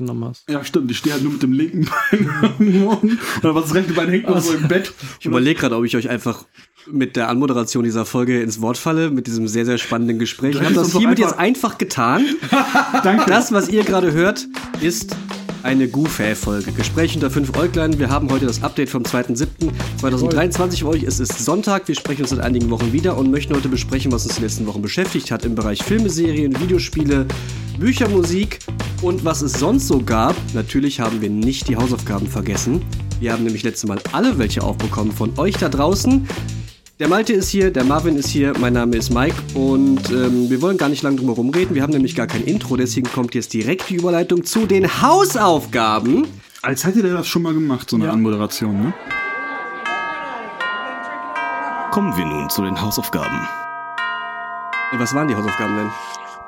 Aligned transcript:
genommen 0.00 0.24
hast. 0.24 0.48
Ja, 0.48 0.64
stimmt. 0.64 0.90
Ich 0.90 0.98
stehe 0.98 1.14
halt 1.14 1.22
nur 1.22 1.32
mit 1.32 1.42
dem 1.42 1.52
linken 1.52 1.86
Bein. 1.86 2.88
Oder 3.42 3.54
was 3.54 3.64
das 3.64 3.74
rechte 3.74 3.92
Bein 3.92 4.08
hängt 4.08 4.28
noch 4.28 4.40
so 4.40 4.52
im 4.52 4.68
Bett. 4.68 4.92
Ich 5.18 5.26
überlege 5.26 5.60
gerade, 5.60 5.76
ob 5.76 5.84
ich 5.84 5.96
euch 5.96 6.08
einfach 6.08 6.44
mit 6.90 7.16
der 7.16 7.28
Anmoderation 7.28 7.84
dieser 7.84 8.04
Folge 8.04 8.40
ins 8.40 8.60
Wort 8.60 8.78
falle, 8.78 9.10
mit 9.10 9.26
diesem 9.26 9.48
sehr, 9.48 9.64
sehr 9.64 9.78
spannenden 9.78 10.18
Gespräch. 10.18 10.56
Ich 10.56 10.62
habe 10.62 10.74
das 10.74 10.96
hiermit 10.96 11.18
jetzt 11.18 11.38
einfach 11.38 11.78
getan. 11.78 12.24
Danke. 13.02 13.24
Das, 13.28 13.52
was 13.52 13.68
ihr 13.68 13.84
gerade 13.84 14.12
hört, 14.12 14.46
ist 14.80 15.16
eine 15.62 15.88
Goofair-Folge. 15.88 16.72
Gespräch 16.72 17.14
unter 17.14 17.30
fünf 17.30 17.56
Äuglein. 17.56 17.98
Wir 17.98 18.10
haben 18.10 18.30
heute 18.30 18.46
das 18.46 18.62
Update 18.62 18.88
vom 18.88 19.02
2.7.2023 19.02 20.78
für 20.78 20.88
euch. 20.88 21.02
Es 21.02 21.20
ist 21.20 21.38
Sonntag. 21.44 21.88
Wir 21.88 21.94
sprechen 21.94 22.22
uns 22.22 22.30
seit 22.30 22.40
einigen 22.40 22.70
Wochen 22.70 22.92
wieder 22.92 23.16
und 23.16 23.30
möchten 23.30 23.54
heute 23.54 23.68
besprechen, 23.68 24.12
was 24.12 24.24
uns 24.26 24.36
die 24.36 24.42
letzten 24.42 24.66
Wochen 24.66 24.82
beschäftigt 24.82 25.30
hat 25.30 25.44
im 25.44 25.54
Bereich 25.54 25.82
Filme, 25.82 26.10
Serien, 26.10 26.58
Videospiele, 26.60 27.26
Bücher, 27.78 28.08
Musik 28.08 28.58
und 29.02 29.24
was 29.24 29.42
es 29.42 29.54
sonst 29.54 29.86
so 29.86 30.00
gab. 30.02 30.36
Natürlich 30.54 31.00
haben 31.00 31.20
wir 31.20 31.30
nicht 31.30 31.68
die 31.68 31.76
Hausaufgaben 31.76 32.26
vergessen. 32.26 32.82
Wir 33.20 33.32
haben 33.32 33.44
nämlich 33.44 33.62
letztes 33.62 33.88
Mal 33.88 33.98
alle 34.12 34.38
welche 34.38 34.62
aufbekommen 34.62 35.12
von 35.12 35.38
euch 35.38 35.56
da 35.56 35.68
draußen. 35.68 36.26
Der 37.00 37.08
Malte 37.08 37.32
ist 37.32 37.48
hier, 37.48 37.70
der 37.70 37.84
Marvin 37.84 38.16
ist 38.16 38.28
hier, 38.28 38.52
mein 38.58 38.74
Name 38.74 38.94
ist 38.94 39.08
Mike 39.08 39.34
und 39.54 40.10
ähm, 40.10 40.50
wir 40.50 40.60
wollen 40.60 40.76
gar 40.76 40.90
nicht 40.90 41.02
lange 41.02 41.16
drum 41.16 41.28
herum 41.28 41.48
reden. 41.48 41.74
Wir 41.74 41.82
haben 41.82 41.94
nämlich 41.94 42.14
gar 42.14 42.26
kein 42.26 42.44
Intro, 42.44 42.76
deswegen 42.76 43.10
kommt 43.10 43.34
jetzt 43.34 43.54
direkt 43.54 43.88
die 43.88 43.94
Überleitung 43.94 44.44
zu 44.44 44.66
den 44.66 45.00
Hausaufgaben. 45.00 46.26
Als 46.60 46.84
hätte 46.84 47.00
der 47.00 47.14
das 47.14 47.26
schon 47.26 47.40
mal 47.40 47.54
gemacht, 47.54 47.88
so 47.88 47.96
eine 47.96 48.04
Ja. 48.04 48.10
Anmoderation, 48.12 48.82
ne? 48.82 48.94
Kommen 51.90 52.14
wir 52.18 52.26
nun 52.26 52.50
zu 52.50 52.60
den 52.60 52.78
Hausaufgaben. 52.78 53.48
Was 54.98 55.14
waren 55.14 55.26
die 55.26 55.34
Hausaufgaben 55.34 55.76
denn? 55.76 55.90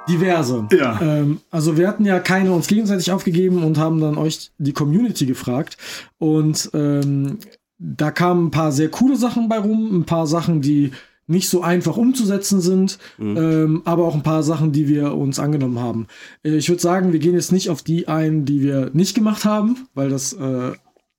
Diverse. 0.07 0.69
Ja. 0.71 1.01
Ähm, 1.01 1.41
also 1.51 1.79
wir 1.79 1.89
hatten 1.89 2.05
ja 2.05 2.21
keine 2.21 2.53
uns 2.53 2.67
gegenseitig 2.67 3.11
aufgegeben 3.11 3.65
und 3.65 3.79
haben 3.79 4.03
dann 4.03 4.19
euch 4.19 4.51
die 4.59 4.75
Community 4.75 5.25
gefragt. 5.25 5.79
Und 6.19 6.69
ähm, 6.75 7.39
da 7.83 8.11
kamen 8.11 8.47
ein 8.47 8.51
paar 8.51 8.73
sehr 8.73 8.89
coole 8.89 9.17
Sachen 9.17 9.49
bei 9.49 9.59
rum, 9.59 10.01
ein 10.01 10.05
paar 10.05 10.27
Sachen, 10.27 10.61
die 10.61 10.93
nicht 11.27 11.49
so 11.49 11.63
einfach 11.63 11.97
umzusetzen 11.97 12.61
sind, 12.61 12.99
ähm, 13.19 13.83
aber 13.85 14.05
auch 14.05 14.15
ein 14.15 14.23
paar 14.23 14.43
Sachen, 14.43 14.73
die 14.73 14.89
wir 14.89 15.15
uns 15.15 15.39
angenommen 15.39 15.79
haben. 15.79 16.07
Äh, 16.45 16.57
ich 16.57 16.69
würde 16.69 16.83
sagen, 16.83 17.13
wir 17.13 17.21
gehen 17.21 17.35
jetzt 17.35 17.53
nicht 17.53 17.71
auf 17.71 17.83
die 17.83 18.09
ein, 18.09 18.45
die 18.45 18.61
wir 18.63 18.91
nicht 18.93 19.15
gemacht 19.15 19.45
haben, 19.45 19.87
weil 19.95 20.11
das 20.11 20.33
äh, 20.33 20.73
ein 20.73 20.77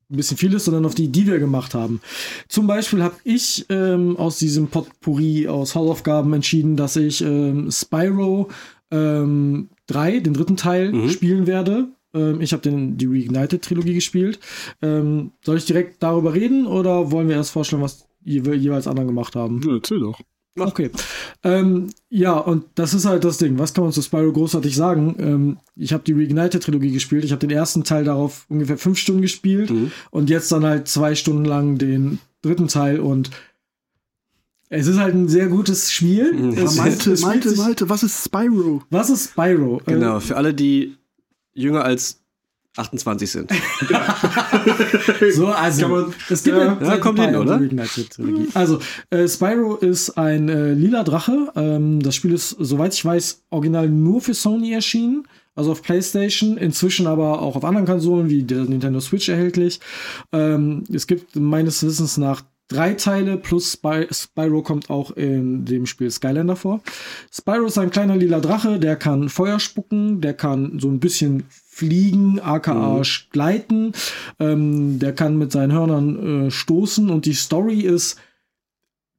bisschen 0.10 0.38
viel 0.38 0.54
ist, 0.54 0.66
sondern 0.66 0.86
auf 0.86 0.96
die, 0.96 1.08
die 1.08 1.26
wir 1.26 1.40
gemacht 1.40 1.74
haben. 1.74 2.02
Zum 2.48 2.68
Beispiel 2.68 3.02
habe 3.02 3.16
ich 3.24 3.66
ähm, 3.70 4.18
aus 4.18 4.38
diesem 4.38 4.68
Potpourri 4.68 5.48
aus 5.48 5.74
Hausaufgaben 5.74 6.34
entschieden, 6.34 6.76
dass 6.76 6.96
ich 6.96 7.22
ähm, 7.22 7.72
Spyro 7.72 8.50
ähm, 8.92 9.70
3, 9.88 10.20
den 10.20 10.34
dritten 10.34 10.58
Teil, 10.58 11.10
spielen 11.10 11.48
werde. 11.48 11.88
Ähm, 12.14 12.42
ich 12.42 12.54
habe 12.54 12.62
den 12.62 12.98
die 12.98 13.06
Reignited-Trilogie 13.08 13.94
gespielt. 13.94 14.40
Ähm, 14.82 15.32
soll 15.44 15.58
ich 15.58 15.66
direkt 15.66 16.02
darüber 16.04 16.34
reden 16.34 16.66
oder 16.66 17.12
wollen 17.12 17.28
wir 17.28 17.36
erst 17.36 17.52
vorstellen, 17.52 17.82
was 17.82 18.08
je 18.24 18.42
jeweils 18.56 18.88
anderen 18.88 19.08
gemacht 19.08 19.36
haben? 19.36 19.62
Ja, 19.66 19.76
erzähl 19.76 20.00
doch. 20.00 20.20
Okay. 20.58 20.92
Ähm, 21.44 21.90
ja, 22.10 22.38
und 22.38 22.66
das 22.76 22.94
ist 22.94 23.06
halt 23.06 23.24
das 23.24 23.40
Ding. 23.40 23.58
Was 23.58 23.74
kann 23.74 23.86
man 23.86 23.94
zu 23.94 24.04
Spyro 24.04 24.32
großartig 24.32 24.76
sagen? 24.76 25.16
Ähm, 25.18 25.58
ich 25.76 25.94
habe 25.94 26.04
die 26.04 26.14
Reignited-Trilogie 26.14 26.92
gespielt. 26.92 27.26
Ich 27.26 27.32
habe 27.32 27.40
den 27.40 27.50
ersten 27.50 27.84
Teil 27.84 28.04
darauf 28.04 28.46
ungefähr 28.50 28.78
fünf 28.78 29.00
Stunden 29.00 29.24
gespielt 29.24 29.74
und 30.12 30.30
jetzt 30.30 30.52
dann 30.52 30.64
halt 30.64 30.88
zwei 30.88 31.16
Stunden 31.16 31.46
lang 31.46 31.80
den 31.80 32.20
dritten 32.44 32.68
Teil 32.68 33.00
und 33.00 33.32
es 34.70 34.88
ist 34.88 34.98
halt 34.98 35.14
ein 35.14 35.28
sehr 35.28 35.48
gutes 35.48 35.92
Spiel. 35.92 36.34
Mhm. 36.34 36.50
Es, 36.58 36.76
Malte, 36.78 37.16
Malte, 37.22 37.56
Malte, 37.56 37.90
was 37.90 38.04
ist 38.04 38.26
Spyro? 38.26 38.82
Was 38.90 39.10
ist 39.10 39.32
Spyro? 39.32 39.80
Äh, 39.86 39.94
Genau, 39.94 40.20
für 40.20 40.36
alle, 40.36 40.54
die 40.54 40.96
jünger 41.54 41.84
als 41.84 42.20
28 42.78 43.32
sind. 43.32 43.52
So, 45.34 45.48
also 45.48 45.88
man- 45.88 46.14
es 46.30 46.44
gibt 46.44 46.58
ja, 46.58 46.78
ja, 46.80 46.82
ja, 46.82 46.98
kommt 46.98 47.20
hin, 47.20 47.36
oder? 47.36 47.60
Also, 48.54 48.80
äh, 49.10 49.28
Spyro 49.28 49.76
ist 49.76 50.12
ein 50.18 50.50
äh, 50.50 50.74
lila 50.74 51.04
Drache. 51.04 51.52
Ähm, 51.56 52.02
das 52.02 52.16
Spiel 52.16 52.34
ist, 52.34 52.50
soweit 52.60 52.94
ich 52.94 53.04
weiß, 53.04 53.44
original 53.50 53.90
nur 53.90 54.22
für 54.22 54.34
Sony 54.34 54.74
erschienen. 54.74 55.28
Also 55.56 55.72
auf 55.72 55.84
PlayStation, 55.84 56.58
inzwischen 56.58 57.06
aber 57.06 57.42
auch 57.42 57.56
auf 57.56 57.64
anderen 57.64 57.86
Konsolen 57.86 58.28
wie 58.30 58.42
der 58.44 58.64
Nintendo 58.64 59.00
Switch 59.00 59.30
erhältlich. 59.30 59.80
Ähm, 60.32 60.84
es 60.92 61.06
gibt 61.06 61.36
meines 61.36 61.84
Wissens 61.84 62.18
nach 62.18 62.42
drei 62.68 62.94
Teile 62.94 63.38
plus 63.38 63.74
Spy 63.74 64.08
Spyro 64.12 64.62
kommt 64.62 64.90
auch 64.90 65.12
in 65.12 65.66
dem 65.66 65.86
Spiel 65.86 66.10
Skylander 66.10 66.56
vor. 66.56 66.82
Spyro 67.32 67.66
ist 67.66 67.78
ein 67.78 67.92
kleiner 67.92 68.16
lila 68.16 68.40
Drache, 68.40 68.80
der 68.80 68.96
kann 68.96 69.30
Feuer 69.30 69.60
spucken, 69.60 70.22
der 70.22 70.34
kann 70.34 70.80
so 70.80 70.90
ein 70.90 71.00
bisschen 71.00 71.44
fliegen, 71.50 72.40
aka 72.40 73.02
gleiten, 73.32 73.94
ähm, 74.40 75.00
der 75.00 75.14
kann 75.14 75.38
mit 75.38 75.52
seinen 75.52 75.72
Hörnern 75.72 76.48
äh, 76.48 76.52
stoßen 76.52 77.10
und 77.10 77.26
die 77.26 77.34
Story 77.34 77.82
ist 77.82 78.18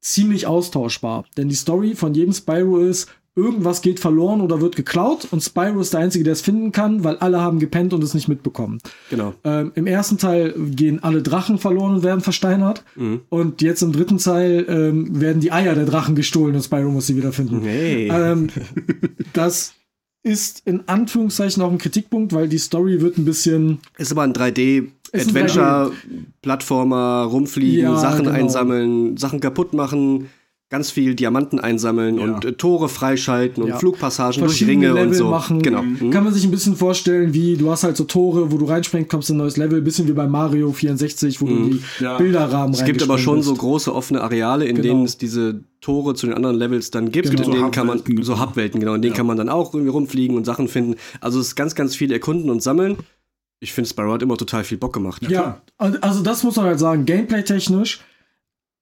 ziemlich 0.00 0.46
austauschbar. 0.46 1.24
Denn 1.36 1.48
die 1.48 1.54
Story 1.54 1.94
von 1.94 2.14
jedem 2.14 2.32
Spyro 2.32 2.78
ist, 2.78 3.08
irgendwas 3.36 3.82
geht 3.82 3.98
verloren 3.98 4.40
oder 4.40 4.60
wird 4.60 4.76
geklaut 4.76 5.26
und 5.30 5.42
Spyro 5.42 5.80
ist 5.80 5.92
der 5.92 6.00
Einzige, 6.00 6.24
der 6.24 6.34
es 6.34 6.40
finden 6.40 6.70
kann, 6.70 7.02
weil 7.02 7.16
alle 7.16 7.40
haben 7.40 7.58
gepennt 7.58 7.92
und 7.92 8.02
es 8.04 8.14
nicht 8.14 8.28
mitbekommen. 8.28 8.78
Genau. 9.10 9.34
Ähm, 9.42 9.72
Im 9.74 9.86
ersten 9.86 10.18
Teil 10.18 10.54
gehen 10.56 11.02
alle 11.02 11.22
Drachen 11.22 11.58
verloren 11.58 11.94
und 11.96 12.02
werden 12.04 12.20
versteinert. 12.20 12.84
Und 13.28 13.60
jetzt 13.60 13.82
im 13.82 13.92
dritten 13.92 14.18
Teil 14.18 14.64
ähm, 14.68 15.20
werden 15.20 15.40
die 15.40 15.50
Eier 15.50 15.74
der 15.74 15.84
Drachen 15.84 16.14
gestohlen 16.14 16.54
und 16.54 16.62
Spyro 16.62 16.90
muss 16.90 17.06
sie 17.08 17.16
wiederfinden. 17.16 17.62
Hey. 17.62 18.08
Ähm, 18.08 18.48
das 19.32 19.74
ist 20.22 20.62
in 20.64 20.88
Anführungszeichen 20.88 21.62
auch 21.62 21.70
ein 21.70 21.78
Kritikpunkt, 21.78 22.32
weil 22.32 22.48
die 22.48 22.58
Story 22.58 23.00
wird 23.00 23.18
ein 23.18 23.24
bisschen 23.24 23.78
Ist 23.98 24.12
aber 24.12 24.22
ein 24.22 24.32
Ist 24.32 24.40
ein 24.40 24.54
3D-Adventure, 24.54 25.92
Plattformer, 26.40 27.24
rumfliegen, 27.30 27.84
Ja, 27.84 27.96
Sachen 27.96 28.24
genau. 28.24 28.36
einsammeln, 28.36 29.16
Sachen 29.16 29.40
kaputt 29.40 29.74
machen, 29.74 30.28
ganz 30.74 30.90
viel 30.90 31.14
Diamanten 31.14 31.60
einsammeln 31.60 32.18
Ja. 32.18 32.24
und 32.24 32.44
äh, 32.44 32.52
Tore 32.54 32.88
freischalten 32.88 33.62
und 33.62 33.68
Ja. 33.68 33.78
Flugpassagen 33.78 34.40
durch 34.42 34.66
Ringe 34.66 34.88
Level 34.88 35.06
und 35.08 35.14
so. 35.14 35.28
machen. 35.30 35.62
Genau. 35.62 35.82
Mhm. 35.82 36.10
Kann 36.10 36.24
man 36.24 36.34
sich 36.34 36.44
ein 36.44 36.50
bisschen 36.50 36.74
vorstellen, 36.74 37.32
wie 37.32 37.56
du 37.56 37.70
hast 37.70 37.84
halt 37.84 37.96
so 37.96 38.02
Tore, 38.02 38.50
wo 38.50 38.58
du 38.58 38.64
reinspringst, 38.64 39.08
kommst 39.08 39.30
in 39.30 39.36
ein 39.36 39.38
neues 39.38 39.56
Level, 39.56 39.80
bisschen 39.82 40.08
wie 40.08 40.12
bei 40.12 40.26
Mario 40.26 40.72
64, 40.72 41.40
wo 41.40 41.46
du 41.46 41.52
in 41.54 41.70
die 41.70 41.80
Ja. 42.00 42.18
Bilderrahmen 42.18 42.70
Mhm. 42.70 42.74
Es 42.74 42.84
gibt 42.84 43.02
aber 43.04 43.18
schon 43.18 43.42
so 43.42 43.50
reingesprungen 43.50 43.58
große 43.60 43.94
offene 43.94 44.20
Areale, 44.22 44.64
in 44.64 44.74
Genau. 44.76 44.88
denen 44.88 45.04
es 45.04 45.16
diese 45.16 45.60
Tore 45.80 46.14
zu 46.14 46.26
den 46.26 46.34
anderen 46.34 46.56
Levels 46.56 46.90
dann 46.90 47.12
gibt. 47.12 47.30
Genau. 47.30 47.44
In 47.44 47.50
denen 47.52 47.64
So 47.66 47.70
kann 47.70 47.86
man 47.86 48.02
so 48.22 48.40
Hubwelten, 48.40 48.80
genau. 48.80 48.94
In 48.94 49.02
denen 49.02 49.14
kann 49.14 49.26
man 49.26 49.36
dann 49.36 49.48
auch 49.48 49.72
irgendwie 49.74 49.90
rumfliegen 49.92 50.36
und 50.36 50.44
Sachen 50.44 50.66
finden. 50.66 50.96
Also 51.20 51.38
es 51.38 51.48
ist 51.48 51.54
ganz, 51.54 51.74
ganz 51.76 51.94
viel 51.94 52.10
erkunden 52.10 52.50
und 52.50 52.62
sammeln. 52.64 52.96
Ich 53.60 53.72
finde, 53.72 53.88
Spyro 53.88 54.12
hat 54.14 54.22
immer 54.22 54.36
total 54.36 54.64
viel 54.64 54.76
Bock 54.78 54.92
gemacht. 54.92 55.20
bist. 55.20 55.30
Ja, 55.30 55.62
und- 55.78 56.02
also 56.02 56.22
das 56.22 56.42
muss 56.42 56.56
man 56.56 56.66
halt 56.66 56.78
sagen, 56.80 57.04
gameplay-technisch, 57.06 58.00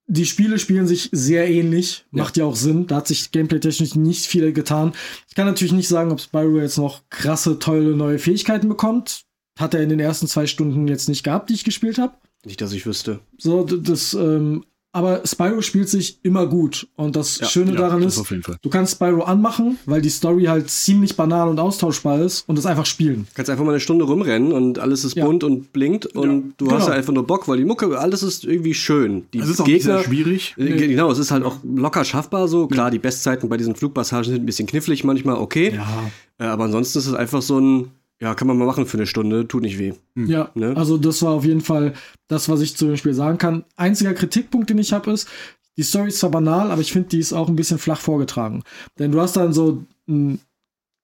die 0.07 0.27
Spiele 0.27 0.59
spielen 0.59 0.87
sich 0.87 1.09
sehr 1.13 1.49
ähnlich, 1.49 2.05
macht 2.11 2.37
ja 2.37 2.45
auch 2.45 2.57
Sinn, 2.57 2.87
da 2.87 2.97
hat 2.97 3.09
sich 3.09 3.31
gameplay-technisch 3.31 3.95
nicht 3.95 4.27
viel 4.27 4.53
getan. 4.53 4.93
Ich 5.29 5.35
kann 5.35 5.47
natürlich 5.47 5.73
nicht 5.73 5.89
sagen, 5.89 6.11
ob 6.13 6.21
Spyro 6.21 6.59
jetzt 6.59 6.79
noch 6.79 7.03
krasse, 7.09 7.59
tolle 7.59 7.97
neue 7.97 8.19
Fähigkeiten 8.19 8.69
bekommt. 8.69 9.23
Hat 9.59 9.75
er 9.75 9.83
in 9.83 9.91
den 9.91 10.01
ersten 10.01 10.27
zwei 10.27 10.47
Stunden 10.47 10.89
jetzt 10.89 11.09
nicht 11.09 11.23
gehabt, 11.23 11.51
die 11.51 11.55
ich 11.55 11.65
gespielt 11.65 11.99
habe. 11.99 12.15
Nicht, 12.45 12.61
dass 12.61 12.73
ich 12.73 12.87
wüsste. 12.87 13.21
So, 13.39 13.65
das, 13.65 14.15
ähm, 14.15 14.65
aber 14.93 15.23
Spyro 15.27 15.63
spielt 15.63 15.89
sich 15.89 16.19
immer 16.23 16.47
gut. 16.47 16.87
Und 16.97 17.17
das 17.17 17.51
Schöne 17.51 17.73
ja, 17.73 17.79
daran 17.79 18.03
das 18.03 18.17
ist, 18.19 18.31
du 18.63 18.69
kannst 18.71 18.93
Spyro 18.93 19.23
anmachen, 19.23 19.79
weil 19.87 20.03
die 20.03 20.11
Story 20.11 20.45
halt 20.45 20.69
ziemlich 20.71 21.17
banal 21.17 21.49
und 21.49 21.59
austauschbar 21.59 22.21
ist 22.21 22.45
und 22.49 22.59
es 22.59 22.67
einfach 22.67 22.87
spielen. 22.87 23.27
kannst 23.35 23.51
einfach 23.51 23.65
mal 23.65 23.71
eine 23.73 23.81
Stunde 23.81 24.05
rumrennen 24.05 24.53
und 24.53 24.79
alles 24.79 25.05
ist 25.05 25.17
Ja. 25.17 25.25
bunt 25.25 25.45
und 25.45 25.73
blinkt 25.73 26.07
und 26.07 26.55
du 26.59 26.67
hast 26.71 26.81
Genau. 26.83 26.89
ja 26.89 26.93
einfach 26.95 27.13
nur 27.13 27.27
Bock, 27.27 27.49
weil 27.49 27.57
die 27.59 27.65
Mucke, 27.65 27.99
alles 27.99 28.23
ist 28.23 28.45
irgendwie 28.45 28.75
schön. 28.75 29.25
Die 29.33 29.39
Es 29.39 29.49
ist 29.49 29.61
auch 29.61 29.67
nicht 29.67 29.79
Gegner, 29.79 29.99
sehr 29.99 30.05
schwierig. 30.05 30.55
Äh, 30.59 30.77
Genau, 30.93 31.11
es 31.11 31.19
ist 31.19 31.31
halt 31.31 31.45
auch 31.45 31.57
locker 31.65 32.05
schaffbar 32.05 32.47
so. 32.49 32.67
Klar, 32.67 32.91
die 32.91 32.99
Bestzeiten 32.99 33.49
bei 33.49 33.57
diesen 33.57 33.75
Flugpassagen 33.75 34.25
sind 34.31 34.43
ein 34.43 34.47
bisschen 34.47 34.67
knifflig 34.67 35.05
manchmal, 35.05 35.37
okay. 35.37 35.73
Ja. 35.75 36.11
Äh, 36.39 36.45
aber 36.49 36.65
ansonsten 36.65 36.99
ist 36.99 37.07
es 37.07 37.15
einfach 37.15 37.41
so 37.43 37.59
ein, 37.59 37.91
ja, 38.23 38.35
kann 38.37 38.47
man 38.47 38.57
mal 38.57 38.67
machen 38.67 38.87
für 38.87 38.97
eine 38.97 39.07
Stunde, 39.09 39.49
tut 39.49 39.63
nicht 39.63 39.81
weh. 39.81 39.95
Ja, 40.15 40.51
Ne? 40.55 40.75
also 40.77 40.97
das 40.97 41.21
war 41.23 41.33
auf 41.33 41.45
jeden 41.45 41.61
Fall 41.61 41.95
das, 42.29 42.49
was 42.49 42.61
ich 42.61 42.77
zu 42.77 42.87
dem 42.87 42.97
Spiel 42.97 43.15
sagen 43.15 43.37
kann. 43.37 43.65
Einziger 43.77 44.15
Kritikpunkt, 44.15 44.71
den 44.71 44.79
ich 44.79 44.93
habe, 44.93 45.11
ist, 45.11 45.29
die 45.77 45.83
Story 45.83 46.09
ist 46.09 46.21
zwar 46.21 46.31
banal, 46.31 46.71
aber 46.71 46.81
ich 46.83 46.93
finde, 46.93 47.09
die 47.09 47.19
ist 47.19 47.33
auch 47.33 47.49
ein 47.49 47.57
bisschen 47.57 47.79
flach 47.79 47.99
vorgetragen. 48.01 48.63
Denn 49.01 49.11
du 49.11 49.21
hast 49.21 49.37
dann 49.37 49.53
so 49.53 49.83
eine 50.09 50.39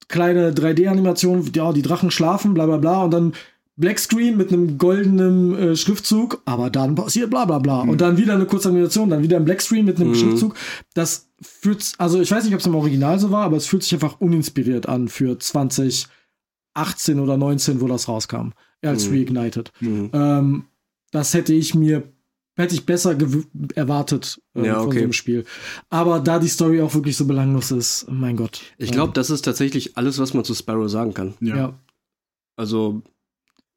kleine 0.07 0.53
3D-Animation, 0.53 1.51
ja, 1.55 1.73
die 1.73 1.83
Drachen 1.83 2.13
schlafen, 2.13 2.55
bla 2.55 2.67
bla 2.67 2.77
bla, 2.77 3.03
und 3.03 3.11
dann 3.11 3.33
Black 3.77 3.99
Screen 3.99 4.37
mit 4.37 4.53
einem 4.53 4.79
goldenen 4.79 5.55
äh, 5.57 5.77
Schriftzug, 5.77 6.41
aber 6.45 6.71
dann 6.71 6.95
passiert 6.95 7.31
bla 7.31 7.45
bla 7.47 7.59
bla. 7.59 7.81
Und 7.83 8.01
dann 8.01 8.17
wieder 8.17 8.35
eine 8.35 8.47
kurze 8.47 8.69
Animation, 8.69 9.11
dann 9.11 9.23
wieder 9.23 9.37
ein 9.39 9.45
Black 9.45 9.61
Screen 9.63 9.85
mit 9.85 10.01
einem 10.01 10.15
Schriftzug. 10.15 10.55
Das 10.95 11.29
fühlt, 11.41 11.93
also 11.99 12.21
ich 12.21 12.31
weiß 12.31 12.45
nicht, 12.45 12.55
ob 12.55 12.61
es 12.61 12.67
im 12.67 12.75
Original 12.77 13.19
so 13.19 13.31
war, 13.33 13.45
aber 13.45 13.57
es 13.57 13.67
fühlt 13.67 13.83
sich 13.83 13.95
einfach 13.95 14.21
uninspiriert 14.21 14.89
an 14.89 15.09
für 15.09 15.39
2018 16.85 17.21
oder 17.21 17.37
19, 17.37 17.81
wo 17.81 17.87
das 17.89 18.09
rauskam, 18.09 18.51
als 18.83 19.11
Reignited. 19.11 19.73
Mhm. 19.81 20.11
Ähm, 20.13 20.65
das 21.11 21.35
hätte 21.35 21.53
ich 21.55 21.75
mir, 21.75 22.03
hätte 22.57 22.75
ich 22.75 22.85
besser 22.87 23.17
erwartet 23.75 24.41
äh, 24.55 24.67
Ja, 24.67 24.79
von 24.79 24.87
okay. 24.89 24.99
so 24.99 25.03
einem 25.05 25.13
Spiel. 25.13 25.45
Aber 25.91 26.21
da 26.21 26.39
die 26.39 26.49
Story 26.49 26.81
auch 26.83 26.95
wirklich 26.95 27.17
so 27.17 27.27
belanglos 27.27 27.71
ist, 27.71 28.07
mein 28.11 28.37
Gott. 28.37 28.61
Ich 28.77 28.91
glaube, 28.93 29.13
das 29.15 29.31
ist 29.31 29.43
tatsächlich 29.43 29.97
alles, 29.97 30.19
was 30.19 30.35
man 30.35 30.45
zu 30.45 30.55
Sparrow 30.55 30.89
sagen 30.89 31.15
kann. 31.15 31.35
Ähm, 31.41 31.47
Ja. 31.49 31.57
ja. 31.57 31.79
Also, 32.57 33.03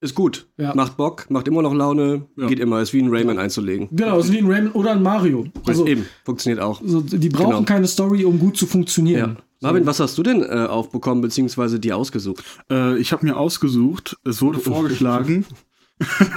Ist 0.04 0.16
gut. 0.16 0.48
Ja. 0.58 0.74
Macht 0.74 0.98
Bock, 0.98 1.30
macht 1.30 1.48
immer 1.48 1.62
noch 1.62 1.76
Laune, 1.76 2.26
Ja. 2.36 2.48
geht 2.48 2.60
immer. 2.60 2.82
Ist 2.82 2.92
wie 2.92 3.04
ein 3.04 3.10
Rayman 3.14 3.38
einzulegen. 3.38 3.88
Genau, 3.92 4.18
ist 4.18 4.32
wie 4.32 4.40
ein 4.40 4.48
Rayman 4.52 4.72
oder 4.72 4.94
ein 4.94 5.04
Mario. 5.04 5.46
Also, 5.68 5.86
Eben, 5.86 6.08
funktioniert 6.26 6.60
auch. 6.60 6.82
so, 6.84 7.02
die 7.02 7.30
brauchen 7.30 7.52
Genau. 7.52 7.62
keine 7.64 7.86
Story, 7.88 8.26
um 8.26 8.40
gut 8.40 8.58
zu 8.58 8.66
funktionieren. 8.66 9.36
Ja. 9.38 9.44
Marvin, 9.62 9.86
was 9.86 10.00
hast 10.00 10.18
du 10.18 10.24
denn 10.24 10.42
äh, 10.42 10.66
aufbekommen, 10.68 11.22
beziehungsweise 11.22 11.80
dir 11.80 11.96
ausgesucht? 11.96 12.44
Äh, 12.70 12.98
ich 12.98 13.12
habe 13.12 13.26
mir 13.26 13.38
ausgesucht, 13.38 14.18
es 14.24 14.42
wurde 14.42 14.60
vorgeschlagen, 14.60 15.46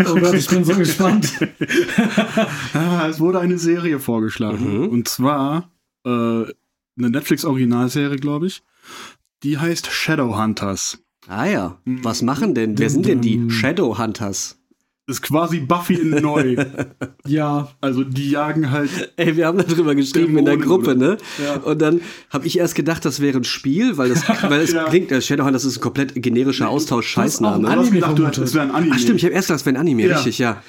Oh 0.07 0.15
Gott, 0.17 0.35
ich 0.35 0.47
bin 0.49 0.65
so 0.65 0.75
gespannt. 0.77 1.33
ah, 2.75 3.07
es 3.09 3.21
wurde 3.21 3.41
eine 3.41 3.59
Serie 3.59 3.99
vorgeschlagen. 3.99 4.83
Mhm. 4.83 4.89
Und 4.89 5.09
zwar 5.09 5.71
äh, 6.05 6.11
eine 6.11 6.53
Netflix-Originalserie, 6.97 8.17
glaube 8.17 8.47
ich. 8.47 8.63
Die 9.43 9.59
heißt 9.59 9.87
Shadowhunters. 9.91 10.99
Ah 11.27 11.47
ja, 11.47 11.79
was 11.87 12.21
machen 12.21 12.55
denn? 12.55 12.79
Wer 12.79 12.91
sind 12.91 13.07
denn 13.07 13.23
die 13.23 13.51
Shadowhunters? 13.51 14.59
Ist 15.07 15.21
quasi 15.21 15.61
Buffy 15.61 15.95
in 15.95 16.11
neu. 16.23 16.57
Ja, 17.27 17.69
Also 17.81 18.05
die 18.05 18.31
jagen 18.31 18.71
halt. 18.71 19.13
Ey, 19.17 19.37
wir 19.37 19.47
haben 19.47 19.59
darüber 19.59 19.95
geschrieben 19.95 20.37
in 20.39 20.45
der 20.45 20.57
Dämonen, 20.57 20.67
Gruppe, 20.85 20.97
ne? 20.97 21.17
Ja. 21.43 21.57
Und 21.57 21.81
dann 21.81 22.01
habe 22.31 22.47
ich 22.47 22.59
erst 22.59 22.75
gedacht, 22.75 23.05
das 23.05 23.21
wäre 23.21 23.39
ein 23.39 23.45
Spiel, 23.45 23.97
weil 23.99 24.09
das, 24.11 24.27
weil 24.51 24.61
es 24.61 24.73
Ja. 24.73 24.85
klingt, 24.85 25.11
äh, 25.13 25.21
Shadowhunters 25.23 25.65
ist 25.65 25.79
ein 25.79 25.81
komplett 25.81 26.13
generischer 26.23 26.69
Austausch-Scheißname. 26.69 27.67
hast 27.69 27.79
Anime 27.79 27.91
gedacht, 27.93 28.19
du, 28.19 28.23
das 28.43 28.55
wäre 28.55 28.65
ein 28.65 28.71
Anime. 28.71 28.93
Ach 28.95 28.99
stimmt, 28.99 29.19
ich 29.19 29.25
habe 29.25 29.35
erst 29.35 29.49
gedacht, 29.49 29.61
das 29.61 29.67
wäre 29.67 29.77
ein 29.77 29.81
Anime, 29.81 30.07
Ja. 30.07 30.17
richtig, 30.17 30.39
ja. 30.39 30.63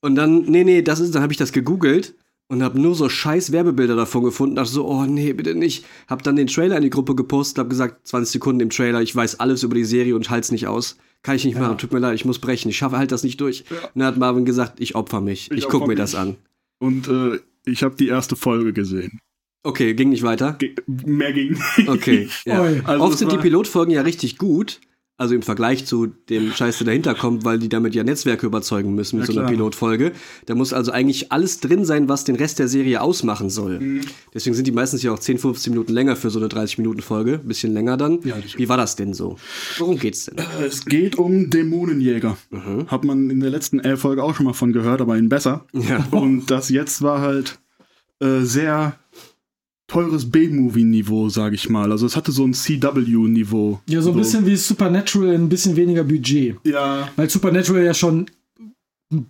Und 0.00 0.14
dann, 0.16 0.42
nee, 0.42 0.62
nee, 0.64 0.82
das 0.82 1.00
ist, 1.00 1.14
dann 1.14 1.22
habe 1.22 1.32
ich 1.32 1.38
das 1.38 1.52
gegoogelt 1.52 2.14
und 2.48 2.62
habe 2.62 2.80
nur 2.80 2.94
so 2.94 3.08
scheiß 3.08 3.52
Werbebilder 3.52 3.96
davon 3.96 4.24
gefunden. 4.24 4.56
Dachte 4.56 4.70
so, 4.70 4.86
oh 4.86 5.04
nee, 5.04 5.32
bitte 5.32 5.54
nicht. 5.54 5.84
Hab 6.06 6.22
dann 6.22 6.36
den 6.36 6.46
Trailer 6.46 6.76
in 6.76 6.82
die 6.82 6.90
Gruppe 6.90 7.14
gepostet, 7.14 7.58
hab 7.58 7.70
gesagt, 7.70 8.06
20 8.06 8.32
Sekunden 8.32 8.60
im 8.60 8.70
Trailer, 8.70 9.02
ich 9.02 9.14
weiß 9.14 9.40
alles 9.40 9.62
über 9.62 9.74
die 9.74 9.84
Serie 9.84 10.14
und 10.14 10.30
halt's 10.30 10.52
nicht 10.52 10.66
aus. 10.66 10.96
Kann 11.22 11.34
ich 11.36 11.44
nicht 11.44 11.58
machen, 11.58 11.76
tut 11.78 11.92
mir 11.92 11.98
leid, 11.98 12.14
ich 12.14 12.24
muss 12.24 12.38
brechen, 12.38 12.68
ich 12.68 12.76
schaffe 12.76 12.98
halt 12.98 13.10
das 13.10 13.24
nicht 13.24 13.40
durch. 13.40 13.64
Und 13.70 13.88
dann 14.00 14.04
hat 14.06 14.16
Marvin 14.16 14.44
gesagt, 14.44 14.80
ich 14.80 14.94
opfer 14.94 15.20
mich, 15.20 15.50
ich, 15.50 15.58
Ich 15.58 15.68
guck 15.68 15.82
mir 15.82 15.88
mich. 15.88 15.96
das 15.98 16.14
an. 16.14 16.36
Und 16.78 17.08
äh, 17.08 17.40
ich 17.64 17.82
habe 17.82 17.96
die 17.96 18.06
erste 18.08 18.36
Folge 18.36 18.72
gesehen. 18.72 19.18
Okay, 19.64 19.94
ging 19.94 20.10
nicht 20.10 20.22
weiter? 20.22 20.52
Ge 20.52 20.76
mehr 20.86 21.32
ging 21.32 21.50
nicht. 21.76 21.88
Okay. 21.88 22.28
Ja. 22.44 22.62
Also 22.84 23.04
Oft 23.04 23.18
sind 23.18 23.32
die 23.32 23.38
Pilotfolgen 23.38 23.92
ja 23.92 24.02
richtig 24.02 24.38
gut. 24.38 24.80
Also 25.18 25.34
im 25.34 25.40
Vergleich 25.40 25.86
zu 25.86 26.06
dem 26.28 26.52
Scheiß, 26.52 26.76
der 26.78 26.86
dahinter 26.88 27.14
kommt, 27.14 27.44
weil 27.46 27.58
die 27.58 27.70
damit 27.70 27.94
ja 27.94 28.04
Netzwerke 28.04 28.44
überzeugen 28.44 28.94
müssen 28.94 29.18
mit 29.18 29.26
Ja, 29.28 29.32
so 29.32 29.38
einer 29.38 29.46
klar. 29.46 29.56
Pilotfolge. 29.56 30.12
Da 30.44 30.54
muss 30.54 30.74
also 30.74 30.92
eigentlich 30.92 31.32
alles 31.32 31.60
drin 31.60 31.86
sein, 31.86 32.08
was 32.10 32.24
den 32.24 32.36
Rest 32.36 32.58
der 32.58 32.68
Serie 32.68 33.00
ausmachen 33.00 33.48
soll. 33.48 33.80
Mhm. 33.80 34.00
Deswegen 34.34 34.54
sind 34.54 34.66
die 34.66 34.72
meistens 34.72 35.02
ja 35.02 35.12
auch 35.12 35.18
10, 35.18 35.38
15 35.38 35.72
Minuten 35.72 35.94
länger 35.94 36.16
für 36.16 36.28
so 36.28 36.38
eine 36.38 36.48
30-Minuten-Folge. 36.48 37.38
Bisschen 37.44 37.72
länger 37.72 37.96
dann. 37.96 38.20
Ja, 38.24 38.36
Wie 38.56 38.68
war 38.68 38.76
das 38.76 38.94
denn 38.96 39.14
so? 39.14 39.36
Worum 39.78 39.98
geht's 39.98 40.26
denn? 40.26 40.36
Es 40.62 40.84
geht 40.84 41.16
um 41.16 41.48
Dämonenjäger. 41.48 42.36
Mhm. 42.50 42.86
Hat 42.88 43.04
man 43.04 43.30
in 43.30 43.40
der 43.40 43.48
letzten 43.50 43.80
äh, 43.80 43.96
Folge 43.96 44.22
auch 44.22 44.34
schon 44.34 44.44
mal 44.44 44.52
von 44.52 44.74
gehört, 44.74 45.00
aber 45.00 45.16
in 45.16 45.30
besser. 45.30 45.64
Ja. 45.72 46.06
Und 46.10 46.50
das 46.50 46.68
jetzt 46.68 47.00
war 47.00 47.22
halt 47.22 47.58
äh, 48.20 48.40
sehr 48.40 48.98
teures 49.88 50.30
B-Movie-Niveau, 50.30 51.28
sage 51.28 51.54
ich 51.54 51.68
mal. 51.68 51.92
Also 51.92 52.06
es 52.06 52.16
hatte 52.16 52.32
so 52.32 52.44
ein 52.44 52.54
CW-Niveau. 52.54 53.80
ja, 53.88 54.00
so 54.02 54.10
ein 54.10 54.16
bisschen 54.16 54.44
wie 54.46 54.56
Supernatural, 54.56 55.34
ein 55.34 55.48
bisschen 55.48 55.76
weniger 55.76 56.04
Budget. 56.04 56.56
Ja, 56.64 57.08
Weil 57.16 57.30
Supernatural 57.30 57.84
ja 57.84 57.94
schon 57.94 58.26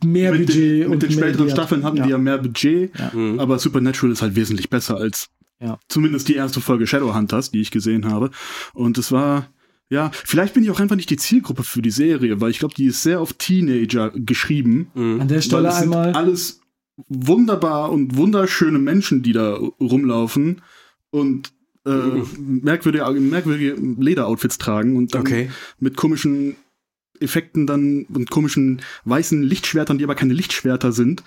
mehr 0.04 0.32
mit 0.32 0.46
Budget 0.46 0.56
den, 0.82 0.84
und 0.86 0.90
mit 0.92 1.02
den 1.02 1.14
mehr 1.18 1.28
späteren. 1.28 1.50
Staffeln 1.50 1.84
hatten 1.84 1.98
ja. 1.98 2.04
die 2.04 2.10
ja 2.10 2.18
mehr 2.18 2.38
Budget, 2.38 2.90
Mhm. 3.12 3.38
aber 3.38 3.58
Supernatural 3.58 4.12
ist 4.12 4.22
halt 4.22 4.34
wesentlich 4.34 4.70
besser 4.70 4.96
als 4.96 5.28
Ja. 5.60 5.78
zumindest 5.88 6.28
die 6.28 6.34
erste 6.34 6.60
Folge 6.62 6.86
Shadowhunters, 6.86 7.50
die 7.50 7.60
ich 7.60 7.70
gesehen 7.70 8.06
habe. 8.10 8.30
Und 8.72 8.96
es 8.96 9.12
war, 9.12 9.48
ja, 9.90 10.10
vielleicht 10.24 10.54
bin 10.54 10.62
ich 10.64 10.70
auch 10.70 10.80
einfach 10.80 10.96
nicht 10.96 11.10
die 11.10 11.18
Zielgruppe 11.18 11.62
für 11.62 11.82
die 11.82 11.90
Serie, 11.90 12.40
weil 12.40 12.50
ich 12.50 12.58
glaube, 12.58 12.74
die 12.74 12.86
ist 12.86 13.02
sehr 13.02 13.20
auf 13.20 13.34
Teenager 13.34 14.10
geschrieben. 14.14 14.88
Mhm. 14.94 15.20
An 15.20 15.28
der 15.28 15.42
Stelle 15.42 15.74
einmal. 15.74 16.12
alles 16.12 16.60
wunderbar 17.08 17.90
und 17.92 18.16
wunderschöne 18.16 18.78
Menschen, 18.78 19.22
die 19.22 19.32
da 19.32 19.54
rumlaufen 19.80 20.62
und 21.10 21.52
äh, 21.86 21.90
merkwürdige, 22.38 23.08
merkwürdige 23.20 23.76
Lederoutfits 23.98 24.58
tragen 24.58 24.96
und 24.96 25.14
dann 25.14 25.20
Okay. 25.22 25.50
mit 25.78 25.96
komischen 25.96 26.56
Effekten 27.20 27.66
dann 27.66 28.04
und 28.12 28.30
komischen 28.30 28.82
weißen 29.04 29.42
Lichtschwertern, 29.42 29.96
die 29.96 30.04
aber 30.04 30.14
keine 30.14 30.34
Lichtschwerter 30.34 30.92
sind, 30.92 31.22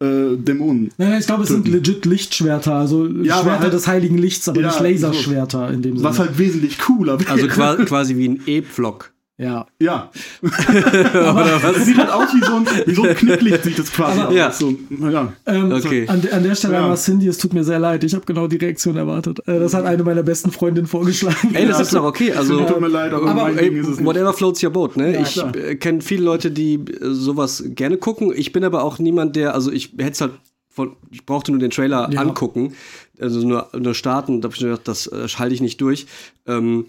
äh, 0.00 0.36
Dämonen. 0.36 0.90
Nein, 0.98 1.20
ich 1.20 1.26
glaube, 1.26 1.44
es 1.44 1.48
sind 1.48 1.66
legit 1.68 2.04
Lichtschwerter, 2.04 2.74
also 2.74 3.06
Ja, 3.06 3.40
Schwerter 3.42 3.60
halt- 3.60 3.72
des 3.72 3.86
heiligen 3.86 4.18
Lichts, 4.18 4.48
aber 4.48 4.60
Ja, 4.60 4.66
nicht 4.68 4.80
Laserschwerter 4.80 5.70
in 5.70 5.80
dem 5.82 5.96
Sinne. 5.96 6.08
Was 6.08 6.18
halt 6.18 6.36
wesentlich 6.36 6.78
cooler 6.78 7.18
wäre. 7.18 7.30
Also 7.30 7.46
qua 7.46 7.76
quasi 7.76 8.16
wie 8.16 8.28
ein 8.28 8.42
E-Vlog. 8.44 9.11
Ja. 9.38 9.66
ja. 9.80 10.10
Oder 10.42 11.58
Das 11.60 11.62
was? 11.62 11.84
sieht 11.84 11.96
halt 11.98 12.10
aus 12.10 12.28
wie 12.34 12.44
so 12.44 12.54
ein, 12.56 12.66
wie 12.86 12.94
so 12.94 13.02
ein 13.02 13.14
Knicklicht, 13.16 13.64
sieht 13.64 13.78
das 13.78 13.92
quasi 13.92 14.20
aus. 14.20 14.34
Ja. 14.34 14.52
So, 14.52 14.74
ja. 15.10 15.32
Ähm, 15.46 15.72
Okay. 15.72 16.06
an, 16.08 16.22
an 16.30 16.42
der 16.42 16.54
Stelle 16.54 16.74
Ja. 16.74 16.82
einmal 16.82 16.96
Cindy, 16.96 17.26
es 17.28 17.38
tut 17.38 17.52
mir 17.54 17.64
sehr 17.64 17.78
leid, 17.78 18.04
ich 18.04 18.14
habe 18.14 18.24
genau 18.24 18.46
die 18.46 18.56
Reaktion 18.56 18.96
erwartet. 18.96 19.40
Äh, 19.48 19.58
das 19.58 19.74
hat 19.74 19.84
eine 19.84 20.02
meiner 20.04 20.22
besten 20.22 20.52
Freundinnen 20.52 20.86
vorgeschlagen. 20.86 21.54
Ey, 21.54 21.66
das 21.66 21.80
ist 21.80 21.94
doch 21.94 22.04
okay. 22.04 22.32
Also, 22.32 22.64
Tut 22.64 22.80
mir 22.80 22.88
leid, 22.88 23.12
aber, 23.12 23.28
aber- 23.30 23.48
Ey, 23.50 23.70
Ding 23.70 23.80
ist 23.80 23.88
es 23.88 23.96
nicht. 23.98 24.06
whatever 24.06 24.32
floats 24.32 24.62
your 24.62 24.70
boat, 24.70 24.96
ne? 24.96 25.20
ich 25.20 25.32
klar. 25.32 25.54
äh, 25.56 25.74
kenne 25.76 26.00
viele 26.02 26.22
Leute, 26.24 26.50
die 26.50 26.74
äh, 26.74 26.80
sowas 27.00 27.64
gerne 27.68 27.96
gucken. 27.96 28.32
Ich 28.34 28.52
bin 28.52 28.64
aber 28.64 28.84
auch 28.84 28.98
niemand, 28.98 29.34
der, 29.36 29.54
also 29.54 29.72
ich 29.72 29.92
hätte 29.98 30.12
es 30.12 30.20
halt 30.20 30.32
von, 30.68 30.96
ich 31.10 31.26
brauchte 31.26 31.50
nur 31.52 31.60
den 31.60 31.70
Trailer 31.70 32.08
Ja. 32.12 32.20
angucken, 32.20 32.74
also 33.20 33.46
nur, 33.46 33.68
nur 33.78 33.94
starten. 33.94 34.40
Da 34.40 34.46
habe 34.46 34.54
ich 34.56 34.62
mir 34.62 34.68
gedacht, 34.70 34.88
das 34.88 35.06
äh, 35.06 35.26
halte 35.38 35.54
ich 35.54 35.60
nicht 35.60 35.80
durch. 35.80 36.06
Ähm, 36.46 36.86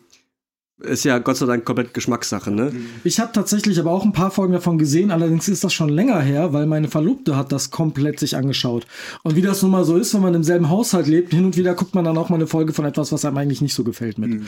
ist 0.83 1.06
ja 1.06 1.19
Gott 1.19 1.38
sei 1.38 1.45
Dank 1.45 1.65
komplett 1.65 1.94
Geschmackssache, 1.94 2.51
ne? 2.51 2.71
Ich 3.03 3.19
habe 3.19 3.31
tatsächlich 3.31 3.80
aber 3.80 3.91
auch 3.91 4.03
ein 4.03 4.13
paar 4.13 4.31
Folgen 4.31 4.53
davon 4.53 4.77
gesehen, 4.77 5.12
allerdings 5.12 5.47
ist 5.47 5.63
das 5.63 5.74
schon 5.74 5.89
länger 5.89 6.19
her, 6.19 6.53
weil 6.53 6.65
meine 6.65 6.88
Verlobte 6.88 7.35
hat 7.35 7.51
das 7.51 7.71
komplett 7.71 8.19
sich 8.19 8.35
angeschaut. 8.35 8.85
Und 9.24 9.35
wie 9.35 9.41
das 9.41 9.62
nun 9.62 9.71
mal 9.71 9.85
so 9.85 9.97
ist, 9.97 10.13
wenn 10.13 10.21
man 10.21 10.33
im 10.33 10.44
selben 10.44 10.69
Haushalt 10.69 11.07
lebt, 11.07 11.33
hin 11.33 11.45
und 11.45 11.57
wieder 11.57 11.74
guckt 11.74 11.95
man 11.95 12.06
dann 12.06 12.18
auch 12.18 12.30
mal 12.30 12.35
eine 12.35 12.47
Folge 12.47 12.74
von 12.74 12.85
etwas, 12.85 13.12
was 13.12 13.25
einem 13.25 13.38
eigentlich 13.38 13.62
nicht 13.62 13.74
so 13.74 13.83
gefällt 13.83 14.18
mit. 14.18 14.41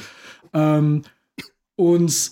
Ähm, 0.54 1.04
und 1.76 2.32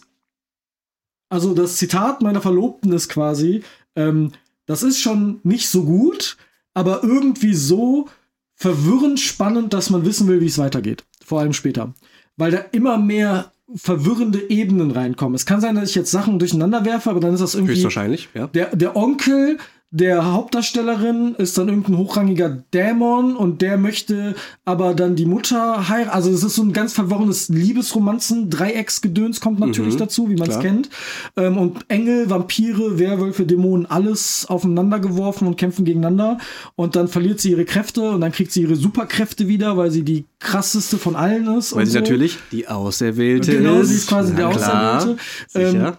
also 1.30 1.54
das 1.54 1.78
Zitat 1.78 2.22
meiner 2.22 2.42
Verlobten 2.42 2.92
ist 2.92 3.10
quasi, 3.10 3.64
ähm, 3.96 4.32
das 4.66 4.84
ist 4.84 5.00
schon 5.00 5.40
nicht 5.44 5.68
so 5.68 5.84
gut, 5.84 6.38
aber 6.74 7.04
irgendwie 7.04 7.54
so 7.54 8.08
verwirrend 8.56 9.20
spannend, 9.20 9.74
dass 9.74 9.90
man 9.90 10.06
wissen 10.06 10.28
will, 10.28 10.42
wie 10.42 10.46
es 10.48 10.58
weitergeht. 10.58 11.06
Vor 11.26 11.40
allem 11.40 11.54
später. 11.54 11.94
Weil 12.38 12.52
da 12.52 12.60
immer 12.72 12.98
mehr 12.98 13.52
verwirrende 13.76 14.50
Ebenen 14.50 14.92
reinkommen. 14.92 15.36
Es 15.36 15.46
kann 15.46 15.62
sein, 15.62 15.76
dass 15.76 15.90
ich 15.90 15.96
jetzt 15.96 16.12
Sachen 16.12 16.40
durcheinander 16.40 16.86
werfe, 16.86 17.10
aber 17.10 17.20
dann 17.20 17.34
ist 17.34 17.40
das 17.40 17.56
irgendwie. 17.56 17.74
Höchstwahrscheinlich, 17.74 18.30
ja. 18.34 18.48
Der, 18.48 18.76
der 18.76 18.96
Onkel 18.96 19.58
der 19.96 20.34
Hauptdarstellerin 20.34 21.36
ist 21.38 21.56
dann 21.56 21.68
irgendein 21.70 21.98
hochrangiger 22.00 22.50
Dämon 22.74 23.36
und 23.36 23.62
der 23.62 23.78
möchte 23.78 24.34
aber 24.66 24.96
dann 24.96 25.16
die 25.16 25.28
Mutter 25.28 25.88
heiraten. 25.88 26.10
Also 26.10 26.32
es 26.32 26.44
ist 26.44 26.56
so 26.56 26.64
ein 26.64 26.74
ganz 26.74 26.94
verworrenes 26.94 27.50
Liebesromanzen, 27.50 28.50
Dreiecksgedöns 28.50 29.40
kommt 29.40 29.60
natürlich 29.60 29.94
Mhm, 29.94 30.00
dazu, 30.00 30.30
wie 30.32 30.36
man 30.36 30.50
es 30.50 30.60
kennt. 30.60 30.90
Ähm, 31.38 31.60
und 31.60 31.86
Engel, 31.90 32.28
Vampire, 32.28 32.98
Werwölfe, 32.98 33.46
Dämonen, 33.46 33.86
alles 33.86 34.48
aufeinander 34.50 34.98
geworfen 35.00 35.48
und 35.48 35.58
kämpfen 35.58 35.86
gegeneinander. 35.86 36.40
Und 36.76 36.96
dann 36.96 37.08
verliert 37.08 37.40
sie 37.40 37.52
ihre 37.52 37.66
Kräfte 37.66 38.10
und 38.14 38.22
dann 38.22 38.32
kriegt 38.32 38.52
sie 38.52 38.64
ihre 38.64 38.76
Superkräfte 38.76 39.48
wieder, 39.48 39.78
weil 39.78 39.92
sie 39.92 40.02
die 40.02 40.26
krasseste 40.40 40.98
von 40.98 41.16
allen 41.16 41.46
ist. 41.56 41.74
Weil 41.74 41.82
und 41.82 41.86
sie 41.86 41.92
so. 41.94 42.00
natürlich 42.00 42.40
die 42.52 42.68
Auserwählte 42.68 43.52
Genau, 43.58 43.82
ist. 43.82 43.90
sie 43.90 43.96
ist 43.98 44.08
quasi 44.08 44.34
der 44.34 44.48
Na 44.48 44.54
klar, 44.56 44.98
Auserwählte. 44.98 45.22
Sicher. 45.50 45.88
Ähm, 45.90 45.94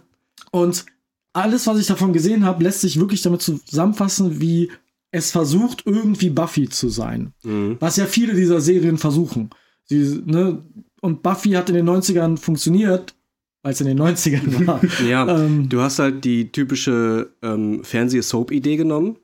Und 0.51 0.85
alles, 1.35 1.67
was 1.67 1.79
ich 1.79 1.87
davon 1.87 2.13
gesehen 2.13 2.45
habe, 2.45 2.63
lässt 2.63 2.81
sich 2.81 2.99
wirklich 2.99 3.23
damit 3.23 3.43
zusammenfassen, 3.43 4.41
wie 4.41 4.71
es 5.11 5.31
versucht, 5.31 5.83
irgendwie 5.85 6.31
Buffy 6.31 6.69
zu 6.69 6.89
sein. 6.89 7.35
Mhm. 7.43 7.77
Was 7.81 7.97
ja 7.97 8.07
viele 8.07 8.35
dieser 8.35 8.61
Serien 8.61 8.99
versuchen. 8.99 9.51
Sie, 9.85 10.23
ne, 10.25 10.65
und 11.01 11.23
Buffy 11.23 11.51
hat 11.51 11.69
in 11.69 11.75
den 11.75 11.89
90ern 11.89 12.37
funktioniert, 12.39 13.15
weil 13.63 13.73
es 13.73 13.81
in 13.81 13.87
den 13.87 14.01
90ern 14.01 14.67
war. 14.67 14.81
Ja, 15.09 15.39
ähm, 15.39 15.69
du 15.69 15.81
hast 15.81 15.99
halt 15.99 16.25
die 16.25 16.51
typische 16.51 17.31
ähm, 17.43 17.85
Fernseh-Soap-Idee 17.85 18.77
genommen. 18.77 19.17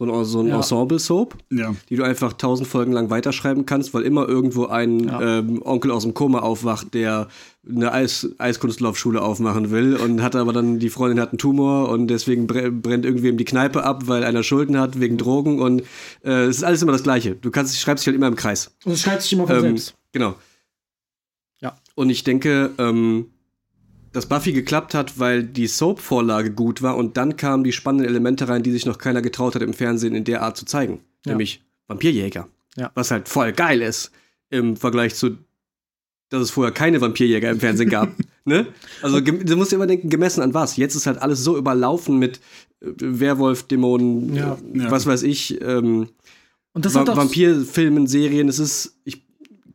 So 0.00 0.04
ein, 0.04 0.24
so 0.24 0.38
ein 0.38 0.46
Ja. 0.46 0.56
Ensemble-Soap, 0.58 1.36
Ja. 1.50 1.74
die 1.88 1.96
du 1.96 2.04
einfach 2.04 2.32
tausend 2.34 2.68
Folgen 2.68 2.92
lang 2.92 3.10
weiterschreiben 3.10 3.66
kannst, 3.66 3.92
weil 3.94 4.02
immer 4.04 4.28
irgendwo 4.28 4.66
ein 4.66 5.00
Ja. 5.08 5.38
ähm, 5.40 5.60
Onkel 5.64 5.90
aus 5.90 6.04
dem 6.04 6.14
Koma 6.14 6.38
aufwacht, 6.38 6.94
der 6.94 7.26
eine 7.68 7.90
Eis 7.90 8.28
Eiskunstlaufschule 8.38 9.20
aufmachen 9.20 9.72
will 9.72 9.96
und 9.96 10.22
hat 10.22 10.36
aber 10.36 10.52
dann, 10.52 10.78
die 10.78 10.88
Freundin 10.88 11.18
hat 11.20 11.30
einen 11.30 11.38
Tumor 11.38 11.88
und 11.88 12.06
deswegen 12.06 12.46
bre- 12.46 12.70
brennt 12.70 13.04
irgendwem 13.04 13.38
die 13.38 13.44
Kneipe 13.44 13.82
ab, 13.82 14.04
weil 14.06 14.22
einer 14.22 14.44
Schulden 14.44 14.78
hat 14.78 15.00
wegen 15.00 15.18
Drogen 15.18 15.58
und 15.60 15.82
äh, 16.22 16.44
es 16.44 16.58
ist 16.58 16.62
alles 16.62 16.80
immer 16.80 16.92
das 16.92 17.02
Gleiche. 17.02 17.34
Du 17.34 17.50
kannst, 17.50 17.76
schreibst 17.80 18.02
dich 18.04 18.12
halt 18.12 18.16
immer 18.16 18.28
im 18.28 18.36
Kreis. 18.36 18.70
und 18.84 18.92
es 18.92 19.00
schreibt 19.00 19.22
sich 19.22 19.32
immer 19.32 19.48
von 19.48 19.56
Ähm, 19.56 19.62
selbst. 19.62 19.94
Genau. 20.12 20.36
Ja. 21.60 21.76
Und 21.96 22.08
ich 22.10 22.22
denke, 22.22 22.70
ähm, 22.78 23.26
dass 24.18 24.26
Buffy 24.26 24.52
geklappt 24.52 24.94
hat, 24.94 25.20
weil 25.20 25.44
die 25.44 25.68
Soap-Vorlage 25.68 26.50
gut 26.50 26.82
war 26.82 26.96
und 26.96 27.16
dann 27.16 27.36
kamen 27.36 27.62
die 27.62 27.70
spannenden 27.70 28.08
Elemente 28.08 28.48
rein, 28.48 28.64
die 28.64 28.72
sich 28.72 28.84
noch 28.84 28.98
keiner 28.98 29.22
getraut 29.22 29.54
hat, 29.54 29.62
im 29.62 29.72
Fernsehen 29.74 30.12
in 30.16 30.24
der 30.24 30.42
Art 30.42 30.56
zu 30.56 30.64
zeigen. 30.64 31.02
Ja. 31.24 31.32
Nämlich 31.32 31.62
Vampirjäger. 31.86 32.48
Ja. 32.76 32.90
Was 32.96 33.12
halt 33.12 33.28
voll 33.28 33.52
geil 33.52 33.80
ist 33.80 34.10
im 34.50 34.76
Vergleich 34.76 35.14
zu, 35.14 35.38
dass 36.30 36.42
es 36.42 36.50
vorher 36.50 36.74
keine 36.74 37.00
Vampirjäger 37.00 37.48
im 37.48 37.60
Fernsehen 37.60 37.90
gab. 37.90 38.10
Ne? 38.44 38.66
Also 39.02 39.20
du 39.20 39.56
musst 39.56 39.72
dir 39.72 39.76
immer 39.76 39.86
denken, 39.86 40.08
gemessen 40.08 40.40
an 40.40 40.54
was. 40.54 40.78
Jetzt 40.78 40.94
ist 40.94 41.06
halt 41.06 41.20
alles 41.20 41.44
so 41.44 41.58
überlaufen 41.58 42.18
mit 42.18 42.40
äh, 42.80 42.86
Werwolf, 42.96 43.64
Dämonen, 43.64 44.34
Ja. 44.34 44.54
äh, 44.54 44.90
was 44.90 45.04
weiß 45.04 45.22
ich, 45.24 45.60
ähm, 45.60 46.08
Und 46.72 46.86
das 46.86 46.94
Va 46.94 47.06
Vampirfilmen, 47.06 48.06
Serien. 48.06 48.48
Es 48.48 48.58
ist 48.58 48.96
ich, 49.04 49.26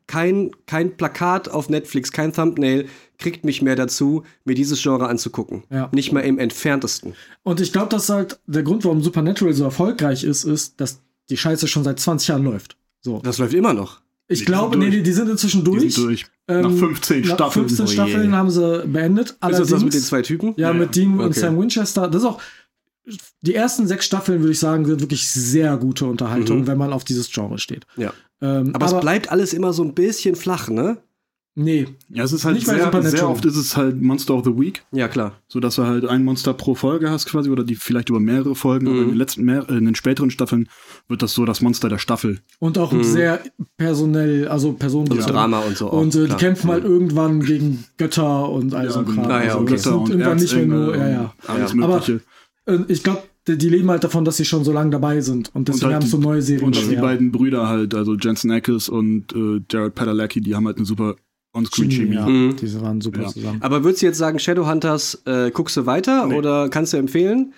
kein, 0.08 0.50
kein 0.66 0.98
Plakat 0.98 1.50
auf 1.50 1.70
Netflix, 1.70 2.12
kein 2.12 2.34
Thumbnail 2.34 2.88
kriegt 3.24 3.44
mich 3.44 3.64
mehr 3.64 3.76
dazu, 3.76 4.22
mir 4.46 4.54
dieses 4.54 4.80
Genre 4.84 5.08
anzugucken. 5.08 5.64
Ja. 5.72 5.90
Nicht 5.92 6.12
mal 6.12 6.20
im 6.20 6.38
entferntesten. 6.38 7.14
und 7.42 7.60
ich 7.60 7.74
glaube, 7.74 7.90
dass 7.90 8.10
halt 8.10 8.40
der 8.46 8.62
Grund, 8.62 8.86
warum 8.86 9.02
Supernatural 9.02 9.54
so 9.56 9.64
erfolgreich 9.64 10.24
ist, 10.24 10.44
ist, 10.44 10.80
dass 10.80 11.00
die 11.32 11.38
Scheiße 11.38 11.68
schon 11.68 11.84
seit 11.84 12.00
20 12.00 12.28
Jahren 12.28 12.44
läuft. 12.44 12.78
So. 13.02 13.20
Das 13.24 13.40
läuft 13.40 13.54
immer 13.56 13.74
noch. 13.74 14.02
Ich 14.28 14.40
Die 14.40 14.46
glaube, 14.46 14.78
nee, 14.78 15.02
die 15.02 15.12
sind 15.12 15.30
inzwischen 15.30 15.64
durch. 15.66 15.82
Die 15.82 15.90
sind 15.90 16.06
durch. 16.06 16.26
Ähm, 16.48 16.62
Nach 16.62 16.72
15 16.72 17.22
nach 17.22 17.36
Staffeln. 17.36 17.68
15 17.70 17.86
Oh 17.86 17.88
je. 17.90 17.94
Staffeln 17.94 18.36
haben 18.36 18.50
sie 18.50 18.84
beendet. 18.88 19.30
Ist 19.32 19.38
das 19.42 19.52
das 19.52 19.60
mit 19.60 19.70
den 19.70 19.76
Allerdings- 19.84 20.08
zwei 20.08 20.22
Typen? 20.22 20.54
Ja, 20.58 20.68
Ja, 20.70 20.74
mit 20.74 20.96
Dean 20.96 21.20
und 21.20 21.26
okay. 21.28 21.40
Sam 21.40 21.60
Winchester. 21.60 22.08
Das 22.08 22.22
ist 22.22 22.28
auch. 22.28 22.42
Die 23.42 23.54
ersten 23.54 23.86
sechs 23.86 24.06
Staffeln, 24.06 24.40
würde 24.40 24.54
ich 24.54 24.60
sagen, 24.60 24.86
sind 24.86 25.02
wirklich 25.02 25.28
sehr 25.30 25.76
gute 25.76 26.06
Unterhaltung, 26.06 26.62
Mhm. 26.62 26.68
wenn 26.68 26.78
man 26.78 26.94
auf 26.94 27.04
dieses 27.04 27.30
Genre 27.30 27.58
steht. 27.60 27.86
Ja. 27.98 28.14
Ähm, 28.42 28.74
Aber, 28.74 28.86
es 28.86 29.00
bleibt 29.02 29.30
alles 29.32 29.52
immer 29.54 29.74
so 29.74 29.84
ein 29.84 29.94
bisschen 29.94 30.36
flach, 30.36 30.70
ne? 30.70 30.98
Nee. 31.56 31.88
Ja, 32.10 32.24
es 32.24 32.32
ist 32.34 32.46
halt 32.46 32.56
Nicht 32.56 32.66
sehr, 32.66 32.92
sehr 33.04 33.30
oft 33.30 33.46
ist 33.46 33.56
es 33.58 33.78
halt 33.78 34.02
Monster 34.02 34.34
of 34.34 34.44
the 34.44 34.58
Week, 34.58 34.84
Ja, 34.92 35.08
klar. 35.08 35.34
so 35.48 35.60
dass 35.60 35.76
du 35.76 35.84
halt 35.84 36.04
ein 36.06 36.24
Monster 36.24 36.54
pro 36.54 36.74
Folge 36.74 37.12
hast 37.12 37.28
quasi 37.28 37.52
oder 37.52 37.64
die 37.64 37.76
vielleicht 37.76 38.10
über 38.10 38.20
mehrere 38.20 38.56
Folgen. 38.56 38.88
Aber 38.88 38.96
Mhm. 38.96 39.02
in 39.04 39.08
den 39.10 39.18
letzten, 39.18 39.44
mehr, 39.44 39.70
in 39.70 39.86
den 39.86 39.94
späteren 39.94 40.32
Staffeln 40.32 40.68
wird 41.08 41.22
das 41.22 41.34
so 41.36 41.46
das 41.46 41.62
Monster 41.62 41.90
der 41.90 42.00
Staffel. 42.00 42.40
Und 42.58 42.80
auch 42.80 42.92
Mhm. 42.92 43.04
sehr 43.04 43.40
personell, 43.78 44.48
also 44.48 44.74
personenbezogen. 44.74 45.24
Also 45.26 45.34
Drama 45.34 45.60
und 45.60 45.78
so 45.78 45.90
auch. 45.92 46.02
Und 46.02 46.16
äh, 46.16 46.28
die 46.28 46.36
kämpfen 46.36 46.70
halt 46.72 46.84
irgendwann 46.86 47.42
gegen 47.42 47.84
Götter 47.98 48.50
und 48.50 48.74
all 48.74 48.90
so 48.90 49.00
ein 49.00 49.06
Kram. 49.06 49.26
Ah, 49.26 49.44
ja, 49.44 49.50
also 49.52 49.60
okay. 49.60 49.74
das 49.74 49.84
sind 49.84 50.10
irgendwann 50.10 50.38
nicht 50.38 50.56
mehr 50.56 50.66
nur, 50.66 50.96
ja, 50.98 51.10
ja. 51.10 51.34
Alles 51.48 51.72
Ja. 51.74 51.76
Mögliche. 51.88 52.22
Äh, 52.66 52.80
Ich 52.88 53.04
glaube, 53.04 53.24
die, 53.48 53.58
die 53.58 53.70
leben 53.70 53.90
halt 53.92 54.04
davon, 54.04 54.26
dass 54.26 54.38
sie 54.38 54.46
schon 54.46 54.64
so 54.64 54.72
lange 54.72 54.90
dabei 54.90 55.22
sind. 55.22 55.52
Und 55.54 55.68
deswegen 55.68 55.86
halt 55.88 55.96
haben 55.96 56.04
die- 56.06 56.10
so 56.10 56.18
neue 56.18 56.42
Serien 56.42 56.66
Und 56.66 56.76
die 56.78 56.82
schwer. 56.82 57.02
beiden 57.02 57.32
Brüder 57.32 57.68
halt, 57.68 57.94
also 57.94 58.16
Jensen 58.16 58.50
Ackles 58.52 58.88
und 58.90 59.34
äh, 59.36 59.62
Jared 59.70 59.94
Padalecki, 59.96 60.40
die 60.42 60.56
haben 60.56 60.66
halt 60.66 60.78
eine 60.78 60.86
super 60.86 61.16
On-Screen-Chemie. 61.54 62.16
Ja, 62.16 62.28
Mhm. 62.28 62.56
diese 62.60 62.82
waren 62.82 63.00
super 63.02 63.22
Ja. 63.24 63.28
zusammen. 63.30 63.62
Aber 63.62 63.84
würdest 63.84 64.02
du 64.02 64.08
jetzt 64.08 64.18
sagen, 64.18 64.40
Shadowhunters, 64.40 65.22
äh, 65.26 65.52
guckst 65.52 65.78
du 65.78 65.86
weiter 65.86 66.26
Nee. 66.28 66.36
oder 66.36 66.70
kannst 66.70 66.94
du 66.94 66.98
empfehlen? 66.98 67.54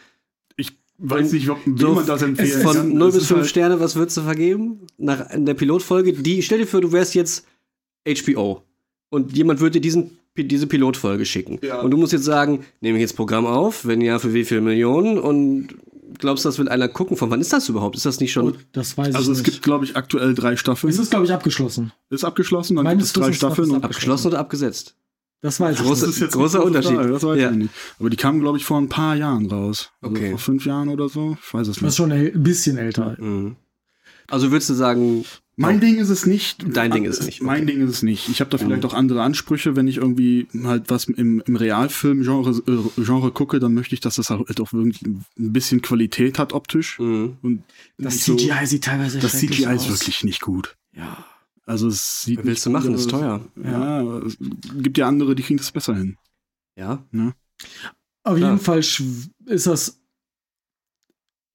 Ich 0.57 0.73
weiß 0.97 1.31
nicht, 1.33 1.49
ob, 1.49 1.57
So 1.77 1.93
man 1.93 2.05
das 2.05 2.21
empfehlen 2.21 2.61
Von 2.61 2.75
kann. 2.75 2.93
0 2.93 3.07
Es 3.09 3.13
bis 3.15 3.23
ist 3.23 3.27
5 3.29 3.39
halt- 3.41 3.49
Sterne, 3.49 3.79
was 3.79 3.95
würdest 3.95 4.17
du 4.17 4.21
vergeben? 4.21 4.79
Nach 4.97 5.29
in 5.31 5.45
der 5.45 5.53
Pilotfolge, 5.53 6.13
die, 6.13 6.41
stell 6.41 6.59
dir 6.59 6.67
vor, 6.67 6.81
du 6.81 6.91
wärst 6.91 7.15
jetzt 7.15 7.45
HBO 8.07 8.61
und 9.09 9.35
jemand 9.35 9.59
würde 9.61 9.71
dir 9.79 9.81
diesen, 9.81 10.11
diese 10.37 10.67
Pilotfolge 10.67 11.25
schicken. 11.25 11.59
Ja. 11.63 11.79
Und 11.81 11.91
du 11.91 11.97
musst 11.97 12.13
jetzt 12.13 12.25
sagen, 12.25 12.65
nehme 12.81 12.97
ich 12.97 13.01
jetzt 13.01 13.15
Programm 13.15 13.45
auf, 13.45 13.85
wenn 13.85 14.01
ja, 14.01 14.19
für 14.19 14.33
wie 14.33 14.43
viele 14.43 14.61
Millionen 14.61 15.17
und 15.17 15.69
glaubst 16.19 16.45
du, 16.45 16.50
das 16.50 16.57
will 16.60 16.67
einer 16.69 16.88
gucken? 16.88 17.17
Von 17.17 17.29
wann 17.31 17.41
ist 17.41 17.53
das 17.53 17.69
überhaupt? 17.69 17.95
Ist 17.95 18.05
das 18.05 18.19
nicht 18.19 18.31
schon. 18.31 18.51
Oh, 18.53 18.57
das 18.74 18.98
weiß 18.98 19.15
Also 19.15 19.31
ich 19.31 19.38
es 19.39 19.43
nicht. 19.43 19.53
gibt, 19.53 19.63
glaube 19.63 19.86
ich, 19.86 19.95
aktuell 19.95 20.34
drei 20.34 20.55
Staffeln. 20.57 20.91
es 20.91 21.00
ist, 21.00 21.10
glaube 21.12 21.25
ich, 21.25 21.31
abgeschlossen. 21.34 21.91
ist 22.10 22.24
abgeschlossen, 22.24 22.75
dann 22.75 22.84
Meines 22.86 23.13
gibt 23.13 23.17
es 23.17 23.24
drei 23.27 23.34
Staffeln 23.34 23.72
und 23.72 23.84
abgeschlossen 23.84 24.27
oder 24.27 24.39
abgesetzt? 24.39 24.95
Das 25.41 25.60
weiß 25.60 25.79
ich 25.79 25.86
Große- 25.86 26.07
nicht. 26.07 26.22
Das 26.22 26.27
ist 26.29 26.31
großer 26.34 26.57
eine 26.60 26.65
Unterschied. 26.67 26.95
Frage, 26.95 27.12
das 27.12 27.24
weiß 27.24 27.39
Ja. 27.39 27.51
ich 27.51 27.57
nicht. 27.57 27.69
Aber 28.00 28.10
die 28.10 28.17
kamen, 28.17 28.39
glaube 28.39 28.57
ich, 28.57 28.65
vor 28.65 28.77
ein 28.79 28.89
paar 28.89 29.15
Jahren 29.15 29.45
raus. 29.45 29.91
Also 30.01 30.15
Okay. 30.15 30.29
Vor 30.31 30.39
fünf 30.39 30.65
Jahren 30.65 30.89
oder 30.89 31.07
so. 31.10 31.38
Ich 31.45 31.53
weiß 31.53 31.62
es 31.62 31.67
Das 31.67 31.77
ist 31.77 31.81
nicht. 31.84 31.95
schon 31.98 32.12
ein 32.12 32.31
bisschen 32.43 32.77
älter. 32.77 33.15
Mhm. 33.19 33.55
Also 34.27 34.50
würdest 34.51 34.72
du 34.72 34.74
sagen, 34.74 35.24
Mein 35.57 35.79
Ding 35.79 35.97
ist 35.97 36.09
es 36.09 36.25
nicht. 36.25 36.65
Dein 36.75 36.91
Ding 36.91 37.05
ist 37.05 37.19
es 37.19 37.25
nicht, 37.27 37.41
Mein 37.41 37.65
Ding 37.65 37.81
ist 37.81 37.89
es 37.89 38.03
nicht. 38.03 38.27
Ich 38.27 38.41
habe 38.41 38.50
da 38.50 38.57
vielleicht 38.57 38.83
auch 38.83 38.93
andere 38.93 39.21
Ansprüche. 39.24 39.75
Wenn 39.77 39.88
ich 39.88 39.97
irgendwie 39.97 40.47
halt 40.63 40.89
was 40.89 41.05
im, 41.05 41.41
im 41.45 41.55
Realfilm-Genre 41.55 42.62
äh, 42.97 43.01
Genre 43.03 43.31
gucke, 43.31 43.59
dann 43.59 43.74
möchte 43.74 43.93
ich, 43.95 44.01
dass 44.01 44.15
das 44.15 44.29
halt 44.29 44.59
auch 44.59 44.74
irgendwie 44.74 45.07
ein 45.07 45.53
bisschen 45.53 45.81
Qualität 45.81 46.39
hat 46.39 46.51
optisch. 46.53 47.00
mhm. 47.00 47.38
Und 47.41 47.63
Das 47.97 48.15
nicht 48.15 48.25
so- 48.25 48.35
CGI 48.35 48.65
sieht 48.65 48.83
teilweise 48.83 49.19
das 49.19 49.39
CGI 49.39 49.63
ist 49.63 49.67
aus. 49.67 49.89
wirklich 49.89 50.24
nicht 50.25 50.41
gut. 50.41 50.75
Ja. 50.93 51.25
Also 51.65 51.88
es 51.88 52.21
sieht 52.24 52.39
was 52.39 52.45
willst 52.45 52.65
du 52.65 52.69
nicht 52.71 52.77
machen? 52.79 52.89
gut 52.91 53.00
Ist 53.00 53.09
teuer. 53.09 53.41
Ja, 53.63 54.17
es 54.19 54.38
gibt 54.77 54.97
ja 54.97 55.07
andere, 55.07 55.35
die 55.35 55.43
kriegen 55.43 55.57
das 55.57 55.71
besser 55.71 55.95
hin. 55.95 56.17
Ja. 56.77 57.05
Auf 58.24 58.35
Klar. 58.35 58.38
jeden 58.51 58.59
Fall 58.59 58.79
ist 58.79 59.67
das 59.67 60.00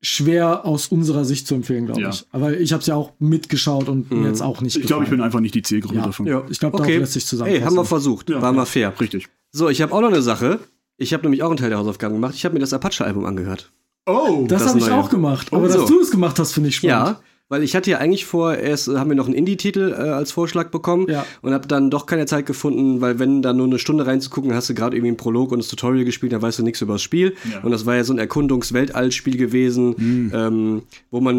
schwer 0.02 0.64
aus 0.64 0.88
unserer 0.88 1.24
Sicht 1.24 1.46
zu 1.46 1.54
empfehlen, 1.54 1.86
glaube 1.86 2.00
Ja. 2.00 2.08
ich. 2.10 2.24
Aber 2.32 2.56
ich 2.58 2.72
habe 2.72 2.80
es 2.80 2.86
ja 2.86 2.94
auch 2.94 3.12
mitgeschaut 3.18 3.88
und 3.88 4.10
Mhm. 4.10 4.22
mir 4.22 4.28
jetzt 4.28 4.40
auch 4.42 4.60
nicht 4.62 4.76
Ich 4.76 4.86
glaube, 4.86 5.04
ich 5.04 5.10
bin 5.10 5.20
einfach 5.20 5.40
nicht 5.40 5.54
die 5.54 5.62
Zielgruppe 5.62 5.96
Ja. 5.96 6.04
davon. 6.06 6.26
Ja. 6.26 6.42
Ich 6.48 6.58
glaube, 6.58 6.78
Okay. 6.78 6.86
darauf 6.92 7.00
lässt 7.00 7.12
sich 7.14 7.24
Hey, 7.24 7.28
zusammenfassen. 7.28 7.66
haben 7.66 7.76
wir 7.76 7.84
versucht. 7.84 8.30
Ja. 8.30 8.40
War 8.42 8.52
mal 8.52 8.64
fair. 8.66 8.92
Richtig. 9.00 9.28
So, 9.52 9.68
ich 9.68 9.82
habe 9.82 9.92
auch 9.92 10.00
noch 10.00 10.08
eine 10.08 10.22
Sache. 10.22 10.60
Ich 10.96 11.12
habe 11.12 11.22
nämlich 11.24 11.42
auch 11.42 11.48
einen 11.48 11.56
Teil 11.58 11.70
der 11.70 11.78
Hausaufgaben 11.78 12.14
gemacht. 12.14 12.34
Ich 12.34 12.44
habe 12.44 12.54
mir 12.54 12.60
das 12.60 12.72
Apache-Album 12.72 13.24
angehört. 13.24 13.70
Oh! 14.06 14.46
das 14.48 14.62
das 14.62 14.70
habe 14.70 14.78
ich 14.80 14.90
auch 14.90 15.10
gemacht. 15.10 15.48
Aber 15.52 15.62
Oh, 15.64 15.66
dass 15.66 15.74
so. 15.76 15.86
du 15.86 16.00
es 16.00 16.10
gemacht 16.10 16.38
hast, 16.38 16.52
finde 16.52 16.70
ich 16.70 16.76
spannend. 16.76 17.18
Ja, 17.18 17.20
weil 17.50 17.62
ich 17.64 17.76
hatte 17.76 17.90
ja 17.90 17.98
eigentlich 17.98 18.24
vor, 18.24 18.54
erst 18.56 18.88
äh, 18.88 18.96
haben 18.96 19.10
wir 19.10 19.16
noch 19.16 19.26
einen 19.26 19.34
Indie-Titel 19.34 19.90
äh, 19.92 19.94
als 20.10 20.32
Vorschlag 20.32 20.70
bekommen 20.70 21.06
Ja. 21.10 21.26
und 21.42 21.52
habe 21.52 21.68
dann 21.68 21.90
doch 21.90 22.06
keine 22.06 22.24
Zeit 22.24 22.46
gefunden, 22.46 23.00
weil 23.02 23.18
wenn 23.18 23.42
da 23.42 23.52
nur 23.52 23.66
eine 23.66 23.78
Stunde 23.78 24.06
reinzugucken, 24.06 24.54
hast 24.54 24.70
du 24.70 24.74
gerade 24.74 24.96
irgendwie 24.96 25.08
einen 25.08 25.16
Prolog 25.18 25.52
und 25.52 25.58
das 25.58 25.68
Tutorial 25.68 26.04
gespielt, 26.04 26.32
dann 26.32 26.40
weißt 26.40 26.60
du 26.60 26.62
nichts 26.62 26.80
über 26.80 26.94
das 26.94 27.02
Spiel. 27.02 27.34
Ja. 27.52 27.60
Und 27.62 27.72
das 27.72 27.84
war 27.84 27.96
ja 27.96 28.04
so 28.04 28.14
ein 28.14 28.18
Erkundungs-Weltall-Spiel 28.18 29.36
gewesen, 29.36 30.30
ähm, 30.34 30.82
wo 31.10 31.20
man 31.20 31.36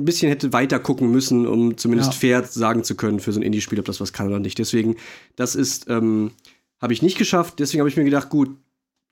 ein 0.00 0.04
bisschen 0.04 0.28
hätte 0.28 0.52
weiter 0.52 0.78
gucken 0.80 1.10
müssen, 1.10 1.46
um 1.46 1.76
zumindest 1.76 2.12
Ja. 2.14 2.18
fair 2.18 2.42
sagen 2.44 2.82
zu 2.84 2.96
können 2.96 3.20
für 3.20 3.32
so 3.32 3.38
ein 3.40 3.44
Indie-Spiel, 3.44 3.78
ob 3.78 3.84
das 3.86 4.00
was 4.00 4.12
kann 4.12 4.26
oder 4.26 4.40
nicht. 4.40 4.58
Deswegen, 4.58 4.96
das 5.36 5.54
ist, 5.54 5.86
ähm, 5.88 6.32
habe 6.82 6.92
ich 6.92 7.00
nicht 7.02 7.16
geschafft. 7.16 7.54
Deswegen 7.60 7.80
habe 7.80 7.88
ich 7.88 7.96
mir 7.96 8.04
gedacht, 8.04 8.28
gut, 8.28 8.50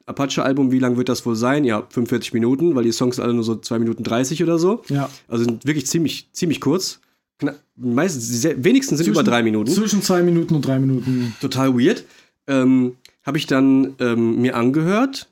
Apache-Album, 0.07 0.71
wie 0.71 0.79
lang 0.79 0.97
wird 0.97 1.09
das 1.09 1.27
wohl 1.27 1.37
sein? 1.37 1.65
Ja, 1.65 1.87
45 1.89 2.33
Minuten, 2.33 2.75
weil 2.75 2.85
die 2.85 2.93
Songs 2.93 3.19
alle 3.19 3.35
nur 3.35 3.45
so 3.45 3.57
2 3.57 3.81
Minuten 3.81 4.05
30 4.05 4.43
oder 4.43 4.59
so. 4.59 4.83
Ja. 4.89 5.11
Also 5.29 5.45
sind 5.45 5.67
wirklich 5.67 5.87
ziemlich, 5.87 6.29
ziemlich 6.33 6.61
kurz. 6.61 7.01
Meistens, 7.77 8.29
sehr, 8.29 8.65
wenigsten 8.65 8.97
sind 8.97 9.07
über 9.09 9.23
drei 9.23 9.43
Minuten. 9.43 9.71
Zwischen 9.71 10.01
zwei 10.01 10.23
Minuten 10.23 10.55
und 10.55 10.65
drei 10.65 10.79
Minuten. 10.79 11.35
Total 11.41 11.75
weird. 11.75 12.05
Ähm, 12.47 12.97
Habe 13.25 13.37
ich 13.37 13.47
dann 13.47 13.95
ähm, 13.99 14.41
mir 14.41 14.57
angehört. 14.57 15.29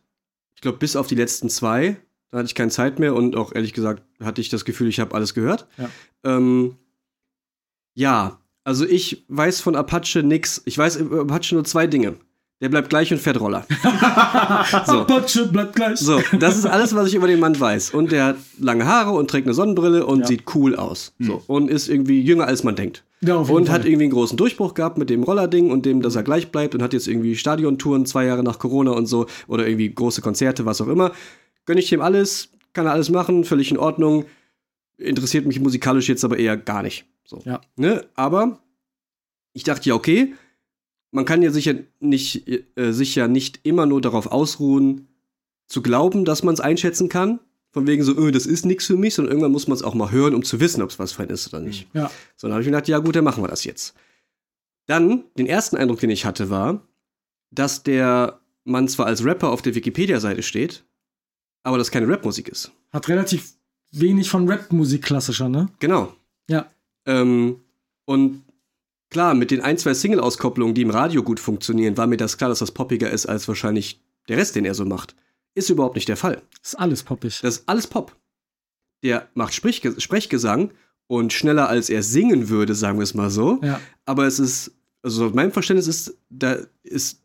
Ich 0.54 0.60
glaube, 0.60 0.78
bis 0.78 0.96
auf 0.96 1.06
die 1.06 1.14
letzten 1.14 1.48
zwei. 1.48 1.96
Da 2.30 2.38
hatte 2.38 2.46
ich 2.46 2.54
keine 2.54 2.70
Zeit 2.70 2.98
mehr 2.98 3.14
und 3.14 3.36
auch 3.36 3.54
ehrlich 3.54 3.72
gesagt 3.72 4.02
hatte 4.20 4.40
ich 4.40 4.48
das 4.48 4.64
Gefühl, 4.64 4.88
ich 4.88 5.00
habe 5.00 5.14
alles 5.14 5.34
gehört. 5.34 5.66
Ja. 5.78 5.88
Ähm, 6.24 6.74
ja, 7.94 8.38
also 8.64 8.84
ich 8.84 9.24
weiß 9.28 9.60
von 9.60 9.76
Apache 9.76 10.22
nix. 10.22 10.60
Ich 10.64 10.76
weiß 10.76 10.96
über 10.96 11.20
Apache 11.20 11.54
nur 11.54 11.64
zwei 11.64 11.86
Dinge. 11.86 12.16
Der 12.64 12.70
bleibt 12.70 12.88
gleich 12.88 13.12
und 13.12 13.18
fährt 13.20 13.38
Roller. 13.40 13.66
So. 14.86 15.04
Bleibt 15.52 15.76
gleich. 15.76 15.98
So, 15.98 16.22
das 16.38 16.56
ist 16.56 16.64
alles, 16.64 16.94
was 16.94 17.08
ich 17.08 17.14
über 17.14 17.26
den 17.26 17.38
Mann 17.38 17.60
weiß. 17.60 17.90
Und 17.90 18.10
der 18.10 18.24
hat 18.24 18.36
lange 18.58 18.86
Haare 18.86 19.10
und 19.10 19.28
trägt 19.30 19.46
eine 19.46 19.52
Sonnenbrille 19.52 20.06
und 20.06 20.20
Ja. 20.20 20.26
sieht 20.28 20.44
cool 20.54 20.74
aus. 20.74 21.12
So, 21.18 21.42
und 21.46 21.70
ist 21.70 21.88
irgendwie 21.90 22.22
jünger, 22.22 22.46
als 22.46 22.64
man 22.64 22.74
denkt. 22.74 23.04
Ja, 23.20 23.36
Und 23.36 23.66
Fall. 23.66 23.68
hat 23.68 23.84
irgendwie 23.84 24.04
einen 24.04 24.12
großen 24.12 24.38
Durchbruch 24.38 24.72
gehabt 24.72 24.96
mit 24.96 25.10
dem 25.10 25.24
Rollerding 25.24 25.70
und 25.70 25.84
dem, 25.84 26.00
dass 26.00 26.16
er 26.16 26.22
gleich 26.22 26.50
bleibt 26.52 26.74
und 26.74 26.82
hat 26.82 26.94
jetzt 26.94 27.06
irgendwie 27.06 27.36
Stadiontouren 27.36 28.06
zwei 28.06 28.24
Jahre 28.24 28.42
nach 28.42 28.58
Corona 28.58 28.92
und 28.92 29.04
so 29.08 29.26
oder 29.46 29.66
irgendwie 29.68 29.94
große 29.94 30.22
Konzerte, 30.22 30.64
was 30.64 30.80
auch 30.80 30.88
immer. 30.88 31.12
Gönn 31.66 31.76
ich 31.76 31.90
dem 31.90 32.00
alles, 32.00 32.48
kann 32.72 32.86
er 32.86 32.92
alles 32.92 33.10
machen, 33.10 33.44
völlig 33.44 33.70
in 33.70 33.76
Ordnung. 33.78 34.24
Interessiert 34.96 35.44
mich 35.44 35.60
musikalisch 35.60 36.08
jetzt 36.08 36.24
aber 36.24 36.38
eher 36.38 36.56
gar 36.56 36.82
nicht. 36.82 37.04
So. 37.26 37.42
Ja. 37.44 37.60
Ne? 37.76 38.06
Aber 38.14 38.58
ich 39.52 39.64
dachte 39.64 39.86
ja, 39.90 39.94
okay, 39.94 40.32
man 41.14 41.24
kann 41.24 41.42
ja 41.42 41.52
sicher 41.52 41.74
nicht, 42.00 42.48
äh, 42.48 42.92
sich 42.92 43.14
ja 43.14 43.28
nicht 43.28 43.60
immer 43.62 43.86
nur 43.86 44.00
darauf 44.00 44.26
ausruhen, 44.26 45.06
zu 45.68 45.80
glauben, 45.80 46.24
dass 46.24 46.42
man 46.42 46.54
es 46.54 46.60
einschätzen 46.60 47.08
kann. 47.08 47.38
Von 47.70 47.86
wegen 47.86 48.02
so, 48.02 48.16
öh, 48.16 48.32
das 48.32 48.46
ist 48.46 48.66
nichts 48.66 48.86
für 48.86 48.96
mich, 48.96 49.14
sondern 49.14 49.30
irgendwann 49.30 49.52
muss 49.52 49.68
man 49.68 49.76
es 49.76 49.82
auch 49.82 49.94
mal 49.94 50.10
hören, 50.10 50.34
um 50.34 50.42
zu 50.42 50.58
wissen, 50.58 50.82
ob 50.82 50.90
es 50.90 50.98
was 50.98 51.12
für 51.12 51.22
einen 51.22 51.30
ist 51.30 51.46
oder 51.52 51.60
nicht. 51.60 51.86
Ja. 51.92 52.10
So, 52.36 52.48
dann 52.48 52.52
habe 52.52 52.62
ich 52.62 52.66
mir 52.66 52.72
gedacht, 52.72 52.88
ja 52.88 52.98
gut, 52.98 53.14
dann 53.14 53.24
machen 53.24 53.42
wir 53.42 53.48
das 53.48 53.62
jetzt. 53.64 53.94
Dann, 54.86 55.24
den 55.38 55.46
ersten 55.46 55.76
Eindruck, 55.76 56.00
den 56.00 56.10
ich 56.10 56.24
hatte, 56.24 56.50
war, 56.50 56.82
dass 57.50 57.84
der 57.84 58.40
Mann 58.64 58.88
zwar 58.88 59.06
als 59.06 59.24
Rapper 59.24 59.50
auf 59.50 59.62
der 59.62 59.74
Wikipedia-Seite 59.76 60.42
steht, 60.42 60.84
aber 61.62 61.78
das 61.78 61.92
keine 61.92 62.08
Rapmusik 62.08 62.48
ist. 62.48 62.72
Hat 62.92 63.08
relativ 63.08 63.54
wenig 63.92 64.28
von 64.28 64.48
Rap-Musik 64.48 65.02
klassischer, 65.02 65.48
ne? 65.48 65.68
Genau. 65.78 66.12
Ja. 66.48 66.66
Ähm, 67.06 67.60
und 68.04 68.43
klar, 69.14 69.34
mit 69.34 69.52
den 69.52 69.60
ein, 69.60 69.78
zwei 69.78 69.94
Single-Auskopplungen, 69.94 70.74
die 70.74 70.82
im 70.82 70.90
Radio 70.90 71.22
gut 71.22 71.38
funktionieren, 71.38 71.96
war 71.96 72.08
mir 72.08 72.16
das 72.16 72.36
klar, 72.36 72.50
dass 72.50 72.58
das 72.58 72.72
poppiger 72.72 73.08
ist 73.10 73.26
als 73.26 73.46
wahrscheinlich 73.46 74.00
der 74.28 74.38
Rest, 74.38 74.56
den 74.56 74.64
er 74.64 74.74
so 74.74 74.84
macht. 74.84 75.14
Ist 75.54 75.70
überhaupt 75.70 75.94
nicht 75.94 76.08
der 76.08 76.16
Fall. 76.16 76.42
Ist 76.60 76.74
alles 76.74 77.04
poppig. 77.04 77.38
Das 77.40 77.58
ist 77.58 77.68
alles 77.68 77.86
Pop. 77.86 78.16
Der 79.04 79.28
macht 79.34 79.54
Sprechge 79.54 80.00
Sprechgesang 80.00 80.72
und 81.06 81.32
schneller 81.32 81.68
als 81.68 81.90
er 81.90 82.02
singen 82.02 82.48
würde, 82.48 82.74
sagen 82.74 82.98
wir 82.98 83.04
es 83.04 83.14
mal 83.14 83.30
so. 83.30 83.60
Ja. 83.62 83.80
Aber 84.04 84.26
es 84.26 84.40
ist, 84.40 84.72
also 85.00 85.26
aus 85.26 85.34
meinem 85.34 85.52
Verständnis 85.52 85.86
ist, 85.86 86.18
da 86.28 86.58
ist 86.82 87.22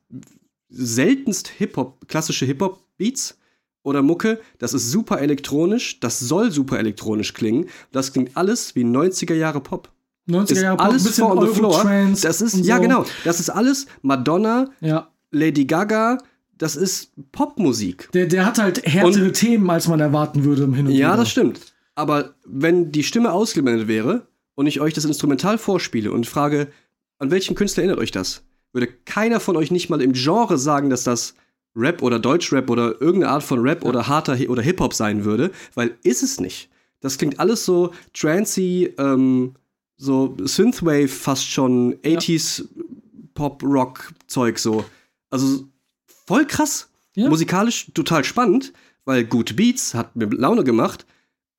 seltenst 0.70 1.48
Hip-Hop, 1.48 2.08
klassische 2.08 2.46
Hip-Hop-Beats 2.46 3.40
oder 3.82 4.04
Mucke. 4.04 4.40
Das 4.60 4.76
ist 4.76 4.92
super 4.92 5.22
elektronisch, 5.22 6.00
das 6.00 6.20
soll 6.20 6.52
super 6.52 6.78
elektronisch 6.78 7.34
klingen. 7.34 7.68
Das 7.92 8.14
klingt 8.14 8.38
alles 8.38 8.76
wie 8.76 8.84
90er 8.84 9.34
Jahre 9.34 9.62
Pop. 9.62 9.92
90er 10.30 10.52
Ist 10.52 10.62
Jahre 10.62 10.80
alles 10.80 11.04
bisschen 11.04 11.26
for 11.26 11.38
on 11.38 11.48
the 11.48 11.54
floor. 11.54 11.84
Das 12.22 12.42
ist, 12.42 12.54
und 12.56 12.66
ja 12.66 12.76
so. 12.78 12.82
genau, 12.82 13.06
das 13.24 13.40
ist 13.40 13.50
alles 13.50 13.88
Madonna, 14.02 14.70
Ja. 14.82 15.10
Lady 15.32 15.66
Gaga, 15.66 16.18
das 16.58 16.76
ist 16.76 17.12
Popmusik. 17.32 18.12
Der, 18.14 18.26
der 18.26 18.46
hat 18.46 18.58
halt 18.60 18.86
härtere 18.86 19.32
Themen, 19.32 19.70
als 19.70 19.88
man 19.88 20.00
erwarten 20.00 20.44
würde 20.44 20.64
im 20.64 20.74
Hin 20.74 20.88
und 20.88 20.92
Ja, 20.94 21.10
Wieder. 21.10 21.18
das 21.18 21.30
stimmt. 21.30 21.60
Aber 21.96 22.34
wenn 22.46 22.92
die 22.92 23.04
Stimme 23.04 23.32
ausgeblendet 23.32 23.88
wäre 23.88 24.28
und 24.56 24.68
ich 24.68 24.82
euch 24.82 24.94
das 24.94 25.06
Instrumental 25.06 25.58
vorspiele 25.58 26.12
und 26.12 26.26
frage, 26.28 26.68
an 27.18 27.32
welchen 27.32 27.56
Künstler 27.56 27.84
erinnert 27.84 28.00
euch 28.00 28.12
das, 28.12 28.44
würde 28.74 28.88
keiner 29.06 29.40
von 29.40 29.56
euch 29.58 29.72
nicht 29.72 29.90
mal 29.90 30.02
im 30.02 30.14
Genre 30.14 30.58
sagen, 30.58 30.90
dass 30.90 31.04
das 31.04 31.34
Rap 31.76 32.02
oder 32.02 32.20
Deutschrap 32.20 32.70
oder 32.70 33.00
irgendeine 33.02 33.34
Art 33.34 33.44
von 33.44 33.60
Rap 33.60 33.84
oder 33.86 34.08
harter 34.08 34.34
Hi 34.38 34.48
oder 34.48 34.62
Hip-Hop 34.62 34.94
sein 34.94 35.24
würde, 35.26 35.52
weil 35.76 35.98
ist 36.04 36.24
es 36.24 36.40
nicht. 36.40 36.70
Das 37.02 37.18
klingt 37.18 37.40
alles 37.40 37.64
so 37.66 37.92
trancy, 38.14 38.94
ähm, 38.98 39.54
so 40.00 40.36
Synthwave 40.40 41.10
fast 41.10 41.46
schon, 41.48 41.96
80s 41.98 42.66
Pop-Rock-Zeug 43.34 44.58
so. 44.58 44.86
Also 45.30 45.68
voll 46.26 46.46
krass. 46.46 46.90
Ja. 47.16 47.30
Musikalisch 47.30 47.92
total 47.94 48.24
spannend, 48.24 48.72
weil 49.04 49.26
gute 49.26 49.54
Beats 49.54 49.94
hat 49.94 50.16
mir 50.16 50.28
Laune 50.28 50.64
gemacht. 50.64 51.06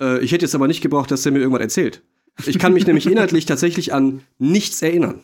Äh, 0.01 0.21
ich 0.21 0.33
hätte 0.33 0.47
jetzt 0.47 0.55
aber 0.55 0.69
nicht 0.69 0.81
gebraucht, 0.81 1.11
dass 1.11 1.23
der 1.23 1.33
mir 1.33 1.41
irgendwas 1.41 1.61
erzählt. 1.61 2.03
Ich 2.47 2.59
kann 2.59 2.73
mich 2.73 2.87
nämlich 2.87 3.07
inhaltlich 3.07 3.45
tatsächlich 3.45 3.93
an 3.93 4.23
nichts 4.39 4.81
erinnern. 4.81 5.23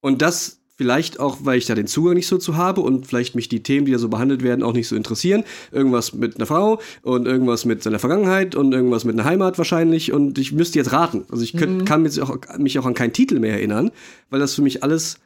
Und 0.00 0.22
das 0.22 0.59
vielleicht 0.80 1.20
auch, 1.20 1.38
weil 1.42 1.58
ich 1.58 1.66
da 1.66 1.74
den 1.74 1.86
Zugang 1.86 2.14
nicht 2.14 2.26
so 2.26 2.38
zu 2.38 2.56
habe 2.56 2.80
und 2.80 3.06
vielleicht 3.06 3.34
mich 3.34 3.50
die 3.50 3.62
Themen, 3.62 3.84
die 3.84 3.92
da 3.92 3.98
so 3.98 4.08
behandelt 4.08 4.42
werden, 4.42 4.62
auch 4.62 4.72
nicht 4.72 4.88
so 4.88 4.96
interessieren. 4.96 5.44
Irgendwas 5.72 6.14
mit 6.14 6.36
einer 6.36 6.46
Frau 6.46 6.80
und 7.02 7.26
irgendwas 7.26 7.66
mit 7.66 7.82
seiner 7.82 7.98
Vergangenheit 7.98 8.54
und 8.54 8.72
irgendwas 8.72 9.04
mit 9.04 9.14
einer 9.18 9.28
Heimat 9.28 9.58
wahrscheinlich. 9.58 10.10
Und 10.12 10.38
ich 10.38 10.52
müsste 10.52 10.78
jetzt 10.78 10.92
raten. 10.92 11.24
Also 11.30 11.44
ich 11.44 11.52
könnt, 11.54 11.84
kann 11.84 12.02
mich 12.02 12.18
auch, 12.22 12.34
mich 12.56 12.78
auch 12.78 12.86
an 12.86 12.94
keinen 12.94 13.12
Titel 13.12 13.40
mehr 13.40 13.52
erinnern, 13.52 13.90
weil 14.30 14.40
das 14.40 14.54
für 14.54 14.62
mich 14.62 14.82
alles 14.82 15.18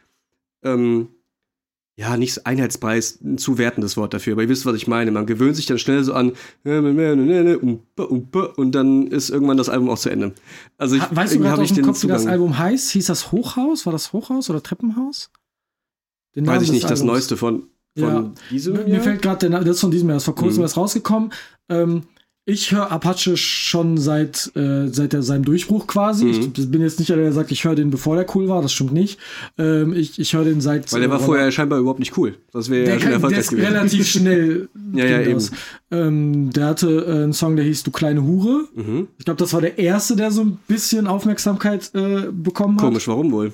ähm, 0.65 1.07
ja, 1.97 2.17
nicht 2.17 2.45
Einheitspreis, 2.45 3.21
ein 3.23 3.39
zu 3.39 3.57
wertendes 3.57 3.97
Wort 3.97 4.15
dafür, 4.15 4.33
aber 4.33 4.43
ihr 4.43 4.49
wisst, 4.49 4.67
was 4.67 4.75
ich 4.75 4.89
meine. 4.89 5.13
Man 5.13 5.27
gewöhnt 5.27 5.55
sich 5.55 5.67
dann 5.67 5.79
schnell 5.79 6.03
so 6.03 6.13
an 6.15 6.33
und 6.65 8.73
dann 8.73 9.07
ist 9.07 9.31
irgendwann 9.31 9.57
das 9.57 9.69
Album 9.69 9.89
auch 9.91 9.99
zu 9.99 10.11
Ende. 10.11 10.33
Also 10.77 10.97
ich, 10.97 11.03
Ha- 11.03 11.09
Weißt 11.13 11.37
du 11.37 11.41
gerade 11.41 11.63
ich 11.63 11.73
den 11.73 11.85
Kopf, 11.85 12.03
wie 12.03 12.09
das 12.09 12.27
Album 12.27 12.59
heißt? 12.59 12.91
Hieß 12.91 13.07
das 13.07 13.31
Hochhaus? 13.33 13.87
War 13.87 13.93
das 13.93 14.13
Hochhaus 14.13 14.51
oder 14.51 14.63
Treppenhaus? 14.63 15.31
Den 16.37 16.47
Weiß 16.47 16.55
Namen 16.55 16.63
ich 16.63 16.69
des 16.69 16.75
nicht, 16.75 16.91
das. 16.91 17.03
Neueste 17.03 17.37
von, 17.37 17.65
von 17.99 18.09
Ja. 18.15 18.33
diesem 18.51 18.75
Mir 18.75 18.89
Jahr? 18.89 19.03
fällt 19.03 19.23
gerade 19.23 19.39
der 19.41 19.51
Name, 19.51 19.65
das 19.65 19.77
ist 19.77 19.81
von 19.83 19.91
diesem 19.91 20.09
Jahr, 20.09 20.17
das 20.17 20.23
ist 20.23 20.27
vor 20.27 20.35
kurzem 20.35 20.59
Mhm. 20.59 20.63
erst 20.65 20.77
rausgekommen. 20.77 21.33
Ähm, 21.69 22.03
ich 22.47 22.73
höre 22.73 22.93
Apache 22.93 23.39
schon 23.39 23.97
seit, 23.97 24.55
äh, 24.55 24.89
seit 24.89 25.15
der, 25.15 25.23
seinem 25.23 25.47
Durchbruch 25.47 25.87
quasi. 25.87 26.27
Mhm. 26.27 26.53
Ich 26.55 26.71
bin 26.71 26.83
jetzt 26.83 26.99
nicht 26.99 27.09
der, 27.09 27.17
der 27.17 27.33
sagt, 27.33 27.51
ich 27.53 27.65
höre 27.65 27.75
den, 27.75 27.89
bevor 27.91 28.17
der 28.17 28.27
cool 28.37 28.49
war, 28.49 28.61
das 28.61 28.73
stimmt 28.73 28.93
nicht. 28.93 29.19
Ähm, 29.57 29.95
ich 29.95 30.19
ich 30.19 30.35
höre 30.35 30.45
den 30.45 30.61
seit. 30.61 30.93
Weil 30.93 31.01
der 31.01 31.09
war 31.09 31.21
vorher 31.21 31.51
scheinbar 31.51 31.79
überhaupt 31.79 32.01
nicht 32.01 32.19
cool. 32.19 32.37
Das 32.53 32.69
wäre 32.69 32.83
ja 32.87 32.97
der, 32.97 33.19
schon 33.19 33.31
der 33.31 33.39
ist 33.39 33.51
gewesen. 33.51 33.67
relativ 33.67 34.07
schnell. 34.07 34.69
Ja, 34.95 35.07
ja, 35.07 35.23
eben. 35.23 35.45
Ähm, 35.91 36.51
der 36.51 36.67
hatte 36.67 36.89
äh, 36.89 37.25
einen 37.25 37.33
Song, 37.33 37.57
der 37.57 37.65
hieß 37.65 37.83
Du 37.83 37.91
kleine 37.91 38.23
Hure. 38.23 38.69
Mhm. 38.77 39.09
Ich 39.19 39.25
glaube, 39.25 39.39
das 39.39 39.53
war 39.53 39.61
der 39.61 39.77
erste, 39.77 40.15
der 40.15 40.31
so 40.31 40.43
ein 40.43 40.59
bisschen 40.69 41.09
Aufmerksamkeit 41.09 41.91
äh, 41.95 42.29
bekommen 42.31 42.77
hat. 42.77 42.85
Komisch, 42.85 43.09
warum 43.09 43.33
wohl? 43.33 43.53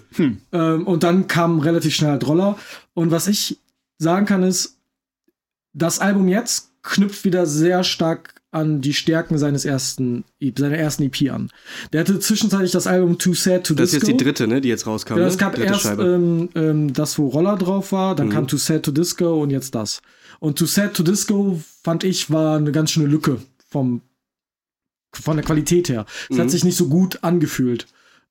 Ähm, 0.53 0.87
und 0.87 1.03
dann 1.03 1.29
kam 1.29 1.61
relativ 1.61 1.95
schnell 1.95 2.11
halt 2.11 2.27
Roller. 2.27 2.59
Und 2.93 3.11
was 3.11 3.27
ich 3.27 3.59
sagen 3.97 4.27
kann, 4.27 4.43
ist, 4.43 4.77
das 5.73 5.99
Album 5.99 6.29
jetzt 6.29 6.73
knüpft 6.83 7.25
wieder 7.25 7.47
sehr 7.47 7.85
stark 7.85 8.40
an 8.53 8.81
die 8.81 8.95
Stärken 8.95 9.39
seines 9.39 9.65
ersten, 9.65 10.25
seiner 10.59 10.77
ersten 10.77 11.05
EP 11.05 11.31
an. 11.31 11.51
Der 11.93 12.01
hatte 12.01 12.19
zwischenzeitlich 12.19 12.73
das 12.73 12.87
Album 12.89 13.17
Too 13.19 13.35
Sad 13.35 13.65
to 13.65 13.75
Das 13.75 13.87
ist 13.87 13.95
Disco. 14.03 14.09
jetzt 14.09 14.21
die 14.21 14.25
dritte, 14.25 14.49
ne, 14.49 14.61
die 14.61 14.69
jetzt 14.69 14.87
rauskam. 14.87 15.15
Ja, 15.15 15.21
ne? 15.21 15.27
es 15.27 15.39
gab 15.39 15.55
Dritte 15.55 15.69
erst 15.69 15.87
ähm, 15.99 16.49
ähm, 16.57 16.93
das, 16.93 17.17
wo 17.19 17.29
Roller 17.29 17.57
drauf 17.57 17.93
war, 17.93 18.17
dann 18.17 18.27
Mhm. 18.27 18.33
kam 18.33 18.49
Too 18.49 18.57
Sad 18.57 18.83
to 18.83 18.91
Disco 18.91 19.41
und 19.43 19.51
jetzt 19.51 19.75
das. 19.75 20.03
Und 20.41 20.59
Too 20.59 20.67
Sad 20.67 20.95
to 20.95 21.03
Disco, 21.05 21.61
fand 21.85 22.03
ich, 22.03 22.31
war 22.31 22.57
eine 22.57 22.73
ganz 22.73 22.91
schöne 22.91 23.07
Lücke 23.07 23.41
vom, 23.69 24.01
von 25.13 25.37
der 25.37 25.45
Qualität 25.45 25.89
her. 25.89 26.07
Es 26.29 26.37
Mhm. 26.37 26.41
hat 26.41 26.51
sich 26.51 26.65
nicht 26.65 26.77
so 26.77 26.89
gut 26.89 27.23
angefühlt. 27.23 27.87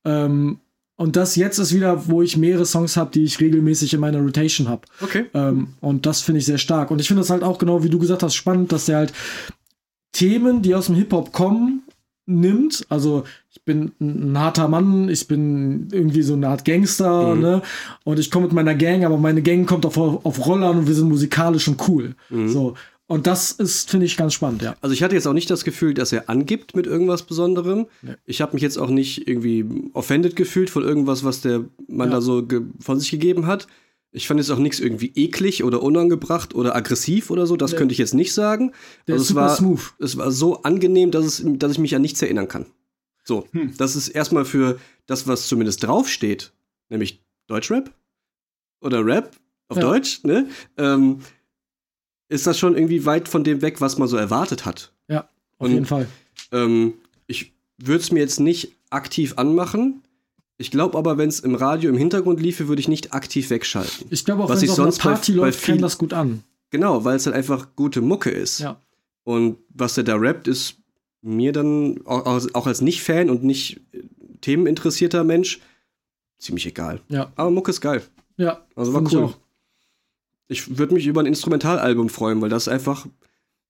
Ähm, 0.06 0.60
und 0.98 1.16
das 1.16 1.38
jetzt 1.38 1.60
ist 1.60 1.74
wieder, 1.74 2.10
wo 2.10 2.22
ich 2.22 2.36
mehrere 2.36 2.66
Songs 2.66 2.98
habe, 2.98 3.12
die 3.12 3.24
ich 3.24 3.40
regelmäßig 3.40 3.94
in 3.94 4.02
meiner 4.02 4.20
Rotation 4.20 4.68
habe. 4.68 4.82
okay. 5.02 5.26
Ähm, 5.34 5.70
und 5.80 6.06
das 6.06 6.22
finde 6.22 6.40
ich 6.40 6.46
sehr 6.46 6.58
stark. 6.58 6.92
Und 6.92 7.00
ich 7.00 7.08
finde 7.08 7.22
das 7.22 7.30
halt 7.30 7.42
auch 7.44 7.58
genau, 7.58 7.84
wie 7.84 7.90
du 7.90 8.00
gesagt 8.00 8.22
hast, 8.24 8.36
spannend, 8.36 8.74
dass 8.74 8.86
der 8.88 8.98
halt 8.98 9.14
Themen, 10.12 10.62
die 10.62 10.76
aus 10.76 10.88
dem 10.88 10.96
Hip-Hop 10.96 11.32
kommen, 11.32 11.84
nimmt. 12.26 12.86
Also 12.90 13.24
ich 13.52 13.64
bin 13.64 13.92
ein, 14.00 14.38
harter 14.38 14.68
Mann, 14.68 15.10
ich 15.10 15.28
bin 15.28 15.88
irgendwie 15.92 16.22
so 16.22 16.34
eine 16.34 16.48
Art 16.50 16.66
Gangster, 16.66 17.36
Mhm. 17.36 17.42
ne? 17.42 17.62
Und 18.04 18.20
ich 18.20 18.30
komme 18.32 18.46
mit 18.46 18.54
meiner 18.54 18.76
Gang, 18.76 19.04
aber 19.06 19.18
meine 19.18 19.42
Gang 19.42 19.68
kommt 19.68 19.86
auf, 19.86 19.98
auf 19.98 20.46
Rollern 20.46 20.80
und 20.80 20.88
wir 20.88 20.94
sind 20.96 21.10
musikalisch 21.10 21.68
und 21.68 21.88
cool. 21.88 22.16
Mhm. 22.30 22.50
So. 22.50 22.76
Und 23.08 23.26
das 23.26 23.52
ist, 23.54 23.90
finde 23.90 24.06
ich, 24.06 24.18
ganz 24.18 24.36
spannend, 24.36 24.62
ja. 24.62 24.76
Also 24.82 24.94
ich 24.94 25.02
hatte 25.02 25.16
jetzt 25.16 25.26
auch 25.28 25.34
nicht 25.34 25.50
das 25.50 25.64
Gefühl, 25.64 25.96
dass 25.96 26.12
er 26.12 26.30
angibt 26.30 26.76
mit 26.76 26.86
irgendwas 26.86 27.24
Besonderem. 27.24 27.88
Nee. 28.04 28.14
Ich 28.28 28.40
habe 28.42 28.54
mich 28.54 28.62
jetzt 28.62 28.78
auch 28.78 28.92
nicht 28.92 29.28
irgendwie 29.28 29.66
offended 29.94 30.36
gefühlt 30.36 30.70
von 30.70 30.84
irgendwas, 30.84 31.24
was 31.24 31.42
der 31.42 31.62
Mann 31.88 32.10
Ja. 32.10 32.16
da 32.18 32.22
so 32.22 32.46
von 32.80 33.00
sich 33.00 33.10
gegeben 33.10 33.48
hat. 33.48 33.66
Ich 34.12 34.28
fand 34.28 34.40
jetzt 34.40 34.50
auch 34.50 34.58
nichts 34.58 34.80
irgendwie 34.80 35.12
eklig 35.16 35.64
oder 35.64 35.84
unangebracht 35.84 36.56
oder 36.56 36.76
aggressiv 36.76 37.30
oder 37.30 37.46
so. 37.46 37.56
Das 37.58 37.72
Nee. 37.74 37.78
könnte 37.78 37.92
ich 37.94 38.00
jetzt 38.00 38.16
nicht 38.16 38.34
sagen. 38.34 38.72
Der 39.08 39.14
Also 39.14 39.22
ist 39.22 39.22
es 39.24 39.28
super 39.30 39.42
war, 39.42 39.56
smooth. 39.56 39.94
es 40.00 40.18
war 40.18 40.32
so 40.32 40.64
angenehm, 40.64 41.12
dass, 41.12 41.26
es, 41.26 41.44
dass 41.46 41.74
ich 41.74 41.78
mich 41.78 41.96
an 41.96 42.02
nichts 42.02 42.22
erinnern 42.22 42.48
kann. 42.48 42.66
So, 43.24 43.48
Hm. 43.52 43.76
das 43.78 43.96
ist 43.96 44.08
erstmal 44.10 44.46
für 44.46 44.80
das, 45.06 45.28
was 45.28 45.48
zumindest 45.48 45.84
draufsteht, 45.84 46.52
nämlich 46.90 47.22
Deutschrap 47.48 47.94
oder 48.82 49.06
Rap 49.06 49.36
auf 49.68 49.78
Ja. 49.78 49.84
Deutsch, 49.84 50.24
ne? 50.24 50.48
Ähm, 50.78 51.20
ist 52.30 52.48
das 52.48 52.58
schon 52.58 52.76
irgendwie 52.76 53.06
weit 53.06 53.28
von 53.28 53.44
dem 53.44 53.62
weg, 53.62 53.80
was 53.82 53.98
man 54.00 54.08
so 54.08 54.18
erwartet 54.18 54.66
hat. 54.66 54.92
Ja, 55.08 55.22
auf 55.58 55.66
Und- 55.68 55.72
jeden 55.74 55.86
Fall. 55.86 56.08
Ähm, 56.52 56.94
ich 57.28 57.54
würde 57.78 58.02
es 58.02 58.12
mir 58.12 58.20
jetzt 58.20 58.40
nicht 58.40 58.76
aktiv 58.90 59.34
anmachen. 59.38 60.02
Ich 60.62 60.70
glaube 60.72 60.98
aber, 60.98 61.18
wenn 61.18 61.30
es 61.30 61.40
im 61.40 61.56
Radio 61.56 61.90
im 61.90 61.98
Hintergrund 61.98 62.40
liefe, 62.42 62.68
würde 62.68 62.82
ich 62.82 62.88
nicht 62.88 63.14
aktiv 63.14 63.50
wegschalten. 63.50 64.08
Ich 64.12 64.26
glaube 64.26 64.44
auch, 64.44 64.50
was 64.50 64.60
wenn 64.60 64.66
ich 64.66 64.72
es 64.74 64.80
auf 64.80 64.86
einer 64.86 64.92
bei- 64.96 65.02
Party 65.02 65.32
bei 65.32 65.38
läuft, 65.38 65.60
viel- 65.60 65.74
käme 65.76 65.82
das 65.82 65.98
gut 65.98 66.14
an. 66.14 66.44
Genau, 66.70 67.04
weil 67.06 67.16
es 67.16 67.26
halt 67.26 67.36
einfach 67.36 67.70
gute 67.76 68.02
Mucke 68.02 68.30
ist. 68.30 68.60
Ja. 68.60 68.80
Und 69.24 69.58
was 69.70 69.98
er 69.98 70.04
da 70.04 70.16
rappt, 70.18 70.48
ist 70.48 70.76
mir 71.22 71.52
dann 71.54 72.06
auch, 72.06 72.48
auch 72.54 72.68
als 72.68 72.82
Nicht-Fan 72.82 73.30
und 73.30 73.44
nicht 73.44 73.80
äh, 73.94 74.04
themeninteressierter 74.42 75.24
Mensch 75.24 75.60
ziemlich 76.38 76.66
egal. 76.68 77.00
Ja. 77.10 77.32
Aber 77.36 77.52
Mucke 77.52 77.72
ist 77.72 77.82
geil. 77.82 78.04
Ja, 78.38 78.66
Also 78.76 78.94
war 78.94 79.02
ich 79.04 79.14
cool. 79.14 79.24
auch. 79.24 79.38
Ich 80.48 80.78
würde 80.78 80.94
mich 80.94 81.06
über 81.08 81.22
ein 81.22 81.26
Instrumentalalbum 81.26 82.10
freuen, 82.10 82.42
weil 82.42 82.50
das 82.50 82.68
einfach 82.68 83.06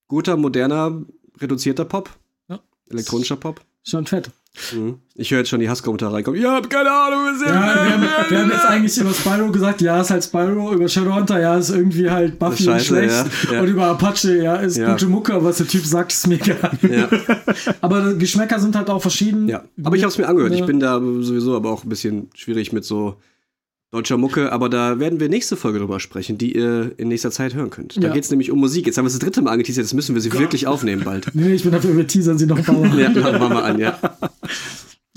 guter, 0.08 0.38
moderner, 0.38 1.02
reduzierter 1.39 1.86
Pop. 1.86 2.10
Ja. 2.47 2.60
Elektronischer 2.89 3.36
Pop. 3.36 3.62
Schon 3.89 4.06
fett. 4.06 4.30
Mhm. 4.73 4.95
Ich 5.15 5.32
höre 5.32 5.39
jetzt 5.39 5.49
schon 5.49 5.60
die 5.60 5.69
Hasskommentare 5.69 6.13
reinkommen. 6.13 6.41
Ja, 6.41 6.60
keine 6.62 6.91
Ahnung, 6.91 7.19
was 7.25 7.41
Ja, 7.41 7.54
wir 7.54 7.93
haben, 7.93 8.04
wir 8.30 8.39
haben 8.39 8.52
jetzt 8.52 8.65
eigentlich 8.65 8.97
über 8.97 9.13
Spyro 9.13 9.52
gesagt, 9.52 9.80
ja, 9.82 10.02
ist 10.02 10.10
halt 10.10 10.23
Spyro, 10.23 10.73
über 10.73 10.88
Shadowhunter, 10.89 11.39
ja, 11.39 11.58
ist 11.58 11.69
irgendwie 11.69 12.10
halt 12.10 12.39
Buffy 12.39 12.63
scheiße, 12.63 12.86
schlecht. 12.86 13.13
ja, 13.45 13.54
ja. 13.54 13.62
Und 13.62 13.67
über 13.67 13.86
Apache, 13.88 14.36
ja, 14.41 14.56
ist 14.56 14.78
Ja. 14.78 14.91
gute 14.91 15.06
Mucke, 15.08 15.34
aber 15.34 15.45
was 15.45 15.58
der 15.58 15.67
Typ 15.67 15.86
sagt, 15.86 16.12
ist 16.12 16.28
mega. 16.28 16.56
Aber 17.82 18.13
Geschmäcker 18.15 18.60
sind 18.60 18.75
halt 18.75 18.89
auch 18.89 19.02
verschieden. 19.02 19.47
ja. 19.47 19.63
Aber 19.84 19.95
ich 19.95 20.04
habe 20.04 20.12
es 20.12 20.17
mir 20.17 20.28
angehört. 20.28 20.54
Ich 20.54 20.65
bin 20.65 20.80
da 20.80 20.95
sowieso 20.99 21.56
aber 21.56 21.69
auch 21.71 21.84
ein 21.84 21.89
bisschen 21.89 22.30
schwierig 22.36 22.73
mit 22.73 22.84
so 22.86 23.15
deutscher 23.91 24.17
Mucke. 24.17 24.52
Aber 24.52 24.69
da 24.69 24.99
werden 24.99 25.19
wir 25.19 25.30
nächste 25.30 25.56
Folge 25.56 25.80
drüber 25.80 25.99
sprechen, 25.99 26.38
die 26.38 26.56
ihr 26.56 26.91
in 26.97 27.08
nächster 27.08 27.32
Zeit 27.32 27.54
hören 27.56 27.69
könnt. 27.69 27.97
Da 27.97 28.08
Ja. 28.08 28.13
geht 28.13 28.23
es 28.23 28.30
nämlich 28.30 28.52
um 28.52 28.60
Musik. 28.60 28.86
Jetzt 28.86 28.97
haben 28.97 29.06
wir 29.06 29.08
es 29.08 29.13
das 29.13 29.19
dritte 29.21 29.41
Mal 29.41 29.52
angeteasert. 29.52 29.84
Jetzt 29.84 29.93
müssen 29.93 30.13
wir 30.15 30.21
sie 30.21 30.32
wirklich 30.34 30.67
aufnehmen 30.67 31.04
bald. 31.04 31.28
Nee, 31.34 31.54
ich 31.54 31.63
bin 31.63 31.71
dafür, 31.71 31.95
wir 31.97 32.08
teasern 32.08 32.38
sie 32.38 32.45
noch 32.45 32.65
Mal. 32.67 32.99
Ja, 32.99 33.10
machen 33.10 33.54
wir 33.54 33.63
an, 33.63 33.80
ja. 33.80 33.97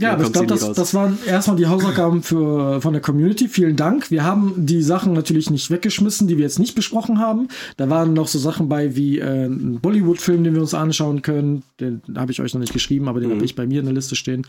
Ja, 0.01 0.15
aber 0.15 0.25
ich 0.25 0.33
glaube, 0.33 0.47
das, 0.49 0.73
das 0.73 0.95
waren 0.95 1.19
erstmal 1.27 1.57
die 1.57 1.67
Hausaufgaben 1.67 2.23
für, 2.23 2.81
von 2.81 2.93
der 2.93 3.03
Community. 3.03 3.47
Vielen 3.47 3.77
Dank. 3.77 4.11
Wir 4.11 4.25
haben 4.25 4.55
die 4.57 4.83
Sachen 4.83 5.13
natürlich 5.13 5.49
nicht 5.51 5.71
weggeschmissen, 5.71 6.27
die 6.27 6.39
wir 6.39 6.43
jetzt 6.45 6.59
nicht 6.59 6.75
besprochen 6.75 7.19
haben. 7.21 7.49
Da 7.77 7.89
waren 7.89 8.13
noch 8.15 8.27
so 8.27 8.39
Sachen 8.39 8.69
bei 8.69 8.97
wie 8.97 9.19
äh, 9.19 9.45
ein 9.47 9.79
Bollywood-Film, 9.81 10.43
den 10.43 10.55
wir 10.55 10.61
uns 10.63 10.75
anschauen 10.75 11.23
können. 11.23 11.63
Den 11.79 12.01
habe 12.17 12.33
ich 12.33 12.41
euch 12.41 12.53
noch 12.55 12.61
nicht 12.61 12.73
geschrieben, 12.73 13.07
aber 13.07 13.21
den 13.21 13.29
Mhm. 13.29 13.35
habe 13.35 13.45
ich 13.45 13.55
bei 13.55 13.67
mir 13.67 13.81
in 13.81 13.85
der 13.87 13.95
Liste 13.95 14.17
stehen. 14.17 14.45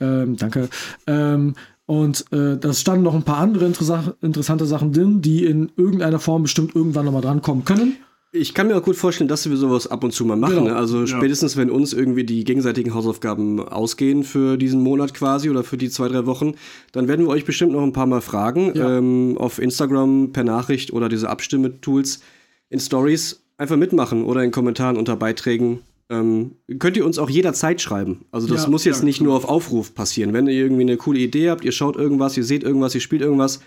Ähm, 0.00 0.36
danke. 0.36 0.68
Ähm, 1.06 1.54
und 1.88 2.26
äh, 2.32 2.58
da 2.58 2.74
standen 2.74 3.04
noch 3.04 3.14
ein 3.14 3.22
paar 3.22 3.38
andere 3.38 3.64
interessa 3.64 4.14
interessante 4.20 4.66
Sachen 4.66 4.92
drin, 4.92 5.22
die 5.22 5.46
in 5.46 5.72
irgendeiner 5.74 6.18
Form 6.18 6.42
bestimmt 6.42 6.76
irgendwann 6.76 7.06
nochmal 7.06 7.22
drankommen 7.22 7.64
können. 7.64 7.96
Ich 8.30 8.52
kann 8.52 8.66
mir 8.66 8.76
auch 8.76 8.82
gut 8.82 8.96
vorstellen, 8.96 9.26
dass 9.26 9.48
wir 9.48 9.56
sowas 9.56 9.86
ab 9.86 10.04
und 10.04 10.12
zu 10.12 10.26
mal 10.26 10.36
machen. 10.36 10.64
Genau. 10.64 10.76
Also 10.76 11.06
spätestens, 11.06 11.56
wenn 11.56 11.70
uns 11.70 11.94
irgendwie 11.94 12.24
die 12.24 12.44
gegenseitigen 12.44 12.92
Hausaufgaben 12.92 13.66
ausgehen 13.66 14.22
für 14.22 14.58
diesen 14.58 14.82
Monat 14.82 15.14
quasi 15.14 15.48
oder 15.48 15.64
für 15.64 15.78
die 15.78 15.88
zwei, 15.88 16.08
drei 16.08 16.26
Wochen, 16.26 16.56
dann 16.92 17.08
werden 17.08 17.24
wir 17.24 17.30
euch 17.30 17.46
bestimmt 17.46 17.72
noch 17.72 17.82
ein 17.82 17.94
paar 17.94 18.04
Mal 18.04 18.20
fragen. 18.20 18.72
Ja. 18.74 18.98
Ähm, 18.98 19.38
auf 19.38 19.58
Instagram 19.58 20.32
per 20.32 20.44
Nachricht 20.44 20.92
oder 20.92 21.08
diese 21.08 21.30
Abstimme-Tools 21.30 22.20
in 22.68 22.80
Stories 22.80 23.40
einfach 23.56 23.76
mitmachen 23.76 24.24
oder 24.24 24.44
in 24.44 24.50
Kommentaren 24.50 24.98
unter 24.98 25.16
Beiträgen. 25.16 25.80
Ähm, 26.10 26.52
könnt 26.78 26.96
ihr 26.96 27.04
uns 27.04 27.18
auch 27.18 27.28
jederzeit 27.28 27.80
schreiben. 27.82 28.24
Also 28.32 28.46
das 28.46 28.64
Ja, 28.64 28.70
muss 28.70 28.84
jetzt 28.84 29.00
ja, 29.00 29.04
nicht 29.04 29.20
nur 29.20 29.34
auf 29.36 29.44
Aufruf 29.44 29.94
passieren. 29.94 30.32
Wenn 30.32 30.46
ihr 30.46 30.54
irgendwie 30.54 30.82
eine 30.82 30.96
coole 30.96 31.18
Idee 31.18 31.50
habt, 31.50 31.64
ihr 31.64 31.72
schaut 31.72 31.96
irgendwas, 31.96 32.36
ihr 32.36 32.44
seht 32.44 32.62
irgendwas, 32.62 32.94
ihr 32.94 33.02
spielt 33.02 33.20
irgendwas, 33.20 33.60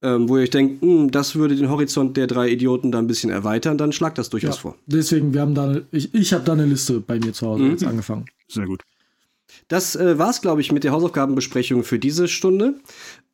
ähm, 0.00 0.28
wo 0.28 0.36
ihr 0.38 0.44
euch 0.44 0.50
denkt, 0.50 0.80
hm, 0.82 1.10
das 1.10 1.34
würde 1.34 1.56
den 1.56 1.68
Horizont 1.68 2.16
der 2.16 2.26
drei 2.26 2.48
Idioten 2.48 2.90
da 2.90 2.98
ein 2.98 3.06
bisschen 3.06 3.30
erweitern, 3.30 3.76
dann 3.76 3.92
schlagt 3.92 4.16
das 4.16 4.30
durchaus 4.30 4.56
Ja, 4.56 4.60
vor. 4.62 4.76
deswegen, 4.86 5.34
wir 5.34 5.42
haben 5.42 5.54
da, 5.54 5.64
eine- 5.64 5.86
ich, 5.92 6.14
ich 6.14 6.32
habe 6.32 6.44
da 6.44 6.52
eine 6.54 6.64
Liste 6.64 7.00
bei 7.00 7.18
mir 7.18 7.32
zu 7.34 7.46
Hause 7.46 7.64
Mhm. 7.64 7.70
jetzt 7.72 7.84
angefangen. 7.84 8.24
Sehr 8.48 8.64
gut. 8.66 8.82
Das 9.68 9.94
äh, 9.94 10.18
war's, 10.18 10.40
glaube 10.40 10.62
ich, 10.62 10.72
mit 10.72 10.84
der 10.84 10.92
Hausaufgabenbesprechung 10.92 11.84
für 11.84 11.98
diese 11.98 12.28
Stunde. 12.28 12.74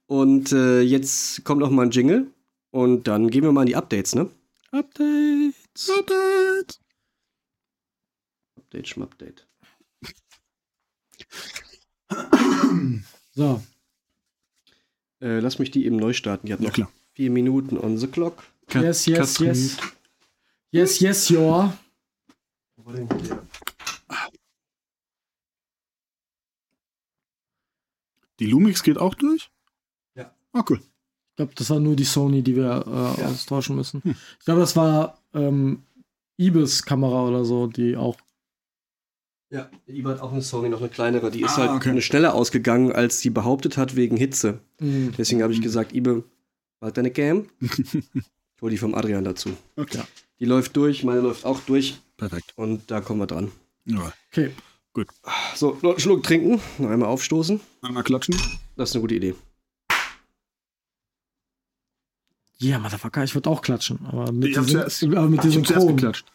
Und 0.06 0.50
äh, 0.52 0.80
jetzt 0.80 1.44
kommt 1.44 1.60
noch 1.60 1.70
mal 1.70 1.82
ein 1.86 1.90
Jingle. 1.92 2.26
Und 2.72 3.06
dann 3.08 3.30
gehen 3.30 3.42
wir 3.44 3.52
mal 3.52 3.62
in 3.62 3.66
die 3.68 3.76
Updates, 3.76 4.14
ne? 4.14 4.28
Updates. 4.72 5.90
Update. 5.98 6.78
Update, 8.70 8.86
Schmupdate. 8.88 9.46
So, 13.34 13.62
Äh, 15.20 15.38
lass 15.40 15.58
mich 15.58 15.70
die 15.72 15.86
eben 15.86 15.96
neu 15.96 16.12
starten. 16.12 16.46
Die 16.46 16.52
hat 16.52 16.60
Ja, 16.60 16.66
noch 16.68 16.74
klar. 16.74 16.90
vier 17.14 17.30
Minuten 17.30 17.76
on 17.78 17.98
the 17.98 18.06
clock. 18.06 18.44
Kat- 18.68 18.82
yes, 18.84 19.06
yes, 19.06 19.34
Katrin. 19.34 19.46
yes. 19.48 19.76
Yes, 20.72 21.00
yes, 21.00 21.28
ja. 21.30 21.76
Die 28.38 28.46
Lumix 28.46 28.82
geht 28.82 28.98
auch 28.98 29.14
durch? 29.14 29.50
Ja. 30.14 30.34
Ah, 30.52 30.64
cool. 30.68 30.78
Ich 30.80 31.36
glaube, 31.36 31.54
das 31.54 31.70
war 31.70 31.80
nur 31.80 31.96
die 31.96 32.04
Sony, 32.04 32.42
die 32.42 32.56
wir 32.56 32.84
äh, 32.86 33.24
austauschen 33.24 33.76
müssen. 33.76 34.02
Ich 34.38 34.44
glaube, 34.44 34.60
das 34.60 34.76
war 34.76 35.18
ähm, 35.34 35.82
Ibis-Kamera 36.38 37.26
oder 37.28 37.44
so, 37.44 37.66
die 37.66 37.96
auch. 37.96 38.16
Ja, 39.50 39.68
die 39.88 40.04
hat 40.06 40.20
auch 40.20 40.32
eine 40.32 40.42
Sony, 40.42 40.68
noch 40.68 40.78
eine 40.80 40.88
kleinere. 40.88 41.30
Die 41.30 41.42
ist 41.42 41.54
Ah, 41.54 41.62
halt 41.62 41.70
okay. 41.72 41.90
eine 41.90 42.02
schneller 42.02 42.34
ausgegangen, 42.34 42.92
als 42.92 43.18
sie 43.20 43.30
behauptet 43.30 43.76
hat, 43.76 43.96
wegen 43.96 44.16
Hitze. 44.16 44.60
Mhm. 44.78 45.12
Deswegen 45.18 45.42
habe 45.42 45.52
ich 45.52 45.60
gesagt, 45.60 45.92
Ibe, 45.92 46.22
halt 46.80 46.96
deine 46.96 47.10
Cam. 47.10 47.46
Ich 47.60 47.70
hol 48.62 48.70
die 48.70 48.76
vom 48.78 48.94
Adrian 48.94 49.24
dazu. 49.24 49.50
Okay. 49.76 50.02
Die 50.38 50.44
läuft 50.44 50.76
durch, 50.76 51.02
meine 51.02 51.20
läuft 51.20 51.44
auch 51.44 51.58
durch. 51.60 52.00
Perfekt. 52.16 52.52
Und 52.56 52.90
da 52.92 53.00
kommen 53.00 53.18
wir 53.20 53.26
dran. 53.26 53.50
Ja. 53.86 54.12
Okay. 54.30 54.50
So, 55.54 55.78
noch 55.82 55.90
einen 55.92 56.00
Schluck 56.00 56.22
trinken, 56.22 56.60
noch 56.78 56.90
einmal 56.90 57.08
aufstoßen. 57.08 57.60
Einmal 57.82 58.02
klatschen. 58.04 58.36
Das 58.76 58.90
ist 58.90 58.94
eine 58.96 59.02
gute 59.02 59.14
Idee. 59.16 59.34
Ja, 62.58 62.78
Motherfucker, 62.78 63.24
ich 63.24 63.34
würde 63.34 63.48
auch 63.48 63.62
klatschen. 63.62 64.04
Aber 64.06 64.30
mit 64.32 64.50
Ich 64.50 64.58
diesem, 64.58 65.16
aber 65.16 65.28
mit 65.28 65.38
Ich 65.44 65.50
diesem. 65.56 65.62
Ich 65.62 65.68
geklatscht. 65.68 66.26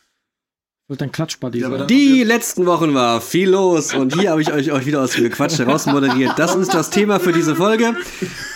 Würde 0.88 1.06
ein 1.06 1.12
Klatschbuddy 1.12 1.60
Ja, 1.60 1.69
sein. 1.69 1.80
dann- 1.80 1.88
Die 1.88 2.24
letzten 2.24 2.67
Wochen 2.67 2.93
war 2.93 3.19
viel 3.19 3.50
los 3.50 3.93
und 3.95 4.19
hier 4.19 4.30
habe 4.30 4.41
ich 4.43 4.52
euch, 4.54 4.71
euch 4.71 4.86
wieder 4.86 5.02
aus 5.02 5.13
dem 5.13 5.24
Gequatsch 5.24 5.58
herausmoderiert. 5.58 6.34
Das 6.38 6.54
ist 6.56 6.76
das 6.76 6.91
Thema 6.91 7.19
für 7.19 7.34
diese 7.34 7.56
Folge. 7.56 7.95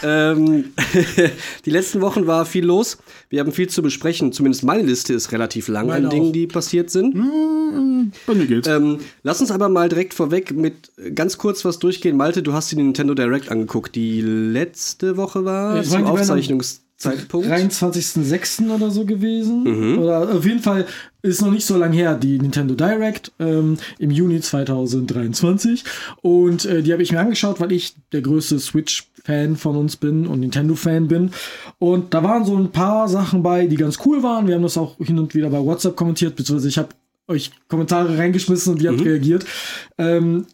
Ähm, 0.04 0.66
die 1.66 1.72
letzten 1.72 2.02
Wochen 2.02 2.28
war 2.28 2.46
viel 2.46 2.66
los. 2.66 3.00
Wir 3.30 3.40
haben 3.40 3.52
viel 3.52 3.68
zu 3.68 3.82
besprechen. 3.82 4.32
Zumindest 4.32 4.64
meine 4.64 4.84
Liste 4.84 5.14
ist 5.14 5.32
relativ 5.32 5.68
lang 5.70 5.88
Meine 5.88 6.06
an 6.06 6.10
Dingen, 6.12 6.28
auch. 6.28 6.32
die 6.34 6.46
passiert 6.46 6.92
sind. 6.92 7.16
Hm, 7.16 8.12
Bei 8.28 8.36
mir 8.36 8.46
geht's. 8.46 8.68
Ähm, 8.68 9.00
lass 9.24 9.42
uns 9.42 9.50
aber 9.50 9.68
mal 9.68 9.90
direkt 9.90 10.14
vorweg 10.14 10.52
mit 10.56 10.92
äh, 10.98 11.10
ganz 11.12 11.40
kurz 11.40 11.66
was 11.66 11.80
durchgehen. 11.80 12.16
Malte, 12.16 12.44
du 12.44 12.54
hast 12.54 12.72
die 12.72 12.76
Nintendo 12.76 13.16
Direct 13.16 13.50
angeguckt, 13.50 13.96
die 13.96 14.22
letzte 14.22 15.18
Woche 15.18 15.46
war 15.46 15.78
Ja, 15.78 15.84
zum 15.84 16.06
am 16.06 16.06
Aufzeichnungszeitpunkt. 16.06 17.48
23.06. 17.48 18.70
oder 18.74 18.92
so 18.92 19.06
gewesen. 19.06 19.64
Mhm. 19.64 20.00
Oder 20.00 20.30
auf 20.36 20.46
jeden 20.46 20.60
Fall 20.60 20.86
ist 21.22 21.42
noch 21.42 21.52
nicht 21.52 21.66
so 21.66 21.78
lange 21.78 21.96
her, 21.96 22.16
die 22.16 22.40
Nintendo 22.40 22.76
Direct 22.76 23.32
ähm, 23.40 23.78
im 23.98 24.12
Juni 24.12 24.40
2023. 24.40 25.84
Und 26.22 26.66
äh, 26.66 26.82
die 26.82 26.94
habe 26.94 27.04
ich 27.04 27.12
mir 27.12 27.20
angeschaut, 27.20 27.60
weil 27.60 27.72
ich 27.72 27.96
der 28.12 28.22
größte 28.22 28.60
Switch-Fan 28.60 29.58
von 29.58 29.76
uns 29.76 29.98
bin 29.98 30.28
und 30.28 30.40
Nintendo-Fan 30.40 31.08
bin. 31.08 31.32
Und 31.78 32.14
da 32.14 32.24
waren 32.24 32.46
so 32.46 32.56
ein 32.56 32.72
paar 32.72 33.10
Sachen 33.10 33.44
bei, 33.44 33.68
die 33.68 33.76
ganz 33.76 34.00
cool 34.06 34.24
waren. 34.24 34.48
Wir 34.48 34.56
haben 34.56 34.64
das 34.64 34.78
auch 34.78 34.98
hin 34.98 35.20
und 35.20 35.36
wieder 35.36 35.50
bei 35.50 35.60
WhatsApp 35.60 35.96
kommentiert, 35.96 36.36
beziehungsweise 36.36 36.70
ich 36.70 36.78
habe 36.78 36.90
euch 37.28 37.52
Kommentare 37.68 38.18
reingeschmissen 38.18 38.74
und 38.74 38.82
ihr 38.82 38.92
habt 38.92 39.04
reagiert. 39.04 39.46
Ähm, 39.98 40.46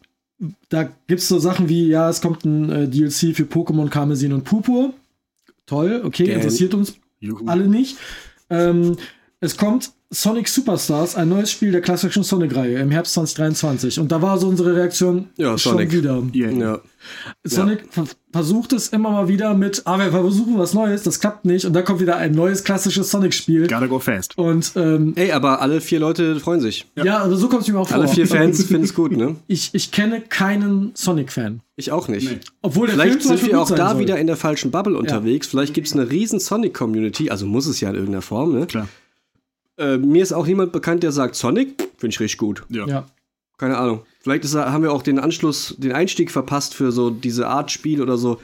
da 0.70 0.84
gibt 1.08 1.22
es 1.22 1.28
so 1.28 1.40
Sachen 1.40 1.70
wie, 1.70 1.88
ja, 1.88 2.10
es 2.10 2.22
kommt 2.22 2.44
ein 2.44 2.70
äh, 2.70 2.88
DLC 2.88 3.36
für 3.36 3.44
Pokémon 3.44 3.90
Karmesin 3.90 4.34
und 4.34 4.44
Purpur. 4.44 4.94
Toll, 5.66 6.02
okay, 6.04 6.26
Gern. 6.26 6.38
interessiert 6.38 6.74
uns 6.74 6.96
Juhu. 7.20 7.46
alle 7.48 7.68
nicht. 7.68 7.98
Ähm, 8.50 8.98
es 9.40 9.58
kommt 9.58 9.92
Sonic 10.12 10.48
Superstars, 10.48 11.16
ein 11.16 11.30
neues 11.30 11.50
Spiel 11.52 11.72
der 11.72 11.82
klassischen 11.82 12.24
Sonic-Reihe 12.24 12.78
im 12.78 12.92
Herbst 12.92 13.14
2023. 13.16 14.00
Und 14.00 14.12
da 14.12 14.22
war 14.22 14.38
so 14.38 14.48
unsere 14.48 14.76
Reaktion 14.76 15.28
Ja, 15.36 15.58
schon 15.58 15.74
Sonic. 15.74 15.92
wieder. 15.92 16.24
Yeah. 16.34 16.52
Ja. 16.52 16.80
Sonic 17.44 17.86
ver 17.90 18.06
versucht 18.32 18.74
es 18.74 18.90
immer 18.90 19.12
mal 19.12 19.28
wieder 19.30 19.54
mit, 19.54 19.82
ah, 19.86 19.98
wir 19.98 20.12
versuchen 20.12 20.58
was 20.58 20.74
Neues, 20.74 21.04
das 21.04 21.20
klappt 21.22 21.46
nicht. 21.46 21.66
Und 21.66 21.74
da 21.74 21.82
kommt 21.82 22.02
wieder 22.02 22.18
ein 22.18 22.34
neues 22.34 22.64
klassisches 22.64 23.10
Sonic-Spiel. 23.10 23.68
Gotta 23.68 23.88
go 23.88 24.00
fast. 24.00 24.38
Und 24.38 24.74
ähm, 24.76 25.14
Ey, 25.16 25.32
aber 25.32 25.62
alle 25.62 25.82
vier 25.82 26.00
Leute 26.00 26.40
freuen 26.40 26.60
sich. 26.62 26.86
ja. 26.96 27.20
aber 27.20 27.36
so 27.36 27.48
kommt 27.48 27.64
es 27.64 27.68
mir 27.70 27.80
auch 27.80 27.88
vor. 27.88 27.98
Alle 27.98 28.08
vier 28.08 28.28
Fans 28.28 28.64
finden 28.66 28.84
es 28.84 28.94
gut, 28.94 29.16
ne? 29.16 29.38
Ich, 29.48 29.70
ich 29.74 29.92
kenne 29.92 30.22
keinen 30.22 30.92
Sonic-Fan. 30.96 31.62
Ich 31.78 31.92
auch 31.92 32.08
nicht. 32.10 32.30
Nee. 32.30 32.40
Obwohl 32.62 32.88
der 32.88 32.96
Vielleicht 32.96 33.24
Film 33.24 33.38
sind 33.38 33.48
wir 33.48 33.60
auch 33.60 33.72
da 33.72 33.92
soll. 33.92 34.00
wieder 34.00 34.18
in 34.20 34.28
der 34.28 34.38
falschen 34.38 34.70
Bubble 34.70 34.98
unterwegs. 34.98 35.48
Vielleicht 35.48 35.74
gibt 35.74 35.88
es 35.88 35.94
eine 35.94 36.10
riesen 36.12 36.40
Sonic-Community, 36.40 37.30
also 37.32 37.46
muss 37.46 37.66
es 37.66 37.80
ja 37.82 37.90
in 37.90 37.96
irgendeiner 37.96 38.22
Form, 38.22 38.54
ne? 38.54 38.66
Klar. 38.68 38.88
Äh, 39.78 39.98
mir 39.98 40.24
ist 40.24 40.32
auch 40.34 40.48
niemand 40.48 40.72
bekannt, 40.72 41.04
der 41.04 41.12
sagt, 41.12 41.36
Sonic, 41.36 41.76
finde 41.98 42.14
ich 42.14 42.20
richtig 42.20 42.38
gut. 42.38 42.64
Ja. 42.70 42.86
Ja. 42.88 43.06
Keine 43.58 43.78
Ahnung. 43.78 44.02
Vielleicht 44.20 44.44
ist, 44.44 44.56
haben 44.56 44.84
wir 44.84 44.92
auch 44.92 45.02
den 45.04 45.18
Anschluss, 45.20 45.76
den 45.78 45.92
Einstieg 45.94 46.32
verpasst 46.32 46.74
für 46.74 46.92
so 46.92 47.10
diese 47.10 47.48
Art 47.48 47.72
Spiel 47.72 48.02
oder 48.02 48.18
so. 48.18 48.42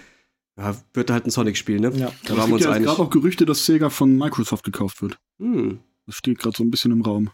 Ja, 0.57 0.75
wird 0.93 1.09
halt 1.11 1.25
ein 1.25 1.31
Sonic-Spiel, 1.31 1.79
ne? 1.79 1.91
Ja. 1.95 2.11
Da 2.25 2.33
Es 2.33 2.37
waren 2.37 2.37
wir 2.37 2.43
gibt 2.45 2.51
uns 2.53 2.63
ja 2.65 2.71
einig. 2.71 2.87
gerade 2.87 3.01
auch 3.01 3.09
Gerüchte, 3.09 3.45
dass 3.45 3.65
Sega 3.65 3.89
von 3.89 4.17
Microsoft 4.17 4.63
gekauft 4.63 5.01
wird. 5.01 5.17
Hm. 5.39 5.79
Das 6.05 6.15
steht 6.15 6.39
gerade 6.39 6.55
so 6.55 6.63
ein 6.63 6.71
bisschen 6.71 6.91
im 6.91 7.01
Raum. 7.01 7.29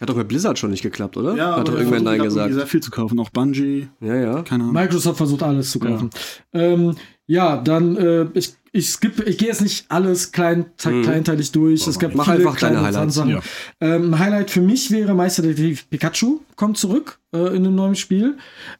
Hat 0.00 0.08
doch 0.08 0.16
mit 0.16 0.26
Blizzard 0.28 0.58
schon 0.58 0.70
nicht 0.70 0.82
geklappt, 0.82 1.16
oder? 1.16 1.36
Ja, 1.36 1.56
Hat 1.56 1.68
doch 1.68 1.74
irgendwann 1.74 2.02
Nein 2.02 2.20
gesagt. 2.22 2.52
Sehr 2.52 2.66
viel 2.66 2.80
zu 2.80 2.90
kaufen. 2.90 3.20
Auch 3.20 3.30
Bungie, 3.30 3.88
Ja, 4.00 4.16
ja. 4.16 4.42
keine 4.42 4.64
Ahnung. 4.64 4.74
Microsoft 4.74 5.16
versucht 5.18 5.42
alles 5.44 5.70
zu 5.70 5.78
kaufen. 5.78 6.10
Ja, 6.52 6.60
ähm, 6.60 6.96
ja 7.32 7.56
dann, 7.56 7.96
äh, 7.96 8.26
ich, 8.34 8.54
ich 8.74 8.88
skippe, 8.90 9.24
ich 9.24 9.36
gehe 9.38 9.48
jetzt 9.48 9.60
nicht 9.60 9.84
alles 9.88 10.32
klein, 10.32 10.66
Mhm. 10.84 11.02
kleinteilig 11.02 11.52
durch. 11.52 11.86
Es 11.86 11.98
gibt 11.98 12.14
Mach 12.14 12.24
viele 12.24 12.38
einfach 12.38 12.56
kleine 12.56 12.82
Highlights. 12.82 13.14
Sachen. 13.14 13.30
Ja. 13.30 13.40
Ähm, 13.80 14.14
ein 14.14 14.18
Highlight 14.18 14.50
für 14.50 14.60
mich 14.60 14.90
wäre 14.90 15.14
Meisterdetektiv 15.14 15.88
Pikachu 15.90 16.40
kommt 16.56 16.78
zurück 16.78 17.18
äh, 17.34 17.38
in 17.56 17.64
einem 17.66 17.74
neuen 17.74 17.96
Spiel. 17.96 18.36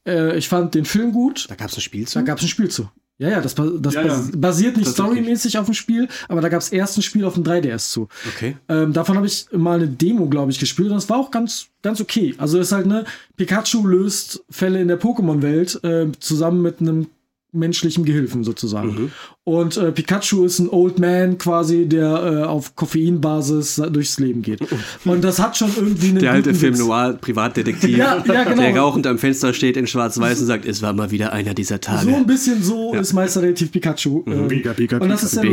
Äh, 0.07 0.37
ich 0.39 0.49
fand 0.49 0.75
den 0.75 0.85
Film 0.85 1.13
gut. 1.13 1.47
Da 1.49 1.55
gab 1.55 1.69
es 1.71 1.77
ein 1.77 1.81
Spiel 1.83 2.07
zu. 2.07 2.19
Da 2.19 2.25
gab 2.25 2.39
es 2.39 2.45
ein 2.45 2.49
Spiel 2.49 2.69
zu. 2.71 2.89
Ja, 3.19 3.29
ja, 3.29 3.41
das, 3.43 3.55
das 3.55 3.95
Ja, 3.95 4.01
ja. 4.03 4.09
bas- 4.09 4.31
basiert 4.35 4.77
nicht 4.79 4.89
storymäßig 4.89 5.57
auf 5.59 5.67
dem 5.67 5.75
Spiel, 5.75 6.09
aber 6.29 6.41
da 6.41 6.49
gab 6.49 6.61
es 6.61 6.71
erst 6.71 6.97
ein 6.99 7.03
Spiel 7.03 7.25
auf 7.25 7.35
dem 7.35 7.45
3DS 7.45 7.91
zu. 7.93 8.09
Okay. 8.35 8.57
Ähm, 8.69 8.93
davon 8.95 9.17
habe 9.17 9.27
ich 9.27 9.47
mal 9.53 9.77
eine 9.77 9.87
Demo, 9.87 10.27
glaube 10.29 10.51
ich, 10.51 10.59
gespielt 10.59 10.89
und 10.89 10.95
das 10.97 11.09
war 11.09 11.19
auch 11.19 11.31
ganz, 11.31 11.67
ganz 11.83 12.01
okay. 12.01 12.35
Also 12.39 12.59
es 12.59 12.69
ist 12.69 12.73
halt, 12.73 12.87
ne, 12.87 13.05
Pikachu 13.37 13.87
löst 13.87 14.43
Fälle 14.51 14.81
in 14.81 14.89
der 14.89 14.99
Pokémon-Welt 14.99 15.85
äh, 15.85 16.07
zusammen 16.19 16.63
mit 16.63 16.81
einem 16.81 17.07
menschlichen 17.53 18.05
Gehilfen 18.05 18.45
sozusagen. 18.45 18.89
Mhm. 18.89 19.11
Und 19.45 19.77
äh, 19.77 19.93
Pikachu 19.93 20.45
ist 20.45 20.59
ein 20.59 20.69
Old 20.69 20.99
Man 20.99 21.39
quasi, 21.39 21.87
der 21.87 22.07
äh, 22.07 22.43
auf 22.45 22.75
Koffeinbasis 22.77 23.77
durchs 23.91 24.19
Leben 24.19 24.43
geht. 24.43 24.61
Und 25.05 25.23
das 25.23 25.39
hat 25.39 25.57
schon 25.57 25.71
irgendwie 25.77 26.09
einen 26.09 26.19
Der 26.21 26.33
alte 26.33 26.51
guten 26.51 26.61
Film 26.61 26.75
Witz. 26.75 26.81
Noir, 26.81 27.19
Privatdetektiv, 27.21 27.97
Ja, 27.97 28.23
ja, 28.25 28.45
genau. 28.45 28.63
der 28.63 28.77
rauchend 28.77 29.07
am 29.07 29.19
Fenster 29.19 29.53
steht 29.53 29.77
in 29.77 29.87
Schwarz-Weiß 29.87 30.41
und 30.41 30.47
sagt, 30.47 30.65
es 30.65 30.83
war 30.83 30.93
mal 30.93 31.11
wieder 31.11 31.33
einer 31.33 31.55
dieser 31.55 31.81
Tage. 31.81 32.11
So 32.11 32.17
ein 32.17 32.27
bisschen 32.27 32.63
so 32.63 32.95
ist 32.95 33.13
Meisterdetektiv 33.13 33.73
Pikachu. 33.73 34.25
Ähm, 34.27 34.47
Mega, 34.47 34.75
mega, 34.77 34.99
und 34.99 35.09
das 35.09 35.23
ist 35.23 35.33
sehr. 35.33 35.45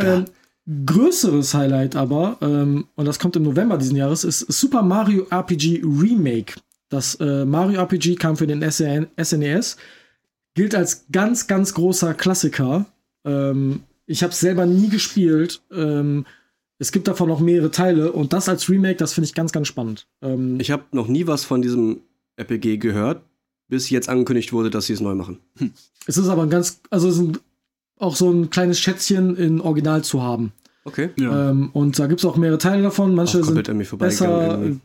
Ähm, 0.00 0.24
größeres 0.86 1.54
Highlight 1.54 1.96
aber, 1.96 2.38
ähm, 2.42 2.86
und 2.94 3.04
das 3.06 3.18
kommt 3.18 3.36
im 3.36 3.42
November 3.44 3.78
diesen 3.78 3.96
Jahres, 3.96 4.24
ist 4.24 4.40
Super 4.52 4.82
Mario 4.82 5.26
RPG 5.30 5.82
Remake. 5.84 6.54
Das 6.90 7.14
äh, 7.16 7.44
Mario 7.44 7.80
RPG 7.80 8.16
kam 8.16 8.36
für 8.36 8.46
den 8.46 8.62
SN 8.62 9.08
SNES, 9.22 9.76
gilt 10.58 10.74
als 10.74 11.06
ganz, 11.12 11.46
ganz 11.46 11.72
großer 11.72 12.14
Klassiker. 12.14 12.86
Ähm, 13.24 13.84
ich 14.06 14.24
habe 14.24 14.32
es 14.32 14.40
selber 14.40 14.66
nie 14.66 14.88
gespielt. 14.88 15.62
Ähm, 15.70 16.26
es 16.78 16.90
gibt 16.90 17.06
davon 17.06 17.28
noch 17.28 17.38
mehrere 17.38 17.70
Teile 17.70 18.10
und 18.10 18.32
das 18.32 18.48
als 18.48 18.68
Remake, 18.68 18.96
das 18.96 19.12
finde 19.12 19.26
ich 19.26 19.34
ganz, 19.34 19.52
ganz 19.52 19.68
spannend. 19.68 20.08
Ähm, 20.20 20.58
Ich 20.58 20.72
habe 20.72 20.82
noch 20.90 21.06
nie 21.06 21.28
was 21.28 21.44
von 21.44 21.62
diesem 21.62 22.00
RPG 22.34 22.78
gehört, 22.78 23.22
bis 23.68 23.88
jetzt 23.88 24.08
angekündigt 24.08 24.52
wurde, 24.52 24.68
dass 24.68 24.86
sie 24.86 24.94
es 24.94 25.00
neu 25.00 25.14
machen. 25.14 25.38
es 26.08 26.16
ist 26.18 26.26
aber 26.28 26.42
ein 26.42 26.50
ganz, 26.50 26.80
also 26.90 27.08
es 27.08 27.14
ist 27.14 27.20
ein, 27.20 27.38
auch 28.00 28.16
so 28.16 28.28
ein 28.28 28.50
kleines 28.50 28.80
Schätzchen 28.80 29.36
in 29.36 29.60
Original 29.60 30.02
zu 30.02 30.22
haben. 30.22 30.50
Okay. 30.82 31.10
Ja. 31.20 31.50
Ähm, 31.50 31.70
und 31.72 31.96
da 32.00 32.08
gibt 32.08 32.18
es 32.20 32.24
auch 32.24 32.36
mehrere 32.36 32.58
Teile 32.58 32.82
davon. 32.82 33.14
Manche 33.14 33.44
sind 33.44 33.98
besser 33.98 34.58
irgendwie. 34.58 34.80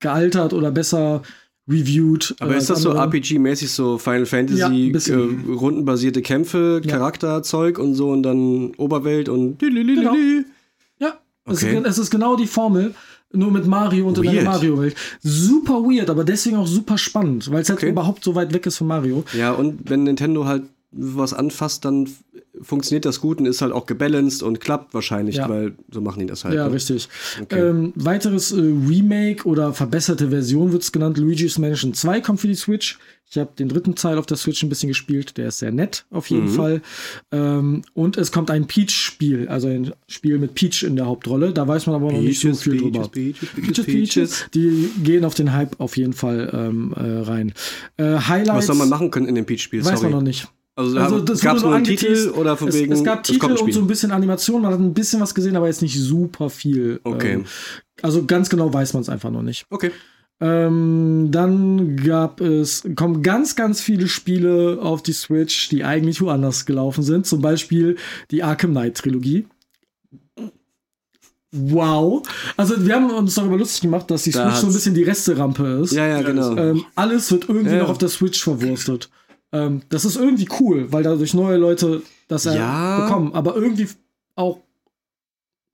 gealtert 0.00 0.52
oder 0.52 0.70
besser 0.70 1.22
reviewed. 1.68 2.34
Aber 2.40 2.54
äh, 2.54 2.58
ist 2.58 2.70
das 2.70 2.82
so. 2.82 2.92
RPG-mäßig, 2.92 3.68
so 3.70 3.98
Final 3.98 4.20
Ja, 4.20 4.26
Fantasy, 4.26 4.90
bisschen. 4.90 5.48
äh, 5.48 5.52
rundenbasierte 5.52 6.22
Kämpfe, 6.22 6.80
Ja. 6.84 6.90
Charakterzeug 6.98 7.78
und 7.78 7.94
so 7.94 8.10
und 8.10 8.22
dann 8.22 8.72
Oberwelt 8.76 9.28
und? 9.28 9.58
Genau. 9.58 10.14
Ja, 10.98 11.18
es, 11.46 11.62
Okay. 11.64 11.78
ist, 11.78 11.86
es 11.86 11.98
ist 11.98 12.10
genau 12.10 12.36
die 12.36 12.46
Formel, 12.46 12.94
nur 13.32 13.50
mit 13.50 13.66
Mario 13.66 14.06
und 14.06 14.18
in 14.18 14.28
einer 14.28 14.36
Weird. 14.36 14.44
Mario-Welt. 14.44 14.94
Super 15.20 15.82
weird, 15.82 16.08
aber 16.10 16.22
deswegen 16.24 16.56
auch 16.56 16.66
super 16.68 16.98
spannend, 16.98 17.50
weil 17.50 17.62
es 17.62 17.68
halt 17.68 17.80
Okay. 17.80 17.90
überhaupt 17.90 18.22
so 18.22 18.34
weit 18.34 18.52
weg 18.54 18.64
ist 18.66 18.76
von 18.78 18.86
Mario. 18.86 19.24
Ja, 19.36 19.52
und 19.52 19.90
wenn 19.90 20.04
Nintendo 20.04 20.44
halt 20.44 20.62
was 20.96 21.34
anfasst, 21.34 21.84
dann 21.84 22.08
funktioniert 22.62 23.04
das 23.04 23.20
gut 23.20 23.40
und 23.40 23.46
ist 23.46 23.62
halt 23.62 23.72
auch 23.72 23.86
gebalanced 23.86 24.42
und 24.42 24.60
klappt 24.60 24.94
wahrscheinlich, 24.94 25.36
Ja. 25.36 25.48
weil 25.48 25.74
so 25.90 26.00
machen 26.00 26.20
die 26.20 26.26
das 26.26 26.44
halt. 26.44 26.54
Ja, 26.54 26.68
ne? 26.68 26.74
richtig. 26.74 27.08
Okay. 27.42 27.58
Ähm, 27.68 27.92
weiteres 27.96 28.52
äh, 28.52 28.60
Remake 28.60 29.44
oder 29.46 29.72
verbesserte 29.72 30.28
Version 30.30 30.70
wird 30.72 30.82
es 30.82 30.92
genannt. 30.92 31.18
Luigi's 31.18 31.58
Mansion 31.58 31.94
2 31.94 32.20
kommt 32.20 32.40
für 32.40 32.46
die 32.46 32.54
Switch. 32.54 32.98
Ich 33.28 33.38
habe 33.38 33.50
den 33.58 33.68
dritten 33.68 33.96
Teil 33.96 34.18
auf 34.18 34.26
der 34.26 34.36
Switch 34.36 34.62
ein 34.62 34.68
bisschen 34.68 34.88
gespielt. 34.88 35.36
Der 35.36 35.48
ist 35.48 35.58
sehr 35.58 35.72
nett, 35.72 36.04
auf 36.10 36.30
jeden 36.30 36.44
Mhm. 36.44 36.50
Fall. 36.54 36.82
Ähm, 37.32 37.82
und 37.94 38.16
es 38.16 38.30
kommt 38.30 38.50
ein 38.50 38.66
Peach-Spiel, 38.66 39.48
also 39.48 39.66
ein 39.66 39.92
Spiel 40.06 40.38
mit 40.38 40.54
Peach 40.54 40.84
in 40.84 40.94
der 40.94 41.06
Hauptrolle. 41.06 41.52
Da 41.52 41.66
weiß 41.66 41.86
man 41.86 41.96
aber 41.96 42.12
noch 42.12 42.20
nicht 42.20 42.38
so 42.40 42.48
Peaches, 42.48 42.62
viel 42.62 42.72
Peaches, 42.74 42.92
drüber. 42.92 43.08
Peaches, 43.08 43.48
Peaches, 43.56 43.84
Peaches, 43.86 44.46
die 44.54 44.90
gehen 45.02 45.24
auf 45.24 45.34
den 45.34 45.52
Hype 45.52 45.80
auf 45.80 45.96
jeden 45.96 46.12
Fall 46.12 46.50
ähm, 46.52 46.92
äh, 46.96 47.00
rein. 47.22 47.52
Äh, 47.96 48.18
Highlights 48.18 48.54
Was 48.58 48.66
soll 48.66 48.76
man 48.76 48.88
machen 48.90 49.10
können 49.10 49.26
in 49.26 49.34
dem 49.34 49.46
Peach-Spiel? 49.46 49.84
weiß 49.84 50.02
man 50.02 50.12
noch 50.12 50.22
nicht. 50.22 50.46
Also, 50.76 50.98
Also 50.98 51.20
das 51.20 51.40
gab 51.40 51.56
es 51.56 51.62
nur 51.62 51.74
einen. 51.74 51.84
Titel 51.84 52.30
oder 52.36 52.56
von 52.56 52.72
wegen 52.72 52.92
es 52.92 53.04
gab 53.04 53.22
es 53.22 53.28
Titel 53.28 53.38
kommt 53.40 53.58
ein 53.58 53.64
und 53.64 53.72
so 53.72 53.80
ein 53.80 53.86
bisschen 53.86 54.10
Animation, 54.10 54.62
man 54.62 54.72
hat 54.72 54.80
ein 54.80 54.92
bisschen 54.94 55.20
was 55.20 55.34
gesehen, 55.34 55.54
aber 55.56 55.66
jetzt 55.68 55.82
nicht 55.82 55.98
super 56.00 56.50
viel. 56.50 57.00
Okay. 57.04 57.34
Ähm, 57.34 57.44
also 58.02 58.24
ganz 58.24 58.48
genau 58.50 58.72
weiß 58.74 58.92
man 58.94 59.02
es 59.02 59.08
einfach 59.08 59.30
noch 59.30 59.42
nicht. 59.42 59.66
Okay. 59.70 59.92
Ähm, 60.40 61.28
dann 61.30 61.96
gab 61.96 62.40
es, 62.40 62.82
kommen 62.96 63.22
ganz, 63.22 63.54
ganz 63.54 63.80
viele 63.80 64.08
Spiele 64.08 64.78
auf 64.82 65.00
die 65.02 65.12
Switch, 65.12 65.68
die 65.68 65.84
eigentlich 65.84 66.20
woanders 66.20 66.66
gelaufen 66.66 67.04
sind. 67.04 67.24
Zum 67.24 67.40
Beispiel 67.40 67.96
die 68.32 68.42
Arkham 68.42 68.72
Knight 68.72 68.96
Trilogie. 68.96 69.46
Wow. 71.52 72.26
Also 72.56 72.84
wir 72.84 72.96
haben 72.96 73.10
uns 73.10 73.36
darüber 73.36 73.56
lustig 73.56 73.82
gemacht, 73.82 74.10
dass 74.10 74.24
die 74.24 74.32
Da 74.32 74.42
Switch 74.50 74.56
so 74.56 74.62
ein 74.62 74.66
hat's- 74.70 74.74
bisschen 74.74 74.94
die 74.94 75.04
Resterampe 75.04 75.64
ist. 75.84 75.92
Ja, 75.92 76.04
ja, 76.06 76.22
genau. 76.22 76.56
Ähm, 76.56 76.84
alles 76.96 77.30
wird 77.30 77.48
irgendwie 77.48 77.76
Ja. 77.76 77.82
noch 77.84 77.90
auf 77.90 77.98
der 77.98 78.08
Switch 78.08 78.42
verwurstet. 78.42 79.08
Ähm, 79.54 79.82
das 79.88 80.04
ist 80.04 80.16
irgendwie 80.16 80.48
cool, 80.60 80.92
weil 80.92 81.04
dadurch 81.04 81.32
neue 81.32 81.56
Leute 81.56 82.02
das 82.28 82.44
Ja. 82.44 83.04
bekommen. 83.06 83.32
Aber 83.34 83.54
irgendwie 83.54 83.88
auch. 84.34 84.58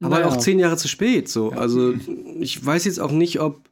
Aber 0.02 0.16
naja. 0.18 0.28
auch 0.28 0.36
zehn 0.36 0.58
Jahre 0.58 0.76
zu 0.76 0.86
spät. 0.86 1.28
So. 1.28 1.50
Also 1.50 1.94
ich 2.38 2.64
weiß 2.64 2.84
jetzt 2.84 3.00
auch 3.00 3.10
nicht, 3.10 3.40
ob 3.40 3.68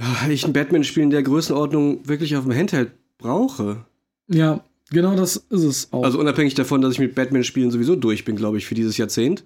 ja, 0.00 0.28
ich 0.30 0.44
ein 0.46 0.52
Batman-Spiel 0.54 1.02
in 1.02 1.10
der 1.10 1.22
Größenordnung 1.22 2.08
wirklich 2.08 2.36
auf 2.36 2.44
dem 2.44 2.54
Handheld 2.54 2.92
brauche. 3.18 3.84
Ja, 4.28 4.64
genau 4.90 5.14
das 5.14 5.36
ist 5.36 5.64
es 5.64 5.92
auch. 5.92 6.02
Also 6.04 6.18
unabhängig 6.18 6.54
davon, 6.54 6.80
dass 6.80 6.94
ich 6.94 6.98
mit 7.00 7.14
Batman-Spielen 7.14 7.70
sowieso 7.70 7.96
durch 7.96 8.24
bin, 8.24 8.36
glaube 8.36 8.56
ich, 8.58 8.66
für 8.66 8.74
dieses 8.74 8.96
Jahrzehnt. 8.96 9.44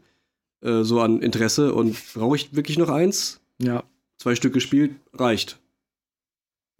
Äh, 0.62 0.82
so 0.84 1.00
an 1.00 1.20
Interesse. 1.22 1.74
Und 1.74 1.96
brauche 2.14 2.36
ich 2.36 2.54
wirklich 2.54 2.78
noch 2.78 2.88
eins? 2.88 3.40
ja. 3.58 3.82
Zwei 4.16 4.36
Stück 4.36 4.54
gespielt, 4.54 4.92
reicht. 5.12 5.58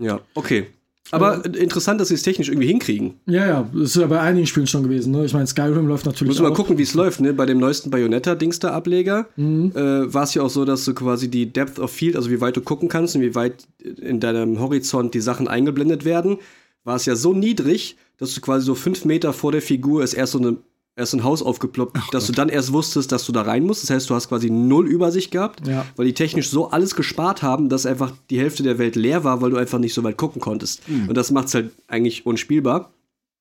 Ja, 0.01 0.21
okay. 0.35 0.69
Aber 1.11 1.45
interessant, 1.45 2.01
dass 2.01 2.09
sie 2.09 2.15
es 2.15 2.23
technisch 2.23 2.49
irgendwie 2.49 2.67
hinkriegen. 2.67 3.15
Ja, 3.27 3.47
ja, 3.47 3.71
das 3.75 3.91
ist 3.91 3.97
ja 3.97 4.07
bei 4.07 4.21
einigen 4.21 4.47
Spielen 4.47 4.67
schon 4.67 4.83
gewesen. 4.83 5.13
Ne? 5.13 5.25
Ich 5.27 5.35
meine, 5.35 5.47
Skyrim 5.47 5.87
läuft 5.87 6.07
natürlich. 6.07 6.29
Muss 6.33 6.41
mal 6.41 6.51
auch. 6.51 6.57
gucken, 6.57 6.79
wie 6.79 6.83
es 6.83 6.95
läuft, 6.95 7.21
ne? 7.21 7.35
Bei 7.35 7.45
dem 7.47 7.59
neuesten 7.59 7.91
Bayonetta-Dings 7.91 8.59
da 8.59 8.71
Ableger 8.73 9.27
Mhm. 9.37 9.73
äh, 9.75 10.13
war 10.13 10.25
es 10.25 10.35
ja 10.35 10.43
auch 10.43 10.51
so, 10.51 10.65
dass 10.65 10.85
du 10.85 10.95
quasi 10.95 11.29
die 11.29 11.53
Depth 11.53 11.79
of 11.79 11.91
Field, 11.91 12.17
also 12.17 12.31
wie 12.31 12.41
weit 12.41 12.57
du 12.57 12.63
gucken 12.63 12.89
kannst 12.89 13.15
und 13.17 13.23
wie 13.23 13.35
weit 13.35 13.67
in 14.01 14.19
deinem 14.19 14.59
Horizont 14.61 15.15
die 15.15 15.21
Sachen 15.21 15.47
eingeblendet 15.47 16.05
werden, 16.05 16.39
war 16.85 16.97
es 16.97 17.05
ja 17.07 17.17
so 17.17 17.33
niedrig, 17.35 17.97
dass 18.19 18.35
du 18.35 18.41
quasi 18.41 18.65
so 18.67 18.75
fünf 18.75 19.05
Meter 19.05 19.33
vor 19.33 19.53
der 19.53 19.63
Figur 19.63 20.03
ist 20.03 20.15
erst 20.15 20.33
so 20.33 20.39
eine 20.39 20.57
erst 20.97 21.13
ein 21.15 21.25
Haus 21.25 21.43
aufgeploppt, 21.43 21.97
dass 22.13 22.27
du 22.27 22.33
dann 22.33 22.49
erst 22.49 22.73
wusstest, 22.73 23.11
dass 23.11 23.27
du 23.27 23.33
da 23.33 23.43
rein 23.43 23.65
musst. 23.65 23.83
Das 23.83 23.91
heißt, 23.91 24.09
du 24.11 24.15
hast 24.15 24.29
quasi 24.29 24.49
null 24.51 24.87
Übersicht 24.87 25.31
gehabt, 25.33 25.67
Ja. 25.67 25.85
weil 25.97 26.07
die 26.07 26.15
technisch 26.15 26.49
so 26.51 26.71
alles 26.71 26.95
gespart 26.95 27.43
haben, 27.43 27.69
dass 27.69 27.85
einfach 27.87 28.13
die 28.31 28.39
Hälfte 28.39 28.63
der 28.63 28.79
Welt 28.79 28.95
leer 28.97 29.25
war, 29.25 29.41
weil 29.41 29.51
du 29.51 29.57
einfach 29.57 29.79
nicht 29.79 29.95
so 29.95 30.05
weit 30.05 30.17
gucken 30.17 30.41
konntest. 30.41 30.83
Und 30.89 31.15
das 31.17 31.31
macht 31.33 31.49
es 31.49 31.55
halt 31.55 31.73
eigentlich 31.89 32.27
unspielbar. 32.27 32.93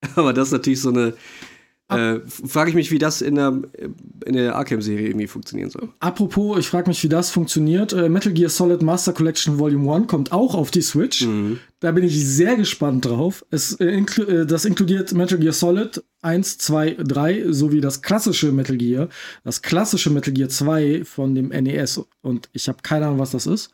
Aber 0.16 0.34
das 0.34 0.48
ist 0.50 0.52
natürlich 0.54 0.82
so 0.82 0.90
eine. 0.90 1.14
Äh, 1.98 2.22
Frage 2.28 2.70
ich 2.70 2.76
mich, 2.76 2.92
wie 2.92 3.00
das 3.00 3.22
in 3.22 3.36
der, 3.36 3.62
in 4.26 4.34
der 4.34 4.56
Arkham-Serie 4.56 5.08
irgendwie 5.08 5.28
funktionieren 5.28 5.70
soll. 5.70 5.90
Apropos, 6.00 6.58
ich 6.60 6.68
frage 6.68 6.90
mich, 6.90 7.04
wie 7.04 7.10
das 7.10 7.30
funktioniert. 7.30 7.94
Äh, 7.94 8.10
Metal 8.10 8.32
Gear 8.34 8.50
Solid 8.50 8.82
Master 8.82 9.14
Collection 9.14 9.60
Volume 9.60 9.94
1 9.94 10.08
kommt 10.08 10.32
auch 10.32 10.56
auf 10.56 10.72
die 10.72 10.82
Switch. 10.82 11.26
Mhm. 11.26 11.60
Da 11.80 11.92
bin 11.92 12.04
ich 12.04 12.26
sehr 12.26 12.56
gespannt 12.56 13.06
drauf. 13.06 13.46
Es, 13.52 13.74
äh, 13.80 13.86
inklu 13.88 14.24
äh, 14.26 14.46
das 14.46 14.66
inkludiert 14.66 15.14
Metal 15.14 15.38
Gear 15.38 15.54
Solid 15.54 16.04
1, 16.22 16.58
2, 16.60 16.96
3 17.04 17.52
sowie 17.52 17.82
das 17.82 18.02
klassische 18.02 18.52
Metal 18.52 18.78
Gear. 18.78 19.10
Das 19.44 19.62
klassische 19.62 20.10
Metal 20.10 20.34
Gear 20.34 20.50
2 20.50 21.04
von 21.06 21.36
dem 21.36 21.50
NES. 21.50 22.02
Und 22.22 22.50
ich 22.54 22.68
habe 22.70 22.80
keine 22.84 23.08
Ahnung, 23.08 23.20
was 23.20 23.32
das 23.32 23.46
ist. 23.48 23.72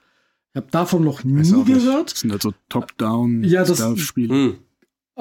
Ich 0.52 0.58
habe 0.58 0.68
davon 0.72 1.04
noch 1.04 1.24
nie 1.24 1.34
nicht. 1.52 1.66
gehört. 1.68 2.12
Das 2.12 2.20
sind 2.22 2.32
halt 2.32 2.42
so 2.42 2.54
Top-Down 2.70 3.44
Ja, 3.44 3.64
das- 3.64 3.78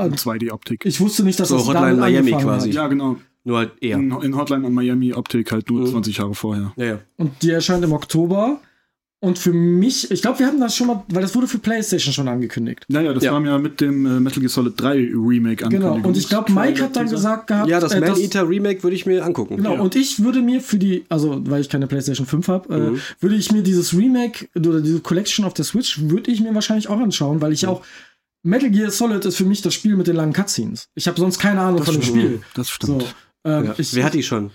2D-Optik. 0.07 0.85
ich 0.87 1.01
wusste 1.01 1.25
nicht, 1.25 1.39
dass 1.41 1.49
So 1.49 1.57
das 1.59 1.67
Hotline 1.69 1.97
Miami 1.97 2.33
angefangen 2.33 2.45
quasi. 2.45 2.69
Hat. 2.69 2.75
Ja, 2.77 2.89
genau. 2.89 3.17
Nur 3.45 3.59
halt 3.59 3.73
eher. 3.81 3.97
In, 3.97 4.11
in 4.23 4.37
Hotline 4.37 4.67
an 4.67 4.75
Miami 4.75 5.13
Optik 5.15 5.53
halt 5.53 5.71
nur 5.71 5.81
Mhm. 5.83 5.87
20 5.91 6.17
Jahre 6.19 6.35
vorher. 6.35 6.73
Ja, 6.77 6.85
ja. 6.85 6.99
Und 7.17 7.43
die 7.43 7.51
erscheint 7.51 7.83
im 7.85 7.93
Oktober. 7.93 8.61
Und 9.21 9.37
für 9.37 9.53
mich, 9.53 10.13
ich 10.13 10.23
glaube, 10.23 10.39
wir 10.39 10.47
haben 10.47 10.61
das 10.61 10.77
schon 10.77 10.87
mal, 10.87 11.03
weil 11.09 11.23
das 11.23 11.35
wurde 11.35 11.49
für 11.49 11.59
PlayStation 11.59 12.13
schon 12.15 12.29
angekündigt. 12.29 12.85
Naja, 12.87 13.13
das 13.13 13.25
Ja. 13.25 13.33
war 13.33 13.45
ja 13.45 13.59
mit 13.59 13.81
dem 13.81 14.07
äh, 14.07 14.21
Metal 14.21 14.39
Gear 14.39 14.49
Solid 14.49 14.75
3 14.77 15.11
Remake 15.13 15.69
Genau. 15.69 15.95
Und 15.97 16.17
ich 16.17 16.29
glaube, 16.29 16.53
Mike 16.53 16.81
hat 16.81 16.95
dann 16.95 17.09
gesagt 17.09 17.49
gehabt, 17.49 17.69
ja, 17.69 17.81
das 17.81 17.95
äh, 17.95 18.01
Man-Eater 18.01 18.49
Remake 18.49 18.81
würde 18.85 18.95
ich 18.95 19.07
mir 19.07 19.25
angucken. 19.25 19.57
Genau, 19.57 19.75
Ja. 19.75 19.81
und 19.81 19.97
ich 19.97 20.23
würde 20.23 20.41
mir 20.41 20.61
für 20.61 20.79
die, 20.79 21.05
also 21.09 21.41
weil 21.51 21.61
ich 21.63 21.69
keine 21.69 21.89
PlayStation 21.89 22.27
5 22.29 22.47
habe, 22.47 22.73
äh, 22.73 22.91
Mhm. 22.91 23.01
würde 23.19 23.35
ich 23.35 23.51
mir 23.51 23.63
dieses 23.65 23.93
Remake 23.93 24.47
oder 24.55 24.81
diese 24.81 25.01
Collection 25.01 25.45
auf 25.45 25.55
der 25.55 25.65
Switch, 25.65 26.01
würde 26.01 26.31
ich 26.31 26.41
mir 26.41 26.55
wahrscheinlich 26.55 26.89
auch 26.89 27.01
anschauen, 27.01 27.41
weil 27.41 27.53
ich 27.53 27.67
auch 27.67 27.83
Metal 28.43 28.71
Gear 28.71 28.91
Solid 28.91 29.25
ist 29.25 29.37
für 29.37 29.45
mich 29.45 29.63
das 29.63 29.75
Spiel 29.75 29.97
mit 29.97 30.07
den 30.07 30.17
langen 30.17 30.33
Cutscenes. 30.33 30.89
Ich 30.95 31.07
habe 31.09 31.19
sonst 31.19 31.39
keine 31.39 31.61
Ahnung 31.61 31.79
Das 31.79 31.87
von 31.87 31.95
dem 31.97 32.03
stimmt. 32.03 32.19
Spiel. 32.19 32.41
Das 32.55 32.69
So, 32.69 32.73
stimmt. 32.75 33.15
ähm, 33.45 33.65
Ja. 33.67 33.75
ich, 33.79 33.95
Wer 33.95 34.05
hat 34.05 34.15
die 34.15 34.23
schon? 34.23 34.51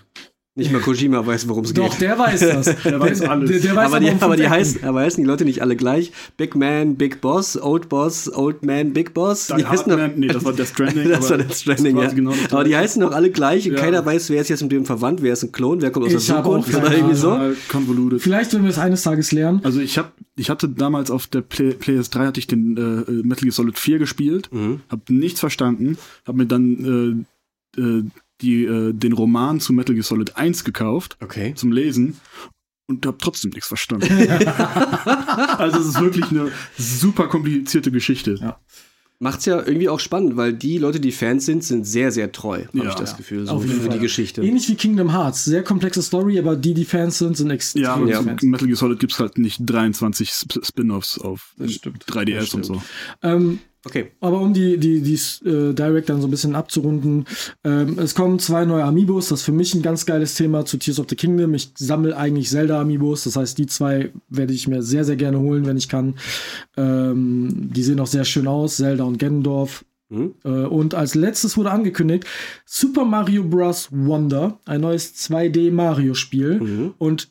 Nicht 0.56 0.70
mal 0.70 0.80
Kojima 0.80 1.26
weiß, 1.26 1.48
worum 1.48 1.64
es 1.64 1.74
Doch, 1.74 1.90
geht. 1.90 2.02
der 2.02 2.16
weiß 2.16 2.38
das. 2.38 2.76
Der 2.84 3.00
weiß 3.00 3.22
alles. 3.22 3.50
Der, 3.50 3.58
der 3.58 3.74
weiß 3.76 3.86
aber 3.86 3.98
die, 3.98 4.10
aber, 4.20 4.36
die 4.36 4.48
heißen, 4.48 4.84
aber 4.84 5.00
heißen 5.00 5.20
die 5.20 5.26
Leute 5.26 5.44
nicht 5.44 5.62
alle 5.62 5.74
gleich? 5.74 6.12
Big 6.36 6.54
Man, 6.54 6.94
Big 6.94 7.20
Boss, 7.20 7.60
Old 7.60 7.88
Boss, 7.88 8.32
Old 8.32 8.64
Man, 8.64 8.92
Big 8.92 9.14
Boss? 9.14 9.48
Die 9.48 9.66
heißen 9.66 9.90
doch, 9.90 9.98
nee, 10.14 10.28
das 10.28 10.44
war 10.44 10.52
Death 10.52 10.68
Stranding. 10.68 11.08
das 11.08 11.28
war 11.28 11.34
aber 11.34 11.42
Death 11.44 11.56
Stranding, 11.56 11.98
ja. 11.98 12.08
genau 12.12 12.34
aber 12.52 12.62
die 12.62 12.76
heißen 12.76 13.02
doch 13.02 13.10
alle 13.10 13.30
gleich 13.30 13.66
und 13.68 13.74
Ja. 13.74 13.80
keiner 13.80 14.06
weiß, 14.06 14.30
wer 14.30 14.40
ist 14.42 14.48
jetzt 14.48 14.62
mit 14.62 14.70
dem 14.70 14.84
verwandt, 14.84 15.22
wer 15.22 15.32
ist 15.32 15.42
ein 15.42 15.50
Klon, 15.50 15.82
wer 15.82 15.90
kommt 15.90 16.06
aus 16.06 16.12
Ich 16.12 16.24
der 16.26 16.36
Zukunft 16.36 16.72
oder 16.72 16.94
irgendwie 16.94 17.16
so. 17.16 17.30
Total 17.30 17.56
convoluted. 17.68 18.22
Vielleicht 18.22 18.52
werden 18.52 18.62
wir 18.62 18.70
es 18.70 18.78
eines 18.78 19.02
Tages 19.02 19.32
lernen. 19.32 19.60
Also 19.64 19.80
ich 19.80 19.98
hab, 19.98 20.12
ich 20.36 20.50
hatte 20.50 20.68
damals 20.68 21.10
auf 21.10 21.26
der 21.26 21.40
Play, 21.40 21.70
PS3 21.70 22.26
hatte 22.26 22.38
ich 22.38 22.46
den 22.46 22.76
äh, 22.76 23.10
Metal 23.26 23.42
Gear 23.42 23.50
Solid 23.52 23.76
4 23.76 23.98
gespielt, 23.98 24.50
Mhm. 24.52 24.82
hab 24.88 25.10
nichts 25.10 25.40
verstanden, 25.40 25.98
hab 26.24 26.36
mir 26.36 26.46
dann 26.46 27.26
äh, 27.76 27.80
äh, 27.80 28.04
die, 28.40 28.64
äh, 28.64 28.92
den 28.92 29.12
Roman 29.12 29.60
zu 29.60 29.72
Metal 29.72 29.94
Gear 29.94 30.04
Solid 30.04 30.36
1 30.36 30.64
gekauft 30.64 31.16
Okay. 31.22 31.54
zum 31.54 31.72
Lesen 31.72 32.16
und 32.86 33.06
hab 33.06 33.18
trotzdem 33.18 33.50
nichts 33.52 33.68
verstanden. 33.68 34.06
also 35.58 35.78
es 35.78 35.86
ist 35.86 36.00
wirklich 36.00 36.30
eine 36.30 36.50
super 36.76 37.28
komplizierte 37.28 37.90
Geschichte. 37.90 38.36
Ja. 38.40 38.58
Macht's 39.20 39.46
ja 39.46 39.58
irgendwie 39.64 39.88
auch 39.88 40.00
spannend, 40.00 40.36
weil 40.36 40.52
die 40.52 40.76
Leute, 40.76 40.98
die 40.98 41.12
Fans 41.12 41.46
sind, 41.46 41.62
sind 41.62 41.86
sehr, 41.86 42.10
sehr 42.10 42.32
treu, 42.32 42.64
habe 42.66 42.78
Ja. 42.78 42.88
ich 42.88 42.94
das 42.96 43.16
Gefühl, 43.16 43.46
so 43.46 43.52
Auf 43.52 43.62
jeden 43.64 43.76
für 43.76 43.84
die 43.84 43.90
Fall. 43.90 43.98
Geschichte. 44.00 44.42
Ähnlich 44.42 44.68
wie 44.68 44.74
Kingdom 44.74 45.12
Hearts. 45.12 45.44
Sehr 45.44 45.62
komplexe 45.62 46.02
Story, 46.02 46.38
aber 46.38 46.56
die, 46.56 46.74
die 46.74 46.84
Fans 46.84 47.18
sind, 47.18 47.36
sind 47.36 47.48
extrem 47.50 47.82
Ja, 47.84 47.98
Ja. 48.04 48.22
Fans. 48.22 48.42
Metal 48.42 48.66
Gear 48.66 48.76
Solid 48.76 48.98
gibt's 48.98 49.18
halt 49.20 49.38
nicht 49.38 49.60
23 49.64 50.28
Sp 50.34 50.60
Spin-offs 50.66 51.18
auf 51.18 51.54
Das 51.56 51.72
stimmt. 51.72 52.04
3DS 52.06 52.34
Das 52.40 52.54
und 52.54 52.66
so. 52.66 52.82
Ähm, 53.22 53.60
Okay. 53.86 54.12
Aber 54.20 54.40
um 54.40 54.54
die, 54.54 54.78
die, 54.78 55.00
die 55.02 55.48
äh, 55.48 55.74
Direct 55.74 56.08
dann 56.08 56.20
so 56.20 56.26
ein 56.26 56.30
bisschen 56.30 56.54
abzurunden, 56.54 57.26
ähm, 57.64 57.98
es 57.98 58.14
kommen 58.14 58.38
zwei 58.38 58.64
neue 58.64 58.84
Amiibos. 58.84 59.28
Das 59.28 59.40
ist 59.40 59.44
für 59.44 59.52
mich 59.52 59.74
ein 59.74 59.82
ganz 59.82 60.06
geiles 60.06 60.34
Thema 60.34 60.64
zu 60.64 60.78
Tears 60.78 60.98
of 60.98 61.06
the 61.10 61.16
Kingdom. 61.16 61.52
Ich 61.54 61.70
sammle 61.76 62.16
eigentlich 62.16 62.48
Zelda-Amiibos. 62.48 63.24
Das 63.24 63.36
heißt, 63.36 63.58
die 63.58 63.66
zwei 63.66 64.10
werde 64.28 64.54
ich 64.54 64.68
mir 64.68 64.82
sehr, 64.82 65.04
sehr 65.04 65.16
gerne 65.16 65.38
holen, 65.38 65.66
wenn 65.66 65.76
ich 65.76 65.88
kann. 65.88 66.14
Ähm, 66.76 67.70
die 67.74 67.82
sehen 67.82 68.00
auch 68.00 68.06
sehr 68.06 68.24
schön 68.24 68.46
aus, 68.46 68.76
Zelda 68.76 69.04
und 69.04 69.18
Ganondorf. 69.18 69.84
Mhm. 70.08 70.34
Äh, 70.44 70.48
und 70.48 70.94
als 70.94 71.14
letztes 71.14 71.56
wurde 71.56 71.70
angekündigt 71.70 72.24
Super 72.64 73.04
Mario 73.04 73.44
Bros. 73.44 73.88
Wonder, 73.90 74.58
ein 74.64 74.80
neues 74.80 75.14
2D-Mario-Spiel. 75.14 76.60
Mhm. 76.60 76.94
Und 76.98 77.30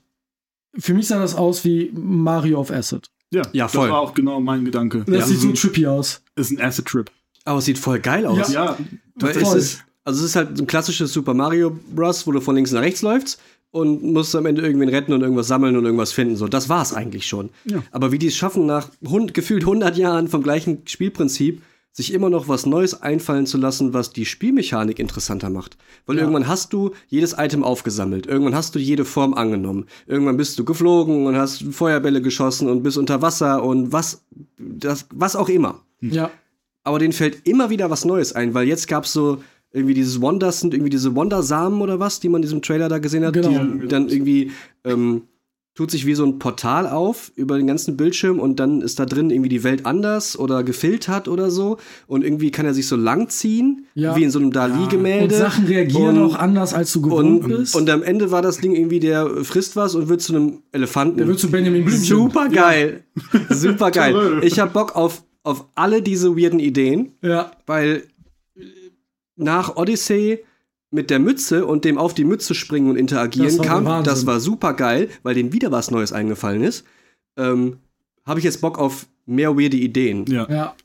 für 0.77 0.93
mich 0.93 1.07
sah 1.07 1.19
das 1.19 1.35
aus 1.35 1.65
wie 1.65 1.91
Mario 1.95 2.59
of 2.59 2.71
Acid. 2.71 3.09
Ja, 3.31 3.41
Ja, 3.53 3.67
voll. 3.67 3.87
das 3.87 3.91
war 3.91 3.99
auch 4.01 4.13
genau 4.13 4.39
mein 4.39 4.65
Gedanke. 4.65 5.03
Das 5.07 5.15
ja, 5.15 5.25
sieht 5.25 5.39
so 5.39 5.51
trippy 5.51 5.87
aus. 5.87 6.22
Ist 6.35 6.51
ein 6.51 6.61
Acid-Trip. 6.61 7.11
Aber 7.45 7.59
es 7.59 7.65
sieht 7.65 7.77
voll 7.77 7.99
geil 7.99 8.25
aus. 8.25 8.51
Ja, 8.51 8.77
Weil 9.15 9.37
es 9.37 9.53
ist, 9.53 9.83
also 10.03 10.19
es 10.19 10.29
ist 10.29 10.35
halt 10.35 10.59
ein 10.59 10.67
klassisches 10.67 11.13
Super 11.13 11.33
Mario 11.33 11.77
Bros., 11.93 12.25
wo 12.25 12.31
du 12.31 12.41
von 12.41 12.55
links 12.55 12.71
nach 12.71 12.81
rechts 12.81 13.01
läufst 13.01 13.39
und 13.71 14.03
musst 14.03 14.35
am 14.35 14.45
Ende 14.45 14.61
irgendwen 14.61 14.89
retten 14.89 15.13
und 15.13 15.21
irgendwas 15.21 15.47
sammeln 15.47 15.75
und 15.75 15.85
irgendwas 15.85 16.13
finden. 16.13 16.35
So, 16.35 16.47
das 16.47 16.69
war's 16.69 16.93
eigentlich 16.93 17.25
schon. 17.25 17.49
Ja. 17.65 17.83
Aber 17.91 18.11
wie 18.11 18.19
die 18.19 18.27
es 18.27 18.35
schaffen, 18.35 18.65
nach 18.65 18.89
hund, 19.05 19.33
gefühlt 19.33 19.63
100 19.63 19.97
Jahren 19.97 20.27
vom 20.27 20.43
gleichen 20.43 20.83
Spielprinzip, 20.85 21.61
sich 21.91 22.11
immer 22.11 22.29
noch 22.29 22.47
was 22.47 22.65
Neues 22.65 23.01
einfallen 23.03 23.45
zu 23.45 23.57
lassen, 23.57 23.93
was 23.93 24.11
die 24.11 24.25
Spielmechanik 24.25 24.97
interessanter 24.97 25.51
macht. 25.51 25.77
Weil 26.07 26.17
irgendwann 26.17 26.47
hast 26.47 26.73
du 26.73 26.91
jedes 27.07 27.35
Item 27.37 27.63
aufgesammelt, 27.63 28.25
irgendwann 28.25 28.55
hast 28.55 28.73
du 28.73 28.79
jede 28.79 29.05
Form 29.05 29.35
angenommen, 29.35 29.85
irgendwann 30.07 30.37
bist 30.37 30.57
du 30.57 30.65
geflogen 30.65 31.27
und 31.27 31.37
hast 31.37 31.63
Feuerbälle 31.71 32.21
geschossen 32.21 32.67
und 32.67 32.81
bist 32.81 32.97
unter 32.97 33.21
Wasser 33.21 33.63
und 33.63 33.91
was, 33.91 34.23
das, 34.57 35.05
was 35.13 35.35
auch 35.35 35.49
immer 35.49 35.81
Ja. 36.11 36.29
aber 36.83 36.99
denen 36.99 37.13
fällt 37.13 37.47
immer 37.47 37.69
wieder 37.69 37.89
was 37.89 38.03
Neues 38.05 38.33
ein, 38.33 38.53
weil 38.53 38.67
jetzt 38.67 38.87
gab's 38.87 39.13
so 39.13 39.37
irgendwie 39.71 39.93
dieses 39.95 40.21
Wonders 40.21 40.59
sind 40.59 40.73
irgendwie 40.73 40.91
diese 40.91 41.15
Wondersamen 41.15 41.81
oder 41.81 41.99
was, 41.99 42.19
die 42.19 42.29
man 42.29 42.39
in 42.39 42.43
diesem 42.43 42.61
Trailer 42.61 42.89
da 42.89 42.99
gesehen 42.99 43.25
hat, 43.25 43.33
Genau. 43.33 43.49
die 43.81 43.87
dann 43.87 44.07
irgendwie 44.09 44.51
ähm, 44.83 45.23
tut 45.75 45.89
sich 45.89 46.05
wie 46.05 46.13
so 46.13 46.23
ein 46.23 46.37
Portal 46.37 46.85
auf 46.87 47.31
über 47.35 47.57
den 47.57 47.65
ganzen 47.65 47.97
Bildschirm 47.97 48.39
und 48.39 48.59
dann 48.59 48.81
ist 48.81 48.99
da 48.99 49.07
drin 49.07 49.31
irgendwie 49.31 49.49
die 49.49 49.63
Welt 49.63 49.87
anders 49.87 50.37
oder 50.37 50.63
gefiltert 50.63 51.27
oder 51.27 51.49
so 51.49 51.77
und 52.05 52.23
irgendwie 52.23 52.51
kann 52.51 52.67
er 52.67 52.75
sich 52.75 52.85
so 52.85 52.95
langziehen, 52.95 53.87
Ja. 53.95 54.15
wie 54.15 54.23
in 54.23 54.29
so 54.29 54.37
einem 54.37 54.49
Und 54.49 54.55
Dali-Gemälde. 54.55 55.35
Sachen 55.35 55.65
reagieren 55.65 56.19
Und- 56.21 56.29
auch 56.29 56.35
anders, 56.35 56.75
als 56.75 56.93
du 56.93 57.01
gewohnt 57.01 57.43
und, 57.45 57.47
bist. 57.49 57.75
und 57.75 57.89
am 57.89 58.03
Ende 58.03 58.29
war 58.29 58.43
das 58.43 58.59
Ding 58.59 58.75
irgendwie, 58.75 58.99
der 58.99 59.27
frisst 59.43 59.75
was 59.75 59.95
und 59.95 60.09
wird 60.09 60.21
zu 60.21 60.35
einem 60.35 60.59
Elefanten. 60.71 61.17
der 61.17 61.27
wird 61.27 61.39
zu 61.39 61.49
Benjamin 61.49 61.85
Blümchen. 61.85 62.05
Super 62.05 62.49
geil. 62.49 63.03
Super 63.49 63.89
geil. 63.89 64.13
Ich 64.43 64.59
hab 64.59 64.73
Bock 64.73 64.95
auf, 64.95 65.23
auf 65.43 65.65
alle 65.75 66.01
diese 66.01 66.37
weirden 66.37 66.59
Ideen, 66.59 67.13
Ja, 67.21 67.51
weil 67.65 68.03
äh, 68.55 68.61
nach 69.35 69.75
Odyssey 69.75 70.39
mit 70.91 71.09
der 71.09 71.19
Mütze 71.19 71.65
und 71.65 71.85
dem 71.85 71.97
auf 71.97 72.13
die 72.13 72.23
Mütze 72.23 72.53
springen 72.53 72.89
und 72.89 72.95
interagieren 72.97 73.57
Das 73.57 73.65
kam, 73.65 73.85
Wahnsinn. 73.85 74.05
das 74.13 74.25
war 74.25 74.39
super 74.39 74.73
geil, 74.73 75.09
weil 75.23 75.33
dem 75.35 75.51
wieder 75.51 75.71
was 75.71 75.89
Neues 75.91 76.13
eingefallen 76.13 76.61
ist. 76.63 76.85
Ähm, 77.35 77.77
habe 78.25 78.39
ich 78.39 78.45
jetzt 78.45 78.61
Bock 78.61 78.77
auf 78.77 79.07
mehr 79.25 79.57
weirde 79.57 79.75
Ideen. 79.77 80.25
Ja. 80.27 80.47
ja. 80.49 80.75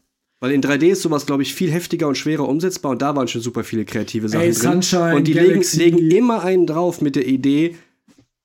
Weil 0.41 0.53
in 0.53 0.63
3D 0.63 0.87
ist 0.93 1.03
sowas, 1.03 1.27
glaube 1.27 1.43
ich, 1.43 1.53
viel 1.53 1.71
heftiger 1.71 2.09
und 2.09 2.17
schwerer 2.17 2.49
umsetzbar 2.49 2.93
und 2.93 3.03
da 3.03 3.15
waren 3.17 3.29
schon 3.29 3.43
super 3.43 3.65
viele 3.65 3.85
kreative 3.85 4.29
Sachen 4.29 4.43
Ey, 4.45 4.53
drin. 4.53 4.81
Sunshine, 4.83 5.17
und 5.17 5.27
die 5.29 5.33
legen, 5.35 5.63
legen 5.75 5.99
immer 6.11 6.43
einen 6.43 6.67
drauf 6.67 7.01
mit 7.03 7.15
der 7.17 7.27
Idee, 7.27 7.77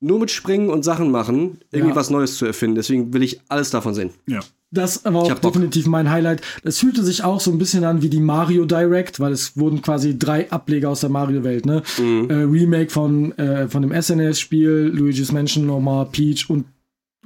nur 0.02 0.20
mit 0.20 0.32
Springen 0.32 0.70
und 0.70 0.84
Sachen 0.84 1.12
machen, 1.12 1.60
irgendwie 1.72 1.92
Ja. 1.92 1.96
was 1.96 2.10
Neues 2.10 2.36
zu 2.36 2.46
erfinden. 2.46 2.76
Deswegen 2.76 3.14
will 3.14 3.24
ich 3.24 3.40
alles 3.48 3.70
davon 3.70 3.94
sehen. 3.94 4.10
ja. 4.28 4.42
Das 4.74 5.06
war 5.06 5.24
auch 5.24 5.34
definitiv 5.40 5.86
mein 5.86 6.10
Highlight. 6.10 6.42
Das 6.64 6.80
fühlte 6.80 7.04
sich 7.04 7.24
auch 7.24 7.40
so 7.40 7.52
ein 7.52 7.60
bisschen 7.60 7.84
an 7.84 8.02
wie 8.02 8.10
die 8.10 8.20
Mario 8.20 8.66
Direct, 8.66 9.20
weil 9.20 9.32
es 9.32 9.56
wurden 9.56 9.84
quasi 9.84 10.18
drei 10.18 10.50
Ableger 10.52 10.90
aus 10.90 11.02
der 11.02 11.12
Mario-Welt, 11.12 11.66
ne? 11.66 11.84
Mhm. 12.00 12.30
Äh, 12.30 12.34
Remake 12.34 12.90
von, 12.90 13.38
äh, 13.38 13.68
von 13.68 13.84
dem 13.84 13.92
SNES-Spiel, 13.92 14.92
Luigi's 14.94 15.32
Mansion 15.32 15.68
nochmal, 15.68 16.08
Peach 16.12 16.50
und 16.50 16.66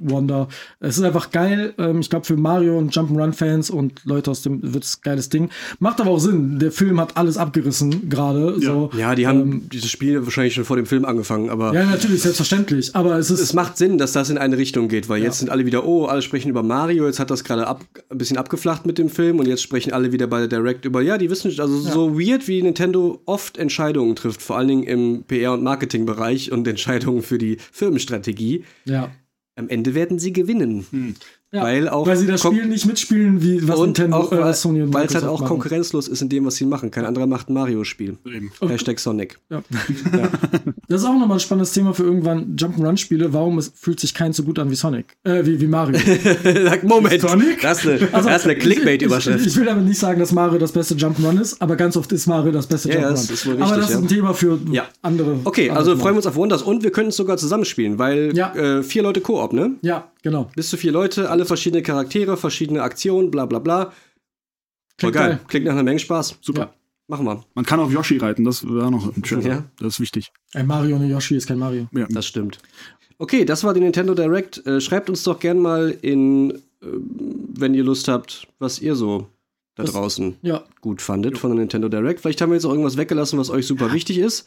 Wonder. 0.00 0.48
Es 0.80 0.96
ist 0.98 1.04
einfach 1.04 1.30
geil. 1.30 1.74
Ähm, 1.78 2.00
ich 2.00 2.10
glaube, 2.10 2.24
für 2.26 2.36
Mario 2.36 2.78
und 2.78 2.92
Jump'n'Run-Fans 2.94 3.70
und 3.70 4.04
Leute 4.04 4.30
aus 4.30 4.42
dem 4.42 4.72
wird 4.74 4.84
es 4.84 5.00
geiles 5.00 5.28
Ding. 5.28 5.50
Macht 5.78 6.00
aber 6.00 6.10
auch 6.10 6.18
Sinn. 6.18 6.58
Der 6.58 6.72
Film 6.72 7.00
hat 7.00 7.16
alles 7.16 7.36
abgerissen 7.36 8.08
gerade. 8.08 8.56
Ja. 8.60 8.66
So. 8.72 8.90
Ja, 8.96 9.14
die 9.14 9.26
haben 9.26 9.68
dieses 9.70 9.90
Spiel 9.90 10.24
wahrscheinlich 10.24 10.54
schon 10.54 10.64
vor 10.64 10.76
dem 10.76 10.86
Film 10.86 11.04
angefangen, 11.04 11.50
aber 11.50 11.72
Ja, 11.74 11.84
natürlich, 11.84 12.22
selbstverständlich. 12.22 12.94
Aber 12.94 13.18
es 13.18 13.30
ist. 13.30 13.40
es 13.40 13.52
macht 13.54 13.76
Sinn, 13.76 13.98
dass 13.98 14.12
das 14.12 14.30
in 14.30 14.38
eine 14.38 14.56
Richtung 14.58 14.88
geht, 14.88 15.08
weil 15.08 15.22
jetzt 15.22 15.38
sind 15.38 15.50
alle 15.50 15.66
wieder, 15.66 15.86
oh, 15.86 16.06
alle 16.06 16.22
sprechen 16.22 16.48
über 16.50 16.62
Mario, 16.62 17.06
jetzt 17.06 17.18
hat 17.20 17.30
das 17.30 17.44
gerade 17.44 17.66
ab, 17.66 17.84
ein 18.10 18.18
bisschen 18.18 18.36
abgeflacht 18.36 18.86
mit 18.86 18.98
dem 18.98 19.08
Film 19.08 19.38
und 19.38 19.46
jetzt 19.46 19.62
sprechen 19.62 19.92
alle 19.92 20.12
wieder 20.12 20.26
bei 20.26 20.38
der 20.38 20.48
Direct 20.48 20.84
über, 20.84 21.02
ja, 21.02 21.18
die 21.18 21.30
wissen 21.30 21.48
nicht, 21.48 21.60
also 21.60 21.78
so 21.78 22.18
weird, 22.18 22.48
wie 22.48 22.62
Nintendo 22.62 23.20
oft 23.26 23.58
Entscheidungen 23.58 24.14
trifft, 24.16 24.42
vor 24.42 24.56
allen 24.56 24.68
Dingen 24.68 24.82
im 24.84 25.24
PR- 25.24 25.54
und 25.54 25.62
Marketingbereich 25.62 26.52
und 26.52 26.66
Entscheidungen 26.68 27.22
für 27.22 27.38
die 27.38 27.58
Firmenstrategie. 27.72 28.64
ja. 28.84 29.10
Am 29.58 29.68
Ende 29.68 29.94
werden 29.94 30.20
sie 30.20 30.32
gewinnen. 30.32 31.16
Ja. 31.52 31.62
Weil 31.62 31.88
auch 31.88 32.06
weil 32.06 32.16
sie 32.16 32.26
das 32.26 32.42
Spiel 32.42 32.66
nicht 32.66 32.84
mitspielen, 32.86 33.42
wie 33.42 33.66
was 33.66 33.78
und 33.78 33.86
Nintendo, 33.98 34.16
auch, 34.18 34.32
äh, 34.32 34.52
Sony 34.54 34.82
und 34.82 34.92
weil 34.92 35.06
es 35.06 35.14
halt 35.14 35.24
auch 35.24 35.40
machen. 35.40 35.48
konkurrenzlos 35.48 36.06
ist 36.08 36.20
in 36.22 36.28
dem, 36.28 36.44
was 36.44 36.56
sie 36.56 36.66
machen. 36.66 36.90
Kein 36.90 37.04
anderer 37.06 37.26
macht 37.26 37.48
ein 37.48 37.54
Mario-Spiel. 37.54 38.18
Eben. 38.26 38.52
Hashtag 38.60 38.98
Sonic. 39.00 39.38
Ja. 39.50 39.62
Das 40.88 41.02
ist 41.02 41.06
auch 41.06 41.12
nochmal 41.18 41.36
ein 41.36 41.40
spannendes 41.40 41.72
Thema 41.72 41.92
für 41.94 42.02
irgendwann 42.02 42.56
Jump'n'Run-Spiele. 42.56 43.32
Warum 43.32 43.58
es 43.58 43.72
fühlt 43.74 44.00
sich 44.00 44.14
keins 44.14 44.36
so 44.36 44.42
gut 44.42 44.58
an 44.58 44.70
wie 44.70 44.74
Sonic? 44.74 45.16
Äh, 45.24 45.44
wie, 45.44 45.60
wie 45.60 45.66
Mario. 45.66 45.98
Sag, 46.44 46.84
Moment, 46.84 47.20
Sonic? 47.20 47.60
das 47.60 47.84
ist 47.84 48.02
eine, 48.02 48.08
Also, 48.14 48.28
eine 48.28 48.52
Ich, 48.54 48.58
Clickbait-Überschrift. 48.60 49.46
ich 49.46 49.56
will 49.56 49.66
damit 49.66 49.84
nicht 49.86 49.98
sagen, 49.98 50.18
dass 50.20 50.32
Mario 50.32 50.58
das 50.58 50.72
beste 50.72 50.94
Jump'n'Run 50.94 51.40
ist, 51.40 51.60
aber 51.60 51.76
ganz 51.76 51.96
oft 51.96 52.10
ist 52.12 52.26
Mario 52.26 52.52
das 52.52 52.66
beste 52.66 52.88
Ja, 52.88 52.94
ja, 52.94 53.00
Jump'n'Run. 53.08 53.10
das 53.12 53.30
ist 53.30 53.46
wohl 53.46 53.54
aber 53.54 53.62
richtig, 53.64 53.80
das 53.80 53.88
ist 53.90 53.94
ja. 53.94 54.00
ein 54.00 54.08
Thema 54.08 54.34
für 54.34 54.58
Ja. 54.70 54.84
andere. 55.02 55.36
Okay, 55.44 55.68
andere 55.70 55.78
also 55.78 55.96
freuen 55.96 56.14
wir 56.14 56.18
uns 56.18 56.26
auf 56.26 56.36
Wonders 56.36 56.62
und 56.62 56.82
wir 56.82 56.90
können 56.90 57.08
es 57.10 57.16
sogar 57.16 57.36
zusammenspielen, 57.36 57.98
weil 57.98 58.34
Ja. 58.36 58.54
äh, 58.54 58.82
vier 58.82 59.02
Leute 59.02 59.20
Koop, 59.20 59.52
ne? 59.52 59.72
Ja, 59.82 60.10
genau. 60.22 60.50
Bis 60.54 60.70
zu 60.70 60.76
vier 60.76 60.92
Leute, 60.92 61.30
alle 61.30 61.44
verschiedene 61.44 61.82
Charaktere, 61.82 62.36
verschiedene 62.36 62.82
Aktionen, 62.82 63.30
bla 63.30 63.46
bla 63.46 63.58
bla. 63.58 63.84
Voll 63.86 65.12
Klingt 65.12 65.14
geil. 65.14 65.28
geil. 65.30 65.40
Klingt 65.48 65.66
nach 65.66 65.72
einer 65.72 65.82
Menge 65.84 65.98
Spaß. 65.98 66.38
Super. 66.40 66.60
Ja. 66.62 66.74
Machen 67.10 67.24
wir. 67.24 67.44
Man 67.54 67.64
kann 67.64 67.80
auf 67.80 67.90
Yoshi 67.90 68.18
reiten, 68.18 68.44
das 68.44 68.68
war 68.68 68.90
noch 68.90 69.16
ein 69.16 69.22
Trailer. 69.22 69.46
Ja. 69.48 69.64
Das 69.78 69.94
ist 69.94 70.00
wichtig. 70.00 70.30
Ein 70.52 70.66
Mario 70.66 70.96
ohne 70.96 71.06
Yoshi 71.08 71.36
ist 71.36 71.46
kein 71.46 71.58
Mario. 71.58 71.88
Ja. 71.92 72.06
Das 72.10 72.26
stimmt. 72.26 72.58
Okay, 73.16 73.44
das 73.44 73.64
war 73.64 73.72
die 73.74 73.80
Nintendo 73.80 74.14
Direct. 74.14 74.64
Äh, 74.66 74.80
schreibt 74.80 75.08
uns 75.08 75.22
doch 75.22 75.38
gern 75.40 75.58
mal 75.58 75.96
in, 76.02 76.50
äh, 76.50 76.56
wenn 76.82 77.72
ihr 77.74 77.82
Lust 77.82 78.08
habt, 78.08 78.46
was 78.58 78.78
ihr 78.80 78.94
so 78.94 79.26
da 79.74 79.84
Das- 79.84 79.92
draußen 79.92 80.36
Ja, 80.42 80.62
gut 80.82 81.00
fandet 81.00 81.38
von 81.38 81.50
der 81.50 81.60
Nintendo 81.60 81.88
Direct. 81.88 82.20
Vielleicht 82.20 82.40
haben 82.42 82.50
wir 82.50 82.54
jetzt 82.56 82.64
auch 82.66 82.70
irgendwas 82.72 82.96
weggelassen, 82.98 83.38
was 83.38 83.48
euch 83.50 83.66
super 83.66 83.92
wichtig 83.92 84.18
ist, 84.18 84.46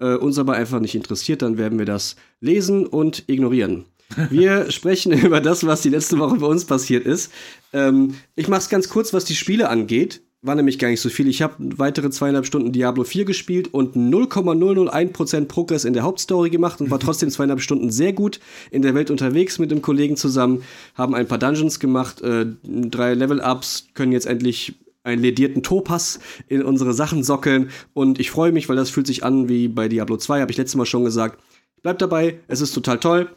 äh, 0.00 0.14
uns 0.16 0.38
aber 0.38 0.54
einfach 0.54 0.80
nicht 0.80 0.94
interessiert, 0.96 1.40
dann 1.42 1.56
werden 1.56 1.78
wir 1.78 1.86
das 1.86 2.16
lesen 2.40 2.84
und 2.86 3.22
ignorieren. 3.28 3.84
Wir 4.30 4.70
sprechen 4.70 5.12
über 5.24 5.40
das, 5.40 5.66
was 5.66 5.82
die 5.82 5.88
letzte 5.88 6.18
Woche 6.18 6.36
bei 6.36 6.46
uns 6.46 6.64
passiert 6.64 7.06
ist. 7.06 7.32
Ähm, 7.72 8.14
ich 8.34 8.48
mache 8.48 8.60
es 8.60 8.68
ganz 8.68 8.88
kurz, 8.88 9.12
was 9.12 9.24
die 9.24 9.34
Spiele 9.34 9.68
angeht. 9.68 10.22
War 10.44 10.56
nämlich 10.56 10.80
gar 10.80 10.88
nicht 10.88 11.00
so 11.00 11.08
viel. 11.08 11.28
Ich 11.28 11.40
habe 11.40 11.54
weitere 11.58 12.10
zweieinhalb 12.10 12.46
Stunden 12.46 12.72
Diablo 12.72 13.04
4 13.04 13.24
gespielt 13.24 13.72
und 13.72 13.94
0,001% 13.94 15.44
Progress 15.44 15.84
in 15.84 15.92
der 15.92 16.02
Hauptstory 16.02 16.50
gemacht 16.50 16.80
und 16.80 16.90
war 16.90 16.98
trotzdem 17.00 17.30
zweieinhalb 17.30 17.60
Stunden 17.60 17.92
sehr 17.92 18.12
gut 18.12 18.40
in 18.72 18.82
der 18.82 18.96
Welt 18.96 19.10
unterwegs 19.10 19.60
mit 19.60 19.70
einem 19.70 19.82
Kollegen 19.82 20.16
zusammen, 20.16 20.64
haben 20.94 21.14
ein 21.14 21.28
paar 21.28 21.38
Dungeons 21.38 21.78
gemacht, 21.78 22.22
äh, 22.22 22.46
drei 22.64 23.14
Level-Ups, 23.14 23.88
können 23.94 24.10
jetzt 24.10 24.26
endlich 24.26 24.74
einen 25.04 25.22
ledierten 25.22 25.62
Topas 25.62 26.18
in 26.48 26.62
unsere 26.62 26.92
Sachen 26.92 27.22
sockeln 27.22 27.70
und 27.92 28.18
ich 28.20 28.30
freue 28.30 28.52
mich, 28.52 28.68
weil 28.68 28.76
das 28.76 28.90
fühlt 28.90 29.06
sich 29.06 29.24
an 29.24 29.48
wie 29.48 29.68
bei 29.68 29.88
Diablo 29.88 30.16
2, 30.16 30.40
habe 30.40 30.50
ich 30.50 30.58
letztes 30.58 30.76
Mal 30.76 30.86
schon 30.86 31.04
gesagt. 31.04 31.40
Bleibt 31.82 32.02
dabei, 32.02 32.38
es 32.48 32.60
ist 32.60 32.72
total 32.72 32.98
toll, 32.98 33.28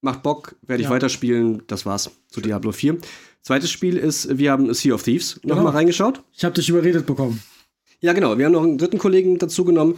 macht 0.00 0.22
Bock, 0.22 0.54
werde 0.62 0.82
ich 0.82 0.88
Ja. 0.88 0.94
weiterspielen, 0.94 1.62
das 1.66 1.86
war's 1.86 2.10
zu 2.28 2.40
Diablo 2.40 2.72
4. 2.72 2.98
Zweites 3.42 3.70
Spiel 3.70 3.96
ist, 3.96 4.36
wir 4.38 4.50
haben 4.50 4.72
Sea 4.74 4.94
of 4.94 5.02
Thieves 5.02 5.38
Genau. 5.42 5.56
nochmal 5.56 5.72
reingeschaut. 5.72 6.22
ich 6.32 6.44
habe 6.44 6.54
dich 6.54 6.68
überredet 6.68 7.06
bekommen. 7.06 7.40
Ja, 8.00 8.12
genau. 8.12 8.36
Wir 8.36 8.46
haben 8.46 8.52
noch 8.52 8.62
einen 8.62 8.78
dritten 8.78 8.98
Kollegen 8.98 9.38
dazu 9.38 9.64
genommen 9.64 9.96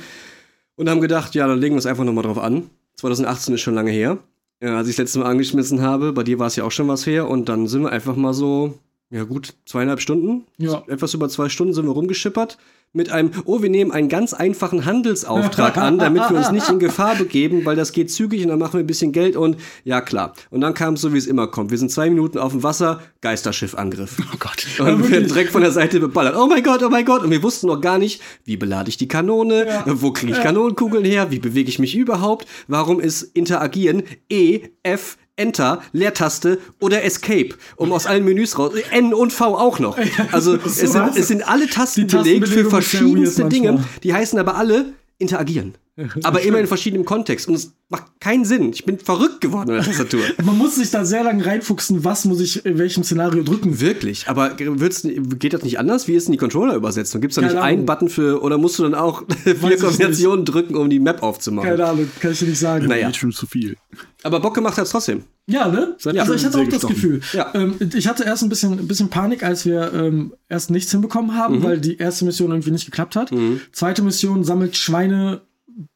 und 0.76 0.88
haben 0.88 1.00
gedacht, 1.00 1.34
ja, 1.34 1.46
dann 1.48 1.58
legen 1.58 1.74
wir 1.74 1.78
es 1.80 1.87
einfach 1.87 2.04
nochmal 2.04 2.24
drauf 2.24 2.38
an. 2.38 2.70
2018 2.96 3.54
ist 3.54 3.61
schon 3.61 3.74
lange 3.74 3.90
her, 3.90 4.18
ja, 4.62 4.76
als 4.76 4.88
ich 4.88 4.96
das 4.96 5.04
letzte 5.04 5.18
Mal 5.20 5.26
angeschmissen 5.26 5.80
habe. 5.82 6.12
Bei 6.12 6.22
dir 6.22 6.38
war 6.38 6.46
es 6.46 6.56
ja 6.56 6.64
auch 6.64 6.70
schon 6.72 6.88
was 6.88 7.06
her. 7.06 7.28
Und 7.28 7.48
dann 7.48 7.66
sind 7.68 7.82
wir 7.82 7.90
einfach 7.92 8.16
mal 8.16 8.34
so, 8.34 8.78
ja 9.11 9.24
gut, 9.24 9.54
zweieinhalb 9.66 10.00
Stunden. 10.00 10.46
Ja. 10.58 10.82
Etwas 10.87 11.14
über 11.14 11.28
zwei 11.28 11.48
Stunden 11.48 11.74
sind 11.74 11.87
wir 11.87 11.92
rumgeschippert. 11.92 12.58
Mit 12.94 13.11
einem, 13.11 13.33
oh, 13.44 13.61
wir 13.61 13.68
nehmen 13.68 13.92
einen 13.92 14.09
ganz 14.09 14.33
einfachen 14.33 14.87
Handelsauftrag 14.87 15.77
an, 15.77 15.98
damit 15.98 16.31
wir 16.31 16.37
uns 16.37 16.51
nicht 16.51 16.68
in 16.70 16.79
Gefahr 16.79 17.16
begeben, 17.16 17.66
weil 17.66 17.77
das 17.77 17.92
geht 17.92 18.11
zügig 18.11 18.42
und 18.42 18.48
dann 18.48 18.59
machen 18.59 18.74
wir 18.74 18.81
ein 18.81 18.87
bisschen 18.87 19.12
Geld 19.12 19.37
und 19.37 19.59
ja, 19.85 20.01
klar. 20.01 20.33
Und 20.51 20.62
dann 20.62 20.72
kam 20.72 20.94
es 20.94 21.03
so, 21.03 21.12
wie 21.12 21.18
es 21.18 21.27
immer 21.27 21.48
kommt. 21.48 21.70
Wir 21.70 21.77
sind 21.77 21.90
zwei 21.90 22.09
Minuten 22.09 22.38
auf 22.38 22.53
dem 22.53 22.62
Wasser, 22.62 23.01
Geisterschifffangriff. 23.20 24.16
Oh 24.33 24.37
Gott. 24.38 24.66
Und 24.79 25.03
wir 25.03 25.11
werden 25.11 25.29
direkt 25.29 25.53
von 25.53 25.61
der 25.61 25.70
Seite 25.72 26.01
beballert. 26.01 26.35
Oh 26.37 26.46
mein 26.46 26.62
Gott, 26.62 26.83
oh 26.83 26.88
mein 26.88 27.05
Gott. 27.05 27.22
Und 27.22 27.31
wir 27.31 27.42
wussten 27.42 27.66
noch 27.66 27.81
gar 27.81 27.98
nicht, 27.98 28.22
wie 28.44 28.57
belade 28.57 28.88
ich 28.88 28.96
die 28.96 29.09
Kanone, 29.09 29.66
wo 29.87 30.12
kriege 30.12 30.33
ich 30.33 30.40
Kanonenkugeln 30.40 31.05
her, 31.05 31.31
wie 31.31 31.38
bewege 31.38 31.68
ich 31.68 31.79
mich 31.79 31.94
überhaupt, 31.94 32.46
warum 32.68 33.01
ist 33.01 33.22
Interagieren 33.22 34.03
E, 34.31 34.61
F, 34.83 35.18
Enter, 35.38 35.81
Leertaste 35.92 36.59
oder 36.81 37.05
Escape, 37.05 37.51
um 37.77 37.92
aus 37.92 38.07
allen 38.07 38.24
Menüs 38.24 38.59
raus. 38.59 38.72
N 38.90 39.14
und 39.14 39.33
V 39.33 39.57
auch 39.57 39.79
noch. 39.79 39.96
Also 40.33 40.57
es 40.57 40.77
sind, 40.77 41.16
es 41.16 41.29
sind 41.29 41.48
alle 41.48 41.68
Tasten 41.68 42.07
belegt 42.07 42.48
für 42.48 42.68
verschiedenste 42.68 43.46
Dinge. 43.46 43.85
Die 44.03 44.12
heißen 44.12 44.38
aber 44.38 44.57
alle 44.57 44.92
interagieren. 45.18 45.74
Aber 46.22 46.42
immer 46.42 46.61
in 46.61 46.68
verschiedenem 46.68 47.05
Kontext. 47.05 47.48
Und 47.48 47.55
es 47.55 47.72
macht 47.88 48.05
keinen 48.20 48.44
Sinn. 48.44 48.72
Ich 48.72 48.85
bin 48.85 49.01
verrückt 49.01 49.40
geworden 49.40 49.70
mit 49.74 49.79
der 49.79 49.85
Tastatur. 49.85 50.20
Man 50.44 50.57
muss 50.57 50.77
sich 50.77 50.90
da 50.90 51.05
sehr 51.05 51.24
lange 51.24 51.44
reinfuchsen, 51.44 52.05
was 52.05 52.24
muss 52.24 52.40
ich 52.40 52.64
in 52.64 52.79
welchem 52.79 53.03
Szenario 53.03 53.42
drücken. 53.42 53.81
Wirklich, 53.81 54.29
aber 54.29 54.57
wird's, 54.59 55.03
geht 55.03 55.55
das 55.55 55.62
nicht 55.62 55.81
anders? 55.81 56.07
Wie 56.07 56.14
ist 56.14 56.29
denn 56.29 56.33
die 56.33 56.38
Controller-Übersetzung? 56.38 57.20
Gibt 57.20 57.33
es 57.33 57.35
da 57.35 57.42
nicht 57.42 57.51
Keine 57.51 57.62
einen 57.62 57.79
Ahnung. 57.79 57.87
Button 57.87 58.09
für, 58.09 58.42
oder 58.42 58.59
musst 58.59 58.79
du 58.79 58.85
dann 58.85 58.94
auch 58.94 59.24
vier 59.44 59.77
Kombinationen 59.77 60.44
drücken, 60.44 60.77
um 60.77 60.88
die 60.88 61.01
Map 61.01 61.23
aufzumachen? 61.23 61.69
Keine 61.69 61.85
Ahnung, 61.85 62.08
kann 62.21 62.31
ich 62.31 62.38
dir 62.38 62.46
nicht 62.46 62.60
sagen. 62.60 62.87
Naja. 62.87 63.12
Schon 63.12 63.33
zu 63.33 63.46
viel. 63.46 63.77
Aber 64.23 64.38
Bock 64.38 64.54
gemacht 64.54 64.79
hat's 64.79 64.90
trotzdem. 64.90 65.25
Ja, 65.51 65.67
ne? 65.69 65.94
Seid 65.99 66.19
Also 66.19 66.35
ich 66.35 66.44
hatte 66.44 66.59
auch 66.59 66.69
das. 66.69 66.87
Gefühl. 66.87 67.21
Ja. 67.33 67.51
Ähm, 67.55 67.77
ich 67.94 68.07
hatte 68.07 68.23
erst 68.25 68.42
ein 68.42 68.51
bisschen, 68.51 68.79
ein 68.79 68.87
bisschen 68.87 69.09
Panik, 69.09 69.42
als 69.42 69.65
wir 69.65 69.92
ähm, 69.94 70.35
erst 70.49 70.71
nichts 70.71 70.90
hinbekommen 70.92 71.35
haben, 71.35 71.59
Mhm. 71.59 71.63
weil 71.63 71.79
die 71.81 71.96
erste 71.96 72.27
Mission 72.27 72.51
irgendwie 72.51 72.71
nicht 72.71 72.85
geklappt 72.85 73.17
hat. 73.17 73.31
Zweite 73.73 74.03
Mission 74.03 74.44
sammelt 74.44 74.77
Schweine 74.77 75.40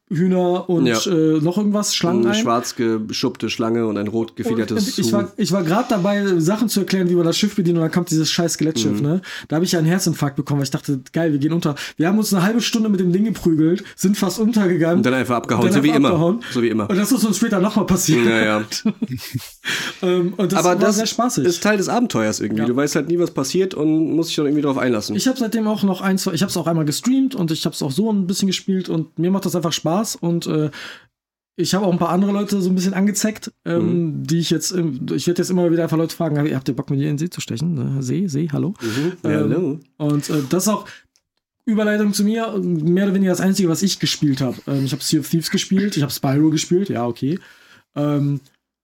Hühner 0.09 0.69
und 0.69 0.85
Ja. 0.85 0.99
äh, 1.07 1.39
noch 1.41 1.57
irgendwas, 1.57 1.95
Schlangen 1.95 2.25
Eine 2.25 2.35
ein. 2.35 2.41
schwarz 2.41 2.75
geschuppte 2.75 3.49
Schlange 3.49 3.87
und 3.87 3.97
ein 3.97 4.07
rot 4.07 4.31
Und 4.31 4.35
gefiedertes 4.35 4.97
ich 4.99 5.05
Huhn. 5.07 5.13
war, 5.13 5.31
ich 5.37 5.51
war 5.51 5.63
gerade 5.63 5.85
dabei, 5.89 6.39
Sachen 6.39 6.69
zu 6.69 6.81
erklären, 6.81 7.09
wie 7.09 7.15
man 7.15 7.25
das 7.25 7.37
Schiff 7.37 7.55
bedient, 7.55 7.77
und 7.77 7.81
dann 7.83 7.91
kommt 7.91 8.11
dieses 8.11 8.29
scheiß 8.29 8.53
Skelettschiff, 8.53 8.97
Mhm. 8.99 9.07
ne? 9.07 9.21
Da 9.47 9.55
habe 9.55 9.65
ich 9.65 9.71
ja 9.71 9.79
einen 9.79 9.87
Herzinfarkt 9.87 10.35
bekommen, 10.35 10.59
weil 10.59 10.65
ich 10.65 10.71
dachte, 10.71 10.99
geil, 11.13 11.31
wir 11.31 11.39
gehen 11.39 11.53
unter. 11.53 11.75
Wir 11.97 12.07
haben 12.07 12.17
uns 12.19 12.33
eine 12.33 12.43
halbe 12.43 12.61
Stunde 12.61 12.89
mit 12.89 12.99
dem 12.99 13.11
Ding 13.11 13.23
geprügelt, 13.23 13.83
sind 13.95 14.17
fast 14.17 14.39
untergegangen. 14.39 14.97
Und 14.97 15.05
dann 15.05 15.13
einfach 15.15 15.35
abgehauen, 15.37 15.65
dann 15.65 15.73
so 15.73 15.83
wie 15.83 15.87
einfach 15.91 15.97
immer. 15.99 16.09
abgehauen. 16.09 16.39
So 16.51 16.61
wie 16.61 16.67
immer. 16.69 16.89
Und 16.89 16.97
das 16.97 17.11
ist 17.11 17.23
uns 17.23 17.37
später 17.37 17.59
nochmal 17.59 17.85
passiert. 17.85 18.25
Ja, 18.25 18.43
ja. 18.43 18.63
ähm, 20.03 20.33
und 20.37 20.51
das 20.51 20.59
Aber 20.59 20.69
war 20.69 20.75
das 20.75 20.97
sehr 20.97 21.05
spaßig. 21.07 21.45
ist 21.45 21.63
Teil 21.63 21.77
des 21.77 21.89
Abenteuers 21.89 22.39
irgendwie. 22.39 22.61
Ja. 22.63 22.67
Du 22.67 22.75
weißt 22.75 22.95
halt 22.95 23.07
nie, 23.07 23.17
was 23.19 23.31
passiert 23.31 23.73
und 23.73 24.13
musst 24.15 24.29
dich 24.29 24.35
dann 24.35 24.45
irgendwie 24.45 24.61
darauf 24.61 24.77
einlassen. 24.77 25.15
ich 25.15 25.27
habe 25.27 25.37
seitdem 25.39 25.67
auch 25.67 25.83
noch 25.83 26.01
ein, 26.01 26.17
zwei, 26.17 26.33
ich 26.33 26.41
habe 26.41 26.49
es 26.49 26.57
auch 26.57 26.67
einmal 26.67 26.85
gestreamt 26.85 27.35
und 27.35 27.51
ich 27.51 27.65
habe 27.65 27.73
es 27.73 27.81
auch 27.81 27.91
so 27.91 28.11
ein 28.11 28.27
bisschen 28.27 28.47
gespielt 28.47 28.89
und 28.89 29.17
mir 29.17 29.31
macht 29.31 29.45
das 29.45 29.55
einfach 29.55 29.71
Spaß 29.73 30.02
und 30.15 30.47
äh, 30.47 30.69
ich 31.55 31.75
habe 31.75 31.85
auch 31.85 31.91
ein 31.91 31.99
paar 31.99 32.09
andere 32.09 32.31
Leute 32.31 32.59
so 32.61 32.69
ein 32.69 32.75
bisschen 32.75 32.93
angezeckt, 32.95 33.51
ähm, 33.65 33.81
Mhm. 34.21 34.23
die 34.27 34.39
ich 34.39 34.49
jetzt, 34.49 34.71
ähm, 34.71 35.05
ich 35.13 35.27
werde 35.27 35.41
jetzt 35.41 35.49
immer 35.51 35.69
wieder 35.71 35.83
einfach 35.83 35.97
Leute 35.97 36.15
fragen, 36.15 36.37
habt 36.55 36.67
ihr 36.67 36.75
Bock 36.75 36.89
mit 36.89 36.97
mir 36.99 37.05
in 37.09 37.13
den 37.13 37.17
See 37.19 37.29
zu 37.29 37.41
stechen? 37.41 37.73
Ne? 37.75 38.01
See, 38.01 38.27
See, 38.27 38.49
hallo? 38.51 38.73
Mhm. 38.81 39.11
Ähm, 39.23 39.31
Hello. 39.31 39.79
Und 39.97 40.29
äh, 40.29 40.41
das 40.49 40.63
ist 40.63 40.69
auch 40.69 40.87
Überleitung 41.65 42.11
zu 42.13 42.23
mir, 42.23 42.57
mehr 42.57 43.05
oder 43.05 43.13
weniger 43.13 43.31
das 43.31 43.39
Einzige, 43.39 43.69
was 43.69 43.83
ich 43.83 43.99
gespielt 43.99 44.41
habe. 44.41 44.57
Ähm, 44.67 44.83
ich 44.85 44.91
habe 44.93 45.03
Sea 45.03 45.19
of 45.19 45.29
Thieves 45.29 45.49
gespielt, 45.51 45.95
ich 45.95 46.01
habe 46.03 46.11
Spyro 46.11 46.49
gespielt, 46.49 46.89
ja, 46.89 47.05
okay. 47.05 47.39
Ähm, 47.95 48.39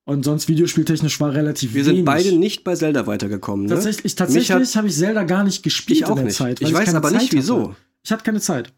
und 0.05 0.23
sonst 0.25 0.47
videospieltechnisch 0.47 1.19
war 1.19 1.33
relativ 1.33 1.73
Wir 1.73 1.85
wenig. 1.85 1.97
sind 1.97 2.05
beide 2.05 2.31
nicht 2.37 2.63
bei 2.63 2.75
Zelda 2.75 3.05
weitergekommen. 3.07 3.65
Ne? 3.65 3.73
Tatsächlich, 3.73 4.15
tatsächlich 4.15 4.75
habe 4.77 4.87
ich 4.87 4.95
Zelda 4.95 5.23
gar 5.23 5.43
nicht 5.43 5.61
gespielt 5.63 5.99
ich 5.99 6.05
auch 6.05 6.11
in 6.11 6.15
der 6.17 6.25
nicht. 6.25 6.37
Zeit. 6.37 6.61
ich 6.61 6.73
weiß 6.73 6.85
keine 6.85 6.97
aber 6.97 7.11
nicht 7.11 7.21
Zeit 7.31 7.33
wieso. 7.33 7.61
Hatte. 7.69 7.75
Ich 8.03 8.11
hatte 8.11 8.23
keine 8.23 8.39
Zeit. 8.41 8.73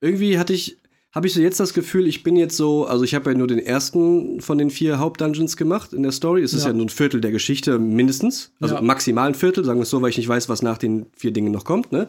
Irgendwie 0.00 0.38
hatte 0.38 0.52
ich, 0.54 0.78
habe 1.14 1.26
ich 1.26 1.34
so 1.34 1.40
jetzt 1.40 1.60
das 1.60 1.74
Gefühl, 1.74 2.06
ich 2.06 2.22
bin 2.22 2.36
jetzt 2.36 2.56
so, 2.56 2.86
also 2.86 3.04
ich 3.04 3.14
habe 3.14 3.30
ja 3.30 3.36
nur 3.36 3.46
den 3.46 3.58
ersten 3.58 4.40
von 4.40 4.56
den 4.58 4.70
vier 4.70 4.98
Hauptdungeons 4.98 5.56
gemacht 5.56 5.92
in 5.92 6.02
der 6.02 6.12
Story. 6.12 6.42
Es 6.42 6.54
ist 6.54 6.64
Ja. 6.64 6.72
nur 6.72 6.86
ein 6.86 6.90
Viertel 6.90 7.20
der 7.20 7.30
Geschichte 7.32 7.78
mindestens, 7.78 8.52
also 8.60 8.76
Ja. 8.76 8.80
maximal 8.82 9.28
ein 9.28 9.34
Viertel, 9.34 9.64
sagen 9.64 9.78
wir 9.78 9.82
es 9.84 9.90
so, 9.90 10.00
weil 10.00 10.10
ich 10.10 10.16
nicht 10.16 10.28
weiß, 10.28 10.48
was 10.48 10.62
nach 10.62 10.78
den 10.78 11.06
vier 11.14 11.30
Dingen 11.32 11.52
noch 11.52 11.64
kommt. 11.64 11.92
Ne? 11.92 12.08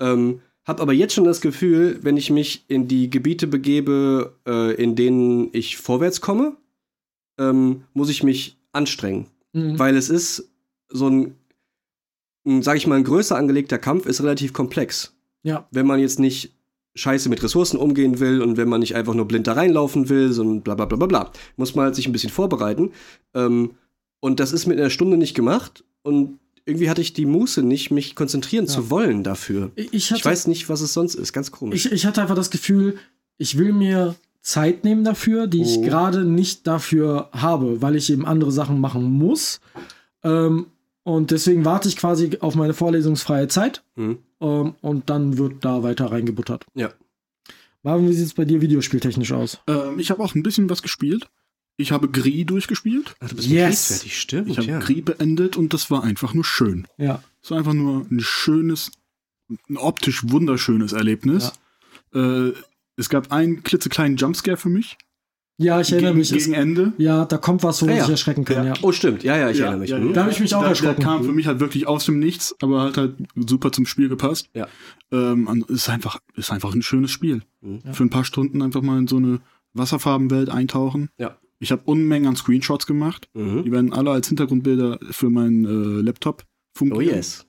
Ähm, 0.00 0.40
hab 0.64 0.80
aber 0.80 0.92
jetzt 0.92 1.14
schon 1.14 1.24
das 1.24 1.40
Gefühl, 1.40 1.98
wenn 2.02 2.16
ich 2.16 2.30
mich 2.30 2.64
in 2.68 2.88
die 2.88 3.08
Gebiete 3.10 3.46
begebe, 3.46 4.34
äh, 4.46 4.74
in 4.82 4.96
denen 4.96 5.50
ich 5.52 5.76
vorwärts 5.76 6.20
komme, 6.20 6.56
ähm, 7.38 7.84
muss 7.92 8.08
ich 8.08 8.22
mich 8.22 8.56
anstrengen. 8.72 9.26
Mhm. 9.52 9.78
Weil 9.78 9.96
es 9.96 10.08
ist 10.08 10.50
so 10.88 11.08
ein, 11.08 11.34
ein 12.46 12.62
sag 12.62 12.76
ich 12.76 12.86
mal, 12.86 12.96
ein 12.96 13.04
größer 13.04 13.36
angelegter 13.36 13.78
Kampf 13.78 14.06
ist 14.06 14.22
relativ 14.22 14.52
komplex. 14.52 15.14
Ja. 15.42 15.68
Wenn 15.70 15.86
man 15.86 16.00
jetzt 16.00 16.18
nicht 16.18 16.52
scheiße 16.94 17.28
mit 17.28 17.42
Ressourcen 17.42 17.76
umgehen 17.76 18.20
will 18.20 18.40
und 18.40 18.56
wenn 18.56 18.68
man 18.68 18.80
nicht 18.80 18.94
einfach 18.94 19.14
nur 19.14 19.26
blind 19.26 19.46
da 19.46 19.54
reinlaufen 19.54 20.08
will, 20.08 20.32
sondern 20.32 20.62
bla 20.62 20.74
bla 20.74 20.84
bla 20.86 20.96
bla 20.96 21.06
bla, 21.06 21.32
muss 21.56 21.74
man 21.74 21.86
halt 21.86 21.94
sich 21.96 22.06
ein 22.06 22.12
bisschen 22.12 22.30
vorbereiten. 22.30 22.92
Ähm, 23.34 23.72
und 24.20 24.40
das 24.40 24.52
ist 24.52 24.66
mit 24.66 24.78
einer 24.78 24.90
Stunde 24.90 25.16
nicht 25.16 25.34
gemacht 25.34 25.84
und 26.02 26.38
irgendwie 26.66 26.88
hatte 26.88 27.02
ich 27.02 27.12
die 27.12 27.26
Muße 27.26 27.62
nicht, 27.62 27.90
mich 27.90 28.14
konzentrieren 28.14 28.64
Ja. 28.66 28.70
zu 28.70 28.90
wollen 28.90 29.22
dafür. 29.22 29.70
Ich, 29.74 30.10
hatte, 30.10 30.20
Ich 30.20 30.24
weiß 30.24 30.46
nicht, 30.46 30.68
was 30.68 30.80
es 30.80 30.94
sonst 30.94 31.14
ist. 31.14 31.32
Ganz 31.32 31.50
komisch. 31.50 31.84
ich, 31.84 31.92
ich 31.92 32.06
hatte 32.06 32.22
einfach 32.22 32.36
das 32.36 32.50
Gefühl, 32.50 32.96
ich 33.36 33.58
will 33.58 33.72
mir 33.72 34.14
Zeit 34.40 34.84
nehmen 34.84 35.04
dafür, 35.04 35.46
die 35.46 35.62
ich 35.62 35.78
Oh. 35.78 35.82
gerade 35.82 36.24
nicht 36.24 36.66
dafür 36.66 37.28
habe, 37.32 37.82
weil 37.82 37.96
ich 37.96 38.10
eben 38.10 38.24
andere 38.24 38.52
Sachen 38.52 38.80
machen 38.80 39.02
muss. 39.12 39.60
Ähm, 40.22 40.66
und 41.02 41.30
deswegen 41.32 41.64
warte 41.66 41.88
ich 41.88 41.96
quasi 41.96 42.30
auf 42.40 42.54
meine 42.54 42.72
vorlesungsfreie 42.72 43.48
Zeit. 43.48 43.82
Hm. 43.96 44.18
Ähm, 44.44 44.74
und 44.82 45.08
dann 45.10 45.38
wird 45.38 45.64
da 45.64 45.82
weiter 45.82 46.12
reingebuttert. 46.12 46.66
Ja. 46.74 46.92
Marvin, 47.82 48.08
wie 48.08 48.14
sieht 48.14 48.26
es 48.26 48.34
bei 48.34 48.44
dir 48.44 48.60
videospieltechnisch 48.60 49.32
aus? 49.32 49.58
Ähm, 49.66 49.98
ich 49.98 50.10
habe 50.10 50.22
auch 50.22 50.34
ein 50.34 50.42
bisschen 50.42 50.68
was 50.70 50.82
gespielt. 50.82 51.28
Ich 51.76 51.90
habe 51.92 52.08
Gris 52.08 52.46
durchgespielt. 52.46 53.14
Ach, 53.20 53.28
du 53.28 53.36
bist 53.36 53.48
Yes. 53.48 53.88
fertig, 53.88 54.18
stimmt. 54.20 54.48
Ich 54.50 54.58
habe 54.58 54.68
ja. 54.68 54.78
Gris 54.78 55.04
beendet 55.04 55.56
und 55.56 55.72
das 55.74 55.90
war 55.90 56.04
einfach 56.04 56.34
nur 56.34 56.44
schön. 56.44 56.86
Ja. 56.98 57.22
Es 57.42 57.50
war 57.50 57.58
einfach 57.58 57.72
nur 57.74 58.06
ein 58.10 58.20
schönes, 58.20 58.92
ein 59.68 59.76
optisch 59.76 60.22
wunderschönes 60.30 60.92
Erlebnis. 60.92 61.52
Äh, 62.14 62.52
es 62.96 63.08
gab 63.08 63.32
einen 63.32 63.62
klitzekleinen 63.64 64.16
Jumpscare 64.16 64.56
für 64.56 64.68
mich. 64.68 64.96
Ja, 65.56 65.80
ich 65.80 65.92
erinnere 65.92 66.12
gegen, 66.14 66.18
mich. 66.18 66.32
Gegen 66.32 66.52
Ende. 66.52 66.92
ja, 66.98 67.24
da 67.26 67.38
kommt 67.38 67.62
was, 67.62 67.80
wo 67.80 67.86
man 67.86 67.96
Ja, 67.96 68.04
ja. 68.04 68.10
erschrecken 68.10 68.44
kann, 68.44 68.66
ja. 68.66 68.72
Oh, 68.82 68.90
stimmt. 68.90 69.22
Ja, 69.22 69.36
ja, 69.36 69.50
ich 69.50 69.60
erinnere 69.60 69.78
mich. 69.80 69.92
Mhm. 69.92 70.12
Da 70.12 70.22
habe 70.22 70.32
ich 70.32 70.40
mich 70.40 70.52
auch 70.54 70.60
der, 70.60 70.70
erschrocken. 70.70 70.96
Der 70.96 71.04
kam 71.04 71.22
für 71.24 71.32
mich 71.32 71.46
halt 71.46 71.60
wirklich 71.60 71.86
aus 71.86 72.06
dem 72.06 72.18
Nichts, 72.18 72.56
aber 72.60 72.82
hat 72.82 72.96
halt 72.96 73.14
super 73.36 73.70
zum 73.70 73.86
Spiel 73.86 74.08
gepasst. 74.08 74.48
Ja. 74.54 74.66
Ähm, 75.12 75.46
und 75.46 75.70
ist 75.70 75.88
einfach, 75.88 76.18
ist 76.34 76.50
einfach 76.50 76.74
ein 76.74 76.82
schönes 76.82 77.12
Spiel. 77.12 77.42
Mhm. 77.60 77.82
Für 77.92 78.02
ein 78.02 78.10
paar 78.10 78.24
Stunden 78.24 78.62
einfach 78.62 78.82
mal 78.82 78.98
in 78.98 79.06
so 79.06 79.16
eine 79.16 79.38
Wasserfarbenwelt 79.74 80.48
eintauchen. 80.50 81.08
Ja. 81.18 81.36
Ich 81.60 81.70
habe 81.72 81.82
Unmengen 81.84 82.28
an 82.28 82.36
Screenshots 82.36 82.86
gemacht. 82.86 83.28
Mhm. 83.34 83.62
Die 83.64 83.70
werden 83.72 83.92
alle 83.92 84.10
als 84.10 84.26
Hintergrundbilder 84.28 84.98
für 85.10 85.30
meinen 85.30 85.64
äh, 85.64 86.02
Laptop 86.02 86.42
Oh 86.42 86.78
fungieren. 86.78 87.16
yes. 87.16 87.46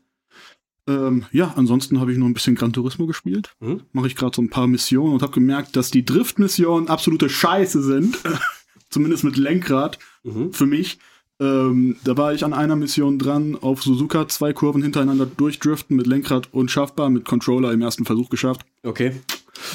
Ähm, 0.87 1.25
ja, 1.31 1.53
ansonsten 1.55 1.99
habe 1.99 2.11
ich 2.11 2.17
noch 2.17 2.27
ein 2.27 2.33
bisschen 2.33 2.55
Gran 2.55 2.73
Turismo 2.73 3.07
gespielt. 3.07 3.55
Mhm. 3.59 3.81
Mache 3.91 4.07
ich 4.07 4.15
gerade 4.15 4.35
so 4.35 4.41
ein 4.41 4.49
paar 4.49 4.67
Missionen 4.67 5.13
und 5.13 5.21
habe 5.23 5.31
gemerkt, 5.33 5.75
dass 5.75 5.89
die 5.91 6.05
Driftmissionen 6.05 6.89
absolute 6.89 7.29
Scheiße 7.29 7.81
sind. 7.81 8.17
Zumindest 8.89 9.23
mit 9.23 9.37
Lenkrad 9.37 9.97
Mhm. 10.23 10.53
für 10.53 10.65
mich. 10.65 10.97
Ähm, 11.39 11.97
da 12.05 12.15
war 12.17 12.33
ich 12.33 12.45
an 12.45 12.53
einer 12.53 12.75
Mission 12.77 13.19
dran, 13.19 13.57
auf 13.59 13.83
Suzuka 13.83 14.27
zwei 14.29 14.53
Kurven 14.53 14.81
hintereinander 14.81 15.25
durchdriften 15.25 15.97
mit 15.97 16.07
Lenkrad 16.07 16.47
unschaffbar, 16.53 17.09
mit 17.09 17.25
Controller 17.25 17.73
im 17.73 17.81
ersten 17.81 18.05
Versuch 18.05 18.29
geschafft. 18.29 18.61
Okay. 18.83 19.11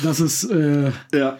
Das 0.02 0.20
ist, 0.20 0.44
äh, 0.44 0.90
Ja, 1.12 1.38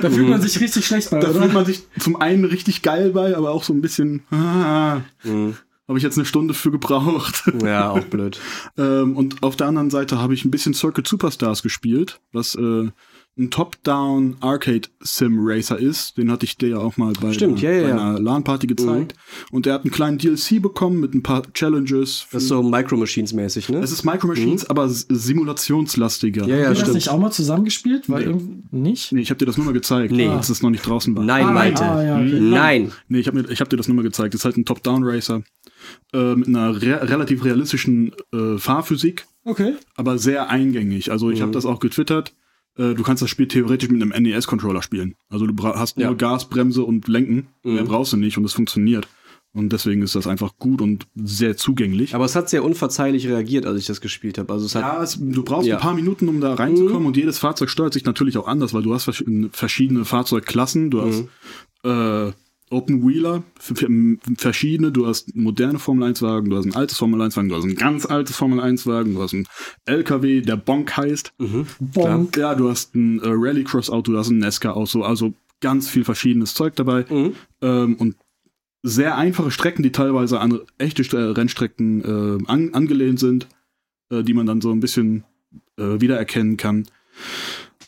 da 0.00 0.10
fühlt 0.10 0.28
man 0.28 0.40
sich 0.40 0.58
richtig 0.60 0.86
schlecht 0.86 1.10
bei, 1.10 1.18
da 1.20 1.30
oder? 1.30 1.42
fühlt 1.42 1.52
man 1.52 1.64
sich 1.66 1.82
zum 1.98 2.16
einen 2.16 2.44
richtig 2.44 2.82
geil 2.82 3.10
bei, 3.10 3.36
aber 3.36 3.50
auch 3.50 3.62
so 3.64 3.72
ein 3.74 3.80
bisschen, 3.82 4.22
ah, 4.30 5.00
Mhm. 5.24 5.56
Habe 5.90 5.98
ich 5.98 6.04
jetzt 6.04 6.16
eine 6.16 6.24
Stunde 6.24 6.54
für 6.54 6.70
gebraucht. 6.70 7.50
Ja, 7.64 7.90
auch 7.90 8.04
blöd. 8.10 8.40
Ähm, 8.78 9.16
und 9.16 9.42
auf 9.42 9.56
der 9.56 9.66
anderen 9.66 9.90
Seite 9.90 10.20
habe 10.20 10.34
ich 10.34 10.44
ein 10.44 10.50
bisschen 10.52 10.72
Circuit 10.72 11.08
Superstars 11.08 11.64
gespielt, 11.64 12.20
was 12.32 12.54
äh, 12.54 12.90
ein 13.40 13.50
Top-Down 13.50 14.36
Arcade 14.40 14.82
Sim 15.00 15.38
Racer 15.40 15.78
ist. 15.78 16.16
Den 16.18 16.30
hatte 16.30 16.44
ich 16.44 16.56
dir 16.58 16.68
ja 16.68 16.76
auch 16.78 16.96
mal 16.96 17.12
bei, 17.20 17.32
Stimmt, 17.32 17.60
ja, 17.62 17.70
ja, 17.72 17.82
bei 17.82 17.88
ja. 17.88 17.94
einer 17.96 18.20
LAN-Party 18.20 18.66
gezeigt. 18.66 19.14
Und 19.50 19.66
der 19.66 19.74
hat 19.74 19.84
einen 19.84 19.90
kleinen 19.90 20.18
DLC 20.18 20.60
bekommen 20.60 21.00
mit 21.00 21.14
ein 21.14 21.22
paar 21.22 21.42
Challenges. 21.54 22.26
Das 22.30 22.42
ist 22.42 22.48
so 22.48 22.62
Micro 22.62 22.96
Machines 22.96 23.32
mäßig, 23.32 23.68
ne? 23.70 23.78
es 23.78 23.90
ist 23.92 24.04
Micro 24.04 24.26
Machines, 24.28 24.68
aber 24.68 24.84
s- 24.84 25.06
simulationslastiger. 25.08 26.46
Ja, 26.46 26.56
ja, 26.56 26.66
Haben 26.68 26.76
wir 26.76 26.84
das 26.84 26.94
nicht 26.94 27.08
auch 27.08 27.18
mal 27.18 27.30
zusammengespielt? 27.30 28.08
Weil 28.08 28.20
Nee. 28.20 28.26
irgendwie 28.26 28.62
nicht? 28.70 29.12
Nee, 29.12 29.20
ich 29.20 29.30
habe 29.30 29.38
dir 29.38 29.46
das 29.46 29.56
nur 29.56 29.66
mal 29.66 29.72
gezeigt, 29.72 30.12
Nee. 30.12 30.28
als 30.28 30.48
es 30.48 30.62
noch 30.62 30.70
nicht 30.70 30.86
draußen 30.86 31.16
war. 31.16 31.24
Nein, 31.24 31.46
Ah, 31.46 31.52
Malte. 31.52 31.84
ah, 31.84 32.02
ja, 32.02 32.16
okay. 32.16 32.40
Nein. 32.40 32.92
Nee, 33.08 33.20
ich 33.20 33.26
habe 33.26 33.44
ich 33.50 33.60
hab 33.60 33.68
dir 33.70 33.76
das 33.76 33.88
nur 33.88 33.96
mal 33.96 34.02
gezeigt. 34.02 34.34
Das 34.34 34.40
ist 34.42 34.44
halt 34.44 34.56
ein 34.56 34.64
Top-Down-Racer 34.64 35.42
äh, 36.12 36.34
mit 36.34 36.48
einer 36.48 36.80
re 36.80 37.08
relativ 37.08 37.44
realistischen 37.44 38.12
äh, 38.32 38.58
Fahrphysik. 38.58 39.26
Okay. 39.42 39.72
aber 39.96 40.18
sehr 40.18 40.50
eingängig. 40.50 41.10
Also 41.10 41.30
ich 41.30 41.38
Mhm. 41.38 41.44
habe 41.44 41.52
das 41.52 41.64
auch 41.64 41.80
getwittert. 41.80 42.34
Äh, 42.80 42.94
du 42.94 43.02
kannst 43.02 43.22
das 43.22 43.30
Spiel 43.30 43.46
theoretisch 43.48 43.90
mit 43.90 44.02
einem 44.02 44.22
NES-Controller 44.22 44.82
spielen. 44.82 45.14
Also 45.28 45.46
du 45.46 45.62
hast 45.64 45.98
Ja. 45.98 46.06
nur 46.08 46.16
Gas, 46.16 46.48
Bremse 46.48 46.82
und 46.84 47.06
Lenken. 47.08 47.48
Mhm. 47.62 47.74
Mehr 47.74 47.84
brauchst 47.84 48.12
du 48.12 48.16
nicht 48.16 48.38
und 48.38 48.44
es 48.44 48.52
funktioniert. 48.54 49.06
Und 49.52 49.72
deswegen 49.72 50.02
ist 50.02 50.14
das 50.14 50.28
einfach 50.28 50.52
gut 50.60 50.80
und 50.80 51.08
sehr 51.16 51.56
zugänglich. 51.56 52.14
Aber 52.14 52.24
es 52.24 52.36
hat 52.36 52.48
sehr 52.48 52.62
unverzeihlich 52.62 53.26
reagiert, 53.26 53.66
als 53.66 53.80
ich 53.80 53.86
das 53.86 54.00
gespielt 54.00 54.38
habe. 54.38 54.52
Also 54.52 54.66
es 54.66 54.76
hat. 54.76 54.82
ja, 54.82 55.02
es, 55.02 55.18
du 55.20 55.42
brauchst 55.42 55.66
Ja. 55.66 55.74
ein 55.76 55.80
paar 55.80 55.94
Minuten, 55.94 56.28
um 56.28 56.40
da 56.40 56.54
reinzukommen 56.54 57.04
und 57.06 57.16
jedes 57.16 57.38
Fahrzeug 57.40 57.68
steuert 57.68 57.92
sich 57.92 58.04
natürlich 58.04 58.38
auch 58.38 58.46
anders, 58.46 58.72
weil 58.74 58.82
du 58.84 58.94
hast 58.94 59.08
versch- 59.08 59.48
verschiedene 59.52 60.04
Fahrzeugklassen. 60.04 60.90
Du 60.92 61.02
hast 61.02 61.24
äh, 61.82 62.32
Open 62.70 63.06
Wheeler, 63.06 63.42
verschiedene, 63.58 64.92
du 64.92 65.06
hast 65.06 65.34
moderne 65.34 65.80
Formel 65.80 66.08
1 66.08 66.22
Wagen, 66.22 66.50
du 66.50 66.56
hast 66.56 66.66
ein 66.66 66.76
altes 66.76 66.96
Formel 66.98 67.20
1 67.20 67.36
Wagen, 67.36 67.48
du 67.48 67.56
hast 67.56 67.64
ein 67.64 67.74
ganz 67.74 68.06
altes 68.06 68.36
Formel 68.36 68.60
1 68.60 68.86
Wagen, 68.86 69.14
du 69.14 69.22
hast 69.22 69.34
einen 69.34 69.48
LKW, 69.86 70.40
der 70.40 70.56
Bonk 70.56 70.96
heißt. 70.96 71.32
Mhm. 71.38 71.66
Bonk. 71.80 72.36
Ja, 72.36 72.54
du 72.54 72.70
hast 72.70 72.94
ein 72.94 73.18
äh, 73.18 73.28
Rallycross-Auto, 73.28 74.12
du 74.12 74.18
hast 74.18 74.30
ein 74.30 74.38
Nesca-Auto, 74.38 75.02
also 75.02 75.34
ganz 75.60 75.88
viel 75.88 76.04
verschiedenes 76.04 76.54
Zeug 76.54 76.76
dabei. 76.76 77.04
Mhm. 77.10 77.34
Ähm, 77.60 77.96
und 77.96 78.16
sehr 78.82 79.16
einfache 79.16 79.50
Strecken, 79.50 79.82
die 79.82 79.92
teilweise 79.92 80.40
an 80.40 80.60
echte 80.78 81.02
äh, 81.16 81.32
Rennstrecken 81.32 82.04
äh, 82.04 82.44
an, 82.46 82.72
angelehnt 82.72 83.18
sind, 83.18 83.48
äh, 84.10 84.22
die 84.22 84.32
man 84.32 84.46
dann 84.46 84.60
so 84.60 84.70
ein 84.70 84.80
bisschen 84.80 85.24
äh, 85.76 86.00
wiedererkennen 86.00 86.56
kann. 86.56 86.86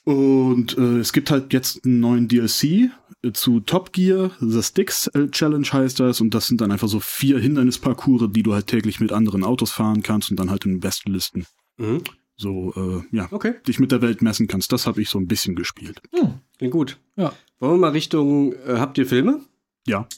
Und 0.04 0.76
äh, 0.76 0.98
es 0.98 1.12
gibt 1.12 1.30
halt 1.30 1.52
jetzt 1.52 1.84
einen 1.84 2.00
neuen 2.00 2.26
DLC 2.28 2.90
äh, 3.22 3.32
zu 3.32 3.60
Top 3.60 3.92
Gear, 3.92 4.32
The 4.40 4.62
Sticks 4.62 5.06
äh, 5.08 5.28
Challenge 5.28 5.66
heißt 5.72 6.00
das, 6.00 6.20
und 6.20 6.34
das 6.34 6.46
sind 6.48 6.60
dann 6.60 6.72
einfach 6.72 6.88
so 6.88 6.98
vier 6.98 7.38
Hindernisparcours, 7.38 8.24
die 8.32 8.42
du 8.42 8.52
halt 8.52 8.66
täglich 8.66 8.98
mit 8.98 9.12
anderen 9.12 9.44
Autos 9.44 9.70
fahren 9.70 10.02
kannst 10.02 10.30
und 10.30 10.40
dann 10.40 10.50
halt 10.50 10.64
in 10.66 10.80
Bestlisten 10.80 11.46
Mhm. 11.78 12.02
so, 12.36 12.72
äh, 12.76 13.16
ja, 13.16 13.28
Okay, 13.30 13.54
dich 13.66 13.78
mit 13.78 13.92
der 13.92 14.02
Welt 14.02 14.22
messen 14.22 14.48
kannst. 14.48 14.72
Das 14.72 14.86
habe 14.86 15.00
ich 15.00 15.08
so 15.08 15.18
ein 15.18 15.26
bisschen 15.28 15.54
gespielt. 15.54 16.02
Hm. 16.12 16.34
klingt 16.58 16.72
gut. 16.72 16.98
Ja. 17.16 17.32
Wollen 17.60 17.74
wir 17.74 17.78
mal 17.78 17.90
Richtung. 17.92 18.52
Äh, 18.66 18.78
habt 18.78 18.98
ihr 18.98 19.06
Filme? 19.06 19.40
Ja. 19.86 20.08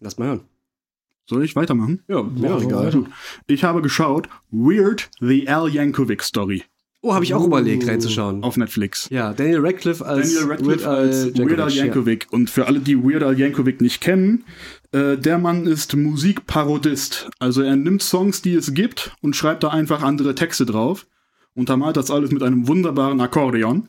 Lass 0.00 0.18
mal 0.18 0.26
hören. 0.28 0.40
Soll 1.28 1.44
ich 1.44 1.56
weitermachen? 1.56 2.02
Ja, 2.08 2.22
mir 2.22 2.48
Ja, 2.48 2.60
egal. 2.60 3.06
Ich 3.46 3.64
habe 3.64 3.80
geschaut 3.82 4.28
Weird, 4.50 5.08
The 5.20 5.48
Al 5.48 5.68
Yankovic 5.72 6.22
Story. 6.22 6.64
Oh, 7.06 7.14
habe 7.14 7.24
ich 7.24 7.34
auch 7.34 7.46
überlegt, 7.46 7.86
reinzuschauen. 7.86 8.42
auf 8.42 8.56
Netflix. 8.56 9.08
Ja, 9.10 9.32
Daniel 9.32 9.60
Radcliffe 9.64 10.04
als 10.04 10.34
Daniel 10.34 10.50
Radcliffe 10.50 10.84
Weird 10.84 10.86
Al 10.86 11.06
als 11.06 11.38
Weird 11.38 11.60
Al 11.60 11.70
Yankovic, 11.70 12.24
ja. 12.24 12.28
Und 12.32 12.50
für 12.50 12.66
alle, 12.66 12.80
die 12.80 13.00
Weird 13.00 13.22
Al 13.22 13.38
Yankovic 13.38 13.80
nicht 13.80 14.00
kennen, 14.00 14.42
äh, 14.90 15.16
der 15.16 15.38
Mann 15.38 15.66
ist 15.68 15.94
Musikparodist. 15.94 17.30
Also 17.38 17.62
er 17.62 17.76
nimmt 17.76 18.02
Songs, 18.02 18.42
die 18.42 18.54
es 18.54 18.74
gibt 18.74 19.12
und 19.22 19.36
schreibt 19.36 19.62
da 19.62 19.68
einfach 19.68 20.02
andere 20.02 20.34
Texte 20.34 20.66
drauf. 20.66 21.06
Untermalt 21.54 21.96
das 21.96 22.10
alles 22.10 22.32
mit 22.32 22.42
einem 22.42 22.66
wunderbaren 22.66 23.20
Akkordeon. 23.20 23.88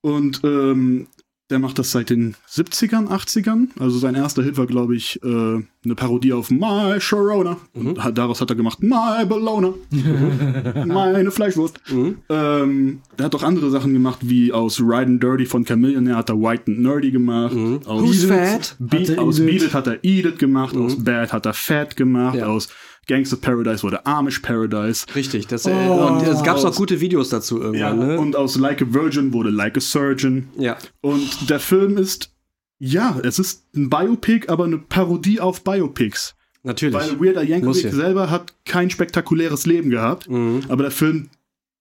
Und 0.00 0.40
ähm, 0.44 1.08
der 1.50 1.58
macht 1.58 1.78
das 1.78 1.90
seit 1.90 2.10
den 2.10 2.36
70ern, 2.48 3.08
80ern. 3.08 3.68
Also 3.78 3.98
sein 3.98 4.14
erster 4.14 4.42
Hit 4.42 4.56
war, 4.56 4.66
glaube 4.66 4.94
ich, 4.94 5.20
äh, 5.22 5.28
eine 5.28 5.94
Parodie 5.96 6.32
auf 6.32 6.50
My 6.50 7.00
Sharona. 7.00 7.56
Und 7.74 8.02
hat, 8.02 8.16
daraus 8.16 8.40
hat 8.40 8.50
er 8.50 8.56
gemacht 8.56 8.82
My 8.82 9.24
Bologna. 9.28 9.74
Meine 10.86 11.30
Fleischwurst. 11.30 11.80
Ähm, 12.28 13.00
der 13.18 13.26
hat 13.26 13.34
auch 13.34 13.42
andere 13.42 13.70
Sachen 13.70 13.92
gemacht, 13.92 14.20
wie 14.22 14.52
aus 14.52 14.80
Riding 14.80 15.18
Dirty 15.20 15.46
von 15.46 15.64
Chameleon 15.64 16.14
hat 16.14 16.30
er 16.30 16.40
White 16.40 16.64
and 16.68 16.80
Nerdy 16.80 17.10
gemacht. 17.10 17.56
Aus, 17.86 18.02
Who's 18.02 18.24
Fat? 18.24 18.76
Be 18.78 19.00
Hat 19.00 19.08
er 19.10 19.22
aus 19.22 19.38
It 19.38 19.74
hat 19.74 19.86
er 19.86 19.98
It 20.02 20.38
gemacht. 20.38 20.76
Aus 20.76 21.02
Bad 21.02 21.32
hat 21.32 21.46
er 21.46 21.54
Fat 21.54 21.96
gemacht. 21.96 22.36
Ja. 22.36 22.46
Aus 22.46 22.68
Gangster 23.10 23.36
Paradise 23.36 23.82
wurde 23.82 24.06
Amish 24.06 24.38
Paradise. 24.38 25.04
Richtig, 25.14 25.46
das, 25.48 25.66
Oh. 25.66 25.70
äh, 25.70 25.88
und 25.88 26.22
es 26.22 26.42
gab 26.42 26.56
auch 26.56 26.74
gute 26.76 27.00
Videos 27.00 27.28
dazu 27.28 27.58
Ja, 27.58 27.64
irgendwann, 27.90 27.98
ne? 28.08 28.18
Und 28.20 28.36
aus 28.36 28.56
Like 28.56 28.80
a 28.82 28.86
Virgin 28.88 29.32
wurde 29.32 29.50
Like 29.50 29.76
a 29.76 29.80
Surgeon. 29.80 30.48
ja. 30.56 30.76
Und 31.00 31.50
der 31.50 31.60
Film 31.60 31.98
ist, 31.98 32.30
ja, 32.78 33.18
es 33.22 33.38
ist 33.38 33.64
ein 33.74 33.90
Biopic, 33.90 34.48
aber 34.48 34.64
eine 34.64 34.78
Parodie 34.78 35.40
auf 35.40 35.62
Biopics. 35.64 36.34
Natürlich. 36.62 36.94
Weil 36.94 37.18
Weird 37.20 37.36
Al 37.38 37.48
Yankovic 37.48 37.84
ja. 37.84 37.90
selber 37.90 38.30
hat 38.30 38.52
kein 38.64 38.90
spektakuläres 38.90 39.66
Leben 39.66 39.90
gehabt, 39.90 40.28
Mhm. 40.28 40.60
aber 40.68 40.82
der 40.84 40.92
Film 40.92 41.30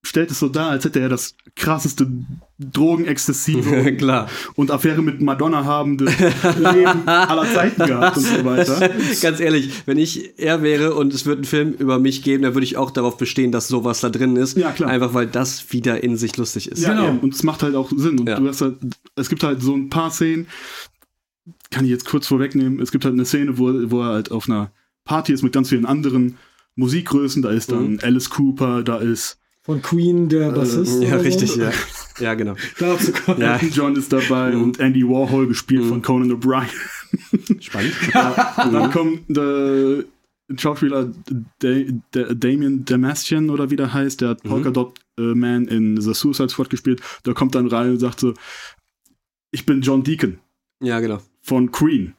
stellt 0.02 0.32
es 0.32 0.40
so 0.40 0.48
dar, 0.50 0.70
als 0.70 0.86
hätte 0.86 1.00
er 1.00 1.10
das 1.10 1.36
krasseste 1.56 2.08
Drogenexzessive 2.58 3.94
Klar. 3.98 4.30
und 4.56 4.72
Affäre 4.72 5.02
mit 5.02 5.22
Madonna 5.22 5.66
habende 5.66 6.06
Leben 6.06 7.08
aller 7.08 7.46
Zeiten 7.54 7.86
gehabt 7.86 8.18
und 8.18 8.24
so 8.24 8.46
weiter. 8.46 8.90
Ganz 9.22 9.40
ehrlich, 9.40 9.72
wenn 9.86 9.98
ich 9.98 10.38
er 10.40 10.62
wäre 10.62 10.96
und 10.96 11.14
es 11.14 11.26
würde 11.26 11.40
einen 11.40 11.46
Film 11.46 11.74
über 11.74 12.00
mich 12.00 12.24
geben, 12.24 12.44
dann 12.44 12.54
würde 12.56 12.64
ich 12.66 12.78
auch 12.78 12.92
darauf 12.92 13.18
bestehen, 13.18 13.52
dass 13.52 13.68
sowas 13.68 14.00
da 14.00 14.10
drin 14.10 14.36
ist. 14.36 14.58
Ja, 14.58 14.72
klar. 14.72 14.90
Einfach 14.90 15.14
weil 15.14 15.28
das 15.28 15.72
wieder 15.74 16.02
in 16.04 16.16
sich 16.18 16.36
lustig 16.38 16.72
ist. 16.72 16.82
Ja, 16.82 16.94
Genau. 16.94 17.08
eben. 17.10 17.20
und 17.20 17.34
es 17.34 17.44
macht 17.44 17.62
halt 17.64 17.76
auch 17.76 17.92
Sinn. 17.96 18.20
Und 18.20 18.28
Ja. 18.30 18.40
du 18.40 18.48
hast 18.48 18.62
halt, 18.62 18.78
es 19.16 19.30
gibt 19.30 19.44
halt 19.44 19.62
so 19.62 19.76
ein 19.76 19.90
paar 19.90 20.12
Szenen, 20.12 20.48
kann 21.72 21.84
ich 21.86 21.92
jetzt 21.92 22.06
kurz 22.06 22.28
vorwegnehmen, 22.28 22.80
es 22.80 22.92
gibt 22.92 23.06
halt 23.06 23.14
eine 23.14 23.26
Szene, 23.26 23.58
wo, 23.58 23.72
wo 23.92 24.02
er 24.02 24.08
halt 24.14 24.32
auf 24.32 24.48
einer 24.50 24.72
Party 25.06 25.34
ist 25.34 25.44
mit 25.44 25.54
ganz 25.54 25.70
vielen 25.70 25.86
anderen 25.86 26.38
Musikgrößen, 26.76 27.42
da 27.42 27.50
ist 27.50 27.72
dann 27.72 27.94
Mhm. 27.94 28.00
Alice 28.02 28.30
Cooper, 28.30 28.84
da 28.84 28.98
ist 28.98 29.38
Von 29.70 29.82
Queen, 29.84 30.28
der 30.30 30.52
Bassist. 30.52 31.04
Ja, 31.04 31.10
oder 31.16 31.24
richtig, 31.24 31.52
so. 31.52 31.62
ja. 31.62 31.72
Ja, 32.20 32.34
genau. 32.34 32.56
Dazu 32.80 33.12
kommt. 33.12 33.38
Ja. 33.38 33.58
John 33.72 33.96
ist 33.96 34.12
dabei 34.12 34.52
Mhm. 34.56 34.64
und 34.64 34.80
Andy 34.80 35.08
Warhol 35.08 35.46
gespielt 35.48 35.86
von 35.86 36.02
Conan 36.02 36.32
O'Brien. 36.32 36.68
Spannend. 37.62 37.94
Und 38.66 38.74
dann 38.74 38.92
kommt 38.92 39.22
der 39.30 40.04
Schauspieler 40.58 41.12
da 41.60 41.76
da 42.12 42.34
Damien 42.34 42.84
Damastian 42.84 43.52
oder 43.52 43.70
wie 43.70 43.76
der 43.76 43.94
heißt, 43.94 44.22
der 44.22 44.30
hat 44.30 44.44
Polka 44.44 44.72
Dot 44.72 45.00
äh, 45.20 45.22
Man 45.36 45.66
in 45.68 46.02
The 46.02 46.14
Suicide 46.16 46.50
Squad 46.50 46.70
gespielt. 46.72 47.02
Der 47.26 47.36
kommt 47.36 47.54
dann 47.56 47.68
rein 47.68 47.92
und 47.92 48.00
sagt 48.00 48.20
so, 48.20 48.34
ich 49.52 49.66
bin 49.68 49.82
John 49.82 50.04
Deacon 50.04 50.40
Ja, 50.82 51.00
genau. 51.00 51.20
von 51.44 51.72
Queen. 51.72 52.16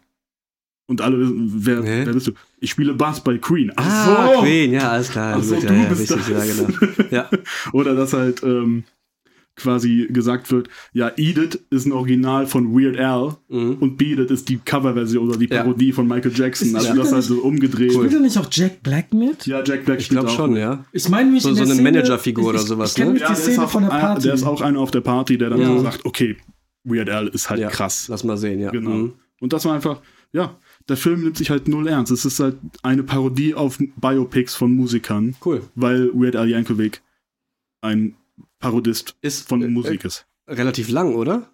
Und 0.91 1.01
alle 1.03 1.21
wissen, 1.21 1.53
wer, 1.55 1.83
Hä? 1.85 2.03
wer 2.05 2.13
bist 2.13 2.27
du? 2.27 2.33
Ich 2.59 2.71
spiele 2.71 2.95
Bass 2.95 3.23
bei 3.23 3.39
Queen. 3.39 3.71
Ach 3.77 3.87
Ah, 3.87 4.35
so! 4.35 4.41
Queen, 4.43 4.73
ja, 4.73 4.91
alles 4.91 5.11
klar. 5.11 5.37
Ach 5.39 5.43
so, 5.43 5.55
Gut, 5.55 5.69
du 5.69 5.73
ja, 5.73 5.83
ja, 5.85 5.89
bist 5.89 6.01
richtig, 6.01 6.35
das. 6.35 6.59
ja, 6.59 6.65
genau. 6.67 6.93
Ja. 7.13 7.31
Oder 7.73 7.95
dass 7.95 8.13
halt 8.13 8.43
ähm, 8.43 8.83
quasi 9.55 10.09
gesagt 10.11 10.51
wird, 10.51 10.69
ja, 10.93 11.13
Eat 11.17 11.37
It 11.39 11.61
ist 11.71 11.87
ein 11.87 11.93
Original 11.93 12.47
von 12.47 12.75
Weird 12.75 12.99
Al 12.99 13.37
Mhm. 13.49 13.75
und 13.79 13.99
Beat 13.99 14.19
It 14.19 14.31
ist 14.33 14.49
die 14.49 14.57
Coverversion 14.59 15.29
oder 15.29 15.39
die 15.39 15.49
Ja. 15.49 15.63
Parodie 15.63 15.93
von 15.93 16.09
Michael 16.09 16.33
Jackson. 16.35 16.75
Also 16.75 16.89
Ja. 16.89 16.95
das 16.95 17.13
halt 17.13 17.23
so 17.25 17.39
umgedreht. 17.41 17.93
Spielt 17.93 18.13
da 18.15 18.19
nicht 18.19 18.37
auch 18.39 18.49
Jack 18.51 18.83
Black 18.83 19.13
mit? 19.15 19.47
Ja, 19.47 19.63
Jack 19.63 19.85
Black 19.85 20.01
Ich 20.01 20.09
glaube 20.09 20.29
spielt 20.29 20.41
auch 20.41 20.47
schon, 20.47 20.57
ja. 20.57 20.85
Ich 20.93 21.09
meine 21.09 21.31
mich 21.31 21.43
So- 21.45 21.51
in 21.51 21.55
so 21.57 21.63
eine 21.63 21.75
Managerfigur 21.81 22.49
oder 22.49 22.59
sowas, 22.59 22.91
Ich 22.91 22.97
kenne 22.97 23.13
ne? 23.13 23.21
Ja, 23.21 23.29
die 23.29 23.33
der 23.35 23.39
ist, 23.39 23.45
Szene 23.53 23.65
auch, 23.65 23.71
von 23.71 23.83
der 23.85 23.93
ein- 23.93 24.01
Party. 24.01 24.23
der 24.23 24.35
ist 24.35 24.43
auch 24.45 24.61
einer 24.61 24.81
auf 24.81 24.91
der 24.91 25.03
Party, 25.03 25.39
der 25.39 25.51
dann 25.51 25.61
Ja. 25.61 25.67
so 25.69 25.83
sagt, 25.83 26.05
okay, 26.05 26.37
Weird 26.83 27.11
Al 27.11 27.29
ist 27.29 27.49
halt 27.51 27.61
ja. 27.61 27.69
krass. 27.69 28.09
Lass 28.09 28.25
mal 28.25 28.37
sehen, 28.39 28.59
ja. 28.59 28.71
Genau. 28.71 28.91
Mhm. 28.91 29.13
Und 29.41 29.53
das 29.53 29.65
war 29.67 29.75
einfach, 29.75 30.01
ja, 30.33 30.57
der 30.91 30.97
Film 30.99 31.23
nimmt 31.23 31.37
sich 31.39 31.49
halt 31.51 31.69
null 31.69 31.87
ernst. 31.89 32.13
Es 32.13 32.25
ist 32.27 32.39
halt 32.41 32.59
eine 32.83 33.03
Parodie 33.03 33.55
auf 33.55 33.79
Biopics 33.97 34.55
von 34.55 34.75
Musikern, 34.75 35.35
Cool. 35.45 35.63
weil 35.75 36.13
Weird 36.13 36.37
Al 36.37 36.49
Yankovic 36.51 37.01
ein 37.81 38.15
Parodist 38.59 39.17
Ist 39.23 39.49
von 39.49 39.63
äh, 39.63 39.69
Musik 39.69 40.05
ist. 40.05 40.27
äh, 40.47 40.53
relativ 40.55 40.91
lang, 40.91 41.15
oder? 41.15 41.51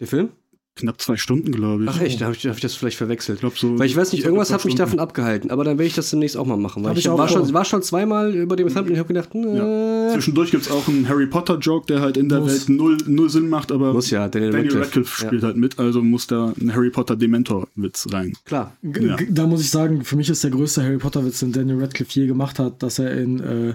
Der 0.00 0.08
Film? 0.08 0.30
Knapp 0.76 1.00
zwei 1.00 1.16
Stunden, 1.16 1.52
glaube 1.52 1.84
ich. 1.84 1.88
Ach 1.90 2.00
echt, 2.02 2.20
da 2.20 2.26
habe 2.26 2.36
ich, 2.36 2.46
hab 2.46 2.54
ich 2.56 2.60
das 2.60 2.74
vielleicht 2.74 2.98
verwechselt. 2.98 3.36
Ich 3.36 3.40
glaube 3.40 3.56
so. 3.58 3.78
Weil 3.78 3.86
ich 3.86 3.96
weiß 3.96 4.12
nicht, 4.12 4.24
irgendwas 4.24 4.52
hat 4.52 4.62
mich 4.66 4.74
davon 4.74 4.98
abgehalten, 4.98 5.50
aber 5.50 5.64
dann 5.64 5.78
werde 5.78 5.86
ich 5.88 5.94
das 5.94 6.10
demnächst 6.10 6.36
auch 6.36 6.44
mal 6.44 6.58
machen. 6.58 6.82
Weil 6.84 6.90
Hab 6.90 6.98
ich, 6.98 7.06
ich 7.06 7.10
war, 7.10 7.28
schon, 7.28 7.50
war 7.54 7.64
schon 7.64 7.82
zweimal 7.82 8.34
über 8.34 8.56
dem 8.56 8.68
Thumbnail 8.68 8.92
und 8.92 8.98
habe 8.98 9.08
gedacht, 9.08 9.34
äh, 9.34 10.12
Zwischendurch 10.12 10.50
gibt 10.50 10.64
es 10.64 10.70
auch 10.70 10.86
einen 10.86 11.08
Harry 11.08 11.26
Potter-Joke, 11.26 11.86
der 11.86 12.00
halt 12.02 12.18
in 12.18 12.28
der 12.28 12.40
Muss. 12.40 12.52
Welt 12.52 12.68
null, 12.68 12.98
null 13.06 13.30
Sinn 13.30 13.48
macht, 13.48 13.72
aber 13.72 13.94
muss 13.94 14.10
ja, 14.10 14.28
Daniel, 14.28 14.50
Daniel 14.52 14.72
Radcliffe. 14.78 14.84
Radcliffe 14.84 15.26
spielt 15.26 15.42
halt 15.42 15.56
mit, 15.56 15.78
also 15.78 16.02
muss 16.02 16.26
da 16.26 16.52
ein 16.60 16.74
Harry 16.74 16.90
Potter 16.90 17.16
Dementor-Witz 17.16 18.08
rein. 18.12 18.32
Ja, 18.34 18.38
klar. 18.44 18.76
G- 18.82 19.06
Ja. 19.06 19.16
Da 19.30 19.46
muss 19.46 19.62
ich 19.62 19.70
sagen, 19.70 20.04
für 20.04 20.16
mich 20.16 20.28
ist 20.28 20.44
der 20.44 20.50
größte 20.50 20.82
Harry 20.82 20.98
Potter-Witz, 20.98 21.40
den 21.40 21.52
Daniel 21.52 21.80
Radcliffe 21.80 22.20
je 22.20 22.26
gemacht 22.26 22.58
hat, 22.58 22.82
dass 22.82 22.98
er 22.98 23.12
in 23.16 23.40
äh, 23.40 23.74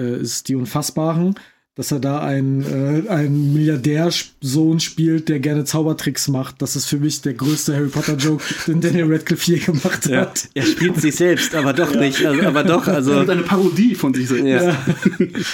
äh, 0.00 0.20
ist 0.20 0.48
die 0.48 0.54
Unfassbaren, 0.54 1.34
dass 1.78 1.92
er 1.92 2.00
da 2.00 2.20
einen, 2.20 2.62
äh, 2.64 3.08
einen 3.08 3.54
Milliardärsohn 3.54 4.80
spielt, 4.80 5.28
der 5.28 5.38
gerne 5.38 5.64
Zaubertricks 5.64 6.26
macht. 6.26 6.60
Das 6.60 6.74
ist 6.74 6.86
für 6.86 6.98
mich 6.98 7.22
der 7.22 7.34
größte 7.34 7.72
Harry 7.76 7.86
Potter-Joke, 7.86 8.42
den 8.66 8.80
Daniel 8.80 9.12
Radcliffe 9.12 9.52
je 9.52 9.58
gemacht 9.58 10.06
Ja. 10.06 10.22
hat. 10.22 10.48
Er 10.54 10.64
spielt 10.64 11.00
sich 11.00 11.14
selbst, 11.14 11.54
aber 11.54 11.72
doch 11.72 11.94
nicht. 11.94 12.26
Also, 12.26 12.42
aber 12.42 12.64
doch, 12.64 12.88
also. 12.88 13.20
Und 13.20 13.30
eine 13.30 13.42
Parodie 13.42 13.94
von 13.94 14.12
sich 14.12 14.26
selbst. 14.26 14.66
Ja. 14.66 14.76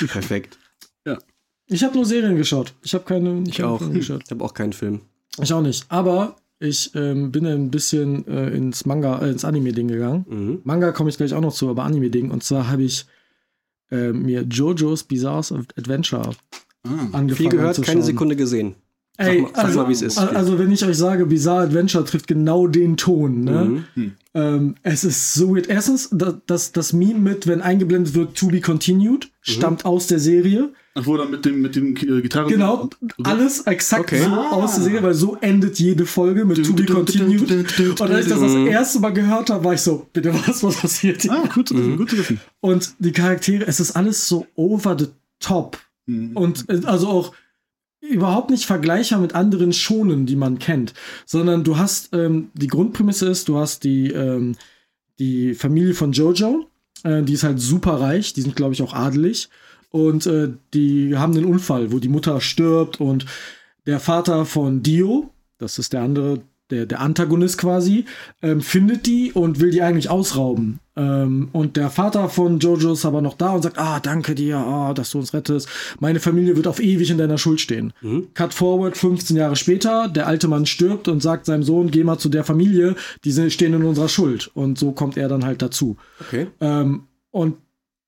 Perfekt. 0.06 0.58
Ich 1.66 1.82
habe 1.84 1.94
nur 1.94 2.06
Serien 2.06 2.36
geschaut. 2.36 2.74
Ich 2.82 2.94
habe 2.94 3.04
keine. 3.04 3.42
Ich 3.46 3.56
keine 3.56 3.68
auch. 3.68 3.78
Filme 3.78 3.94
geschaut. 3.94 4.22
Ich 4.24 4.30
habe 4.30 4.44
auch 4.44 4.54
keinen 4.54 4.72
Film. 4.72 5.00
Ich 5.42 5.52
auch 5.52 5.62
nicht. 5.62 5.84
Aber 5.90 6.36
ich 6.58 6.90
ähm, 6.94 7.32
bin 7.32 7.46
ein 7.46 7.70
bisschen 7.70 8.26
äh, 8.28 8.48
ins 8.50 8.86
Manga, 8.86 9.20
äh, 9.20 9.30
ins 9.30 9.44
Anime-Ding 9.44 9.88
gegangen. 9.88 10.24
Mhm. 10.28 10.60
Manga 10.64 10.92
komme 10.92 11.10
ich 11.10 11.16
gleich 11.16 11.34
auch 11.34 11.40
noch 11.40 11.52
zu, 11.52 11.68
aber 11.68 11.84
Anime-Ding. 11.84 12.30
Und 12.30 12.44
zwar 12.44 12.70
habe 12.70 12.82
ich 12.82 13.06
äh, 13.90 14.12
mir 14.12 14.42
JoJo's 14.42 15.04
Bizarre 15.04 15.64
Adventure 15.76 16.30
Ah. 16.86 16.90
angefangen 17.12 17.30
Viel 17.36 17.48
gehört, 17.48 17.82
keine 17.82 18.02
Sekunde 18.02 18.36
gesehen. 18.36 18.74
Sag 19.16 19.26
Ey, 19.28 19.42
mal- 19.42 19.50
sag 19.54 19.64
also, 19.64 19.78
mal, 19.82 19.88
wie 19.88 19.92
es 19.92 20.02
ist. 20.02 20.18
al- 20.18 20.36
Also, 20.36 20.58
wenn 20.58 20.70
ich 20.72 20.84
euch 20.84 20.96
sage, 20.98 21.24
Bizarre 21.26 21.62
Adventure 21.62 22.04
trifft 22.04 22.26
genau 22.26 22.66
den 22.66 22.96
Ton, 22.96 23.44
ne? 23.44 23.84
Mhm. 23.94 24.12
Ähm, 24.34 24.74
es 24.82 25.04
ist 25.04 25.34
so 25.34 25.54
weird. 25.54 25.68
Erstens, 25.68 26.08
das, 26.12 26.34
das, 26.46 26.72
das 26.72 26.92
Meme 26.92 27.20
mit, 27.20 27.46
wenn 27.46 27.62
eingeblendet 27.62 28.14
wird, 28.14 28.34
to 28.36 28.48
be 28.48 28.60
continued, 28.60 29.26
Mhm. 29.26 29.30
stammt 29.40 29.84
aus 29.84 30.08
der 30.08 30.18
Serie. 30.18 30.72
Ach, 30.96 31.06
wo 31.06 31.16
dann 31.16 31.30
mit 31.30 31.44
dem, 31.44 31.60
mit 31.60 31.74
dem 31.74 31.96
äh, 31.96 32.22
Gitarren. 32.22 32.48
Genau, 32.48 32.88
alles 33.24 33.62
exakt 33.62 34.12
Okay. 34.12 34.22
so 34.22 34.30
aus 34.30 34.76
der 34.76 34.84
Serie, 34.84 35.02
weil 35.02 35.14
so 35.14 35.36
endet 35.40 35.78
jede 35.80 36.06
Folge 36.06 36.44
mit 36.44 36.64
to 36.64 36.72
be 36.72 36.84
continued. 36.84 37.50
Und 37.50 38.00
als 38.00 38.26
ich 38.26 38.32
das 38.32 38.40
das 38.40 38.54
erste 38.54 39.00
Mal 39.00 39.12
gehört 39.12 39.50
habe, 39.50 39.64
war 39.64 39.74
ich 39.74 39.80
so, 39.80 40.06
bitte 40.12 40.32
was, 40.32 40.62
was 40.62 40.76
passiert 40.76 41.22
hier? 41.22 41.32
Ah, 41.32 41.48
gut 41.52 41.68
zu 41.68 41.76
wissen, 41.76 41.96
gut 41.96 42.10
zu 42.10 42.18
wissen. 42.18 42.40
Und 42.60 42.94
die 43.00 43.10
Charaktere, 43.10 43.66
es 43.66 43.80
ist 43.80 43.96
alles 43.96 44.28
so 44.28 44.46
over 44.54 44.96
the 44.96 45.08
top. 45.40 45.78
Mhm. 46.06 46.36
Und 46.36 46.68
äh, 46.68 46.80
also 46.84 47.08
auch 47.08 47.34
überhaupt 48.00 48.50
nicht 48.50 48.66
vergleichbar 48.66 49.18
mit 49.18 49.34
anderen 49.34 49.72
Schonen, 49.72 50.26
die 50.26 50.36
man 50.36 50.58
kennt, 50.58 50.94
sondern 51.26 51.64
du 51.64 51.76
hast, 51.78 52.10
ähm, 52.12 52.50
die 52.54 52.66
Grundprämisse 52.68 53.28
ist, 53.28 53.48
du 53.48 53.58
hast 53.58 53.82
die, 53.82 54.10
ähm, 54.10 54.54
die 55.18 55.54
Familie 55.54 55.94
von 55.94 56.12
Jojo, 56.12 56.66
äh, 57.02 57.22
die 57.22 57.32
ist 57.32 57.42
halt 57.42 57.60
super 57.60 58.00
reich, 58.00 58.32
die 58.32 58.42
sind, 58.42 58.54
glaube 58.54 58.74
ich, 58.74 58.82
auch 58.82 58.92
adelig. 58.94 59.48
Und 59.94 60.26
äh, 60.26 60.48
die 60.74 61.16
haben 61.16 61.36
einen 61.36 61.44
Unfall, 61.44 61.92
wo 61.92 62.00
die 62.00 62.08
Mutter 62.08 62.40
stirbt 62.40 63.00
und 63.00 63.26
der 63.86 64.00
Vater 64.00 64.44
von 64.44 64.82
Dio, 64.82 65.30
das 65.58 65.78
ist 65.78 65.92
der 65.92 66.02
andere, 66.02 66.40
der, 66.68 66.86
der 66.86 67.00
Antagonist 67.00 67.58
quasi, 67.58 68.04
ähm, 68.42 68.60
findet 68.60 69.06
die 69.06 69.30
und 69.30 69.60
will 69.60 69.70
die 69.70 69.82
eigentlich 69.82 70.10
ausrauben. 70.10 70.80
Ähm, 70.96 71.48
und 71.52 71.76
der 71.76 71.90
Vater 71.90 72.28
von 72.28 72.58
Jojo 72.58 72.94
ist 72.94 73.04
aber 73.04 73.22
noch 73.22 73.34
da 73.34 73.52
und 73.52 73.62
sagt, 73.62 73.78
ah, 73.78 74.00
danke 74.00 74.34
dir, 74.34 74.56
ah, 74.56 74.94
dass 74.94 75.10
du 75.10 75.18
uns 75.18 75.32
rettest. 75.32 75.68
Meine 76.00 76.18
Familie 76.18 76.56
wird 76.56 76.66
auf 76.66 76.80
ewig 76.80 77.10
in 77.10 77.18
deiner 77.18 77.38
Schuld 77.38 77.60
stehen. 77.60 77.92
Cut 78.34 78.52
forward, 78.52 78.96
15 78.96 79.36
Jahre 79.36 79.54
später, 79.54 80.08
der 80.08 80.26
alte 80.26 80.48
Mann 80.48 80.66
stirbt 80.66 81.06
und 81.06 81.22
sagt 81.22 81.46
seinem 81.46 81.62
Sohn, 81.62 81.92
geh 81.92 82.02
mal 82.02 82.18
zu 82.18 82.28
der 82.28 82.42
Familie, 82.42 82.96
die 83.24 83.30
stehen 83.48 83.74
in 83.74 83.84
unserer 83.84 84.08
Schuld. 84.08 84.50
Und 84.54 84.76
so 84.76 84.90
kommt 84.90 85.16
er 85.16 85.28
dann 85.28 85.44
halt 85.44 85.62
dazu. 85.62 85.98
Okay. 86.18 86.48
Ähm, 86.60 87.04
und 87.30 87.58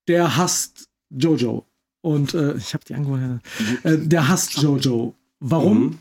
der 0.08 0.36
hasst 0.36 0.88
Jojo. 1.10 1.64
Und 2.06 2.34
äh, 2.34 2.54
ich 2.54 2.72
habe 2.72 2.84
die 2.84 2.94
angewohnt. 2.94 3.42
Äh, 3.82 3.98
der 3.98 4.28
hasst 4.28 4.62
Jojo. 4.62 5.16
Warum? 5.40 5.80
Mhm. 5.80 5.98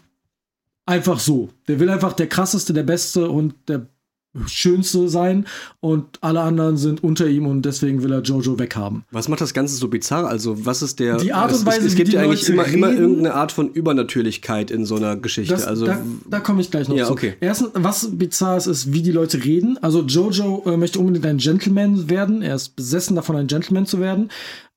Einfach 0.86 1.20
so. 1.20 1.49
Der 1.68 1.80
will 1.80 1.89
einfach 1.89 2.14
der 2.14 2.28
krasseste, 2.28 2.74
der 2.74 2.84
beste 2.84 3.28
und 3.28 3.56
der 3.68 3.88
Schönste 4.47 5.07
sein 5.09 5.45
und 5.79 6.05
alle 6.21 6.41
anderen 6.41 6.77
sind 6.77 7.03
unter 7.03 7.27
ihm 7.27 7.47
und 7.47 7.63
deswegen 7.63 8.03
will 8.03 8.11
er 8.11 8.21
Jojo 8.21 8.59
weghaben. 8.59 9.03
Was 9.11 9.27
macht 9.27 9.41
das 9.41 9.53
Ganze 9.53 9.75
so 9.75 9.88
bizarr? 9.88 10.27
Also, 10.27 10.65
was 10.65 10.81
ist 10.81 10.99
der. 10.99 11.17
Die 11.17 11.33
Art 11.33 11.51
und 11.51 11.59
es, 11.59 11.65
Weise, 11.65 11.79
es, 11.79 11.86
es 11.86 11.93
wie 11.93 11.97
gibt 11.97 12.09
ja 12.09 12.21
eigentlich 12.21 12.47
immer, 12.49 12.65
immer 12.65 12.91
irgendeine 12.91 13.33
Art 13.33 13.51
von 13.51 13.69
Übernatürlichkeit 13.69 14.71
in 14.71 14.86
so 14.86 14.95
einer 14.95 15.15
Geschichte. 15.15 15.53
Das, 15.53 15.65
also, 15.65 15.86
da, 15.86 16.01
da 16.29 16.39
komme 16.39 16.61
ich 16.61 16.71
gleich 16.71 16.88
noch 16.88 16.95
Ja, 16.95 17.05
zu. 17.05 17.13
okay. 17.13 17.36
Erstens, 17.39 17.69
was 17.73 18.09
bizarr 18.11 18.57
ist, 18.57 18.67
ist, 18.67 18.93
wie 18.93 19.01
die 19.01 19.11
Leute 19.11 19.43
reden. 19.43 19.77
Also 19.81 20.01
Jojo 20.03 20.63
äh, 20.65 20.77
möchte 20.77 20.99
unbedingt 20.99 21.25
ein 21.25 21.38
Gentleman 21.38 22.09
werden. 22.09 22.41
Er 22.41 22.55
ist 22.55 22.75
besessen 22.75 23.15
davon, 23.15 23.36
ein 23.36 23.47
Gentleman 23.47 23.86
zu 23.86 23.99
werden. 23.99 24.29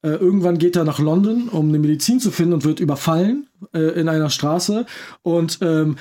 Äh, 0.03 0.11
irgendwann 0.11 0.59
geht 0.59 0.77
er 0.77 0.85
nach 0.85 1.01
London, 1.01 1.49
um 1.49 1.69
eine 1.69 1.79
Medizin 1.79 2.21
zu 2.21 2.31
finden 2.31 2.53
und 2.53 2.65
wird 2.65 2.79
überfallen 2.81 3.49
äh, 3.75 4.01
in 4.01 4.09
einer 4.09 4.31
Straße. 4.31 4.87
Und 5.23 5.59
ähm, 5.63 5.97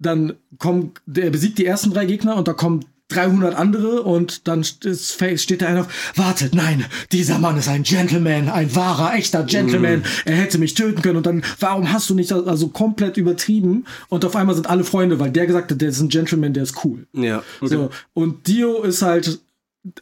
dann 0.00 0.34
kommt, 0.58 1.00
der 1.06 1.30
besiegt 1.30 1.58
die 1.58 1.66
ersten 1.66 1.92
drei 1.92 2.06
Gegner 2.06 2.34
und 2.36 2.48
da 2.48 2.52
kommen 2.54 2.84
300 3.08 3.56
andere 3.56 4.02
und 4.02 4.46
dann 4.46 4.62
steht 4.62 5.62
da 5.62 5.66
einer 5.66 5.80
auf, 5.80 6.12
wartet, 6.16 6.54
nein, 6.54 6.84
dieser 7.10 7.40
Mann 7.40 7.56
ist 7.58 7.66
ein 7.68 7.82
Gentleman, 7.82 8.48
ein 8.48 8.72
wahrer, 8.76 9.14
echter 9.14 9.42
Gentleman, 9.42 10.04
er 10.24 10.36
hätte 10.36 10.58
mich 10.58 10.74
töten 10.74 11.02
können 11.02 11.16
und 11.16 11.26
dann, 11.26 11.42
warum 11.58 11.92
hast 11.92 12.08
du 12.08 12.14
nicht, 12.14 12.30
das- 12.30 12.46
also 12.46 12.68
komplett 12.68 13.16
übertrieben 13.16 13.84
und 14.10 14.24
auf 14.24 14.36
einmal 14.36 14.54
sind 14.54 14.70
alle 14.70 14.84
Freunde, 14.84 15.18
weil 15.18 15.32
der 15.32 15.46
gesagt 15.48 15.72
hat, 15.72 15.80
der 15.80 15.88
ist 15.88 16.00
ein 16.00 16.08
Gentleman, 16.08 16.52
der 16.54 16.62
ist 16.62 16.84
cool. 16.84 17.06
ja. 17.12 17.42
So, 17.60 17.90
und 18.14 18.46
Dio 18.46 18.82
ist 18.82 19.02
halt 19.02 19.40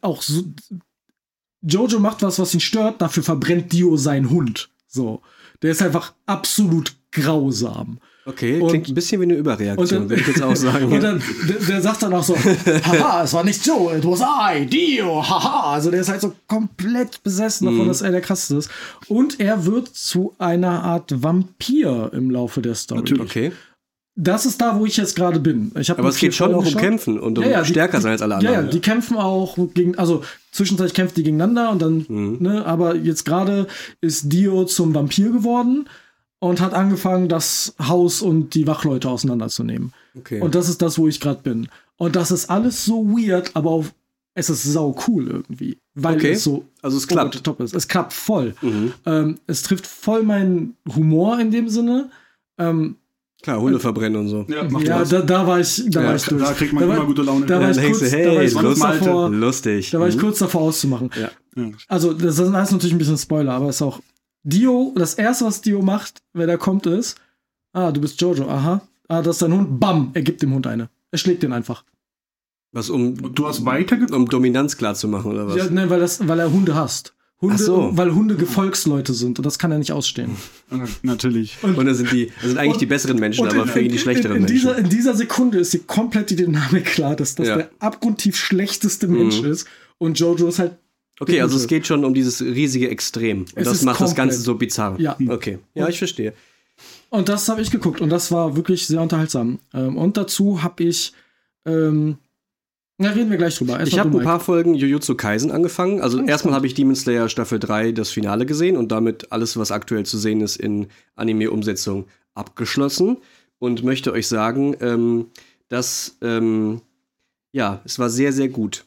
auch 0.03 0.21
so, 0.21 0.45
Jojo 1.63 1.99
macht 1.99 2.23
was, 2.23 2.39
was 2.39 2.55
ihn 2.55 2.61
stört, 2.61 3.01
dafür 3.03 3.23
verbrennt 3.23 3.73
Dio 3.73 3.97
seinen 3.97 4.31
Hund. 4.31 4.69
So, 4.87 5.23
der 5.63 5.73
ist 5.73 5.83
einfach 5.83 6.13
absolut 6.27 6.95
grausam. 7.11 7.99
Okay, 8.29 8.61
Und- 8.61 8.69
klingt 8.69 8.89
ein 8.89 8.95
bisschen 8.95 9.21
wie 9.21 9.25
eine 9.25 9.35
Überreaktion, 9.35 9.79
und 9.79 9.93
dann- 9.93 10.11
würde 10.11 10.21
ich 10.21 10.27
jetzt 10.29 10.43
auch 10.43 10.55
sagen. 10.55 10.85
Und 10.93 11.03
dann, 11.03 11.23
der, 11.49 11.57
der 11.57 11.81
sagt 11.83 12.03
dann 12.03 12.13
auch 12.13 12.23
so, 12.23 12.37
haha, 12.37 13.25
es 13.25 13.33
war 13.33 13.43
nicht 13.45 13.65
Joe, 13.67 13.97
it 13.97 14.05
was 14.05 14.21
I, 14.21 14.67
Dio, 14.67 15.23
haha. 15.29 15.73
Also 15.73 15.91
der 15.91 16.01
ist 16.03 16.09
halt 16.11 16.21
so 16.21 16.33
komplett 16.47 17.23
besessen 17.23 17.67
davon, 17.67 17.85
Mhm. 17.85 17.89
dass 17.89 18.03
er 18.03 18.11
der 18.11 18.21
krasseste 18.21 18.57
ist. 18.57 18.71
Und 19.09 19.41
er 19.41 19.65
wird 19.65 19.89
zu 19.89 20.35
einer 20.39 20.83
Art 20.85 21.23
Vampir 21.23 22.11
im 22.13 22.31
Laufe 22.31 22.61
der 22.61 22.75
Story. 22.75 23.01
Natürlich. 23.01 23.23
okay. 23.23 23.53
Das 24.21 24.47
ist 24.47 24.61
da, 24.61 24.77
wo 24.77 24.85
ich 24.85 24.97
jetzt 24.97 25.15
gerade 25.15 25.39
bin. 25.39 25.71
Ich 25.79 25.93
Aber 25.93 26.09
es 26.09 26.19
geht 26.19 26.35
schon 26.35 26.47
Folgen 26.47 26.55
auch 26.57 26.59
um 26.59 26.65
geschaut. 26.65 26.83
Kämpfen 26.83 27.21
und 27.21 27.39
um 27.39 27.45
Ja, 27.45 27.51
ja, 27.51 27.65
stärker 27.65 27.99
die, 27.99 28.03
sein 28.03 28.13
als 28.13 28.21
alle 28.23 28.33
Ja, 28.35 28.39
anderen. 28.51 28.65
ja, 28.67 28.71
die 28.73 28.81
kämpfen 28.81 29.17
auch 29.17 29.57
gegen, 29.75 29.97
also 29.97 30.25
zwischenzeitlich 30.51 30.93
kämpfen 30.95 31.15
die 31.15 31.23
gegeneinander 31.23 31.71
und 31.71 31.81
dann, 31.81 32.05
Mhm. 32.09 32.37
ne, 32.41 32.67
aber 32.67 32.97
jetzt 32.97 33.25
gerade 33.25 33.69
ist 34.01 34.33
Dio 34.33 34.65
zum 34.65 34.93
Vampir 34.93 35.31
geworden 35.31 35.89
und 36.41 36.61
hat 36.61 36.73
angefangen, 36.75 37.29
das 37.29 37.75
Haus 37.81 38.23
und 38.23 38.55
die 38.55 38.67
Wachleute 38.67 39.09
auseinanderzunehmen. 39.09 39.93
Okay. 40.17 40.41
Und 40.41 40.55
das 40.55 40.69
ist 40.69 40.83
das, 40.83 40.99
wo 40.99 41.09
ich 41.09 41.21
gerade 41.21 41.43
bin. 41.43 41.69
Und 41.97 42.15
das 42.17 42.31
ist 42.31 42.49
alles 42.51 42.85
so 42.85 43.05
weird, 43.09 43.51
aber 43.55 43.71
auf, 43.71 43.93
es 44.35 44.49
ist 44.51 44.63
sau 44.65 44.97
cool 45.09 45.27
irgendwie. 45.29 45.79
Weil 45.95 46.17
Okay. 46.17 46.31
es 46.33 46.45
so 46.45 46.65
Also 46.81 46.97
es 46.97 47.09
klappt. 47.09 47.43
top 47.43 47.59
ist. 47.61 47.75
Es 47.75 47.89
klappt 47.89 48.13
voll. 48.13 48.55
Mhm. 48.63 48.93
Ähm, 49.05 49.39
es 49.49 49.63
trifft 49.63 49.87
voll 49.87 50.23
meinen 50.23 50.77
Humor 50.95 51.41
in 51.41 51.51
dem 51.51 51.69
Sinne. 51.69 52.11
Ähm, 52.57 52.97
Klar, 53.43 53.61
Hunde 53.61 53.79
verbrennen 53.79 54.21
und 54.21 54.29
so. 54.29 54.47
Ja, 54.49 54.67
ja, 54.81 55.05
da, 55.05 55.21
da 55.23 55.47
war 55.47 55.61
ich, 55.61 55.85
da 55.89 56.01
Ja, 56.03 56.09
war 56.09 56.17
ich 56.17 56.25
durch. 56.25 56.43
da 56.43 56.53
kriegt 56.55 56.73
man 56.73 56.83
da 56.83 56.89
war, 56.89 56.97
immer 56.97 57.07
gute 57.07 57.23
Laune. 57.23 57.47
Da 57.47 57.61
war 57.61 57.71
ich 57.71 57.77
kurz, 57.77 57.99
du, 58.01 58.05
da 58.07 58.13
war 58.13 58.19
hey, 58.21 58.45
ich 58.47 58.53
kurz 58.55 58.65
lustig. 58.65 58.99
davor, 59.01 59.31
Lustig. 59.31 59.91
da 59.93 60.01
war 60.01 60.09
ich 60.09 60.17
Mhm. 60.17 60.21
kurz 60.21 60.39
davor 60.41 60.61
auszumachen. 60.63 61.11
Ja. 61.21 61.31
Also, 61.87 62.13
das 62.15 62.39
ist 62.39 62.53
alles 62.53 62.71
natürlich 62.73 62.95
ein 62.95 62.99
bisschen 62.99 63.17
Spoiler, 63.19 63.53
aber 63.53 63.69
es 63.69 63.77
ist 63.77 63.83
auch 63.83 64.01
Dio, 64.45 64.93
das 64.97 65.15
erste, 65.15 65.45
was 65.45 65.61
Dio 65.61 65.83
macht, 65.83 66.23
wenn 66.33 66.49
er 66.49 66.59
kommt, 66.59 66.87
ist, 66.87 67.17
ah, 67.73 67.93
du 67.93 68.01
bist 68.01 68.21
Jojo, 68.21 68.49
aha. 68.49 68.83
Ah, 69.09 69.23
das 69.23 69.37
ist 69.37 69.43
dein 69.43 69.53
Hund, 69.53 69.81
bam, 69.81 70.11
er 70.15 70.23
gibt 70.23 70.43
dem 70.43 70.53
Hund 70.55 70.67
eine. 70.67 70.89
Er 71.11 71.19
schlägt 71.19 71.43
den 71.43 71.53
einfach. 71.53 71.85
Was, 72.73 72.91
um, 72.91 73.15
Und 73.23 73.39
du 73.39 73.47
hast 73.47 73.65
weitergeguckt? 73.65 74.13
um 74.15 74.29
Dominanz 74.29 74.77
klar 74.77 74.95
zu 74.95 75.09
machen, 75.09 75.33
oder 75.33 75.47
was? 75.49 75.57
Ja, 75.57 75.71
ne, 75.71 75.89
weil, 75.89 76.01
das, 76.01 76.27
weil 76.29 76.39
er 76.39 76.53
Hunde 76.53 76.75
hasst. 76.75 77.15
Hunde, 77.41 77.57
so. 77.57 77.91
weil 77.97 78.15
Hunde 78.15 78.35
Gefolgsleute 78.35 79.15
sind 79.15 79.39
und 79.39 79.47
das 79.47 79.59
kann 79.61 79.71
er 79.71 79.79
nicht 79.79 79.93
ausstehen. 79.93 80.33
Natürlich. 81.03 81.57
Und 81.63 81.77
dann 81.79 81.95
sind 81.95 82.11
die, 82.13 82.27
das 82.41 82.49
sind 82.51 82.59
eigentlich 82.59 82.73
Und- 82.75 82.81
die 82.81 82.87
besseren 82.87 83.19
Menschen, 83.19 83.45
Und 83.47 83.55
aber 83.55 83.67
für 83.67 83.81
ihn 83.81 83.93
die 83.93 83.99
schlechteren 83.99 84.37
in, 84.39 84.43
in, 84.43 84.47
dieser, 84.49 84.71
Menschen. 84.73 84.85
in 84.85 84.91
dieser 84.91 85.15
Sekunde 85.15 85.59
ist 85.59 85.73
die 85.73 85.79
komplett 85.79 86.31
die 86.31 86.37
Dynamik 86.37 86.85
klar, 86.87 87.15
dass 87.17 87.37
das 87.37 87.47
Ja. 87.49 87.57
der 87.57 87.71
abgrundtief 87.79 88.37
schlechteste 88.37 89.07
Mensch 89.09 89.41
Mhm. 89.41 89.53
ist 89.53 89.69
und 89.99 90.19
Jojo 90.19 90.49
ist 90.49 90.59
halt 90.59 90.77
Okay, 91.21 91.41
also 91.41 91.57
es 91.57 91.67
geht 91.67 91.87
schon 91.87 92.05
um 92.05 92.15
dieses 92.15 92.41
riesige 92.43 92.89
Extrem. 92.91 93.41
Und 93.41 93.53
Es 93.57 93.65
das 93.69 93.83
macht 93.83 94.01
das 94.01 94.11
komplett- 94.11 94.17
Ganze 94.29 94.41
so 94.41 94.55
bizarr. 94.55 94.99
Ja. 95.01 95.17
Okay. 95.29 95.59
Ja, 95.75 95.89
ich 95.89 95.99
verstehe. 95.99 96.33
Und 97.11 97.29
das 97.29 97.49
habe 97.49 97.61
ich 97.61 97.71
geguckt 97.71 98.01
und 98.01 98.11
das 98.11 98.31
war 98.31 98.55
wirklich 98.57 98.87
sehr 98.87 99.01
unterhaltsam. 99.01 99.59
Ähm, 99.75 99.97
und 99.97 100.17
dazu 100.17 100.63
habe 100.63 100.85
ich, 100.85 101.13
ähm, 101.67 102.19
na, 102.99 103.11
reden 103.11 103.31
wir 103.31 103.39
gleich 103.39 103.57
drüber. 103.57 103.79
Erst 103.81 103.93
Ich 103.93 103.99
habe 103.99 104.17
ein 104.17 104.25
paar 104.25 104.41
Folgen 104.41 104.75
Jujutsu 104.75 105.15
Kaisen 105.15 105.51
angefangen. 105.51 106.01
Also 106.01 106.21
erstmal 106.23 106.55
habe 106.55 106.67
ich 106.67 106.75
Demon 106.75 106.95
Slayer 106.97 107.29
Staffel 107.29 107.59
3 107.59 107.93
das 107.93 108.11
Finale 108.11 108.45
gesehen 108.47 108.77
und 108.77 108.93
damit 108.93 109.33
alles, 109.33 109.57
was 109.57 109.71
aktuell 109.73 110.05
zu 110.05 110.19
sehen 110.19 110.41
ist, 110.41 110.57
in 110.57 110.89
Anime-Umsetzung 111.17 112.07
abgeschlossen 112.35 113.19
und 113.59 113.83
möchte 113.83 114.13
euch 114.13 114.29
sagen, 114.29 114.77
ähm, 114.81 115.27
dass 115.69 116.17
ähm, 116.23 116.81
ja, 117.53 117.81
es 117.85 117.99
war 117.99 118.11
sehr, 118.11 118.33
sehr 118.33 118.49
gut. 118.49 118.85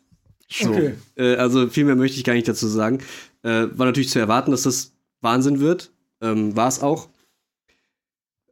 So. 0.52 0.70
Okay. 0.70 0.93
Äh, 1.16 1.36
also 1.36 1.68
viel 1.70 1.86
mehr 1.86 1.95
möchte 1.95 2.18
ich 2.18 2.24
gar 2.24 2.34
nicht 2.34 2.47
dazu 2.47 2.68
sagen. 2.68 2.99
Äh, 3.43 3.68
war 3.74 3.86
natürlich 3.86 4.10
zu 4.10 4.20
erwarten, 4.20 4.52
dass 4.52 4.64
das 4.64 4.91
Wahnsinn 5.22 5.60
wird. 5.60 5.91
Ähm, 6.22 6.56
war 6.56 6.68
es 6.68 6.82
auch. 6.82 7.08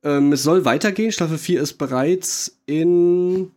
Ähm, 0.04 0.32
es 0.32 0.44
soll 0.44 0.66
weitergehen. 0.66 1.12
Staffel 1.12 1.38
4 1.38 1.62
ist 1.62 1.74
bereits 1.74 2.58
in. 2.66 3.52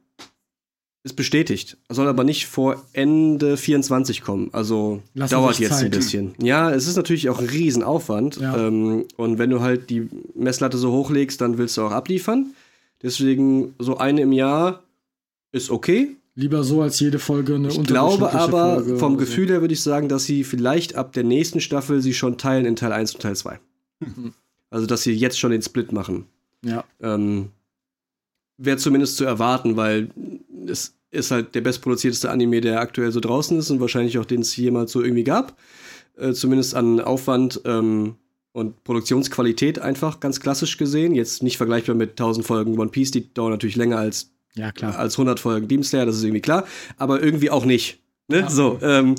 Ist 1.04 1.14
bestätigt. 1.14 1.78
Soll 1.88 2.06
aber 2.06 2.22
nicht 2.22 2.46
vor 2.46 2.84
Ende 2.92 3.56
24 3.56 4.22
kommen. 4.22 4.50
Also 4.52 5.02
Lassen 5.14 5.32
dauert 5.32 5.58
jetzt 5.58 5.72
ein 5.72 5.78
Zeit. 5.80 5.90
bisschen. 5.90 6.34
Ja, 6.40 6.70
es 6.70 6.86
ist 6.86 6.94
natürlich 6.96 7.28
auch 7.28 7.40
ein 7.40 7.48
Riesenaufwand. 7.48 8.36
Ja. 8.36 8.68
Ähm, 8.68 9.06
und 9.16 9.38
wenn 9.38 9.50
du 9.50 9.60
halt 9.60 9.90
die 9.90 10.08
Messlatte 10.34 10.78
so 10.78 10.92
hochlegst, 10.92 11.40
dann 11.40 11.58
willst 11.58 11.76
du 11.76 11.82
auch 11.82 11.90
abliefern. 11.90 12.54
Deswegen 13.02 13.74
so 13.80 13.96
eine 13.98 14.20
im 14.20 14.30
Jahr 14.30 14.84
ist 15.50 15.70
okay. 15.70 16.16
Lieber 16.34 16.64
so 16.64 16.80
als 16.80 16.98
jede 16.98 17.18
Folge 17.18 17.56
eine 17.56 17.68
Ich 17.68 17.82
glaube 17.84 18.32
aber, 18.32 18.76
Folge 18.76 18.96
vom 18.98 19.14
oder 19.14 19.24
so. 19.24 19.26
Gefühl 19.26 19.48
her 19.48 19.60
würde 19.60 19.74
ich 19.74 19.82
sagen, 19.82 20.08
dass 20.08 20.24
sie 20.24 20.44
vielleicht 20.44 20.94
ab 20.94 21.12
der 21.12 21.24
nächsten 21.24 21.60
Staffel 21.60 22.00
sie 22.00 22.14
schon 22.14 22.38
teilen 22.38 22.64
in 22.64 22.76
Teil 22.76 22.92
1 22.92 23.14
und 23.14 23.20
Teil 23.20 23.36
2. 23.36 23.60
Mhm. 24.00 24.32
Also, 24.70 24.86
dass 24.86 25.02
sie 25.02 25.12
jetzt 25.12 25.38
schon 25.38 25.50
den 25.50 25.60
Split 25.60 25.92
machen. 25.92 26.24
Ja. 26.64 26.82
Ähm, 27.02 27.50
Wäre 28.56 28.78
zumindest 28.78 29.18
zu 29.18 29.26
erwarten, 29.26 29.76
weil 29.76 30.08
es 30.66 30.94
ist 31.10 31.30
halt 31.30 31.54
der 31.54 31.60
bestproduzierteste 31.60 32.30
Anime, 32.30 32.62
der 32.62 32.80
aktuell 32.80 33.12
so 33.12 33.20
draußen 33.20 33.58
ist 33.58 33.70
und 33.70 33.80
wahrscheinlich 33.80 34.18
auch 34.18 34.24
den 34.24 34.40
es 34.40 34.56
jemals 34.56 34.92
so 34.92 35.02
irgendwie 35.02 35.24
gab. 35.24 35.58
Äh, 36.16 36.32
zumindest 36.32 36.74
an 36.74 37.00
Aufwand 37.00 37.60
ähm, 37.66 38.16
und 38.52 38.82
Produktionsqualität 38.82 39.78
einfach 39.78 40.20
ganz 40.20 40.40
klassisch 40.40 40.78
gesehen. 40.78 41.14
Jetzt 41.14 41.42
nicht 41.42 41.58
vergleichbar 41.58 41.94
mit 41.94 42.12
1000 42.12 42.46
Folgen 42.46 42.78
One 42.78 42.90
Piece, 42.90 43.10
die 43.10 43.32
dauern 43.32 43.52
natürlich 43.52 43.76
länger 43.76 43.98
als 43.98 44.31
Ja, 44.54 44.70
klar. 44.72 44.98
als 44.98 45.14
100 45.14 45.40
Folgen 45.40 45.68
Demon 45.68 45.84
Slayer, 45.84 46.06
das 46.06 46.16
ist 46.16 46.24
irgendwie 46.24 46.42
klar, 46.42 46.66
aber 46.98 47.22
irgendwie 47.22 47.50
auch 47.50 47.64
nicht. 47.64 48.00
Ne? 48.28 48.40
Ja. 48.40 48.50
So, 48.50 48.78
ähm, 48.82 49.14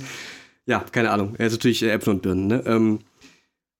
ja, 0.65 0.79
keine 0.91 1.11
Ahnung. 1.11 1.35
Er 1.37 1.47
ist 1.47 1.53
natürlich 1.53 1.81
äh, 1.83 1.91
Äpfel 1.91 2.13
und 2.13 2.21
Birnen. 2.21 2.47
Ne? 2.47 2.63
Ähm, 2.65 2.99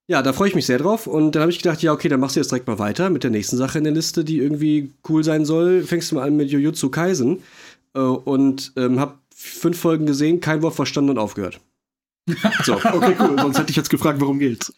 ja, 0.08 0.22
da 0.22 0.34
freue 0.34 0.50
ich 0.50 0.56
mich 0.56 0.66
sehr 0.66 0.80
drauf. 0.80 1.08
Und 1.08 1.34
dann 1.34 1.42
habe 1.42 1.52
ich 1.52 1.60
gedacht, 1.60 1.82
ja, 1.82 1.94
okay, 1.94 2.10
dann 2.10 2.20
machst 2.20 2.36
du 2.36 2.40
jetzt 2.40 2.52
direkt 2.52 2.68
mal 2.68 2.80
weiter 2.80 3.10
mit 3.10 3.24
der 3.24 3.32
nächsten 3.32 3.58
Sache 3.58 3.78
in 3.78 3.84
der 3.84 3.94
Liste, 3.94 4.24
die 4.26 4.38
irgendwie 4.40 4.92
cool 5.08 5.24
sein 5.24 5.46
soll. 5.46 5.84
Fängst 5.84 6.12
du 6.12 6.16
mal 6.16 6.28
an 6.28 6.36
mit 6.36 6.50
Jujutsu 6.50 6.90
Kaisen 6.90 7.42
äh, 7.94 8.00
und 8.00 8.74
ähm, 8.76 9.00
habe 9.00 9.18
fünf 9.34 9.80
Folgen 9.80 10.06
gesehen, 10.06 10.40
kein 10.42 10.62
Wort 10.62 10.76
verstanden 10.76 11.12
und 11.12 11.18
aufgehört. 11.20 11.60
So, 12.64 12.76
Okay, 12.76 13.16
cool. 13.20 13.38
Sonst 13.38 13.60
hätte 13.60 13.72
ich 13.72 13.76
jetzt 13.76 13.90
gefragt, 13.90 14.22
worum 14.22 14.40
geht's. 14.40 14.74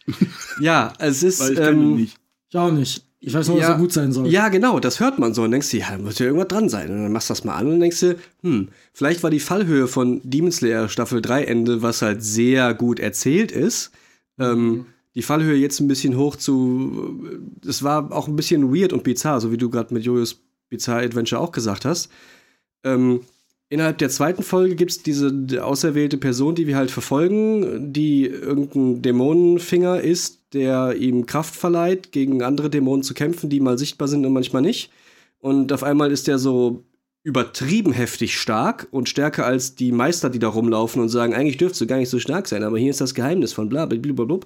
ja, 0.60 0.92
es 0.98 1.22
ist. 1.22 1.40
Weil 1.40 1.52
ich 1.52 1.58
ähm, 1.60 1.94
nicht. 1.94 2.16
Ich 2.50 2.56
auch 2.58 2.72
nicht. 2.72 3.05
Ich 3.18 3.32
weiß 3.34 3.48
nur, 3.48 3.56
Ja. 3.58 3.68
dass 3.68 3.76
er 3.76 3.80
gut 3.80 3.92
sein 3.92 4.12
soll. 4.12 4.28
Ja, 4.28 4.48
genau, 4.50 4.78
das 4.78 5.00
hört 5.00 5.18
man 5.18 5.32
so 5.34 5.42
und 5.42 5.50
denkst 5.50 5.70
du, 5.70 5.78
ja, 5.78 5.90
da 5.92 5.98
muss 5.98 6.18
ja 6.18 6.26
irgendwas 6.26 6.48
dran 6.48 6.68
sein. 6.68 6.90
Und 6.90 7.02
dann 7.02 7.12
machst 7.12 7.30
du 7.30 7.32
das 7.32 7.44
mal 7.44 7.56
an 7.56 7.66
und 7.72 7.80
denkst 7.80 8.00
du, 8.00 8.16
hm, 8.42 8.68
vielleicht 8.92 9.22
war 9.22 9.30
die 9.30 9.40
Fallhöhe 9.40 9.88
von 9.88 10.20
Demon 10.22 10.52
Slayer 10.52 10.88
Staffel 10.88 11.22
3 11.22 11.44
Ende, 11.44 11.82
was 11.82 12.02
halt 12.02 12.22
sehr 12.22 12.74
gut 12.74 13.00
erzählt 13.00 13.52
ist, 13.52 13.90
ähm, 14.38 14.86
die 15.14 15.22
Fallhöhe 15.22 15.56
jetzt 15.56 15.80
ein 15.80 15.88
bisschen 15.88 16.16
hoch 16.18 16.36
zu, 16.36 17.18
es 17.66 17.82
war 17.82 18.12
auch 18.12 18.28
ein 18.28 18.36
bisschen 18.36 18.74
weird 18.74 18.92
und 18.92 19.02
bizarr, 19.02 19.40
so 19.40 19.50
wie 19.50 19.56
du 19.56 19.70
gerade 19.70 19.94
mit 19.94 20.04
Jojos 20.04 20.38
Bizarre 20.68 21.02
Adventure 21.04 21.40
auch 21.40 21.52
gesagt 21.52 21.84
hast. 21.86 22.10
Ähm, 22.84 23.20
innerhalb 23.68 23.98
der 23.98 24.10
zweiten 24.10 24.42
Folge 24.42 24.76
gibt 24.76 24.90
es 24.90 25.02
diese 25.02 25.64
auserwählte 25.64 26.16
Person, 26.16 26.54
die 26.54 26.66
wir 26.66 26.76
halt 26.76 26.90
verfolgen, 26.90 27.92
die 27.92 28.26
irgendein 28.26 29.02
Dämonenfinger 29.02 30.00
ist, 30.00 30.40
der 30.52 30.94
ihm 30.96 31.26
Kraft 31.26 31.56
verleiht, 31.56 32.12
gegen 32.12 32.42
andere 32.42 32.70
Dämonen 32.70 33.02
zu 33.02 33.14
kämpfen, 33.14 33.50
die 33.50 33.60
mal 33.60 33.78
sichtbar 33.78 34.08
sind 34.08 34.24
und 34.24 34.32
manchmal 34.32 34.62
nicht. 34.62 34.90
Und 35.38 35.72
auf 35.72 35.82
einmal 35.82 36.12
ist 36.12 36.28
der 36.28 36.38
so 36.38 36.84
übertrieben 37.26 37.92
heftig 37.92 38.38
stark 38.38 38.86
und 38.92 39.08
stärker 39.08 39.44
als 39.44 39.74
die 39.74 39.90
Meister, 39.90 40.30
die 40.30 40.38
da 40.38 40.46
rumlaufen 40.46 41.02
und 41.02 41.08
sagen, 41.08 41.34
eigentlich 41.34 41.56
dürftest 41.56 41.80
du 41.80 41.86
gar 41.88 41.96
nicht 41.96 42.08
so 42.08 42.20
stark 42.20 42.46
sein, 42.46 42.62
aber 42.62 42.78
hier 42.78 42.90
ist 42.90 43.00
das 43.00 43.16
Geheimnis 43.16 43.52
von 43.52 43.68
bla 43.68 43.84
bla 43.84 43.98
bla 43.98 44.24
bla. 44.24 44.38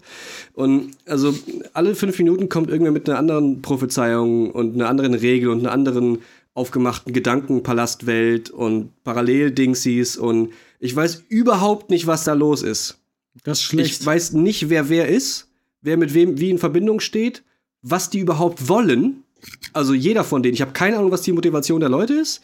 Und 0.55 0.93
also 1.05 1.35
alle 1.75 1.95
fünf 1.95 2.18
Minuten 2.18 2.49
kommt 2.49 2.71
irgendwer 2.71 2.91
mit 2.91 3.07
einer 3.07 3.18
anderen 3.18 3.61
Prophezeiung 3.61 4.51
und 4.51 4.77
einer 4.77 4.89
anderen 4.89 5.12
Regel 5.12 5.51
und 5.51 5.61
einer 5.61 5.73
anderen 5.73 6.21
aufgemachten 6.61 7.15
Gedankenpalastwelt 7.15 8.51
und 8.51 8.93
Paralleldingsies 9.03 10.19
und 10.19 10.53
ich 10.79 10.95
weiß 10.95 11.25
überhaupt 11.31 11.89
nicht, 11.89 12.07
was 12.07 12.25
da 12.25 12.35
los 12.35 12.63
ist. 12.63 12.99
Das 13.45 13.59
ist 13.59 13.65
schlecht. 13.65 14.01
Ich 14.01 14.07
weiß 14.07 14.33
nicht, 14.35 14.69
wer 14.69 14.91
wer 14.91 15.09
ist, 15.09 15.49
wer 15.81 15.97
mit 15.97 16.13
wem 16.13 16.39
wie 16.39 16.51
in 16.51 16.59
Verbindung 16.59 17.01
steht, 17.01 17.43
was 17.81 18.11
die 18.11 18.19
überhaupt 18.19 18.69
wollen. 18.69 19.25
Also 19.73 19.95
jeder 19.95 20.23
von 20.23 20.43
denen. 20.43 20.53
Ich 20.53 20.61
habe 20.61 20.73
keine 20.73 20.99
Ahnung, 20.99 21.11
was 21.11 21.23
die 21.23 21.33
Motivation 21.33 21.81
der 21.81 21.89
Leute 21.89 22.13
ist. 22.13 22.43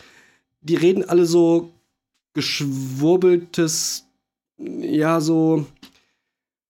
Die 0.63 0.77
reden 0.77 1.05
alle 1.05 1.27
so 1.27 1.75
geschwurbeltes, 2.33 4.07
ja, 4.59 5.21
so, 5.21 5.67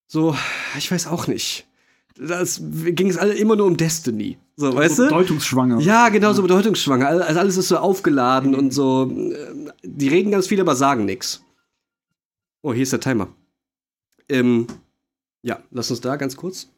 so, 0.07 0.35
ich 0.77 0.91
weiß 0.91 1.07
auch 1.07 1.27
nicht. 1.27 1.65
Das 2.17 2.61
ging 2.61 3.09
es 3.09 3.17
alle 3.17 3.35
immer 3.35 3.55
nur 3.55 3.67
um 3.67 3.77
Destiny. 3.77 4.37
So, 4.59 4.73
weißt 4.73 4.97
du? 4.99 5.03
Bedeutungsschwanger. 5.03 5.79
Ja, 5.81 6.09
genau, 6.09 6.33
so 6.33 6.41
bedeutungsschwanger. 6.41 7.07
Also 7.07 7.39
alles 7.39 7.57
ist 7.57 7.67
so 7.67 7.77
aufgeladen 7.77 8.55
und 8.55 8.71
so. 8.73 9.09
äh, 9.11 9.71
Die 9.83 10.07
reden 10.07 10.31
ganz 10.31 10.47
viel, 10.47 10.59
aber 10.59 10.75
sagen 10.75 11.05
nichts. 11.05 11.43
Oh, 12.63 12.73
hier 12.73 12.81
ist 12.83 12.91
der 12.91 12.99
Timer. 12.99 13.27
Ähm, 14.29 14.65
ja, 15.43 15.61
lass 15.69 15.91
uns 15.91 16.01
da 16.01 16.15
ganz 16.15 16.35
kurz. 16.35 16.69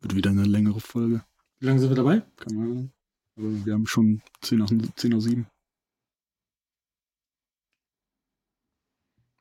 Wird 0.00 0.14
wieder 0.14 0.30
eine 0.30 0.44
längere 0.44 0.80
Folge. 0.80 1.24
Wie 1.58 1.66
lange 1.66 1.80
sind 1.80 1.90
wir 1.90 1.96
dabei? 1.96 2.22
Keine 2.36 2.60
Ahnung. 2.62 2.92
Aber 3.36 3.64
wir 3.66 3.72
haben 3.74 3.86
schon 3.86 4.22
10 4.42 4.58
nach 4.58 4.68
10 4.68 5.10
nach 5.10 5.20
7. 5.20 5.46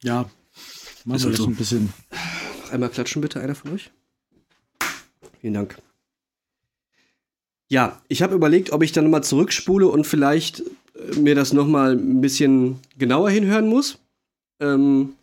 Ja. 0.03 0.30
Machen 1.06 1.16
Ist 1.18 1.24
wir 1.24 1.30
halt 1.30 1.38
so. 1.38 1.45
ein 1.47 1.56
bisschen. 1.56 1.93
Noch 2.64 2.72
einmal 2.72 2.89
klatschen, 2.89 3.22
bitte, 3.22 3.41
einer 3.41 3.56
von 3.56 3.74
euch. 3.74 3.91
Vielen 5.39 5.54
Dank. 5.54 5.78
Ja, 7.70 8.02
ich 8.10 8.22
habe 8.22 8.36
überlegt, 8.36 8.72
ob 8.72 8.84
ich 8.84 8.91
dann 8.91 9.06
nochmal 9.06 9.24
zurückspule 9.24 9.88
und 9.88 10.06
vielleicht 10.06 10.60
äh, 10.60 11.20
mir 11.20 11.36
das 11.36 11.54
nochmal 11.54 11.93
ein 11.93 12.22
bisschen 12.22 12.80
genauer 12.97 13.30
hinhören 13.30 13.68
muss. 13.68 13.97
Ähm, 14.60 15.14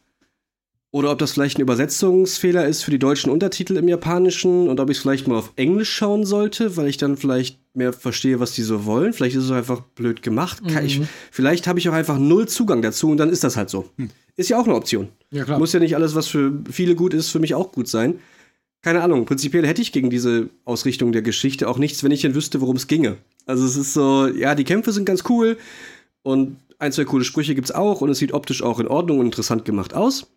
oder 0.90 1.12
ob 1.12 1.18
das 1.18 1.32
vielleicht 1.32 1.58
ein 1.58 1.62
Übersetzungsfehler 1.62 2.66
ist 2.66 2.82
für 2.82 2.90
die 2.90 2.98
deutschen 2.98 3.30
Untertitel 3.30 3.76
im 3.76 3.86
Japanischen 3.88 4.68
und 4.68 4.80
ob 4.80 4.88
ich 4.88 4.96
es 4.96 5.02
vielleicht 5.02 5.28
mal 5.28 5.36
auf 5.36 5.52
Englisch 5.56 5.92
schauen 5.92 6.24
sollte, 6.24 6.78
weil 6.78 6.88
ich 6.88 6.96
dann 6.96 7.18
vielleicht 7.18 7.58
mehr 7.74 7.92
verstehe, 7.92 8.40
was 8.40 8.52
die 8.52 8.62
so 8.62 8.86
wollen. 8.86 9.12
Vielleicht 9.12 9.36
ist 9.36 9.44
es 9.44 9.50
einfach 9.50 9.80
blöd 9.80 10.22
gemacht. 10.22 10.62
Kann 10.66 10.86
Ich, 10.86 11.02
vielleicht 11.30 11.66
habe 11.66 11.78
ich 11.78 11.88
auch 11.90 11.92
einfach 11.92 12.18
null 12.18 12.48
Zugang 12.48 12.80
dazu 12.80 13.10
und 13.10 13.18
dann 13.18 13.28
ist 13.28 13.44
das 13.44 13.58
halt 13.58 13.68
so. 13.68 13.90
Ist 14.38 14.48
ja 14.50 14.58
auch 14.58 14.64
eine 14.66 14.74
Option. 14.76 15.08
Ja, 15.30 15.44
klar. 15.44 15.58
Muss 15.58 15.72
ja 15.72 15.80
nicht 15.80 15.94
alles, 15.96 16.14
was 16.14 16.28
für 16.28 16.52
viele 16.70 16.94
gut 16.94 17.12
ist, 17.12 17.28
für 17.30 17.40
mich 17.40 17.54
auch 17.54 17.72
gut 17.72 17.88
sein. 17.88 18.20
Keine 18.82 19.02
Ahnung, 19.02 19.26
prinzipiell 19.26 19.66
hätte 19.66 19.82
ich 19.82 19.90
gegen 19.90 20.08
diese 20.10 20.48
Ausrichtung 20.64 21.10
der 21.10 21.22
Geschichte 21.22 21.68
auch 21.68 21.78
nichts, 21.78 22.04
wenn 22.04 22.12
ich 22.12 22.22
denn 22.22 22.36
wüsste, 22.36 22.60
worum 22.60 22.76
es 22.76 22.86
ginge. 22.86 23.16
Also 23.46 23.64
es 23.66 23.76
ist 23.76 23.92
so, 23.92 24.28
ja, 24.28 24.54
die 24.54 24.62
Kämpfe 24.64 24.92
sind 24.92 25.04
ganz 25.04 25.24
cool 25.28 25.58
und 26.22 26.56
ein, 26.78 26.92
zwei 26.92 27.04
coole 27.04 27.24
Sprüche 27.24 27.56
gibt's 27.56 27.72
auch 27.72 28.00
und 28.00 28.10
es 28.10 28.18
sieht 28.18 28.32
optisch 28.32 28.62
auch 28.62 28.78
in 28.78 28.86
Ordnung 28.86 29.18
und 29.18 29.26
interessant 29.26 29.64
gemacht 29.64 29.94
aus. 29.94 30.28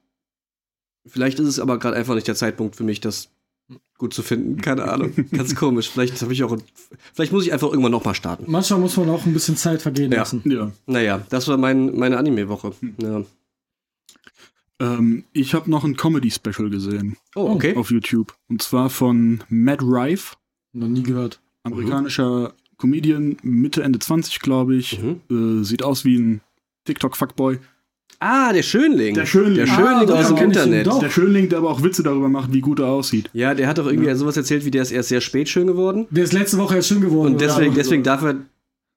Vielleicht 1.06 1.40
ist 1.40 1.48
es 1.48 1.60
aber 1.60 1.78
gerade 1.78 1.96
einfach 1.96 2.16
nicht 2.16 2.28
der 2.28 2.36
Zeitpunkt 2.36 2.76
für 2.76 2.84
mich, 2.84 3.00
das 3.02 3.30
gut 4.00 4.14
zu 4.16 4.24
finden. 4.24 4.60
Keine 4.62 4.92
Ahnung. 4.92 5.14
Ganz 5.32 5.54
komisch. 5.56 5.90
Vielleicht 5.92 6.20
habe 6.22 6.34
ich 6.34 6.44
auch. 6.44 6.58
Vielleicht 7.14 7.32
muss 7.32 7.46
ich 7.46 7.54
einfach 7.54 7.70
irgendwann 7.70 7.92
nochmal 7.92 8.16
starten. 8.16 8.46
Manchmal 8.48 8.80
muss 8.80 8.98
man 8.98 9.10
auch 9.10 9.26
ein 9.26 9.34
bisschen 9.34 9.56
Zeit 9.58 9.82
vergehen 9.84 10.12
Ja. 10.12 10.20
lassen. 10.20 10.42
Ja. 10.46 10.72
Naja, 10.88 11.24
das 11.30 11.48
war 11.48 11.58
mein, 11.58 11.96
meine 11.96 12.18
Anime-Woche. 12.18 12.74
Hm. 12.80 12.96
Ja. 13.02 13.24
Ähm, 14.82 15.24
ich 15.32 15.54
habe 15.54 15.70
noch 15.70 15.84
ein 15.84 15.96
Comedy-Special 15.96 16.70
gesehen 16.70 17.18
Oh, 17.36 17.52
okay. 17.52 17.76
auf 17.76 17.92
YouTube. 17.92 18.34
Und 18.50 18.62
zwar 18.62 18.90
von 18.90 19.42
Matt 19.50 19.82
Rife, 19.82 20.36
Noch 20.74 20.88
nie 20.88 21.04
gehört. 21.04 21.40
amerikanischer 21.64 22.54
Comedian, 22.78 23.38
Mitte, 23.44 23.84
Ende 23.84 24.00
20, 24.00 24.40
glaube 24.40 24.76
ich. 24.76 25.00
Mhm. 25.02 25.62
Äh, 25.62 25.64
sieht 25.64 25.84
aus 25.84 26.04
wie 26.04 26.18
ein 26.18 26.42
TikTok-Fuckboy. 26.86 27.60
Ah, 28.20 28.54
der 28.54 28.62
Schönling. 28.64 29.16
Der 29.16 29.26
Schönling. 29.26 29.56
Der 29.56 29.64
Ah, 29.66 29.76
Schönling 29.76 30.08
doch, 30.08 30.18
aus 30.20 30.28
dem 30.28 30.38
Internet. 30.38 30.86
doch. 30.88 31.00
Der 31.00 31.10
Schönling, 31.10 31.50
der 31.50 31.60
aber 31.60 31.70
auch 31.72 31.82
Witze 31.84 32.04
darüber 32.04 32.30
macht, 32.30 32.54
wie 32.54 32.62
gut 32.62 32.80
er 32.80 32.88
aussieht. 32.88 33.30
Ja, 33.34 33.54
der 33.56 33.68
hat 33.68 33.78
doch 33.80 33.88
irgendwie 33.88 34.14
sowas 34.16 34.38
erzählt, 34.38 34.64
wie 34.66 34.70
der 34.72 34.82
ist 34.84 34.92
erst 34.92 35.10
sehr 35.10 35.22
spät 35.22 35.50
schön 35.50 35.66
geworden. 35.68 36.06
Der 36.12 36.24
ist 36.24 36.34
letzte 36.34 36.58
Woche 36.58 36.76
erst 36.76 36.90
schön 36.90 37.02
geworden. 37.02 37.34
Und 37.34 37.42
deswegen, 37.42 37.74
deswegen 37.74 38.04
darf 38.04 38.22
er 38.24 38.36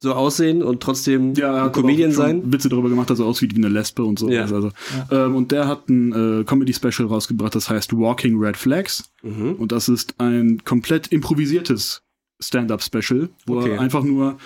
so 0.01 0.13
aussehen 0.13 0.63
und 0.63 0.83
trotzdem 0.83 1.33
Ja, 1.35 1.47
er 1.47 1.55
ein 1.55 1.65
hat 1.67 1.73
Comedian 1.73 2.13
sein. 2.13 2.53
Witze 2.53 2.69
darüber 2.69 2.89
gemacht, 2.91 3.09
dass 3.09 3.21
er 3.21 3.25
aussieht 3.27 3.55
wie 3.55 3.59
eine 3.59 3.69
Lesbe 3.69 4.05
und 4.05 4.19
so. 4.19 4.29
Ja. 4.29 4.43
Also, 4.43 4.71
ähm, 5.11 5.35
und 5.37 5.51
der 5.51 5.67
hat 5.67 5.89
ein 5.89 6.13
äh, 6.41 6.45
Comedy-Special 6.45 7.09
rausgebracht, 7.09 7.55
das 7.55 7.71
heißt 7.71 7.97
Walking 7.97 8.39
Red 8.39 8.57
Flags. 8.57 9.11
Mhm. 9.23 9.55
Und 9.55 9.73
das 9.73 9.89
ist 9.89 10.15
ein 10.19 10.63
komplett 10.65 11.07
improvisiertes 11.09 12.03
Stand-Up-Special, 12.41 13.29
wo 13.47 13.59
Okay. 13.59 13.71
er 13.73 13.81
einfach 13.81 14.03
nur 14.05 14.37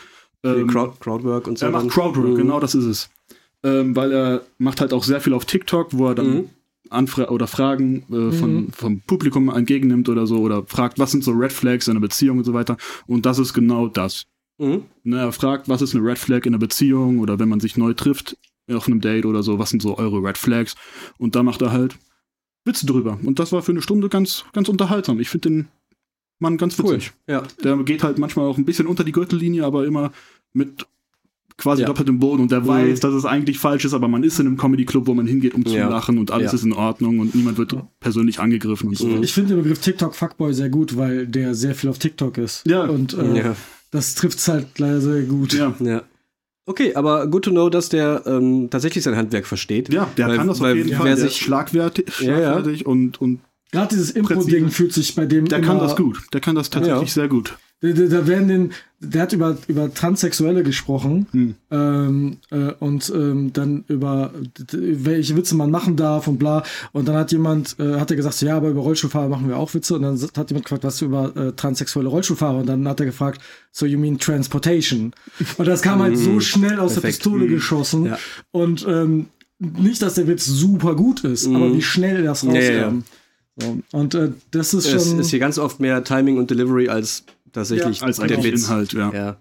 ähm, 0.44 0.68
Crowd, 0.68 0.92
Crowdwork 1.00 1.48
und 1.48 1.58
so. 1.58 1.66
er 1.66 1.72
macht. 1.72 1.88
Crowdwork, 1.88 2.28
Mhm. 2.28 2.36
genau 2.36 2.60
das 2.60 2.74
ist 2.76 2.84
es. 2.84 3.10
Ähm, 3.64 3.96
weil 3.96 4.12
er 4.12 4.42
macht 4.58 4.80
halt 4.80 4.92
auch 4.92 5.02
sehr 5.02 5.20
viel 5.20 5.32
auf 5.34 5.44
TikTok, 5.44 5.88
wo 5.92 6.06
er 6.08 6.14
dann 6.14 6.30
Mhm. 6.34 6.50
Anfra 6.90 7.28
oder 7.30 7.46
Fragen 7.48 8.04
äh, 8.10 8.32
von, 8.32 8.68
vom 8.72 9.00
Publikum 9.00 9.48
entgegennimmt 9.50 10.08
oder 10.08 10.26
so 10.26 10.38
oder 10.38 10.62
fragt, 10.66 10.98
was 10.98 11.10
sind 11.10 11.22
so 11.24 11.32
Red 11.32 11.52
Flags 11.52 11.86
in 11.88 11.92
einer 11.92 12.00
Beziehung 12.00 12.38
und 12.38 12.44
so 12.44 12.54
weiter. 12.54 12.76
Und 13.06 13.26
das 13.26 13.38
ist 13.40 13.52
genau 13.52 13.88
das. 13.88 14.24
Mhm. 14.58 14.82
Ne, 15.04 15.18
er 15.18 15.32
fragt, 15.32 15.68
was 15.68 15.82
ist 15.82 15.94
eine 15.94 16.04
Red 16.04 16.18
Flag 16.18 16.44
in 16.44 16.48
einer 16.54 16.58
Beziehung 16.58 17.18
oder 17.20 17.38
wenn 17.38 17.48
man 17.48 17.60
sich 17.60 17.76
neu 17.76 17.94
trifft 17.94 18.36
auf 18.70 18.86
einem 18.86 19.00
Date 19.00 19.24
oder 19.24 19.42
so, 19.42 19.58
was 19.58 19.70
sind 19.70 19.80
so 19.82 19.96
eure 19.96 20.22
Red 20.22 20.36
Flags? 20.36 20.74
Und 21.18 21.34
da 21.36 21.42
macht 21.42 21.62
er 21.62 21.72
halt 21.72 21.96
Witze 22.64 22.84
drüber. 22.86 23.18
Und 23.22 23.38
das 23.38 23.52
war 23.52 23.62
für 23.62 23.72
eine 23.72 23.80
Stunde 23.82 24.08
ganz, 24.08 24.44
ganz 24.52 24.68
unterhaltsam. 24.68 25.20
Ich 25.20 25.30
finde 25.30 25.48
den 25.48 25.68
Mann 26.40 26.56
ganz 26.58 26.78
Cool. 26.78 26.94
witzig. 26.96 27.12
Ja. 27.26 27.44
Der 27.64 27.76
geht 27.78 28.02
halt 28.02 28.18
manchmal 28.18 28.46
auch 28.46 28.58
ein 28.58 28.64
bisschen 28.64 28.86
unter 28.86 29.04
die 29.04 29.12
Gürtellinie, 29.12 29.64
aber 29.64 29.86
immer 29.86 30.12
mit 30.52 30.86
quasi 31.56 31.82
Ja. 31.82 31.88
doppeltem 31.88 32.18
Boden 32.20 32.42
und 32.42 32.52
der 32.52 32.60
Mhm. 32.60 32.66
weiß, 32.68 33.00
dass 33.00 33.14
es 33.14 33.24
eigentlich 33.24 33.58
falsch 33.58 33.84
ist, 33.84 33.94
aber 33.94 34.06
man 34.06 34.22
ist 34.22 34.38
in 34.38 34.46
einem 34.46 34.56
Comedy-Club, 34.56 35.06
wo 35.08 35.14
man 35.14 35.26
hingeht, 35.26 35.54
um 35.54 35.64
zu 35.66 35.74
Ja. 35.74 35.88
lachen 35.88 36.18
und 36.18 36.30
alles 36.30 36.52
Ja. 36.52 36.56
ist 36.56 36.62
in 36.64 36.72
Ordnung 36.72 37.18
und 37.20 37.34
niemand 37.34 37.58
wird 37.58 37.74
persönlich 38.00 38.38
angegriffen 38.38 38.88
und 38.90 38.96
so. 38.98 39.06
Mhm. 39.08 39.22
Ich 39.22 39.32
finde 39.32 39.54
den 39.54 39.62
Begriff 39.62 39.80
TikTok 39.80 40.14
Fuckboy 40.14 40.52
sehr 40.54 40.68
gut, 40.68 40.96
weil 40.96 41.26
der 41.26 41.54
sehr 41.54 41.74
viel 41.74 41.90
auf 41.90 41.98
TikTok 41.98 42.38
ist. 42.38 42.64
Ja. 42.66 42.84
Und 42.84 43.14
äh, 43.14 43.38
Ja. 43.38 43.56
Das 43.90 44.14
trifft 44.14 44.46
halt 44.48 44.78
leider 44.78 45.00
sehr 45.00 45.22
gut. 45.22 45.52
Ja. 45.54 45.74
ja. 45.80 46.02
Okay, 46.66 46.94
aber 46.94 47.26
good 47.26 47.44
to 47.46 47.50
know, 47.50 47.70
dass 47.70 47.88
der 47.88 48.22
ähm, 48.26 48.68
tatsächlich 48.70 49.02
sein 49.02 49.16
Handwerk 49.16 49.46
versteht. 49.46 49.92
Ja, 49.92 50.06
der 50.18 50.28
Weil- 50.28 50.36
kann 50.36 50.48
das 50.48 50.58
auf 50.58 50.64
weil 50.64 50.76
jeden 50.76 50.94
Fall. 50.94 51.06
Der 51.06 51.16
sich- 51.16 51.26
ist 51.28 51.38
schlagwertig, 51.38 52.06
Ja, 52.20 52.30
ja. 52.30 52.36
schlagfertig 52.52 52.84
und, 52.86 53.20
und 53.20 53.40
Gerade 53.70 53.88
dieses 53.94 54.10
Impro-Ding 54.12 54.70
fühlt 54.70 54.92
sich 54.94 55.14
bei 55.14 55.26
dem 55.26 55.46
der 55.46 55.60
kann 55.60 55.78
das 55.78 55.94
gut. 55.96 56.22
Der 56.32 56.40
kann 56.40 56.54
das 56.54 56.70
tatsächlich 56.70 57.08
Ja. 57.10 57.14
sehr 57.14 57.28
gut. 57.28 57.58
Da, 57.80 57.90
da 57.92 58.26
werden 58.26 58.48
den, 58.48 58.72
der 58.98 59.22
hat 59.22 59.32
über, 59.32 59.56
über 59.68 59.94
Transsexuelle 59.94 60.64
gesprochen 60.64 61.26
Hm. 61.30 61.54
ähm, 61.70 62.36
äh, 62.50 62.72
und 62.80 63.12
ähm, 63.14 63.52
dann 63.52 63.84
über 63.86 64.32
welche 64.72 65.36
Witze 65.36 65.54
man 65.54 65.70
machen 65.70 65.94
darf 65.94 66.26
und 66.26 66.38
bla. 66.38 66.64
Und 66.92 67.06
dann 67.06 67.14
hat 67.14 67.30
jemand, 67.30 67.76
äh, 67.78 68.00
hat 68.00 68.10
er 68.10 68.16
gesagt, 68.16 68.34
so, 68.34 68.46
ja, 68.46 68.56
aber 68.56 68.70
über 68.70 68.80
Rollstuhlfahrer 68.80 69.28
machen 69.28 69.46
wir 69.48 69.56
auch 69.58 69.72
Witze. 69.74 69.94
Und 69.94 70.02
dann 70.02 70.18
hat 70.18 70.50
jemand 70.50 70.64
gefragt, 70.64 70.82
was 70.82 71.00
über 71.02 71.36
äh, 71.36 71.52
transsexuelle 71.52 72.08
Rollstuhlfahrer. 72.08 72.58
Und 72.58 72.66
dann 72.66 72.88
hat 72.88 72.98
er 72.98 73.06
gefragt, 73.06 73.40
so 73.70 73.86
you 73.86 73.98
mean 73.98 74.18
transportation. 74.18 75.12
Und 75.56 75.68
das 75.68 75.80
kam 75.82 76.00
halt 76.02 76.18
so 76.18 76.40
schnell 76.40 76.80
aus 76.80 76.94
der 76.94 76.98
Mhm. 77.00 77.02
Perfekt. 77.02 77.18
Pistole 77.22 77.46
geschossen. 77.46 78.06
Ja. 78.06 78.18
Und 78.50 78.84
ähm, 78.88 79.26
nicht, 79.60 80.02
dass 80.02 80.14
der 80.14 80.26
Witz 80.26 80.46
super 80.46 80.96
gut 80.96 81.22
ist, 81.22 81.46
aber 81.46 81.72
wie 81.72 81.82
schnell 81.82 82.24
das 82.24 82.42
Mhm. 82.42 82.50
Rauskam. 82.50 82.62
ja, 82.64 82.72
ja. 82.80 82.92
So. 83.60 83.78
Und 83.92 84.14
äh, 84.14 84.30
das 84.50 84.74
ist 84.74 84.86
Es 84.86 85.08
schon. 85.08 85.18
ist 85.20 85.30
hier 85.30 85.38
ganz 85.38 85.58
oft 85.58 85.80
mehr 85.80 86.02
Timing 86.04 86.38
und 86.38 86.50
Delivery 86.50 86.88
als 86.88 87.24
tatsächlich 87.52 88.00
Ja, 88.00 88.06
Als 88.06 88.18
der 88.18 88.42
Witz. 88.44 88.64
Inhalt, 88.64 88.92
ja. 88.92 89.12
Ja. 89.12 89.36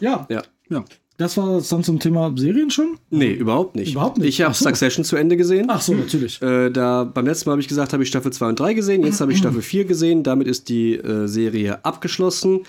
ja, 0.00 0.26
ja. 0.30 0.42
Ja. 0.68 0.84
das 1.18 1.36
war 1.36 1.56
es 1.58 1.68
dann 1.68 1.84
zum 1.84 2.00
Thema 2.00 2.32
Serien 2.36 2.70
schon. 2.70 2.98
Nee, 3.10 3.32
überhaupt 3.32 3.76
nicht. 3.76 3.92
Überhaupt 3.92 4.18
nicht? 4.18 4.28
Ich 4.28 4.40
habe 4.42 4.54
so. 4.54 4.64
Succession 4.64 5.04
zu 5.04 5.16
Ende 5.16 5.36
gesehen. 5.36 5.66
Ach 5.68 5.80
so, 5.80 5.94
natürlich. 5.94 6.40
Äh, 6.42 6.70
da 6.70 7.04
beim 7.04 7.26
letzten 7.26 7.48
Mal 7.48 7.52
habe 7.52 7.60
ich 7.62 7.68
gesagt, 7.68 7.92
habe 7.92 8.02
ich 8.02 8.08
Staffel 8.08 8.32
2 8.32 8.48
und 8.48 8.60
3 8.60 8.74
gesehen, 8.74 9.04
jetzt 9.04 9.20
habe 9.20 9.32
ich 9.32 9.38
Staffel 9.38 9.62
4 9.62 9.84
gesehen, 9.84 10.22
damit 10.22 10.48
ist 10.48 10.68
die 10.68 10.94
äh, 10.94 11.26
Serie 11.28 11.84
abgeschlossen. 11.84 12.60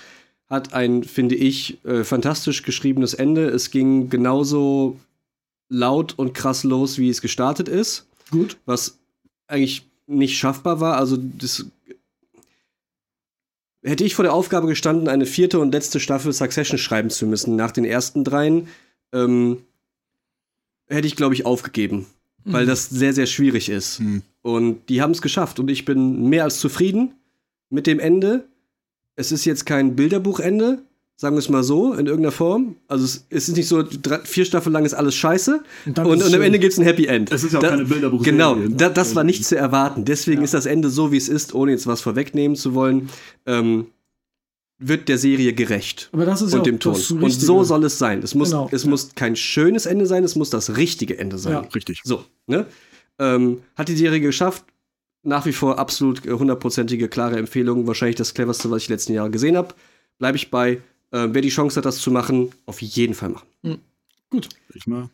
Hat 0.48 0.72
ein, 0.74 1.02
finde 1.04 1.34
ich, 1.34 1.84
äh, 1.84 2.04
fantastisch 2.04 2.62
geschriebenes 2.62 3.14
Ende. 3.14 3.48
Es 3.48 3.70
ging 3.70 4.08
genauso 4.10 4.96
laut 5.68 6.14
und 6.18 6.32
krass 6.34 6.64
los, 6.64 6.98
wie 6.98 7.10
es 7.10 7.20
gestartet 7.20 7.68
ist, 7.68 8.06
Gut. 8.30 8.56
was 8.64 8.98
eigentlich 9.46 9.87
nicht 10.08 10.36
schaffbar 10.38 10.80
war. 10.80 10.96
Also 10.96 11.16
das 11.16 11.66
hätte 13.82 14.04
ich 14.04 14.14
vor 14.14 14.24
der 14.24 14.34
Aufgabe 14.34 14.66
gestanden, 14.66 15.08
eine 15.08 15.26
vierte 15.26 15.60
und 15.60 15.72
letzte 15.72 16.00
Staffel 16.00 16.32
Succession 16.32 16.78
schreiben 16.78 17.10
zu 17.10 17.26
müssen 17.26 17.56
nach 17.56 17.70
den 17.70 17.84
ersten 17.84 18.24
dreien, 18.24 18.68
ähm, 19.12 19.62
hätte 20.88 21.06
ich, 21.06 21.16
glaube 21.16 21.34
ich, 21.34 21.46
aufgegeben, 21.46 22.06
weil 22.44 22.66
das 22.66 22.88
sehr, 22.88 23.12
sehr 23.12 23.26
schwierig 23.26 23.68
ist. 23.68 23.98
Hm. 23.98 24.22
Und 24.42 24.88
die 24.88 25.02
haben 25.02 25.12
es 25.12 25.22
geschafft 25.22 25.60
und 25.60 25.70
ich 25.70 25.84
bin 25.84 26.28
mehr 26.28 26.44
als 26.44 26.58
zufrieden 26.58 27.14
mit 27.70 27.86
dem 27.86 28.00
Ende. 28.00 28.48
Es 29.14 29.32
ist 29.32 29.44
jetzt 29.44 29.66
kein 29.66 29.96
Bilderbuchende, 29.96 30.82
sagen 31.20 31.34
wir 31.34 31.40
es 31.40 31.48
mal 31.48 31.64
so, 31.64 31.94
in 31.94 32.06
irgendeiner 32.06 32.30
Form. 32.30 32.76
Also 32.86 33.04
es, 33.04 33.26
es 33.28 33.48
ist 33.48 33.56
nicht 33.56 33.66
so, 33.66 33.82
drei, 33.82 34.20
vier 34.20 34.44
Staffeln 34.44 34.72
lang 34.72 34.84
ist 34.84 34.94
alles 34.94 35.16
scheiße 35.16 35.64
Und 35.86 35.98
und, 35.98 36.22
und 36.22 36.32
am. 36.34 36.42
Ende 36.42 36.60
gibt 36.60 36.72
es 36.74 36.78
ein 36.78 36.84
Happy 36.84 37.06
End. 37.06 37.32
Es 37.32 37.42
ist 37.42 37.52
ja 37.54 37.58
auch 37.58 37.62
Da- 37.62 37.70
keine 37.70 37.84
Bilderbuchserie. 37.86 38.32
Genau, 38.32 38.54
ne? 38.54 38.70
da, 38.70 38.88
das 38.88 39.16
war 39.16 39.24
nicht 39.24 39.44
zu 39.44 39.56
erwarten. 39.56 40.04
Deswegen 40.04 40.42
ist 40.42 40.54
das 40.54 40.64
Ende 40.64 40.90
so, 40.90 41.10
wie 41.10 41.16
es 41.16 41.28
ist, 41.28 41.54
ohne 41.56 41.72
jetzt 41.72 41.88
was 41.88 42.00
vorwegnehmen 42.02 42.56
zu 42.56 42.72
wollen. 42.72 43.08
Ähm, 43.46 43.86
wird 44.80 45.08
der 45.08 45.18
Serie 45.18 45.54
gerecht. 45.54 46.08
Aber 46.12 46.24
das 46.24 46.40
ist 46.40 46.52
ja 46.52 46.58
und 46.58 46.60
auch 46.60 46.64
dem 46.64 46.78
Ton. 46.78 46.94
Und 47.20 47.32
so 47.32 47.64
soll 47.64 47.82
es 47.84 47.98
sein. 47.98 48.22
Es 48.22 48.36
muss, 48.36 48.50
Genau. 48.50 48.68
es 48.70 48.84
muss 48.84 49.16
kein 49.16 49.34
schönes 49.34 49.86
Ende 49.86 50.06
sein, 50.06 50.22
es 50.22 50.36
muss 50.36 50.50
das 50.50 50.76
richtige 50.76 51.18
Ende 51.18 51.36
sein. 51.36 51.52
Ja. 51.54 51.60
Richtig. 51.74 52.00
So, 52.04 52.24
ne? 52.46 52.64
Ähm, 53.18 53.58
hat 53.74 53.88
die 53.88 53.96
Serie 53.96 54.20
geschafft. 54.20 54.62
Nach 55.24 55.44
wie 55.46 55.52
vor 55.52 55.80
absolut 55.80 56.24
äh, 56.24 56.30
hundertprozentige, 56.30 57.08
klare 57.08 57.38
Empfehlung. 57.38 57.88
Wahrscheinlich 57.88 58.14
das 58.14 58.34
cleverste, 58.34 58.70
was 58.70 58.82
ich 58.82 58.86
die 58.86 58.92
letzten 58.92 59.14
Jahre 59.14 59.30
gesehen 59.30 59.56
habe. 59.56 59.74
Bleibe 60.20 60.36
ich 60.36 60.48
bei. 60.52 60.80
Äh, 61.10 61.28
wer 61.32 61.40
die 61.42 61.48
Chance 61.48 61.76
hat, 61.76 61.84
das 61.86 61.98
zu 61.98 62.10
machen, 62.10 62.50
auf 62.66 62.82
jeden 62.82 63.14
Fall 63.14 63.30
machen. 63.30 63.46
Ich 64.74 64.86
mal. 64.86 65.08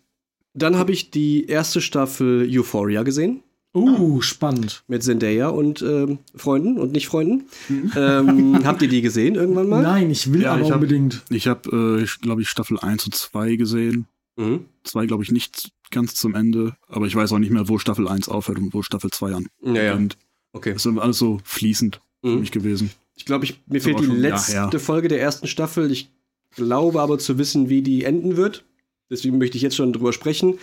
Dann 0.54 0.76
habe 0.76 0.92
ich 0.92 1.10
die 1.10 1.46
erste 1.46 1.80
Staffel 1.80 2.48
Euphoria 2.50 3.02
gesehen. 3.02 3.42
Uh, 3.76 4.20
spannend. 4.20 4.84
Mit 4.86 5.02
Zendaya 5.02 5.48
und 5.48 5.82
ähm, 5.82 6.18
Freunden 6.36 6.78
und 6.78 6.92
Nicht-Freunden. 6.92 7.46
ähm, 7.96 8.64
habt 8.64 8.82
ihr 8.82 8.88
die 8.88 9.02
gesehen 9.02 9.34
irgendwann 9.34 9.68
mal? 9.68 9.82
Nein, 9.82 10.10
ich 10.10 10.32
will 10.32 10.42
Ja, 10.42 10.52
aber 10.54 10.62
ich 10.62 10.68
hab- 10.70 10.76
unbedingt. 10.76 11.22
Ich 11.28 11.48
habe, 11.48 12.00
äh, 12.02 12.06
glaube 12.22 12.42
ich, 12.42 12.48
Staffel 12.48 12.78
1 12.78 13.04
und 13.06 13.14
2 13.16 13.56
gesehen. 13.56 14.06
Mhm. 14.36 14.66
Zwei, 14.84 15.06
glaube 15.06 15.24
ich, 15.24 15.32
nicht 15.32 15.72
ganz 15.90 16.14
zum 16.14 16.36
Ende. 16.36 16.76
Aber 16.86 17.06
ich 17.06 17.16
weiß 17.16 17.32
auch 17.32 17.38
nicht 17.40 17.50
mehr, 17.50 17.68
wo 17.68 17.78
Staffel 17.78 18.06
1 18.06 18.28
aufhört 18.28 18.58
und 18.58 18.72
wo 18.74 18.82
Staffel 18.82 19.10
2 19.10 19.34
an. 19.34 19.46
Ja, 19.62 19.82
ja. 19.82 19.94
Und 19.94 20.16
Okay. 20.52 20.72
das 20.72 20.86
ist 20.86 20.98
alles 20.98 21.18
so 21.18 21.40
fließend 21.42 22.00
für 22.22 22.28
Mhm. 22.30 22.40
mich 22.40 22.52
gewesen. 22.52 22.90
Ich 23.16 23.24
glaube, 23.24 23.44
ich, 23.44 23.60
mir 23.66 23.80
fehlt 23.80 24.00
die 24.00 24.04
Jahr 24.06 24.14
letzte. 24.16 24.78
Folge 24.78 25.08
der 25.08 25.20
ersten 25.20 25.46
Staffel. 25.46 25.90
Ich 25.90 26.10
glaube 26.56 27.00
aber 27.00 27.18
zu 27.18 27.38
wissen, 27.38 27.68
wie 27.68 27.82
die 27.82 28.04
enden 28.04 28.36
wird. 28.36 28.64
Deswegen 29.10 29.38
möchte 29.38 29.56
ich 29.56 29.62
jetzt 29.62 29.76
schon 29.76 29.92
drüber 29.92 30.12
sprechen. 30.12 30.58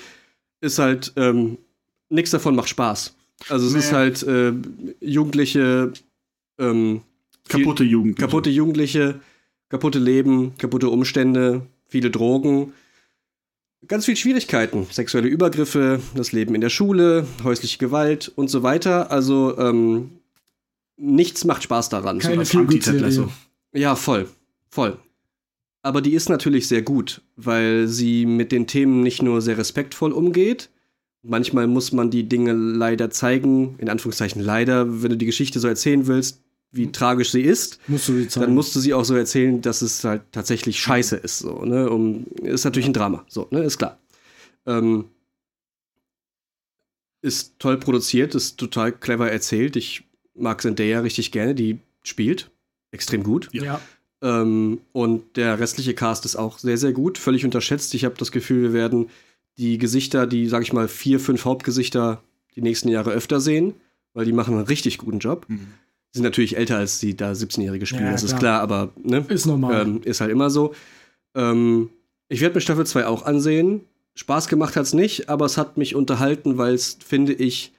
Ist 0.60 0.80
halt, 0.80 1.14
ähm, 1.16 1.58
nichts 2.10 2.32
davon 2.32 2.56
macht 2.56 2.70
Spaß. 2.70 3.16
Also 3.50 3.68
es 3.68 3.74
Nee. 3.74 3.80
ist 3.80 3.94
halt 3.94 4.24
äh, 4.24 4.54
Jugendliche, 5.00 5.94
ähm, 6.60 7.02
Kaputte 7.48 7.84
Jugend. 7.84 8.18
kaputte 8.20 8.50
Jugendliche, 8.50 9.20
kaputte 9.70 10.00
Leben, 10.00 10.54
kaputte 10.58 10.90
Umstände, 10.90 11.66
viele 11.88 12.12
Drogen, 12.12 12.74
ganz 13.88 14.06
viel 14.06 14.16
Schwierigkeiten, 14.16 14.86
sexuelle 14.92 15.28
Übergriffe, 15.28 16.00
das 16.16 16.32
Leben 16.32 16.54
in 16.56 16.62
der 16.62 16.70
Schule, 16.70 17.26
häusliche 17.44 17.78
Gewalt 17.80 18.32
und 18.36 18.50
so 18.50 18.62
weiter. 18.64 19.12
Also 19.12 19.58
ähm, 19.58 20.12
nichts 21.02 21.44
macht 21.46 21.64
Spaß 21.64 21.90
daran. 21.90 22.20
Keine 22.20 22.40
als 22.40 22.52
Feel-Good-Serie. 22.52 23.06
Anti-Ted. 23.06 23.30
Ja, 23.74 23.96
voll. 23.96 24.30
Voll. 24.70 24.98
Aber 25.82 26.02
die 26.02 26.14
ist 26.14 26.30
natürlich 26.30 26.68
sehr 26.68 26.84
gut, 26.84 27.22
weil 27.36 27.88
sie 27.88 28.26
mit 28.26 28.52
den 28.52 28.68
Themen 28.68 29.02
nicht 29.02 29.22
nur 29.22 29.42
sehr 29.42 29.58
respektvoll 29.58 30.12
umgeht. 30.12 30.70
Manchmal 31.24 31.68
muss 31.68 31.92
man 31.92 32.12
die 32.12 32.28
Dinge 32.30 32.54
leider 32.54 33.10
zeigen, 33.10 33.76
in 33.80 33.90
Anführungszeichen 33.90 34.42
leider, 34.42 35.02
wenn 35.02 35.12
du 35.12 35.18
die 35.18 35.26
Geschichte 35.26 35.60
so 35.60 35.68
erzählen 35.68 36.08
willst, 36.08 36.42
wie 36.72 36.92
tragisch 36.92 37.32
sie 37.32 37.42
ist, 37.42 37.80
Musst 37.88 38.08
du 38.08 38.14
die 38.14 38.28
Zeit. 38.28 38.44
dann 38.44 38.54
musst 38.54 38.76
du 38.76 38.80
sie 38.80 38.94
auch 38.94 39.04
so 39.04 39.16
erzählen, 39.16 39.62
dass 39.62 39.82
es 39.82 40.04
halt 40.04 40.22
tatsächlich 40.32 40.80
scheiße 40.80 41.18
ist. 41.18 41.40
So, 41.40 41.66
ne? 41.66 41.90
um, 41.90 42.26
ist 42.44 42.64
natürlich 42.64 42.88
ein 42.88 42.94
Drama, 42.94 43.26
so, 43.28 43.48
ne? 43.52 43.64
ist 43.64 43.78
klar. 43.78 44.00
Ähm, 44.66 45.06
ist 47.22 47.60
toll 47.60 47.78
produziert, 47.78 48.36
ist 48.36 48.58
total 48.58 48.94
clever 48.94 49.30
erzählt. 49.30 49.76
Ich 49.76 50.06
mag 50.36 50.62
Zendaya 50.62 51.00
richtig 51.02 51.32
gerne, 51.32 51.56
die 51.56 51.80
spielt 52.04 52.50
extrem 52.92 53.24
gut. 53.24 53.50
ja. 53.52 53.80
Ähm, 54.24 54.82
und 54.92 55.36
der 55.36 55.58
restliche 55.60 55.96
Cast 55.96 56.26
ist 56.26 56.36
auch 56.36 56.60
sehr, 56.60 56.78
sehr 56.78 56.92
gut, 56.94 57.18
völlig 57.18 57.44
unterschätzt. 57.44 57.92
Ich 57.96 58.06
habe 58.06 58.14
das 58.20 58.32
Gefühl, 58.32 58.62
wir 58.62 58.74
werden 58.74 59.10
die 59.58 59.80
Gesichter, 59.80 60.28
die, 60.28 60.48
sag 60.48 60.62
ich 60.62 60.74
mal, 60.74 60.88
vier, 60.88 61.20
fünf 61.20 61.44
Hauptgesichter 61.46 62.22
die 62.56 62.62
nächsten 62.62 62.90
Jahre 62.90 63.10
öfter 63.14 63.40
sehen, 63.40 63.74
weil 64.14 64.26
die 64.26 64.32
machen 64.32 64.54
einen 64.56 64.68
richtig 64.68 65.00
guten 65.00 65.18
Job. 65.18 65.46
Mhm. 65.50 65.74
Die 66.14 66.18
sind 66.20 66.24
natürlich 66.24 66.56
älter 66.56 66.78
als 66.78 67.00
die 67.00 67.16
da 67.18 67.32
17-Jährige 67.32 67.88
spielen, 67.88 68.06
Ja, 68.06 68.12
das 68.12 68.22
ist 68.22 68.38
klar. 68.38 68.40
klar, 68.40 68.62
aber 68.62 68.94
ne, 69.02 69.26
Ist 69.30 69.48
normal. 69.48 69.82
ähm, 69.88 70.02
ist 70.04 70.22
halt 70.22 70.30
immer 70.30 70.52
so. 70.52 70.76
Ähm, 71.34 71.90
ich 72.30 72.42
werde 72.42 72.54
mir 72.54 72.62
Staffel 72.62 72.86
2 72.86 73.08
auch 73.08 73.26
ansehen. 73.26 73.82
Spaß 74.14 74.50
gemacht 74.50 74.76
hat's 74.76 74.94
nicht, 74.94 75.30
aber 75.30 75.46
es 75.46 75.58
hat 75.58 75.78
mich 75.78 75.96
unterhalten, 75.96 76.60
weil 76.60 76.76
es, 76.76 76.98
finde 77.04 77.34
ich, 77.34 77.72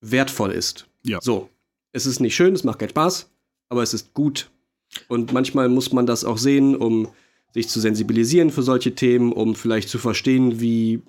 wertvoll 0.00 0.52
ist. 0.52 0.86
Ja. 1.02 1.18
So. 1.20 1.50
Es 1.96 2.04
ist 2.04 2.20
nicht 2.20 2.36
schön, 2.36 2.52
es 2.52 2.62
macht 2.62 2.78
keinen 2.78 2.90
Spaß, 2.90 3.30
aber 3.70 3.82
es 3.82 3.94
ist 3.94 4.12
gut. 4.12 4.50
Und 5.08 5.32
manchmal 5.32 5.70
muss 5.70 5.92
man 5.92 6.04
das 6.04 6.26
auch 6.26 6.36
sehen, 6.36 6.76
um 6.76 7.08
sich 7.54 7.70
zu 7.70 7.80
sensibilisieren 7.80 8.50
für 8.50 8.62
solche 8.62 8.94
Themen, 8.94 9.32
um 9.32 9.54
vielleicht 9.54 9.88
zu 9.88 9.98
verstehen, 9.98 10.60
wie, 10.60 11.00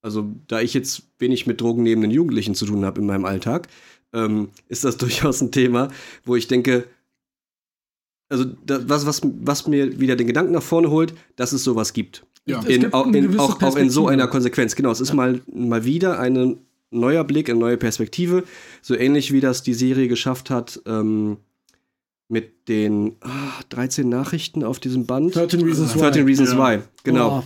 also 0.00 0.30
da 0.46 0.60
ich 0.60 0.74
jetzt 0.74 1.02
wenig 1.18 1.48
mit 1.48 1.60
drogennehmenden 1.60 2.12
Jugendlichen 2.12 2.54
zu 2.54 2.66
tun 2.66 2.84
habe 2.84 3.00
in 3.00 3.06
meinem 3.08 3.24
Alltag, 3.24 3.66
ähm, 4.12 4.50
ist 4.68 4.84
das 4.84 4.96
durchaus 4.98 5.40
ein 5.40 5.50
Thema, 5.50 5.88
wo 6.24 6.36
ich 6.36 6.46
denke, 6.46 6.86
also 8.28 8.44
da, 8.44 8.88
was, 8.88 9.06
was, 9.06 9.22
was 9.24 9.66
mir 9.66 9.98
wieder 9.98 10.14
den 10.14 10.28
Gedanken 10.28 10.52
nach 10.52 10.62
vorne 10.62 10.88
holt, 10.88 11.14
dass 11.34 11.50
es 11.50 11.64
sowas 11.64 11.92
gibt. 11.94 12.24
Ja. 12.46 12.60
Es 12.60 12.66
In, 12.66 12.82
gibt 12.82 12.94
auch, 12.94 13.06
eine 13.06 13.18
in, 13.18 13.40
auch, 13.40 13.60
auch 13.60 13.74
in 13.74 13.90
so 13.90 14.06
einer 14.06 14.28
Konsequenz. 14.28 14.76
Genau, 14.76 14.92
es 14.92 15.00
ist 15.00 15.14
mal, 15.14 15.40
mal 15.52 15.84
wieder 15.84 16.20
ein 16.20 16.58
neuer 16.90 17.24
Blick, 17.24 17.48
eine 17.50 17.58
neue 17.58 17.76
Perspektive. 17.76 18.44
So 18.82 18.94
ähnlich 18.96 19.32
wie 19.32 19.40
das 19.40 19.62
die 19.62 19.74
Serie 19.74 20.08
geschafft 20.08 20.50
hat 20.50 20.80
ähm, 20.86 21.38
mit 22.28 22.68
den 22.68 23.16
ah, 23.20 23.60
13 23.70 24.08
Nachrichten 24.08 24.64
auf 24.64 24.78
diesem 24.80 25.06
Band. 25.06 25.34
13 25.34 25.62
Reasons 25.62 25.94
Why. 25.94 26.00
13 26.00 26.24
Reasons 26.24 26.52
Ja. 26.52 26.58
Why, 26.58 26.82
genau. 27.04 27.44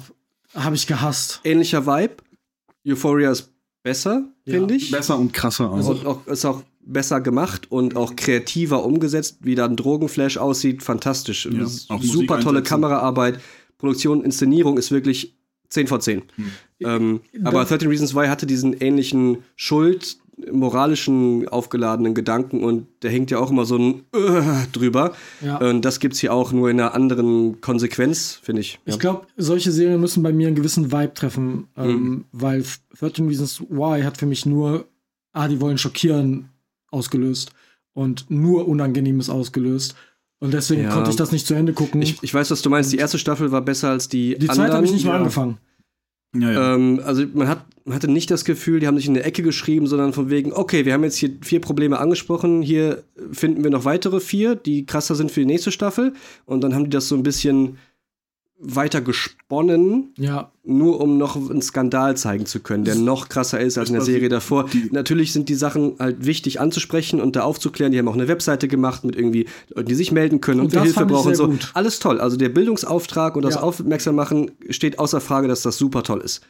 Habe 0.55 0.76
ich 0.76 0.86
gehasst. 0.86 1.40
Ähnlicher 1.45 1.86
Vibe. 1.86 2.16
Euphoria 2.86 3.30
ist 3.30 3.51
besser, 3.82 4.24
Ja. 4.45 4.55
finde 4.55 4.74
ich. 4.74 4.90
Besser 4.90 5.18
und 5.18 5.32
krasser. 5.32 5.70
Also. 5.72 5.93
Und 5.93 6.07
auch, 6.07 6.26
ist 6.26 6.45
auch 6.45 6.62
besser 6.84 7.20
gemacht 7.20 7.70
und 7.70 7.97
auch 7.97 8.16
kreativer 8.16 8.84
umgesetzt, 8.84 9.38
wie 9.40 9.55
da 9.55 9.64
ein 9.66 9.76
Drogenflash 9.76 10.36
aussieht, 10.36 10.82
fantastisch. 10.82 11.47
Ja, 11.51 11.64
auch 11.88 12.03
Super 12.03 12.40
tolle. 12.40 12.62
Kameraarbeit, 12.62 13.40
Produktion, 13.78 14.24
Inszenierung 14.24 14.78
ist 14.78 14.90
wirklich 14.90 15.36
10 15.68 15.86
von 15.86 16.01
10. 16.01 16.22
Ähm, 16.85 17.20
aber 17.45 17.61
Das- 17.61 17.68
13 17.70 17.89
Reasons 17.89 18.14
Why 18.14 18.26
hatte 18.28 18.47
diesen 18.47 18.72
ähnlichen 18.74 19.39
Schuld, 19.57 20.16
moralischen 20.51 21.47
aufgeladenen 21.49 22.14
Gedanken 22.14 22.64
und 22.64 22.87
der 23.03 23.11
hängt 23.11 23.30
ja 23.30 23.39
auch 23.39 23.51
immer 23.51 23.64
so 23.64 23.76
ein 23.76 24.03
äh, 24.14 24.66
drüber. 24.72 25.12
Ja. 25.41 25.59
Und 25.59 25.83
das 25.85 26.01
gibt's 26.01 26.18
hier 26.20 26.33
auch 26.33 26.53
nur 26.53 26.70
in 26.70 26.80
einer 26.80 26.95
anderen 26.95 27.61
Konsequenz, 27.61 28.41
finde 28.43 28.61
ich. 28.62 28.80
Ich 28.85 28.99
glaube, 28.99 29.26
solche 29.37 29.70
Serien 29.70 30.01
müssen 30.01 30.22
bei 30.22 30.33
mir 30.33 30.47
einen 30.49 30.57
gewissen 30.57 30.91
Vibe 30.91 31.14
treffen, 31.14 31.68
Mhm. 31.76 31.85
ähm, 31.85 32.24
weil 32.33 32.64
13 32.99 33.28
Reasons 33.28 33.61
Why 33.68 34.03
hat 34.03 34.16
für 34.18 34.26
mich 34.26 34.47
nur, 34.47 34.87
ah, 35.33 35.49
die 35.49 35.61
wollen 35.61 35.78
schockieren, 35.78 36.49
ausgelöst 36.91 37.53
und 37.95 38.30
nur 38.30 38.66
Unangenehmes 38.68 39.30
ausgelöst. 39.30 39.95
Und 40.41 40.53
deswegen 40.55 40.83
Ja. 40.85 40.93
konnte 40.93 41.11
ich 41.11 41.16
das 41.16 41.30
nicht 41.30 41.47
zu 41.47 41.55
Ende 41.55 41.72
gucken. 41.72 42.03
Ich, 42.03 42.20
ich 42.20 42.35
weiß, 42.35 42.51
was 42.51 42.62
du 42.62 42.70
meinst. 42.70 42.93
Die 42.93 42.97
erste 42.97 43.18
Staffel 43.18 43.53
war 43.53 43.61
besser 43.62 43.91
als 43.91 44.09
die, 44.09 44.37
die 44.39 44.49
anderen. 44.49 44.57
Zeit 44.68 44.72
habe 44.76 44.87
ich 44.87 44.93
nicht 44.93 45.05
mal 45.05 45.16
angefangen. 45.18 45.59
Ja, 46.35 46.53
ja. 46.53 46.74
Ähm, 46.74 47.01
also 47.05 47.24
man, 47.35 47.49
hat, 47.49 47.66
man 47.85 47.95
hatte 47.95 48.11
nicht 48.11 48.30
das 48.30 48.45
Gefühl, 48.45 48.80
die 48.80 48.87
haben 48.87 48.97
sich 48.97 49.07
in 49.07 49.14
eine 49.14 49.24
Ecke 49.24 49.43
geschrieben, 49.43 49.87
sondern 49.87 50.12
von 50.12 50.30
wegen, 50.30 50.53
okay, 50.53 50.85
wir 50.87 50.95
haben 50.95 51.05
jetzt 51.05 51.16
hier 51.16 51.30
vier 51.43 51.61
Probleme 51.61 51.99
angesprochen, 51.99 52.62
hier 52.62 53.05
finden 53.33 53.62
wir 53.64 53.70
noch 53.70 53.85
weitere 53.85 54.20
vier, 54.20 54.55
die 54.55 54.87
krasser 54.87 55.14
sind 55.14 55.30
für 55.30 55.41
die 55.41 55.47
nächste 55.47 55.72
Staffel. 55.72 56.14
Und 56.47 56.62
dann 56.62 56.74
haben 56.74 56.85
die 56.85 56.91
das 56.91 57.09
so 57.09 57.16
ein 57.16 57.22
bisschen 57.22 57.76
weiter 58.64 59.00
gesponnen, 59.00 60.12
Ja, 60.16 60.52
nur 60.64 61.00
um 61.00 61.18
noch 61.18 61.34
einen 61.34 61.62
Skandal 61.62 62.16
zeigen 62.16 62.46
zu 62.46 62.60
können, 62.60 62.84
der 62.84 62.94
noch 62.94 63.28
krasser 63.28 63.58
ist 63.60 63.76
als 63.76 63.88
in 63.88 63.94
der 63.96 64.04
Serie 64.04 64.28
davor. 64.28 64.68
Natürlich 64.92 65.32
sind 65.32 65.48
die 65.48 65.54
Sachen 65.56 65.94
halt 65.98 66.24
wichtig 66.24 66.60
anzusprechen 66.60 67.20
und 67.20 67.34
da 67.34 67.42
aufzuklären. 67.42 67.90
Die 67.92 67.98
haben 67.98 68.06
auch 68.08 68.14
eine 68.14 68.28
Webseite 68.28 68.68
gemacht 68.68 69.02
mit 69.04 69.16
irgendwie 69.16 69.46
Leuten, 69.74 69.88
die 69.88 69.94
sich 69.96 70.12
melden 70.12 70.40
können 70.40 70.60
und, 70.60 70.74
Und 70.74 70.82
Hilfe 70.82 71.04
brauchen 71.06 71.28
und 71.28 71.34
so. 71.36 71.48
gut. 71.48 71.70
Alles 71.74 71.98
toll. 71.98 72.20
Also 72.20 72.36
der 72.36 72.50
Bildungsauftrag 72.50 73.34
und 73.36 73.42
das 73.42 73.54
Ja. 73.56 73.62
Aufmerksammachen 73.62 74.52
steht 74.70 74.98
außer 74.98 75.20
Frage, 75.20 75.48
dass 75.48 75.62
das 75.62 75.76
super 75.76 76.02
toll 76.04 76.20
ist. 76.20 76.42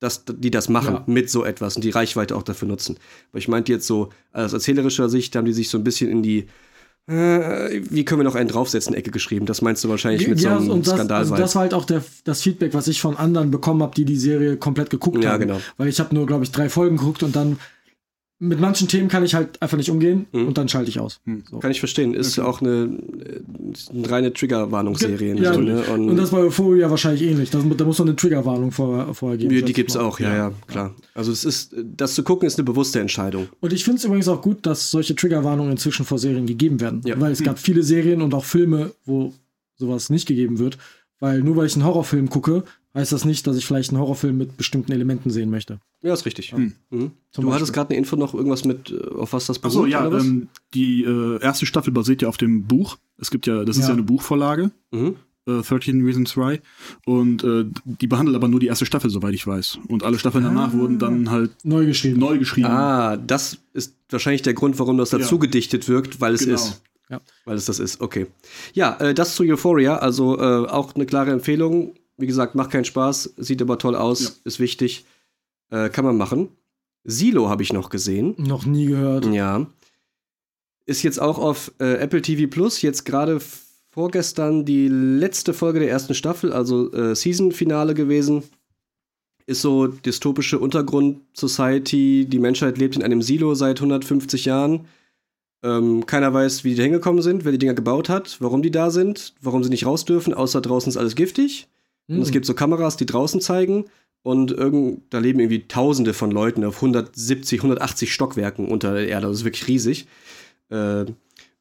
Dass 0.00 0.24
die 0.26 0.50
das 0.50 0.68
machen 0.68 0.94
Ja. 0.94 1.04
mit 1.06 1.30
so 1.30 1.44
etwas 1.44 1.76
und 1.76 1.84
die 1.84 1.90
Reichweite 1.90 2.34
auch 2.34 2.42
dafür 2.42 2.66
nutzen. 2.66 2.96
Aber 3.30 3.38
ich 3.38 3.46
meinte 3.48 3.70
jetzt 3.70 3.86
so, 3.86 4.08
aus 4.32 4.52
erzählerischer 4.52 5.08
Sicht 5.08 5.36
haben 5.36 5.44
die 5.44 5.52
sich 5.52 5.68
so 5.68 5.78
ein 5.78 5.84
bisschen 5.84 6.10
in 6.10 6.22
die 6.22 6.46
wie 7.06 8.04
können 8.04 8.20
wir 8.20 8.24
noch 8.24 8.36
einen 8.36 8.48
draufsetzen, 8.48 8.94
Ecke 8.94 9.10
geschrieben. 9.10 9.46
Das 9.46 9.62
meinst 9.62 9.82
du 9.82 9.88
wahrscheinlich 9.88 10.28
mit 10.28 10.40
ja 10.40 10.60
so 10.60 10.72
einem 10.72 10.82
das, 10.82 10.94
Skandal. 10.94 11.18
also 11.18 11.34
das 11.34 11.54
war 11.56 11.62
halt 11.62 11.74
auch 11.74 11.84
der, 11.84 12.04
das 12.24 12.42
Feedback, 12.42 12.72
was 12.72 12.86
ich 12.86 13.00
von 13.00 13.16
anderen 13.16 13.50
bekommen 13.50 13.82
habe, 13.82 13.94
die 13.94 14.04
die 14.04 14.16
Serie 14.16 14.56
komplett 14.56 14.90
geguckt 14.90 15.22
Ja, 15.24 15.32
haben. 15.32 15.40
genau. 15.40 15.60
Weil 15.76 15.88
ich 15.88 15.98
habe 15.98 16.14
nur, 16.14 16.26
glaube 16.26 16.44
ich, 16.44 16.52
drei 16.52 16.68
Folgen 16.68 16.98
geguckt 16.98 17.22
und 17.22 17.34
dann 17.34 17.58
mit 18.42 18.58
manchen 18.58 18.88
Themen 18.88 19.08
kann 19.08 19.22
ich 19.22 19.34
halt 19.34 19.60
einfach 19.60 19.76
nicht 19.76 19.90
umgehen 19.90 20.24
Mhm. 20.32 20.48
und 20.48 20.56
dann 20.58 20.66
schalte 20.68 20.88
ich 20.88 20.98
aus. 20.98 21.20
So. 21.50 21.58
Kann 21.58 21.70
ich 21.70 21.78
verstehen. 21.78 22.14
Ist 22.14 22.38
auch 22.38 22.62
eine, 22.62 22.70
äh, 22.70 23.40
eine 23.94 24.10
reine 24.10 24.32
Triggerwarnungsserie. 24.32 25.34
Ja, 25.36 25.52
so, 25.54 25.60
ne? 25.60 25.82
Und 25.84 26.16
das 26.16 26.32
war 26.32 26.40
Euphoria 26.40 26.88
wahrscheinlich 26.90 27.22
ähnlich. 27.22 27.50
Das, 27.50 27.62
da 27.76 27.84
muss 27.84 27.98
man 27.98 28.08
eine 28.08 28.16
Triggerwarnung 28.16 28.72
vor, 28.72 29.12
vorher 29.14 29.36
geben. 29.38 29.66
die, 29.66 29.72
gibt's 29.74 29.94
mal. 29.94 30.00
auch, 30.04 30.18
ja, 30.20 30.34
ja, 30.34 30.52
klar. 30.66 30.94
Also 31.14 31.32
es 31.32 31.44
ist, 31.44 31.74
das 31.96 32.14
zu 32.14 32.22
gucken 32.22 32.46
ist 32.46 32.58
eine 32.58 32.64
bewusste 32.64 32.98
Entscheidung. 33.00 33.48
Und 33.60 33.72
ich 33.74 33.84
finde 33.84 33.98
es 33.98 34.04
übrigens 34.04 34.28
auch 34.28 34.40
gut, 34.40 34.64
dass 34.64 34.90
solche 34.90 35.14
Triggerwarnungen 35.14 35.72
inzwischen 35.72 36.06
vor 36.06 36.18
Serien 36.18 36.46
gegeben 36.46 36.80
werden. 36.80 37.02
Ja. 37.04 37.20
Weil 37.20 37.32
es 37.32 37.42
gab 37.42 37.58
viele 37.58 37.82
Serien 37.82 38.22
und 38.22 38.32
auch 38.32 38.44
Filme, 38.44 38.92
wo 39.04 39.34
sowas 39.76 40.08
nicht 40.08 40.26
gegeben 40.26 40.58
wird. 40.58 40.78
Weil 41.18 41.42
nur 41.42 41.56
weil 41.56 41.66
ich 41.66 41.74
einen 41.74 41.84
Horrorfilm 41.84 42.30
gucke, 42.30 42.64
heißt 42.94 43.12
das 43.12 43.24
nicht, 43.24 43.46
dass 43.46 43.56
ich 43.56 43.64
vielleicht 43.66 43.90
einen 43.90 44.00
Horrorfilm 44.00 44.36
mit 44.36 44.56
bestimmten 44.56 44.92
Elementen 44.92 45.30
sehen 45.30 45.50
möchte. 45.50 45.80
Ja, 46.02 46.12
ist 46.12 46.26
richtig. 46.26 46.52
Hm. 46.52 46.72
Mhm. 46.90 47.10
Du 47.34 47.42
hattest 47.52 47.60
Beispiel. 47.60 47.72
gerade 47.74 47.90
eine 47.90 47.98
Info 47.98 48.16
noch 48.16 48.34
irgendwas 48.34 48.64
mit, 48.64 48.90
äh, 48.90 49.08
auf 49.16 49.32
was 49.32 49.46
das 49.46 49.58
beruht, 49.58 49.76
Achso, 49.76 49.86
ja, 49.86 50.06
oder 50.06 50.16
was? 50.18 50.24
ähm, 50.24 50.48
die 50.74 51.04
äh, 51.04 51.40
erste 51.42 51.66
Staffel 51.66 51.92
basiert 51.92 52.22
ja 52.22 52.28
auf 52.28 52.36
dem 52.36 52.64
Buch. 52.64 52.96
Es 53.18 53.30
gibt 53.30 53.46
ja, 53.46 53.64
das 53.64 53.76
ist 53.76 53.82
Ja. 53.82 53.88
ja 53.88 53.94
eine 53.94 54.02
Buchvorlage, 54.02 54.70
Mhm. 54.90 55.16
äh, 55.46 55.62
13 55.62 56.04
Reasons 56.04 56.36
Why. 56.36 56.60
Und 57.06 57.44
äh, 57.44 57.64
die 57.84 58.06
behandelt 58.06 58.34
aber 58.36 58.48
nur 58.48 58.58
die 58.60 58.66
erste 58.66 58.86
Staffel, 58.86 59.10
soweit 59.10 59.34
ich 59.34 59.46
weiß. 59.46 59.78
Und 59.88 60.02
alle 60.02 60.18
Staffeln 60.18 60.42
danach 60.44 60.72
Ah. 60.74 60.76
wurden 60.76 60.98
dann 60.98 61.30
halt 61.30 61.52
Neu 61.64 61.86
geschrieben. 61.86 62.18
neu 62.18 62.38
geschrieben. 62.38 62.66
Ah, 62.68 63.16
das 63.16 63.58
ist 63.72 63.94
wahrscheinlich 64.08 64.42
der 64.42 64.54
Grund, 64.54 64.78
warum 64.78 64.98
das 64.98 65.10
dazu 65.10 65.36
Ja. 65.36 65.40
gedichtet 65.42 65.88
wirkt, 65.88 66.20
weil 66.20 66.34
es 66.34 66.40
Genau. 66.44 66.54
ist. 66.54 66.82
Ja. 67.08 67.20
Weil 67.44 67.56
es 67.56 67.64
das 67.64 67.80
ist, 67.80 68.00
okay. 68.00 68.26
Ja, 68.72 68.96
äh, 69.00 69.14
das 69.14 69.34
zu 69.34 69.42
Euphoria, 69.42 69.96
also 69.96 70.38
äh, 70.38 70.68
auch 70.68 70.94
eine 70.94 71.06
klare 71.06 71.32
Empfehlung. 71.32 71.94
Wie 72.20 72.26
gesagt, 72.26 72.54
macht 72.54 72.70
keinen 72.70 72.84
Spaß, 72.84 73.34
sieht 73.38 73.62
aber 73.62 73.78
toll 73.78 73.96
aus, 73.96 74.20
Ja. 74.22 74.28
ist 74.44 74.60
wichtig. 74.60 75.04
Äh, 75.70 75.88
kann 75.88 76.04
man 76.04 76.16
machen. 76.16 76.48
Silo 77.04 77.48
habe 77.48 77.62
ich 77.62 77.72
noch 77.72 77.88
gesehen. 77.90 78.34
Noch 78.36 78.66
nie 78.66 78.86
gehört. 78.86 79.26
Ja. 79.26 79.66
Ist 80.86 81.02
jetzt 81.02 81.20
auch 81.20 81.38
auf 81.38 81.72
äh, 81.80 81.94
Apple 81.94 82.20
TV 82.22 82.48
Plus, 82.50 82.82
jetzt 82.82 83.04
gerade 83.04 83.40
vorgestern 83.90 84.64
die 84.64 84.88
letzte 84.88 85.54
Folge 85.54 85.80
der 85.80 85.90
ersten 85.90 86.14
Staffel, 86.14 86.52
also 86.52 86.92
äh, 86.92 87.14
Season-Finale 87.14 87.94
gewesen. 87.94 88.42
Ist 89.46 89.62
so 89.62 89.86
dystopische 89.88 90.58
Untergrund-Society. 90.58 92.26
Die 92.28 92.38
Menschheit 92.38 92.78
lebt 92.78 92.96
in 92.96 93.02
einem 93.02 93.22
Silo 93.22 93.54
seit 93.54 93.78
150 93.80 94.44
Jahren. 94.44 94.86
Ähm, 95.62 96.06
keiner 96.06 96.32
weiß, 96.32 96.64
wie 96.64 96.70
die 96.70 96.76
da 96.76 96.82
hingekommen 96.84 97.22
sind, 97.22 97.44
wer 97.44 97.52
die 97.52 97.58
Dinger 97.58 97.74
gebaut 97.74 98.08
hat, 98.08 98.36
warum 98.40 98.62
die 98.62 98.70
da 98.70 98.90
sind, 98.90 99.34
warum 99.42 99.62
sie 99.62 99.70
nicht 99.70 99.84
raus 99.86 100.04
dürfen, 100.04 100.32
außer 100.32 100.60
draußen 100.60 100.88
ist 100.90 100.96
alles 100.96 101.16
giftig. 101.16 101.68
Und 102.10 102.16
Hm. 102.16 102.22
es 102.22 102.30
gibt 102.30 102.44
so 102.44 102.54
Kameras, 102.54 102.96
die 102.96 103.06
draußen 103.06 103.40
zeigen. 103.40 103.84
Und 104.22 104.50
irgend, 104.50 105.02
da 105.10 105.18
leben 105.18 105.40
irgendwie 105.40 105.66
Tausende 105.66 106.12
von 106.12 106.30
Leuten 106.30 106.64
auf 106.64 106.76
170, 106.76 107.60
180 107.60 108.12
Stockwerken 108.12 108.68
unter 108.68 108.92
der 108.92 109.08
Erde. 109.08 109.28
Das 109.28 109.38
ist 109.38 109.44
wirklich 109.44 109.66
riesig. 109.66 110.06
Äh, 110.68 111.06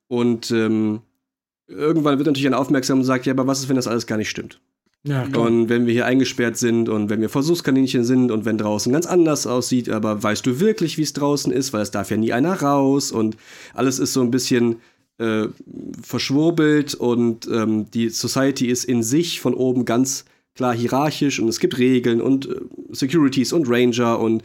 und 0.07 0.51
ähm, 0.51 1.01
irgendwann 1.67 2.17
wird 2.17 2.27
natürlich 2.27 2.47
einer 2.47 2.59
aufmerksam 2.59 2.99
und 2.99 3.05
sagt, 3.05 3.25
ja, 3.25 3.33
aber 3.33 3.47
was 3.47 3.59
ist, 3.59 3.69
wenn 3.69 3.77
das 3.77 3.87
alles 3.87 4.07
gar 4.07 4.17
nicht 4.17 4.29
stimmt? 4.29 4.59
Ja. 5.03 5.23
Und 5.23 5.69
wenn 5.69 5.85
wir 5.85 5.93
hier 5.93 6.05
eingesperrt 6.05 6.57
sind 6.57 6.89
und 6.89 7.09
wenn 7.09 7.21
wir 7.21 7.29
Versuchskaninchen 7.29 8.03
sind 8.03 8.31
und 8.31 8.43
wenn 8.43 8.57
draußen 8.57 8.91
ganz 8.91 9.05
anders 9.05 9.47
aussieht, 9.47 9.87
aber 9.87 10.21
weißt 10.21 10.45
du 10.45 10.59
wirklich, 10.59 10.97
wie 10.97 11.03
es 11.03 11.13
draußen 11.13 11.53
ist, 11.53 11.71
weil 11.71 11.83
es 11.83 11.91
darf 11.91 12.11
ja 12.11 12.17
nie 12.17 12.33
einer 12.33 12.61
raus 12.61 13.13
und 13.13 13.37
alles 13.73 13.99
ist 13.99 14.11
so 14.11 14.21
ein 14.21 14.31
bisschen 14.31 14.81
äh, 15.17 15.47
verschwurbelt 16.01 16.95
und 16.95 17.47
ähm, 17.47 17.89
die 17.91 18.09
Society 18.09 18.67
ist 18.67 18.83
in 18.83 19.01
sich 19.01 19.39
von 19.39 19.53
oben 19.53 19.85
ganz 19.85 20.25
klar 20.59 20.75
hierarchisch 20.75 21.39
und 21.39 21.47
es 21.47 21.61
gibt 21.61 21.77
Regeln 21.77 22.19
und 22.21 22.49
äh, 22.49 22.55
Securities 22.91 23.53
und 23.53 23.69
Ranger 23.69 24.19
und 24.19 24.43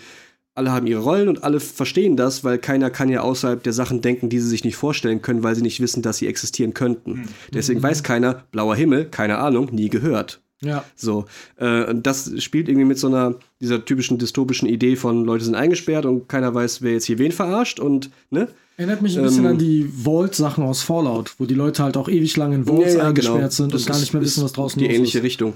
alle 0.55 0.71
haben 0.71 0.87
ihre 0.87 1.01
Rollen 1.03 1.29
und 1.29 1.43
alle 1.43 1.59
verstehen 1.59 2.17
das, 2.17 2.45
weil 2.45 2.59
keiner 2.59 2.89
kann 2.89 3.09
ja 3.09 3.23
außerhalb 3.23 3.61
der 3.65 3.73
Sachen 3.73 4.01
denken, 4.01 4.29
die 4.29 4.39
sie 4.39 4.47
sich 4.49 4.63
nicht 4.63 4.77
vorstellen 4.77 5.21
können, 5.23 5.43
weil 5.43 5.57
sie 5.57 5.63
nicht 5.63 5.81
wissen, 5.81 6.01
dass 6.03 6.19
sie 6.19 6.29
existieren 6.29 6.73
könnten. 6.73 7.29
Deswegen 7.53 7.83
weiß 7.83 8.05
keiner, 8.05 8.45
blauer 8.53 8.77
Himmel, 8.77 9.07
keine 9.07 9.39
Ahnung, 9.39 9.71
nie 9.73 9.89
gehört. 9.89 10.41
ja. 10.63 10.85
So, 10.95 11.25
äh, 11.57 11.93
das 11.97 12.31
spielt 12.41 12.69
irgendwie 12.69 12.87
mit 12.87 12.99
so 13.01 13.09
einer, 13.09 13.35
dieser 13.61 13.85
typischen 13.85 14.19
dystopischen 14.19 14.69
Idee 14.69 14.95
von 14.95 15.25
Leute 15.25 15.45
sind 15.45 15.57
eingesperrt 15.57 16.07
und 16.07 16.29
keiner 16.29 16.55
weiß, 16.55 16.83
wer 16.83 16.93
jetzt 16.93 17.07
hier 17.07 17.19
wen 17.19 17.33
verarscht 17.33 17.81
und, 17.81 18.11
ne? 18.31 18.47
Erinnert 18.77 19.03
mich 19.03 19.17
ein 19.17 19.25
bisschen 19.25 19.45
Ähm, 19.45 19.51
an 19.53 19.59
die 19.59 19.85
Vault-Sachen 20.05 20.63
aus 20.63 20.83
Fallout, 20.83 21.35
wo 21.39 21.47
die 21.47 21.55
Leute 21.55 21.83
halt 21.83 21.97
auch 21.97 22.09
ewig 22.09 22.37
lang 22.37 22.53
in 22.53 22.65
Vaults 22.67 22.97
eingesperrt 22.97 23.53
sind 23.53 23.71
genau. 23.71 23.77
Das 23.79 23.87
und 23.87 23.93
gar 23.93 23.99
nicht 24.01 24.13
mehr 24.15 24.23
wissen, 24.23 24.45
was 24.45 24.53
draußen 24.53 24.79
Die 24.79 24.87
los 24.87 24.95
ähnliche 24.95 25.19
ist. 25.19 25.25
Richtung. 25.25 25.55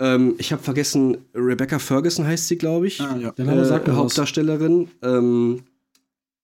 Ähm, 0.00 0.34
ich 0.38 0.52
habe 0.52 0.62
vergessen, 0.62 1.18
Rebecca 1.34 1.78
Ferguson 1.78 2.26
heißt 2.26 2.48
sie, 2.48 2.56
glaube 2.56 2.86
ich. 2.86 3.00
Ah, 3.00 3.16
ja. 3.16 3.32
Der 3.32 3.44
Name 3.44 3.64
sagt 3.64 3.86
äh, 3.86 3.90
mir 3.90 3.96
was. 3.96 4.04
Hauptdarstellerin. 4.04 4.88
Ähm, 5.02 5.64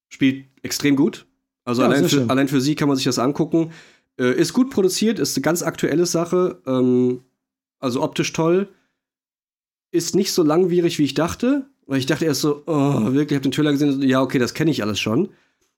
spielt 0.08 0.46
extrem 0.62 0.96
gut. 0.96 1.26
Also 1.64 1.82
Ja, 1.82 1.88
allein, 1.88 2.08
für, 2.08 2.28
allein 2.28 2.48
für 2.48 2.60
sie 2.60 2.74
kann 2.74 2.88
man 2.88 2.96
sich 2.96 3.04
das 3.04 3.18
angucken. 3.18 3.72
Äh, 4.18 4.34
ist 4.34 4.52
gut 4.52 4.70
produziert, 4.70 5.18
ist 5.18 5.36
eine 5.36 5.42
ganz 5.42 5.62
aktuelle 5.62 6.06
Sache. 6.06 6.60
Ähm, 6.66 7.20
also 7.78 8.02
optisch 8.02 8.32
toll. 8.32 8.68
Ist 9.90 10.14
nicht 10.14 10.32
so 10.32 10.42
langwierig, 10.42 10.98
wie 10.98 11.04
ich 11.04 11.14
dachte. 11.14 11.66
Weil 11.86 11.98
ich 11.98 12.06
dachte 12.06 12.24
erst 12.24 12.40
so, 12.40 12.62
oh, 12.66 13.12
wirklich, 13.12 13.32
ich 13.32 13.36
habe 13.36 13.42
den 13.42 13.52
Trailer 13.52 13.72
gesehen, 13.72 14.00
ja, 14.02 14.22
okay, 14.22 14.38
das 14.38 14.54
kenne 14.54 14.70
ich 14.70 14.82
alles 14.82 14.98
schon. 14.98 15.28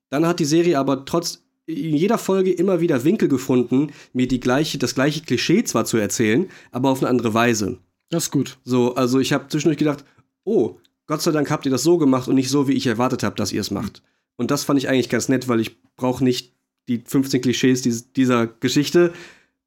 Dann 0.09 0.25
hat 0.25 0.39
die 0.39 0.45
Serie 0.45 0.79
aber 0.79 1.03
trotz 1.05 1.43
in 1.67 1.95
jeder 1.95 2.17
Folge 2.17 2.51
immer 2.51 2.79
wieder 2.79 3.03
Winkel 3.03 3.27
gefunden, 3.27 3.91
mir 4.13 4.27
die 4.27 4.39
gleiche, 4.39 4.77
das 4.77 4.95
gleiche 4.95 5.21
Klischee 5.21 5.63
zwar 5.63 5.85
zu 5.85 5.97
erzählen, 5.97 6.49
aber 6.71 6.89
auf 6.89 7.01
eine 7.01 7.09
andere 7.09 7.33
Weise. 7.33 7.77
Das 8.09 8.25
ist 8.25 8.31
gut. 8.31 8.57
So, 8.63 8.95
also 8.95 9.19
ich 9.19 9.33
habe 9.33 9.49
zwischendurch 9.49 9.77
gedacht, 9.77 10.05
oh, 10.45 10.77
Gott 11.07 11.21
sei 11.21 11.31
Dank 11.31 11.51
habt 11.51 11.65
ihr 11.65 11.71
das 11.71 11.83
so 11.83 11.97
gemacht 11.97 12.27
und 12.27 12.35
nicht 12.35 12.49
so, 12.49 12.67
wie 12.67 12.73
ich 12.73 12.87
erwartet 12.87 13.23
habe, 13.23 13.35
dass 13.35 13.51
ihr 13.51 13.61
es 13.61 13.71
macht. 13.71 14.01
Und 14.37 14.49
das 14.49 14.63
fand 14.63 14.79
ich 14.79 14.87
eigentlich 14.87 15.09
ganz 15.09 15.29
nett, 15.29 15.47
weil 15.47 15.59
ich 15.59 15.77
brauche 15.95 16.23
nicht 16.23 16.53
die 16.87 17.03
15 17.05 17.41
Klischees 17.41 17.81
dies, 17.81 18.13
dieser 18.13 18.47
Geschichte 18.47 19.13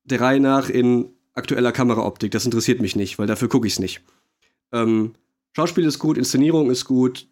der 0.04 0.20
Reihe 0.20 0.40
nach 0.40 0.70
in 0.70 1.10
aktueller 1.34 1.72
Kameraoptik. 1.72 2.30
Das 2.30 2.46
interessiert 2.46 2.80
mich 2.80 2.96
nicht, 2.96 3.18
weil 3.18 3.26
dafür 3.26 3.48
gucke 3.48 3.66
ich 3.66 3.74
es 3.74 3.78
nicht. 3.78 4.02
Ähm, 4.72 5.12
Schauspiel 5.54 5.84
ist 5.84 5.98
gut, 5.98 6.16
Inszenierung 6.16 6.70
ist 6.70 6.84
gut, 6.86 7.26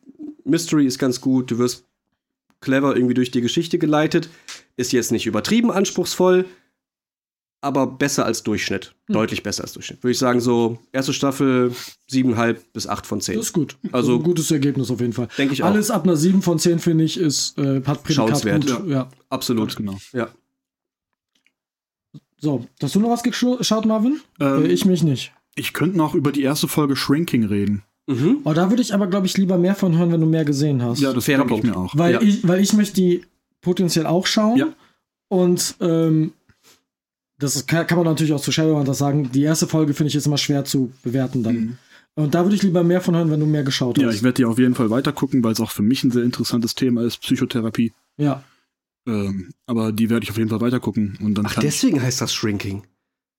Mystery 0.44 0.86
ist 0.86 0.98
ganz 0.98 1.20
gut, 1.20 1.50
du 1.50 1.58
wirst 1.58 1.84
clever 2.60 2.96
irgendwie 2.96 3.14
durch 3.14 3.30
die 3.30 3.40
Geschichte 3.40 3.78
geleitet. 3.78 4.28
Ist 4.78 4.92
jetzt 4.92 5.10
nicht 5.10 5.26
übertrieben 5.26 5.72
anspruchsvoll, 5.72 6.44
aber 7.60 7.88
besser 7.88 8.24
als 8.24 8.44
Durchschnitt. 8.44 8.94
Hm. 9.06 9.14
Deutlich 9.14 9.42
besser 9.42 9.64
als 9.64 9.72
Durchschnitt. 9.72 10.02
Würde 10.04 10.12
ich 10.12 10.18
sagen, 10.18 10.40
so 10.40 10.78
erste 10.92 11.12
Staffel 11.12 11.72
7,5 12.08 12.58
bis 12.72 12.86
8 12.86 13.04
von 13.04 13.20
10. 13.20 13.34
Das 13.34 13.46
ist 13.46 13.52
gut. 13.52 13.76
Also- 13.90 14.16
ein 14.16 14.22
gutes 14.22 14.50
Ergebnis 14.52 14.88
auf 14.92 15.00
jeden 15.00 15.12
Fall. 15.12 15.28
Denke 15.36 15.54
ich 15.54 15.64
auch. 15.64 15.66
Alles 15.66 15.90
ab 15.90 16.04
einer 16.04 16.16
7 16.16 16.42
von 16.42 16.60
10, 16.60 16.78
finde 16.78 17.02
ich, 17.02 17.18
ist, 17.18 17.58
äh, 17.58 17.82
hat 17.84 18.04
Prädikat 18.04 18.42
gut. 18.44 18.88
Ja. 18.88 19.10
Absolut. 19.28 19.68
Ganz 19.70 19.76
genau. 19.76 19.98
Ja. 20.12 20.28
So, 22.40 22.64
hast 22.80 22.94
du 22.94 23.00
noch 23.00 23.10
was 23.10 23.24
geschaut, 23.24 23.84
Marvin? 23.84 24.20
Ähm, 24.38 24.64
äh, 24.64 24.68
ich 24.68 24.84
mich 24.84 25.02
nicht. 25.02 25.32
Ich 25.56 25.72
könnte 25.72 25.98
noch 25.98 26.14
über 26.14 26.30
die 26.30 26.42
erste 26.42 26.68
Folge 26.68 26.94
Shrinking 26.94 27.44
reden. 27.44 27.82
Mhm. 28.06 28.38
Oh, 28.44 28.52
da 28.52 28.70
würde 28.70 28.80
ich 28.80 28.94
aber, 28.94 29.08
glaube 29.08 29.26
ich, 29.26 29.36
lieber 29.36 29.58
mehr 29.58 29.74
von 29.74 29.98
hören, 29.98 30.12
wenn 30.12 30.20
du 30.20 30.26
mehr 30.26 30.44
gesehen 30.44 30.80
hast. 30.82 31.00
Ja, 31.00 31.12
das 31.12 31.24
Fairer 31.24 31.44
denke 31.44 31.56
ich 31.56 31.62
mir 31.64 31.76
auch. 31.76 31.96
weil, 31.96 32.14
ja. 32.14 32.22
ich, 32.22 32.46
weil 32.46 32.60
ich 32.60 32.72
möchte 32.72 32.94
die 32.94 33.22
potenziell 33.68 34.06
auch 34.06 34.26
schauen. 34.26 34.56
Ja. 34.56 34.68
Und 35.28 35.76
ähm, 35.80 36.32
das 37.38 37.66
kann, 37.66 37.86
kann 37.86 37.98
man 37.98 38.06
natürlich 38.06 38.32
auch 38.32 38.40
zu 38.40 38.50
Shadowhunters 38.50 38.96
sagen. 38.98 39.30
Die 39.30 39.42
erste 39.42 39.66
Folge 39.66 39.92
finde 39.92 40.08
ich 40.08 40.14
jetzt 40.14 40.26
immer 40.26 40.38
schwer 40.38 40.64
zu 40.64 40.90
bewerten 41.02 41.42
dann. 41.42 41.54
Mhm. 41.54 41.78
Und 42.14 42.34
da 42.34 42.44
würde 42.44 42.56
ich 42.56 42.62
lieber 42.62 42.82
mehr 42.82 43.00
von 43.02 43.14
hören, 43.14 43.30
wenn 43.30 43.38
du 43.40 43.46
mehr 43.46 43.62
geschaut 43.62 43.98
Ja, 43.98 44.08
hast. 44.08 44.16
ich 44.16 44.22
werde 44.22 44.34
die 44.34 44.44
auf 44.46 44.58
jeden 44.58 44.74
Fall 44.74 44.88
weiter 44.90 45.12
gucken, 45.12 45.44
weil 45.44 45.52
es 45.52 45.60
auch 45.60 45.70
für 45.70 45.82
mich 45.82 46.02
ein 46.02 46.10
sehr 46.10 46.24
interessantes 46.24 46.74
Thema 46.74 47.02
ist, 47.02 47.18
Psychotherapie. 47.18 47.92
ja. 48.16 48.42
Ähm, 49.06 49.54
aber 49.66 49.90
die 49.92 50.10
werde 50.10 50.24
ich 50.24 50.30
auf 50.30 50.36
jeden 50.36 50.50
Fall 50.50 50.60
weiter 50.60 50.80
gucken 50.80 51.16
und 51.22 51.34
dann 51.34 51.46
Ach, 51.46 51.54
deswegen 51.54 52.02
heißt 52.02 52.20
das 52.20 52.34
Shrinking. 52.34 52.82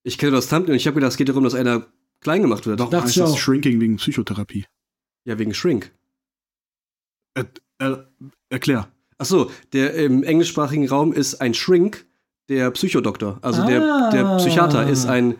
Ich 0.03 0.17
kenne 0.17 0.31
das 0.31 0.47
Thumbnail 0.47 0.71
und 0.71 0.77
ich 0.77 0.87
habe 0.87 0.95
gedacht, 0.95 1.11
es 1.11 1.17
geht 1.17 1.29
darum, 1.29 1.43
dass 1.43 1.53
einer 1.53 1.85
klein 2.21 2.41
gemacht 2.41 2.65
wird. 2.65 2.79
doch 2.79 2.89
dachte 2.89 3.03
heißt 3.05 3.17
ich 3.17 3.21
das 3.21 3.31
auch. 3.33 3.37
Shrinking 3.37 3.79
wegen 3.79 3.97
Psychotherapie. 3.97 4.65
Ja, 5.25 5.37
wegen 5.37 5.53
Shrink. 5.53 5.91
Er, 7.35 7.45
er, 7.77 8.07
erklär. 8.49 8.87
Ach 9.19 9.25
so, 9.25 9.51
der 9.73 9.93
im 9.95 10.23
englischsprachigen 10.23 10.87
Raum 10.89 11.13
ist 11.13 11.35
ein 11.41 11.53
Shrink, 11.53 12.05
der 12.47 12.71
Psychodoktor. 12.71 13.37
Also 13.41 13.63
der, 13.65 13.83
Ah. 13.83 14.09
der 14.09 14.37
Psychiater 14.37 14.89
ist 14.89 15.05
ein 15.05 15.35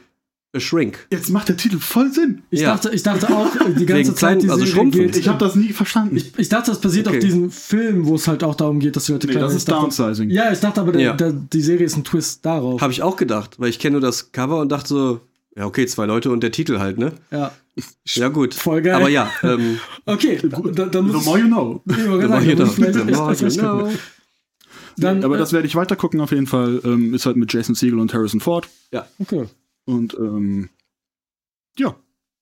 a 0.56 0.60
Shrink. 0.60 1.08
Jetzt 1.12 1.30
macht 1.30 1.48
der 1.48 1.58
Titel 1.58 1.78
voll 1.80 2.12
Sinn. 2.12 2.42
Ich, 2.50 2.62
Ja. 2.62 2.74
dachte, 2.74 2.90
ich 2.90 3.04
dachte 3.04 3.30
auch 3.34 3.48
die 3.78 3.86
ganze 3.86 4.10
Wegen 4.10 4.16
Zeit, 4.16 4.40
klein- 4.40 4.50
also 4.52 4.84
geht. 4.90 5.16
Ich 5.16 5.28
habe 5.28 5.38
das 5.38 5.56
nie 5.56 5.72
verstanden. 5.74 6.18
ich, 6.18 6.38
ich 6.38 6.50
dachte, 6.50 6.72
das 6.72 6.82
basiert 6.82 7.08
Okay. 7.08 7.18
auf 7.18 7.24
diesem 7.24 7.52
Film, 7.52 8.06
wo 8.08 8.16
es 8.16 8.28
halt 8.28 8.44
auch 8.44 8.56
darum 8.56 8.80
geht, 8.80 8.96
dass 8.96 9.06
die 9.06 9.12
Leute 9.14 9.28
nee, 9.28 9.34
kleiner 9.34 9.48
das 9.48 9.56
ist 9.56 9.68
dachte- 9.70 9.82
Downsizing. 9.82 10.30
Ja, 10.32 10.52
ich 10.52 10.60
dachte 10.60 10.82
aber, 10.82 10.92
der, 10.92 11.02
Ja. 11.02 11.14
der, 11.14 11.32
die 11.34 11.62
Serie 11.62 11.86
ist 11.86 11.96
ein 11.98 12.04
Twist 12.04 12.46
darauf. 12.46 12.82
Habe 12.82 12.92
ich 12.92 13.02
auch 13.04 13.16
gedacht, 13.16 13.60
weil 13.60 13.70
ich 13.70 13.78
kenne 13.80 13.94
nur 13.94 14.02
das 14.02 14.32
Cover 14.32 14.60
und 14.60 14.72
dachte 14.72 14.90
so, 14.90 15.20
ja, 15.56 15.66
okay, 15.66 15.86
zwei 15.88 16.06
Leute 16.06 16.32
und 16.32 16.42
der 16.42 16.52
Titel 16.52 16.80
halt, 16.80 16.98
ne? 16.98 17.14
ja. 17.32 17.52
Ja, 18.06 18.28
gut. 18.28 18.54
Voll 18.56 18.82
geil. 18.82 18.96
Aber 18.96 19.08
ja, 19.08 19.32
ähm, 19.42 19.80
Okay, 20.06 20.38
da, 20.44 20.86
dann 20.88 21.08
The 21.08 21.14
muss 21.14 21.26
more 21.26 21.40
you 21.40 21.48
know. 21.48 21.82
ich, 21.86 21.96
the 21.96 22.08
more 22.10 22.42
you 22.44 22.56
know, 22.56 22.66
the 22.66 22.82
more 22.82 23.34
you 23.34 23.50
know. 23.52 23.90
Dann, 24.98 25.24
Aber 25.24 25.36
äh, 25.36 25.38
das 25.38 25.54
werde 25.54 25.66
ich 25.66 25.76
weiter 25.76 25.96
gucken 25.96 26.20
auf 26.20 26.32
jeden 26.32 26.46
Fall. 26.48 26.82
Ähm, 26.84 27.14
ist 27.14 27.26
halt 27.26 27.38
mit 27.38 27.54
Jason 27.54 27.76
Segel 27.76 28.00
und 28.00 28.14
Harrison 28.14 28.42
Ford. 28.42 28.68
okay. 29.20 29.46
Und 29.86 30.14
ähm, 30.16 30.68
ja, 31.78 31.96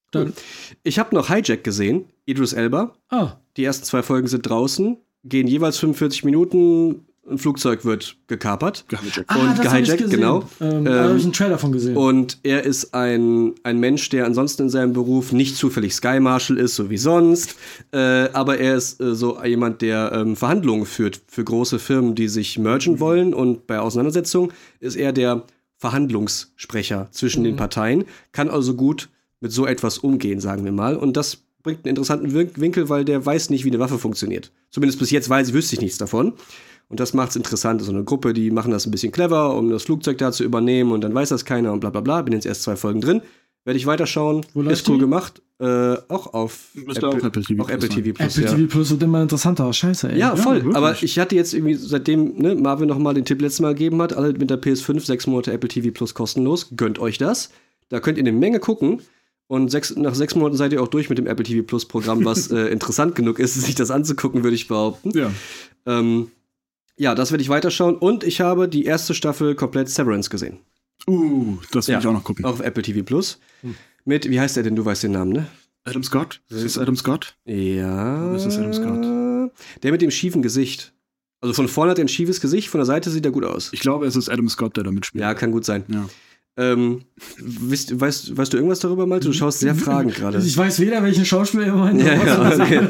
Dann, 0.10 0.34
Ich 0.82 0.98
habe 0.98 1.14
noch 1.14 1.28
Hijack 1.30 1.64
gesehen, 1.64 2.06
Idris 2.26 2.54
Elba. 2.54 2.96
ah, 3.10 3.34
Die 3.58 3.64
ersten 3.64 3.86
zwei 3.86 4.02
Folgen 4.02 4.28
sind 4.28 4.50
draußen, 4.50 4.98
gehen 5.24 5.46
jeweils 5.46 5.78
45 5.78 6.24
Minuten, 6.24 7.06
ein 7.30 7.38
Flugzeug 7.38 7.84
wird 7.84 8.16
gekapert. 8.28 8.86
gehijackt. 8.88 9.26
ah 9.28 9.36
Und 9.36 9.62
gehijackt, 9.62 10.10
genau. 10.10 10.44
Ähm, 10.62 10.86
da 10.86 11.04
habe 11.06 11.18
ich 11.18 11.24
einen 11.24 11.34
Trailer 11.34 11.58
von 11.58 11.72
gesehen. 11.72 11.98
Und 11.98 12.40
er 12.44 12.64
ist 12.64 12.94
ein, 12.94 13.54
ein 13.64 13.80
Mensch, 13.80 14.10
der 14.10 14.26
ansonsten 14.26 14.64
in 14.64 14.70
seinem 14.70 14.94
Beruf 14.94 15.32
nicht 15.34 15.58
zufällig 15.58 15.94
Sky 15.94 16.20
Marshal 16.20 16.58
ist, 16.58 16.76
so 16.76 16.90
wie 16.90 16.98
sonst. 16.98 17.56
Äh, 17.92 17.98
aber 18.34 18.60
er 18.60 18.76
ist 18.76 19.02
äh, 19.02 19.14
so 19.14 19.44
jemand, 19.44 19.82
der 19.82 20.12
ähm, 20.14 20.36
Verhandlungen 20.36 20.86
führt 20.86 21.20
für 21.28 21.44
große 21.44 21.80
Firmen, 21.80 22.16
die 22.16 22.28
sich 22.30 22.58
mergen 22.58 23.00
wollen. 23.00 23.34
Und 23.34 23.68
bei 23.68 23.80
Auseinandersetzungen 23.80 24.52
ist 24.80 24.96
er 24.96 25.12
der 25.12 25.44
Verhandlungssprecher 25.78 27.08
zwischen 27.12 27.44
den 27.44 27.56
Parteien, 27.56 28.06
kann 28.32 28.50
also 28.50 28.74
gut 28.74 29.10
mit 29.42 29.52
so 29.52 29.66
etwas 29.66 29.98
umgehen, 30.00 30.40
sagen 30.40 30.66
wir 30.66 30.72
mal. 30.72 30.96
Und 30.96 31.18
das 31.18 31.38
bringt 31.62 31.80
einen 31.86 31.90
interessanten 31.90 32.34
Win- 32.34 32.52
Winkel, 32.56 32.90
weil 32.90 33.06
der 33.06 33.24
weiß 33.26 33.50
nicht, 33.50 33.66
wie 33.66 33.70
eine 33.70 33.80
Waffe 33.80 34.00
funktioniert. 34.00 34.52
Zumindest 34.72 35.00
bis 35.00 35.12
jetzt 35.12 35.30
weiß 35.30 35.50
ich, 35.50 35.54
wüsste 35.54 35.76
ich 35.76 35.82
nichts 35.82 35.98
davon. 35.98 36.34
Und 36.90 37.00
das 37.00 37.14
macht 37.14 37.32
es 37.32 37.36
interessant. 37.36 37.82
So 37.82 37.92
eine 37.92 38.04
Gruppe, 38.04 38.34
die 38.34 38.52
machen 38.52 38.72
das 38.72 38.86
ein 38.86 38.92
bisschen 38.92 39.12
clever, 39.12 39.56
um 39.56 39.70
das 39.70 39.84
Flugzeug 39.84 40.18
da 40.18 40.32
zu 40.32 40.44
übernehmen 40.44 40.92
und 40.92 41.02
dann 41.02 41.14
weiß 41.14 41.30
das 41.30 41.46
keiner 41.46 41.74
und 41.74 41.82
bla 41.82 41.90
bla 41.90 42.02
bla. 42.02 42.22
Bin 42.22 42.34
jetzt 42.34 42.46
erst 42.46 42.64
zwei 42.64 42.76
Folgen 42.76 43.02
drin. 43.02 43.22
Werde 43.66 43.78
ich 43.78 43.86
weiterschauen. 43.86 44.46
Wo 44.54 44.62
Ist 44.62 44.88
cool 44.88 44.96
die? 44.96 45.02
gemacht. 45.02 45.42
Äh, 45.60 45.98
auch 46.08 46.34
auf 46.34 46.70
Müsste 46.74 47.08
auch 47.08 47.16
Apple 47.16 47.42
TV 47.42 47.64
auch 47.64 47.70
Apple 47.70 47.90
Plus 47.90 47.96
TV 47.96 48.14
Plus. 48.14 48.38
Apple 48.38 48.50
ja. 48.50 48.56
TV 48.56 48.72
Plus 48.72 48.92
wird 48.92 49.04
immer 49.04 49.22
interessanter. 49.22 49.74
Scheiße, 49.74 50.12
ey. 50.12 50.18
Ja, 50.18 50.38
voll. 50.38 50.58
wirklich. 50.58 50.76
Aber 50.76 50.96
ich 51.04 51.20
hatte 51.20 51.36
jetzt 51.36 51.54
irgendwie, 51.54 51.74
seitdem 51.74 52.38
ne, 52.38 52.56
Marvin 52.56 52.88
noch 52.88 52.98
mal 52.98 53.14
den 53.14 53.26
Tipp 53.26 53.42
letztes 53.42 53.60
Mal 53.60 53.74
gegeben 53.74 54.02
hat, 54.02 54.14
alle 54.14 54.32
mit 54.32 54.50
der 54.50 54.62
PS5 54.62 55.06
sechs 55.06 55.28
Monate 55.28 55.52
Apple 55.52 55.68
TV 55.68 55.92
Plus 55.92 56.14
kostenlos, 56.14 56.70
gönnt 56.78 57.00
euch 57.00 57.18
das. 57.18 57.50
Da 57.90 58.00
könnt 58.00 58.18
ihr 58.18 58.24
eine 58.24 58.32
Menge 58.32 58.60
gucken. 58.60 59.02
Und 59.48 59.70
sechs, 59.70 59.96
nach 59.96 60.16
sechs 60.16 60.36
Monaten 60.36 60.56
seid 60.56 60.72
ihr 60.72 60.82
auch 60.82 60.88
durch 60.88 61.10
mit 61.10 61.18
dem 61.18 61.28
Apple 61.28 61.44
TV 61.44 61.66
Plus 61.66 61.86
Programm, 61.86 62.24
was 62.24 62.48
äh, 62.52 62.68
interessant 62.68 63.16
genug 63.16 63.40
ist, 63.40 63.56
sich 63.56 63.76
das 63.76 63.92
anzugucken, 63.92 64.44
würde 64.44 64.56
ich 64.56 64.68
behaupten. 64.68 65.12
Ja. 65.18 65.32
Ähm, 65.86 66.32
ja, 66.98 67.16
das 67.16 67.32
werde 67.32 67.42
ich 67.42 67.50
weiterschauen. 67.50 67.96
Und 67.98 68.24
ich 68.24 68.42
habe 68.42 68.68
die 68.68 68.86
erste 68.86 69.14
Staffel 69.14 69.56
komplett 69.56 69.90
Severance 69.90 70.30
gesehen. 70.30 70.60
Uh, 71.08 71.58
das 71.72 71.88
will 71.88 71.94
Ja. 71.94 72.00
ich 72.00 72.08
auch 72.08 72.14
noch 72.14 72.24
gucken. 72.24 72.44
Auch 72.46 72.54
auf 72.54 72.60
Apple 72.60 72.84
TV 72.84 73.04
Plus. 73.04 73.40
Mit, 74.04 74.30
wie 74.30 74.40
heißt 74.40 74.56
der 74.56 74.64
denn? 74.64 74.76
Du 74.76 74.84
weißt 74.86 75.04
den 75.04 75.12
Namen, 75.12 75.32
ne? 75.32 75.48
Adam 75.86 76.04
Scott? 76.04 76.42
Ist 76.50 76.66
das 76.66 76.78
Adam 76.78 76.96
Scott? 76.98 77.36
Ja. 77.46 78.34
Das 78.34 78.46
ist 78.46 78.58
Adam 78.58 78.74
Scott. 78.74 79.52
Der 79.84 79.92
mit 79.92 80.02
dem 80.02 80.12
schiefen 80.12 80.42
Gesicht. 80.42 80.94
Also 81.40 81.54
von 81.54 81.68
vorne 81.68 81.92
hat 81.92 82.00
er 82.00 82.06
ein 82.06 82.10
schiefes 82.10 82.42
Gesicht, 82.42 82.68
von 82.68 82.80
der 82.80 82.86
Seite 82.86 83.10
sieht 83.12 83.24
er 83.26 83.32
gut 83.32 83.46
aus. 83.46 83.70
Ich 83.72 83.80
glaube, 83.80 84.06
es 84.08 84.16
ist 84.16 84.28
Adam 84.28 84.50
Scott, 84.50 84.76
der 84.76 84.84
da 84.84 84.92
mitspielt. 84.92 85.22
Ja, 85.22 85.34
kann 85.34 85.52
gut 85.52 85.66
sein. 85.66 85.84
Ja. 85.88 86.10
Ähm, 86.60 87.04
wisst, 87.38 88.00
weißt, 88.00 88.36
weißt 88.36 88.52
du 88.52 88.58
irgendwas 88.58 88.80
darüber, 88.80 89.06
Malte? 89.06 89.28
Du 89.28 89.34
schaust 89.34 89.60
sehr 89.60 89.76
fragend 89.76 90.16
gerade. 90.16 90.40
Ich 90.40 90.58
weiß 90.58 90.80
weder, 90.80 91.04
welchen 91.04 91.24
Schauspieler 91.24 91.68
ihr 91.68 91.74
meint. 91.74 92.02
Ja, 92.02 92.16
ja, 92.16 92.52
okay. 92.52 92.82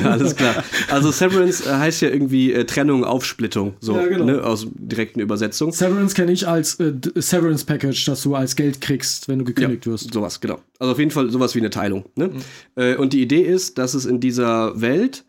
ja, 0.00 0.10
alles 0.10 0.36
klar. 0.36 0.62
Also 0.88 1.10
Severance 1.10 1.66
äh, 1.66 1.72
heißt 1.72 2.02
ja 2.02 2.08
irgendwie 2.08 2.52
äh, 2.52 2.64
Trennung, 2.64 3.02
Aufsplittung, 3.04 3.74
so, 3.80 3.96
Ja, 3.96 4.06
genau. 4.06 4.24
ne, 4.26 4.44
aus 4.44 4.68
direkten 4.74 5.18
Übersetzung. 5.18 5.72
Severance 5.72 6.14
kenne 6.14 6.30
ich 6.30 6.46
als 6.46 6.78
äh, 6.78 6.92
Severance 7.16 7.64
Package, 7.64 8.04
das 8.04 8.22
du 8.22 8.36
als 8.36 8.54
Geld 8.54 8.80
kriegst, 8.80 9.26
wenn 9.26 9.40
du 9.40 9.44
gekündigt 9.44 9.88
wirst. 9.88 10.14
Sowas, 10.14 10.40
genau. 10.40 10.60
Also 10.78 10.92
auf 10.92 10.98
jeden 11.00 11.10
Fall 11.10 11.28
sowas 11.30 11.56
wie 11.56 11.58
eine 11.58 11.70
Teilung. 11.70 12.04
Ne? 12.14 12.30
Äh, 12.76 12.94
und 12.94 13.12
die 13.12 13.22
Idee 13.22 13.42
ist, 13.42 13.78
dass 13.78 13.94
es 13.94 14.06
in 14.06 14.20
dieser 14.20 14.80
Welt 14.80 15.24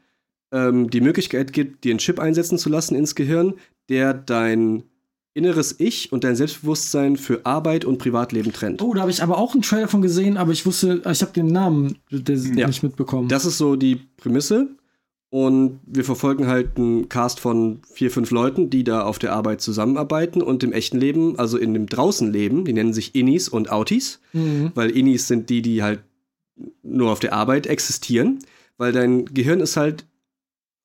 ähm, 0.52 0.92
die 0.92 1.02
Möglichkeit 1.02 1.52
gibt, 1.52 1.84
dir 1.84 1.94
einen 1.94 2.00
Chip 2.00 2.20
einsetzen 2.20 2.60
zu 2.60 2.70
lassen 2.70 2.96
ins 2.96 3.16
Gehirn, 3.16 3.56
der 3.90 4.14
dein 4.14 4.84
inneres 5.38 5.76
Ich 5.80 6.12
und 6.12 6.24
dein 6.24 6.36
Selbstbewusstsein 6.36 7.16
für 7.18 7.46
Arbeit 7.46 7.86
und 7.86 7.98
Privatleben 8.00 8.52
trennt. 8.52 8.82
Oh, 8.82 8.94
da 8.94 9.02
habe 9.02 9.12
ich 9.12 9.22
aber 9.24 9.38
auch 9.38 9.54
einen 9.54 9.62
Trailer 9.62 9.88
von 9.88 10.02
gesehen, 10.02 10.36
aber 10.38 10.52
ich 10.52 10.66
wusste, 10.66 11.02
ich 11.10 11.22
habe 11.22 11.32
den 11.34 11.48
Namen 11.48 11.98
der 12.12 12.36
Ja. 12.36 12.68
nicht 12.68 12.84
mitbekommen. 12.84 13.30
Das 13.30 13.46
ist 13.46 13.58
so 13.58 13.76
die 13.76 13.96
Prämisse. 14.18 14.70
Und 15.30 15.82
wir 15.86 16.06
verfolgen 16.06 16.48
halt 16.48 16.78
einen 16.78 17.10
Cast 17.10 17.42
von 17.42 17.82
vier, 17.94 18.10
fünf 18.12 18.32
Leuten, 18.32 18.70
die 18.70 18.86
da 18.86 19.02
auf 19.04 19.20
der 19.20 19.34
Arbeit 19.34 19.60
zusammenarbeiten 19.60 20.42
und 20.42 20.64
im 20.64 20.72
echten 20.72 20.98
Leben, 20.98 21.38
also 21.38 21.58
in 21.58 21.74
dem 21.74 21.86
Draußenleben, 21.88 22.64
die 22.64 22.72
nennen 22.72 22.94
sich 22.94 23.14
Innis 23.14 23.50
und 23.50 23.70
Outies, 23.70 24.22
Mhm. 24.32 24.72
weil 24.74 24.90
Innis 24.90 25.28
sind 25.28 25.50
die, 25.50 25.62
die 25.62 25.84
halt 25.84 26.00
nur 26.82 27.12
auf 27.12 27.20
der 27.20 27.34
Arbeit 27.34 27.68
existieren, 27.68 28.40
weil 28.78 28.94
dein 28.94 29.26
Gehirn 29.26 29.60
ist 29.60 29.76
halt 29.76 30.06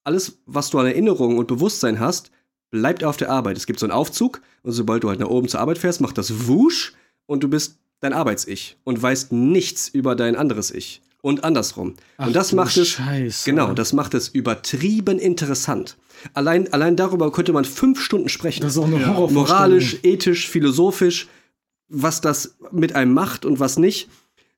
alles, 0.05 0.41
was 0.47 0.71
du 0.71 0.79
an 0.81 0.87
Erinnerungen 0.87 1.39
und 1.39 1.47
Bewusstsein 1.47 2.01
hast, 2.01 2.33
bleibt 2.73 3.05
auf 3.05 3.17
der 3.17 3.31
Arbeit. 3.31 3.57
Es 3.57 3.67
gibt 3.67 3.79
so 3.79 3.87
einen 3.87 3.93
Aufzug 3.93 4.43
und 4.65 4.73
sobald 4.73 5.05
du 5.05 5.09
halt 5.09 5.21
nach 5.21 5.29
oben 5.29 5.47
zur 5.47 5.61
Arbeit 5.61 5.79
fährst, 5.79 6.01
macht 6.01 6.19
das 6.19 6.49
Wusch 6.49 6.95
und 7.27 7.45
du 7.45 7.49
bist 7.49 7.77
dein 8.01 8.13
Arbeits-Ich 8.13 8.79
und 8.83 9.01
weißt 9.01 9.31
nichts 9.31 9.89
über 9.89 10.17
dein 10.17 10.35
anderes 10.35 10.73
Ich. 10.73 11.03
Und 11.21 11.45
andersrum. 11.45 11.95
Ach 12.17 12.27
und 12.27 12.35
das 12.35 12.49
du 12.49 12.57
macht 12.57 12.77
es, 12.77 12.89
Scheiße. 12.89 13.49
genau, 13.49 13.75
das 13.75 13.93
macht 13.93 14.13
es 14.15 14.27
übertrieben 14.27 15.21
interessant. 15.21 15.97
Allein, 16.35 16.73
allein 16.73 16.97
darüber 16.97 17.31
könnte 17.31 17.53
man 17.53 17.65
fünf 17.65 18.01
Stunden 18.01 18.29
sprechen. 18.29 18.63
Das 18.63 18.73
ist 18.73 18.79
auch 18.79 18.87
eine 18.87 19.07
Horrorvorstellung. 19.07 19.35
Moralisch, 19.35 19.99
ethisch, 20.03 20.49
philosophisch, 20.49 21.29
was 21.89 22.21
das 22.21 22.57
mit 22.73 22.97
einem 22.97 23.15
macht 23.15 23.45
und 23.45 23.61
was 23.61 23.79
nicht. 23.79 24.09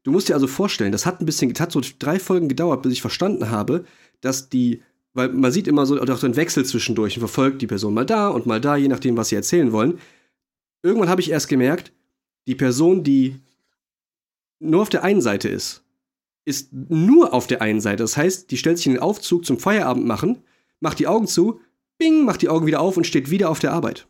Du 0.05 0.11
musst 0.11 0.31
dir 0.31 0.35
also 0.35 0.47
vorstellen, 0.47 0.93
das 0.93 1.05
hat 1.05 1.21
ein 1.21 1.27
bisschen, 1.27 1.53
das 1.53 1.61
hat 1.61 1.73
so 1.73 1.83
drei 1.99 2.19
Folgen 2.19 2.49
gedauert, 2.49 2.81
bis 2.81 2.93
ich 2.93 3.03
verstanden 3.03 3.51
habe, 3.51 3.85
dass 4.23 4.49
die, 4.49 4.83
weil 5.15 5.31
man 5.31 5.53
sieht 5.53 5.69
immer 5.69 5.87
so 5.87 6.01
auch 6.01 6.19
so 6.19 6.27
einen 6.27 6.37
Wechsel 6.37 6.65
zwischendurch 6.65 7.17
und 7.17 7.21
verfolgt 7.21 7.63
die 7.63 7.67
Person 7.67 7.95
mal 7.95 8.05
da 8.05 8.29
und 8.29 8.47
mal 8.47 8.61
da, 8.61 8.77
je 8.77 8.89
nachdem, 8.89 9.17
was 9.17 9.29
sie 9.29 9.37
erzählen 9.37 9.73
wollen. 9.73 9.99
Irgendwann 10.83 11.09
habe 11.09 11.21
ich 11.21 11.31
erst 11.31 11.49
gemerkt, 11.49 11.93
die 12.47 12.55
Person, 12.55 13.05
die 13.05 13.41
nur 14.59 14.83
auf 14.83 14.91
der 14.91 15.05
einen 15.05 15.23
Seite 15.23 15.49
ist, 15.49 15.83
ist 16.45 16.73
nur 16.73 17.33
auf 17.33 17.47
der 17.47 17.63
einen 17.63 17.81
Seite. 17.81 18.03
Das 18.03 18.17
heißt, 18.17 18.51
die 18.51 18.59
stellt 18.59 18.77
sich 18.77 18.87
in 18.87 18.95
den 18.95 19.03
Aufzug 19.03 19.47
zum 19.47 19.59
Feierabend 19.59 20.05
machen, 20.05 20.43
macht 20.81 20.99
die 20.99 21.07
Augen 21.07 21.27
zu, 21.27 21.61
bing, 21.97 22.25
macht 22.25 22.43
die 22.43 22.49
Augen 22.49 22.67
wieder 22.67 22.81
auf 22.81 22.97
und 22.97 23.07
steht 23.07 23.31
wieder 23.31 23.49
auf 23.49 23.61
der 23.61 23.73
Arbeit. 23.73 24.07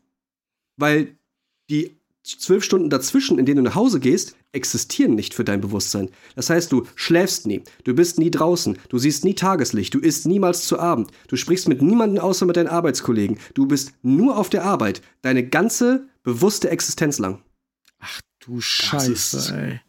Weil 0.76 1.16
die 1.70 1.96
zwölf 2.24 2.64
Stunden 2.64 2.90
dazwischen, 2.90 3.38
in 3.38 3.46
denen 3.46 3.58
du 3.58 3.62
nach 3.70 3.74
Hause 3.74 4.00
gehst, 4.00 4.34
existieren 4.52 5.14
nicht 5.14 5.34
für 5.34 5.44
dein 5.44 5.60
Bewusstsein. 5.60 6.08
Das 6.36 6.50
heißt, 6.50 6.72
du 6.72 6.86
schläfst 6.94 7.46
nie, 7.46 7.62
du 7.84 7.94
bist 7.94 8.18
nie 8.18 8.30
draußen, 8.30 8.78
du 8.88 8.98
siehst 8.98 9.24
nie 9.24 9.34
Tageslicht, 9.34 9.94
du 9.94 9.98
isst 9.98 10.26
niemals 10.26 10.66
zu 10.66 10.78
Abend, 10.78 11.10
du 11.28 11.36
sprichst 11.36 11.68
mit 11.68 11.82
niemandem 11.82 12.22
außer 12.22 12.46
mit 12.46 12.56
deinen 12.56 12.68
Arbeitskollegen, 12.68 13.38
du 13.54 13.66
bist 13.66 13.92
nur 14.02 14.38
auf 14.38 14.48
der 14.48 14.64
Arbeit, 14.64 15.02
deine 15.22 15.46
ganze 15.46 16.08
bewusste 16.22 16.70
Existenz 16.70 17.18
lang. 17.18 17.42
Du 18.40 18.58
ist- 18.58 18.64
Scheiße, 18.64 19.54
ey. 19.56 19.80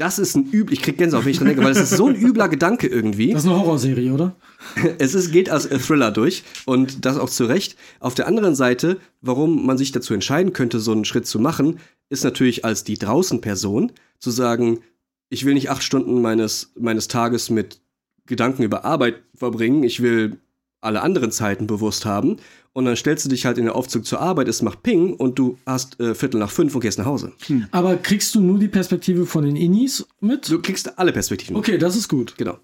Das 0.00 0.18
ist 0.18 0.34
ein 0.34 0.50
übel, 0.50 0.72
ich 0.72 0.80
krieg 0.80 0.96
Gänsehaut, 0.96 1.26
wenn 1.26 1.32
ich 1.32 1.36
dran 1.36 1.48
denke, 1.48 1.62
weil 1.62 1.74
das 1.74 1.90
ist 1.90 1.98
so 1.98 2.08
ein 2.08 2.14
übler 2.14 2.48
Gedanke 2.48 2.86
irgendwie. 2.86 3.34
Das 3.34 3.42
ist 3.44 3.50
eine 3.50 3.58
Horrorserie, 3.58 4.10
oder? 4.10 4.34
Es 4.98 5.14
ist, 5.14 5.30
geht 5.30 5.50
als 5.50 5.66
äh, 5.66 5.78
Thriller 5.78 6.10
durch 6.10 6.42
und 6.64 7.04
das 7.04 7.18
auch 7.18 7.28
zu 7.28 7.44
Recht. 7.44 7.76
Auf 7.98 8.14
der 8.14 8.26
anderen 8.26 8.54
Seite, 8.54 8.96
warum 9.20 9.66
man 9.66 9.76
sich 9.76 9.92
dazu 9.92 10.14
entscheiden 10.14 10.54
könnte, 10.54 10.80
so 10.80 10.92
einen 10.92 11.04
Schritt 11.04 11.26
zu 11.26 11.38
machen, 11.38 11.80
ist 12.08 12.24
natürlich 12.24 12.64
als 12.64 12.82
die 12.82 12.96
draußen 12.96 13.42
Person 13.42 13.92
zu 14.18 14.30
sagen, 14.30 14.78
ich 15.28 15.44
will 15.44 15.52
nicht 15.52 15.68
acht 15.68 15.82
Stunden 15.82 16.22
meines, 16.22 16.72
meines 16.78 17.08
Tages 17.08 17.50
mit 17.50 17.82
Gedanken 18.24 18.62
über 18.62 18.86
Arbeit 18.86 19.16
verbringen, 19.34 19.82
ich 19.82 20.00
will 20.00 20.38
alle 20.80 21.02
anderen 21.02 21.30
Zeiten 21.30 21.66
bewusst 21.66 22.06
haben. 22.06 22.38
Und 22.72 22.84
dann 22.84 22.94
stellst 22.94 23.24
du 23.24 23.28
dich 23.28 23.46
halt 23.46 23.58
in 23.58 23.64
den 23.64 23.74
Aufzug 23.74 24.06
zur 24.06 24.20
Arbeit, 24.20 24.46
es 24.46 24.62
macht 24.62 24.82
Ping 24.82 25.14
und 25.14 25.38
du 25.38 25.58
hast 25.66 25.98
äh, 25.98 26.14
Viertel 26.14 26.38
nach 26.38 26.50
fünf 26.50 26.74
und 26.74 26.80
gehst 26.82 26.98
nach 26.98 27.06
Hause. 27.06 27.32
Aber 27.72 27.96
kriegst 27.96 28.34
du 28.34 28.40
nur 28.40 28.58
die 28.58 28.68
Perspektive 28.68 29.26
von 29.26 29.44
den 29.44 29.56
Innis 29.56 30.06
mit? 30.20 30.48
Du 30.48 30.62
kriegst 30.62 30.98
alle 30.98 31.12
Perspektiven. 31.12 31.56
Okay, 31.56 31.78
das 31.78 31.96
ist 31.96 32.08
gut. 32.08 32.36
Genau. 32.36 32.58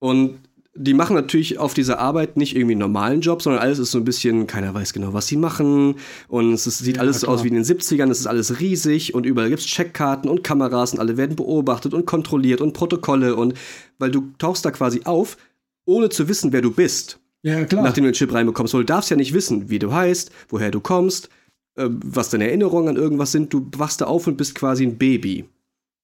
Und 0.00 0.40
die 0.74 0.94
machen 0.94 1.14
natürlich 1.14 1.58
auf 1.58 1.74
dieser 1.74 1.98
Arbeit 1.98 2.36
nicht 2.36 2.56
irgendwie 2.56 2.72
einen 2.72 2.80
normalen 2.80 3.20
Job, 3.20 3.42
sondern 3.42 3.62
alles 3.62 3.78
ist 3.78 3.90
so 3.90 3.98
ein 3.98 4.04
bisschen, 4.04 4.46
keiner 4.46 4.72
weiß 4.72 4.92
genau, 4.92 5.12
was 5.12 5.26
sie 5.26 5.36
machen. 5.36 5.96
Und 6.28 6.52
es 6.54 6.66
ist, 6.66 6.78
sieht 6.78 6.96
Ja, 6.96 7.02
alles 7.02 7.20
so 7.20 7.28
aus 7.28 7.44
wie 7.44 7.48
in 7.48 7.54
den 7.54 7.64
70ern, 7.64 8.10
es 8.10 8.20
ist 8.20 8.26
alles 8.26 8.58
riesig 8.58 9.14
und 9.14 9.26
überall 9.26 9.50
gibt 9.50 9.60
es 9.60 9.66
Checkkarten 9.66 10.30
und 10.30 10.42
Kameras 10.42 10.94
und 10.94 10.98
alle 10.98 11.16
werden 11.16 11.36
beobachtet 11.36 11.92
und 11.92 12.06
kontrolliert 12.06 12.60
und 12.60 12.72
Protokolle 12.72 13.36
und 13.36 13.54
weil 13.98 14.10
du 14.10 14.32
tauchst 14.38 14.64
da 14.64 14.70
quasi 14.70 15.02
auf, 15.04 15.36
ohne 15.84 16.08
zu 16.08 16.26
wissen, 16.28 16.52
wer 16.52 16.62
du 16.62 16.70
bist, 16.70 17.20
Ja, 17.42 17.64
klar. 17.64 17.82
nachdem 17.82 18.04
du 18.04 18.10
den 18.10 18.14
Chip 18.14 18.32
reinbekommst. 18.32 18.74
Weil 18.74 18.82
du 18.82 18.86
darfst 18.86 19.10
ja 19.10 19.16
nicht 19.16 19.34
wissen, 19.34 19.68
wie 19.68 19.78
du 19.78 19.92
heißt, 19.92 20.30
woher 20.48 20.70
du 20.70 20.80
kommst, 20.80 21.28
äh, 21.76 21.88
was 21.88 22.30
deine 22.30 22.46
Erinnerungen 22.46 22.88
an 22.88 22.96
irgendwas 22.96 23.32
sind. 23.32 23.52
Du 23.52 23.68
wachst 23.76 24.00
da 24.00 24.06
auf 24.06 24.26
und 24.26 24.36
bist 24.36 24.54
quasi 24.54 24.84
ein 24.86 24.98
Baby. 24.98 25.48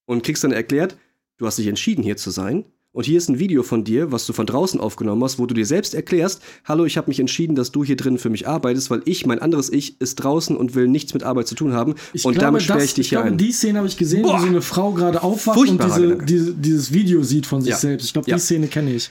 Und 0.07 0.25
kriegst 0.25 0.43
dann 0.43 0.53
erklärt, 0.53 0.97
du 1.37 1.47
hast 1.47 1.59
dich 1.59 1.67
entschieden, 1.67 2.03
hier 2.03 2.17
zu 2.17 2.31
sein. 2.31 2.65
Und 2.99 3.05
hier 3.05 3.17
ist 3.19 3.29
ein 3.29 3.39
Video 3.39 3.63
von 3.63 3.85
dir, 3.85 4.11
was 4.11 4.27
du 4.27 4.33
von 4.33 4.45
draußen 4.45 4.81
aufgenommen 4.81 5.23
hast, 5.23 5.39
wo 5.39 5.47
du 5.47 5.55
dir 5.55 5.67
selbst 5.67 5.95
erklärst, 5.95 6.43
hallo, 6.65 6.85
ich 6.85 6.97
habe 6.97 7.07
mich 7.09 7.21
entschieden, 7.21 7.55
dass 7.55 7.71
du 7.71 7.85
hier 7.85 7.95
drin 7.95 8.19
für 8.19 8.29
mich 8.29 8.49
arbeitest, 8.49 8.91
weil 8.91 9.03
ich, 9.05 9.25
mein 9.25 9.39
anderes 9.39 9.73
Ich, 9.73 10.01
ist 10.01 10.17
draußen 10.17 10.57
und 10.57 10.75
will 10.75 10.89
nichts 10.89 11.15
mit 11.15 11.23
Arbeit 11.23 11.47
zu 11.47 11.55
tun 11.55 11.75
haben. 11.75 11.95
Ich 12.13 12.25
und 12.25 12.33
glaube, 12.33 12.47
damit 12.47 12.63
sperre 12.63 12.83
ich 12.83 12.95
dich 12.95 13.07
ich 13.07 13.09
hier 13.11 13.19
glaube, 13.19 13.35
ein. 13.35 13.39
Die 13.39 13.53
Szene 13.53 13.79
habe 13.79 13.87
ich 13.87 13.97
gesehen, 13.99 14.23
Boah. 14.23 14.39
wo 14.39 14.43
so 14.43 14.47
eine 14.49 14.63
Frau 14.63 14.91
gerade 14.95 15.23
aufwacht 15.23 15.59
und 15.59 15.81
diese, 15.81 16.17
diese, 16.25 16.55
dieses 16.55 16.93
Video 16.93 17.23
sieht 17.23 17.47
von 17.47 17.61
sich 17.63 17.71
Ja. 17.71 17.77
selbst. 17.77 18.05
Ich 18.05 18.13
glaube, 18.13 18.29
Ja. 18.29 18.35
die 18.35 18.43
Szene 18.43 18.67
kenne 18.67 18.93
ich. 18.93 19.11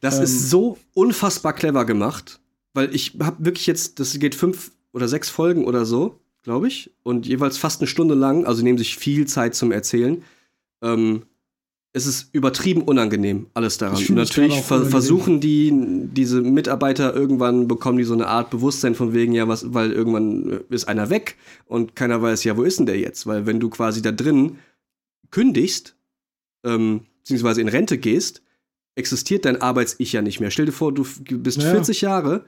Das 0.00 0.16
Ähm, 0.16 0.24
ist 0.24 0.50
so 0.50 0.76
unfassbar 0.94 1.52
clever 1.52 1.84
gemacht, 1.84 2.40
weil 2.74 2.92
ich 2.92 3.18
habe 3.20 3.44
wirklich 3.44 3.68
jetzt, 3.68 4.00
das 4.00 4.18
geht 4.18 4.34
fünf 4.34 4.72
oder 4.92 5.06
sechs 5.06 5.30
Folgen 5.30 5.64
oder 5.64 5.84
so, 5.84 6.18
glaube 6.42 6.66
ich, 6.66 6.90
und 7.04 7.24
jeweils 7.28 7.56
fast 7.56 7.80
eine 7.80 7.86
Stunde 7.86 8.16
lang, 8.16 8.46
also 8.46 8.64
nehmen 8.64 8.78
sich 8.78 8.96
viel 8.96 9.28
Zeit 9.28 9.54
zum 9.54 9.70
Erzählen. 9.70 10.24
Ähm, 10.82 11.22
es 11.98 12.06
ist 12.06 12.30
übertrieben 12.32 12.82
unangenehm, 12.82 13.46
alles 13.54 13.76
daran. 13.78 14.02
Natürlich 14.10 14.60
ver 14.62 14.84
versuchen 14.86 15.40
die, 15.40 15.72
diese 16.12 16.40
Mitarbeiter 16.40 17.14
irgendwann 17.14 17.68
bekommen 17.68 17.98
die 17.98 18.04
so 18.04 18.14
eine 18.14 18.26
Art 18.28 18.50
Bewusstsein 18.50 18.94
von 18.94 19.12
wegen, 19.12 19.32
ja, 19.32 19.46
was, 19.48 19.74
weil 19.74 19.92
irgendwann 19.92 20.50
äh, 20.50 20.74
ist 20.74 20.88
einer 20.88 21.10
weg 21.10 21.36
und 21.66 21.94
keiner 21.96 22.22
weiß, 22.22 22.44
ja, 22.44 22.56
wo 22.56 22.62
ist 22.62 22.78
denn 22.78 22.86
der 22.86 22.98
jetzt? 22.98 23.26
Weil 23.26 23.46
wenn 23.46 23.60
du 23.60 23.68
quasi 23.68 24.00
da 24.02 24.12
drin 24.12 24.58
kündigst, 25.30 25.96
ähm, 26.64 27.02
beziehungsweise 27.22 27.60
in 27.60 27.68
Rente 27.68 27.98
gehst, 27.98 28.42
existiert 28.96 29.44
dein 29.44 29.60
Arbeits-Ich 29.60 30.12
ja 30.12 30.22
nicht 30.22 30.40
mehr. 30.40 30.50
Stell 30.50 30.66
dir 30.66 30.72
vor, 30.72 30.92
du 30.92 31.06
bist 31.38 31.62
Ja. 31.62 31.70
40 31.70 32.00
Jahre, 32.00 32.44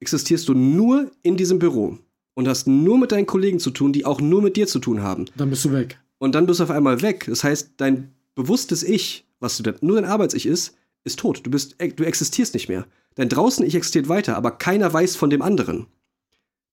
existierst 0.00 0.48
du 0.48 0.54
nur 0.54 1.10
in 1.22 1.36
diesem 1.36 1.58
Büro. 1.58 1.98
und 2.36 2.48
hast 2.48 2.66
nur 2.66 2.98
mit 2.98 3.12
deinen 3.12 3.26
Kollegen 3.26 3.60
zu 3.60 3.70
tun, 3.70 3.92
die 3.92 4.04
auch 4.04 4.20
nur 4.20 4.42
mit 4.42 4.56
dir 4.56 4.66
zu 4.66 4.80
tun 4.80 5.02
haben. 5.02 5.26
Dann 5.36 5.50
bist 5.50 5.64
du 5.64 5.70
weg. 5.70 6.00
Und 6.18 6.34
dann 6.34 6.46
bist 6.46 6.58
du 6.58 6.64
auf 6.64 6.70
einmal 6.72 7.00
weg. 7.00 7.26
Das 7.28 7.44
heißt, 7.44 7.74
dein 7.76 8.12
bewusstes 8.34 8.82
Ich, 8.82 9.24
was 9.40 9.56
du 9.56 9.62
denn, 9.62 9.76
nur 9.80 9.96
dein 10.00 10.10
Arbeits-Ich 10.10 10.46
ist, 10.46 10.74
ist 11.04 11.18
tot. 11.18 11.40
Du, 11.44 11.50
bist, 11.50 11.76
du 11.78 12.04
existierst 12.04 12.54
nicht 12.54 12.68
mehr. 12.68 12.86
Dein 13.14 13.28
Draußen-Ich 13.28 13.74
existiert 13.74 14.08
weiter, 14.08 14.36
aber 14.36 14.52
keiner 14.52 14.92
weiß 14.92 15.16
von 15.16 15.30
dem 15.30 15.42
anderen. 15.42 15.86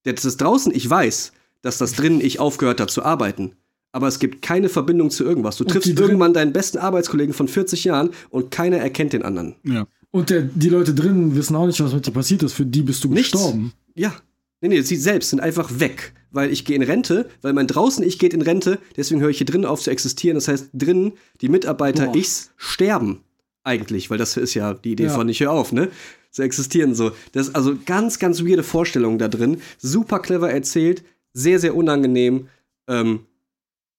Das 0.04 0.26
ist 0.26 0.42
draußen, 0.42 0.74
ich 0.74 0.90
weiß, 0.90 1.32
dass 1.62 1.78
das 1.78 1.94
drinnen 1.94 2.22
ich 2.22 2.40
aufgehört 2.40 2.82
hat 2.82 2.90
zu 2.90 3.04
arbeiten. 3.04 3.54
Aber 3.92 4.08
es 4.08 4.20
gibt 4.20 4.42
keine 4.42 4.70
Verbindung 4.70 5.12
zu 5.12 5.24
irgendwas. 5.24 5.58
Du 5.58 5.64
Und 5.66 5.72
triffst 5.72 5.90
irgendwann 6.00 6.34
deinen 6.34 6.54
besten 6.54 6.78
Arbeitskollegen 6.78 7.34
von 7.34 7.48
40 7.48 7.84
Jahren 7.84 8.12
und 8.30 8.50
keiner 8.50 8.78
erkennt 8.78 9.14
den 9.14 9.24
anderen. 9.24 9.56
Ja. 9.64 9.86
Und 10.12 10.30
der, 10.30 10.42
die 10.42 10.70
Leute 10.70 10.94
drin 10.94 11.36
wissen 11.36 11.56
auch 11.56 11.68
nicht, 11.68 11.82
was 11.84 11.94
mit 11.94 12.08
dir 12.08 12.12
passiert 12.12 12.44
ist. 12.44 12.54
Für 12.54 12.66
die 12.66 12.82
bist 12.82 13.04
du 13.04 13.10
Nichts. 13.10 13.34
gestorben. 13.34 13.74
Ja. 13.96 14.14
Nee, 14.62 14.70
nee, 14.70 14.82
sie 14.82 14.96
selbst 14.96 15.30
sind 15.32 15.40
einfach 15.42 15.80
weg. 15.80 16.14
Weil 16.32 16.52
ich 16.52 16.64
gehe 16.66 16.76
in 16.76 16.84
Rente, 16.84 17.30
weil 17.42 17.54
mein 17.54 17.68
draußen 17.68 18.04
ich 18.06 18.18
geht 18.18 18.34
in 18.34 18.42
Rente, 18.42 18.80
deswegen 18.96 19.20
höre 19.22 19.30
ich 19.30 19.38
hier 19.38 19.46
drinnen 19.46 19.66
auf 19.66 19.82
zu 19.82 19.92
existieren. 19.92 20.36
Das 20.36 20.48
heißt, 20.48 20.70
drinnen 20.74 21.14
die 21.42 21.50
Mitarbeiter 21.50 22.08
Boah. 22.08 22.16
ichs 22.16 22.52
sterben. 22.58 23.22
Eigentlich, 23.64 24.10
weil 24.10 24.18
das 24.18 24.38
ist 24.38 24.54
ja 24.54 24.74
die 24.74 24.94
Idee 24.94 25.04
Ja. 25.06 25.10
von 25.10 25.28
Ich 25.30 25.42
hör 25.42 25.52
auf, 25.52 25.72
ne? 25.72 25.90
Zu 26.32 26.42
existieren 26.44 26.96
so. 26.96 27.12
Das 27.34 27.50
ist 27.50 27.56
also 27.56 27.76
ganz, 27.86 28.18
ganz 28.18 28.42
weirde 28.44 28.64
Vorstellungen 28.64 29.20
da 29.20 29.28
drin. 29.28 29.62
Super 29.78 30.20
clever 30.20 30.50
erzählt, 30.50 31.04
sehr, 31.34 31.60
sehr 31.60 31.76
unangenehm. 31.76 32.48
Ähm, 32.88 33.26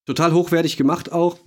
total 0.07 0.33
hochwertig 0.33 0.77
gemacht 0.79 1.13
auch. 1.13 1.39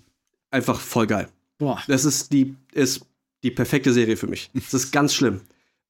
Einfach 0.52 0.80
voll 0.80 1.08
geil. 1.08 1.28
Boah. 1.58 1.82
Das 1.88 2.06
ist 2.06 2.32
die, 2.32 2.56
ist 2.74 3.02
die 3.44 3.52
perfekte 3.52 3.92
Serie 3.92 4.16
für 4.18 4.28
mich. 4.28 4.52
Das 4.54 4.74
ist 4.74 4.92
ganz 4.92 5.14
schlimm. 5.14 5.42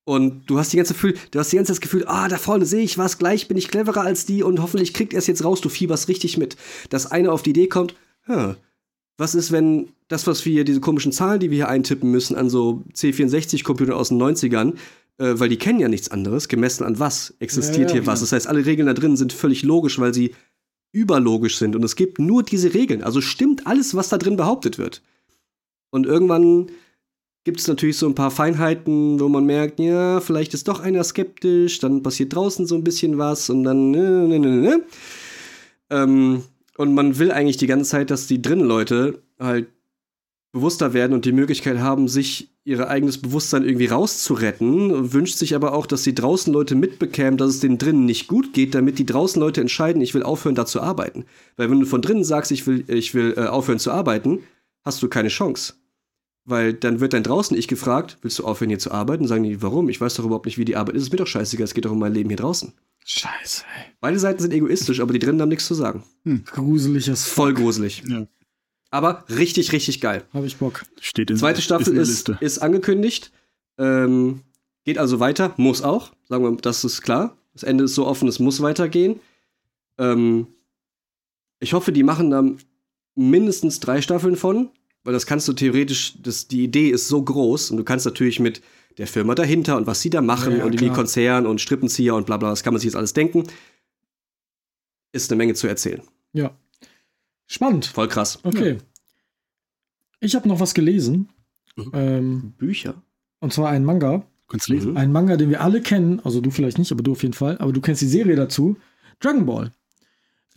Und 0.05 0.45
du 0.45 0.59
hast 0.59 0.71
die 0.71 0.77
ganze 0.77 0.93
Gefühl, 0.93 1.15
du 1.31 1.39
hast 1.39 1.51
die 1.51 1.55
ganze 1.55 1.73
Zeit 1.73 1.77
das 1.77 1.81
Gefühl, 1.81 2.05
ah, 2.07 2.27
da 2.27 2.37
vorne 2.37 2.65
sehe 2.65 2.83
ich 2.83 2.97
was, 2.97 3.17
gleich 3.17 3.47
bin 3.47 3.57
ich 3.57 3.67
cleverer 3.67 4.01
als 4.01 4.25
die 4.25 4.43
und 4.43 4.61
hoffentlich 4.61 4.93
kriegt 4.93 5.13
er 5.13 5.19
es 5.19 5.27
jetzt 5.27 5.43
raus, 5.43 5.61
du 5.61 5.69
fieberst 5.69 6.07
richtig 6.07 6.37
mit. 6.37 6.55
Dass 6.89 7.11
einer 7.11 7.33
auf 7.33 7.41
die 7.41 7.49
Idee 7.49 7.67
kommt, 7.67 7.95
hm, 8.25 8.55
was 9.17 9.33
ist, 9.33 9.51
wenn 9.51 9.89
das, 10.07 10.27
was 10.27 10.45
wir 10.45 10.53
hier, 10.53 10.63
diese 10.63 10.79
komischen 10.79 11.11
Zahlen, 11.11 11.39
die 11.39 11.49
wir 11.49 11.55
hier 11.55 11.69
eintippen 11.69 12.11
müssen, 12.11 12.35
an 12.35 12.49
so 12.49 12.83
C64-Computern 12.93 13.95
aus 13.95 14.09
den 14.09 14.21
90ern, 14.21 14.73
äh, 15.17 15.39
weil 15.39 15.49
die 15.49 15.57
kennen 15.57 15.79
ja 15.79 15.87
nichts 15.87 16.11
anderes, 16.11 16.49
gemessen 16.49 16.83
an 16.83 16.99
was 16.99 17.33
existiert 17.39 17.89
Ja, 17.89 17.95
ja, 17.95 18.01
hier 18.01 18.05
was. 18.05 18.19
Das 18.19 18.31
heißt, 18.31 18.47
alle 18.47 18.65
Regeln 18.65 18.87
da 18.87 18.93
drin 18.93 19.17
sind 19.17 19.33
völlig 19.33 19.63
logisch, 19.63 19.97
weil 19.97 20.13
sie 20.13 20.35
überlogisch 20.91 21.57
sind. 21.57 21.75
Und 21.75 21.83
es 21.83 21.95
gibt 21.95 22.19
nur 22.19 22.43
diese 22.43 22.73
Regeln. 22.73 23.03
Also 23.03 23.21
stimmt 23.21 23.65
alles, 23.65 23.95
was 23.95 24.09
da 24.09 24.17
drin 24.17 24.37
behauptet 24.37 24.77
wird. 24.77 25.01
Und 25.89 26.05
irgendwann 26.05 26.67
gibt 27.45 27.59
es 27.59 27.67
natürlich 27.67 27.97
so 27.97 28.07
ein 28.07 28.15
paar 28.15 28.31
Feinheiten, 28.31 29.19
wo 29.19 29.29
man 29.29 29.45
merkt, 29.45 29.79
ja, 29.79 30.19
vielleicht 30.19 30.53
ist 30.53 30.67
doch 30.67 30.79
einer 30.81 31.03
skeptisch, 31.03 31.79
dann 31.79 32.03
passiert 32.03 32.35
draußen 32.35 32.65
so 32.65 32.75
ein 32.75 32.83
bisschen 32.83 33.17
was 33.17 33.49
und 33.49 33.63
dann 33.63 33.91
ne, 33.91 34.27
ne, 34.27 34.39
ne, 34.39 34.49
ne, 34.49 34.61
ne. 34.61 34.83
Ähm, 35.91 36.43
und 36.77 36.93
man 36.93 37.17
will 37.19 37.31
eigentlich 37.31 37.57
die 37.57 37.67
ganze 37.67 37.91
Zeit, 37.91 38.09
dass 38.09 38.27
die 38.27 38.41
drinnen 38.41 38.65
Leute 38.65 39.21
halt 39.39 39.67
bewusster 40.51 40.93
werden 40.93 41.13
und 41.13 41.25
die 41.25 41.31
Möglichkeit 41.31 41.77
haben, 41.77 42.07
sich 42.07 42.49
ihr 42.63 42.89
eigenes 42.89 43.21
Bewusstsein 43.21 43.63
irgendwie 43.63 43.85
rauszuretten, 43.85 45.13
wünscht 45.13 45.37
sich 45.37 45.53
aber 45.53 45.73
auch, 45.73 45.85
dass 45.85 46.01
die 46.01 46.15
draußen 46.15 46.51
Leute 46.51 46.73
mitbekämen, 46.73 47.37
dass 47.37 47.51
es 47.51 47.59
denen 47.59 47.77
drinnen 47.77 48.05
nicht 48.05 48.27
gut 48.27 48.53
geht, 48.53 48.73
damit 48.73 48.97
die 48.97 49.05
draußen 49.05 49.39
Leute 49.39 49.61
entscheiden, 49.61 50.01
ich 50.01 50.15
will 50.15 50.23
aufhören, 50.23 50.55
da 50.55 50.65
zu 50.65 50.81
arbeiten. 50.81 51.25
Weil 51.57 51.69
wenn 51.69 51.79
du 51.79 51.85
von 51.85 52.01
drinnen 52.01 52.23
sagst, 52.23 52.51
ich 52.51 52.65
will, 52.65 52.83
ich 52.87 53.13
will 53.13 53.35
äh, 53.37 53.45
aufhören 53.45 53.77
zu 53.77 53.91
arbeiten, 53.91 54.39
hast 54.83 55.03
du 55.03 55.09
keine 55.09 55.29
Chance. 55.29 55.73
Weil 56.47 56.73
dann 56.73 56.99
wird 56.99 57.13
dein 57.13 57.23
draußen 57.23 57.57
ich 57.57 57.67
gefragt, 57.67 58.19
willst 58.21 58.37
du 58.37 58.45
aufhören 58.45 58.69
hier 58.69 58.79
zu 58.79 58.91
arbeiten? 58.91 59.27
Sagen 59.27 59.43
die, 59.43 59.63
warum? 59.63 59.89
Ich 59.89 59.99
weiß 59.99 60.13
doch 60.13 60.25
überhaupt 60.25 60.45
nicht, 60.45 60.59
wie 60.59 60.65
die 60.65 60.75
Arbeit 60.75 60.95
ist. 60.95 61.03
Ist 61.03 61.11
mir 61.11 61.17
doch 61.17 61.27
scheißegal, 61.27 61.63
es 61.63 61.73
geht 61.73 61.85
doch 61.85 61.91
um 61.91 61.99
mein 61.99 62.13
Leben 62.13 62.29
hier 62.29 62.37
draußen. 62.37 62.71
Scheiße, 63.03 63.63
ey. 63.77 63.93
Beide 63.99 64.19
Seiten 64.19 64.41
sind 64.41 64.53
egoistisch, 64.53 64.99
aber 64.99 65.13
die 65.13 65.19
drinnen 65.19 65.41
haben 65.41 65.49
nichts 65.49 65.65
zu 65.65 65.73
sagen. 65.73 66.03
Gruseliges 66.45 67.25
Voll 67.25 67.53
gruselig. 67.53 68.03
Ja. 68.07 68.27
Aber 68.91 69.25
richtig, 69.27 69.71
richtig 69.71 70.01
geil. 70.01 70.23
Habe 70.33 70.45
ich 70.45 70.57
Bock. 70.57 70.85
Steht 71.01 71.29
in 71.29 71.37
Zweite 71.37 71.61
Staffel 71.61 71.89
in 71.89 71.95
der 71.95 72.03
ist, 72.03 72.09
Liste. 72.09 72.37
ist 72.39 72.59
angekündigt. 72.59 73.31
Ähm, 73.77 74.41
geht 74.85 74.97
also 74.97 75.19
weiter, 75.19 75.53
muss 75.57 75.81
auch. 75.81 76.11
Sagen 76.29 76.43
wir, 76.43 76.55
das 76.61 76.83
ist 76.83 77.01
klar. 77.01 77.35
Das 77.53 77.63
Ende 77.63 77.85
ist 77.85 77.95
so 77.95 78.05
offen, 78.05 78.27
es 78.27 78.39
muss 78.39 78.61
weitergehen. 78.61 79.19
Ähm, 79.97 80.47
ich 81.59 81.73
hoffe, 81.73 81.91
die 81.91 82.03
machen 82.03 82.29
da 82.29 82.43
mindestens 83.15 83.79
drei 83.79 84.01
Staffeln 84.01 84.35
von, 84.35 84.69
weil 85.05 85.13
das 85.13 85.25
kannst 85.25 85.47
du 85.47 85.53
theoretisch, 85.53 86.15
das, 86.21 86.47
die 86.47 86.63
Idee 86.63 86.89
ist 86.89 87.07
so 87.07 87.21
groß 87.23 87.71
und 87.71 87.77
du 87.77 87.83
kannst 87.85 88.05
natürlich 88.05 88.39
mit 88.41 88.61
der 88.97 89.07
Firma 89.07 89.35
dahinter 89.35 89.77
und 89.77 89.87
was 89.87 90.01
sie 90.01 90.09
da 90.09 90.21
machen 90.21 90.53
Ja, 90.53 90.57
ja, 90.59 90.65
und 90.65 90.81
wie. 90.81 90.89
Konzern 90.89 91.45
und 91.45 91.61
Strippenzieher 91.61 92.15
und 92.15 92.25
bla 92.25 92.37
bla, 92.37 92.49
das 92.49 92.63
kann 92.63 92.73
man 92.73 92.79
sich 92.79 92.87
jetzt 92.87 92.95
alles 92.95 93.13
denken. 93.13 93.43
Ist 95.13 95.31
eine 95.31 95.37
Menge 95.37 95.53
zu 95.53 95.67
erzählen. 95.67 96.01
Ja. 96.33 96.51
Spannend. 97.47 97.85
Voll 97.85 98.07
krass. 98.07 98.39
Okay. 98.43 98.79
Ich 100.19 100.35
habe 100.35 100.47
noch 100.47 100.59
was 100.59 100.73
gelesen. 100.73 101.29
Mhm. 101.75 101.91
Ähm, 101.93 102.53
Bücher? 102.57 103.01
und 103.39 103.53
zwar 103.53 103.69
einen 103.69 103.85
Manga. 103.85 104.25
Kannst 104.47 104.69
lesen. 104.69 104.91
Mhm. 104.91 104.97
Ein 104.97 105.11
Manga, 105.11 105.37
den 105.37 105.49
wir 105.49 105.61
alle 105.61 105.81
kennen. 105.81 106.19
Also 106.23 106.41
du 106.41 106.49
vielleicht 106.49 106.77
nicht, 106.77 106.91
aber 106.91 107.03
du 107.03 107.13
auf 107.13 107.21
jeden 107.21 107.33
Fall. 107.33 107.57
Aber 107.59 107.71
du 107.71 107.81
kennst 107.81 108.01
die 108.01 108.07
Serie 108.07 108.35
dazu. 108.35 108.77
Dragon 109.19 109.45
Ball. 109.45 109.71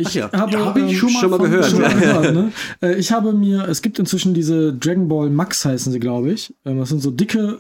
Ich 0.01 0.15
ja. 0.15 0.31
habe 0.33 0.53
Ja, 0.53 0.65
hab 0.65 0.77
ich 0.77 0.97
schon 0.97 1.13
mal 1.13 1.21
Schon 1.21 1.31
mal 1.31 1.39
gehört. 1.39 1.67
Schon 1.67 1.81
mal 1.81 1.95
gehört, 1.99 2.35
ne? 2.35 2.53
Äh, 2.81 2.95
Ich 2.99 3.13
habe 3.13 3.33
mir, 3.33 3.69
es 3.69 3.83
gibt 3.83 3.99
inzwischen 3.99 4.33
diese 4.33 4.73
Dragon 4.73 5.09
Ball 5.09 5.29
Max 5.29 5.65
heißen 5.65 5.93
sie, 5.93 5.99
glaube 6.01 6.31
ich. 6.31 6.55
Ähm, 6.65 6.79
Das 6.79 6.89
sind 6.89 7.03
so 7.03 7.11
dicke, 7.11 7.59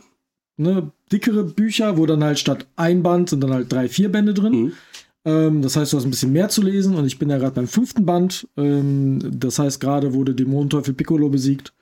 ne, 0.56 0.90
dickere 1.12 1.43
Bücher, 1.44 1.98
wo 1.98 2.06
dann 2.06 2.23
halt 2.24 2.39
statt 2.39 2.66
ein 2.77 3.02
Band 3.02 3.31
sind 3.31 3.43
dann 3.43 3.52
halt 3.52 3.70
drei, 3.73 3.89
vier 3.89 4.10
Bände 4.10 4.35
drin. 4.35 4.52
Mhm. 4.52 4.73
Ähm, 5.24 5.62
das 5.62 5.74
heißt, 5.77 5.93
du 5.93 5.97
hast 5.97 6.05
ein 6.05 6.10
bisschen 6.10 6.32
mehr 6.32 6.48
zu 6.48 6.62
lesen 6.62 6.94
und 6.94 7.06
ich 7.06 7.19
bin 7.19 7.28
ja 7.28 7.39
gerade 7.39 7.55
beim 7.55 7.66
fünften 7.69 8.06
Band. 8.06 8.47
Ähm, 8.56 9.19
das 9.39 9.59
heißt, 9.59 9.81
gerade 9.81 10.15
wurde 10.15 10.32
Dämonenteufel 10.35 10.94
Piccolo 10.94 11.28
besiegt. 11.28 11.73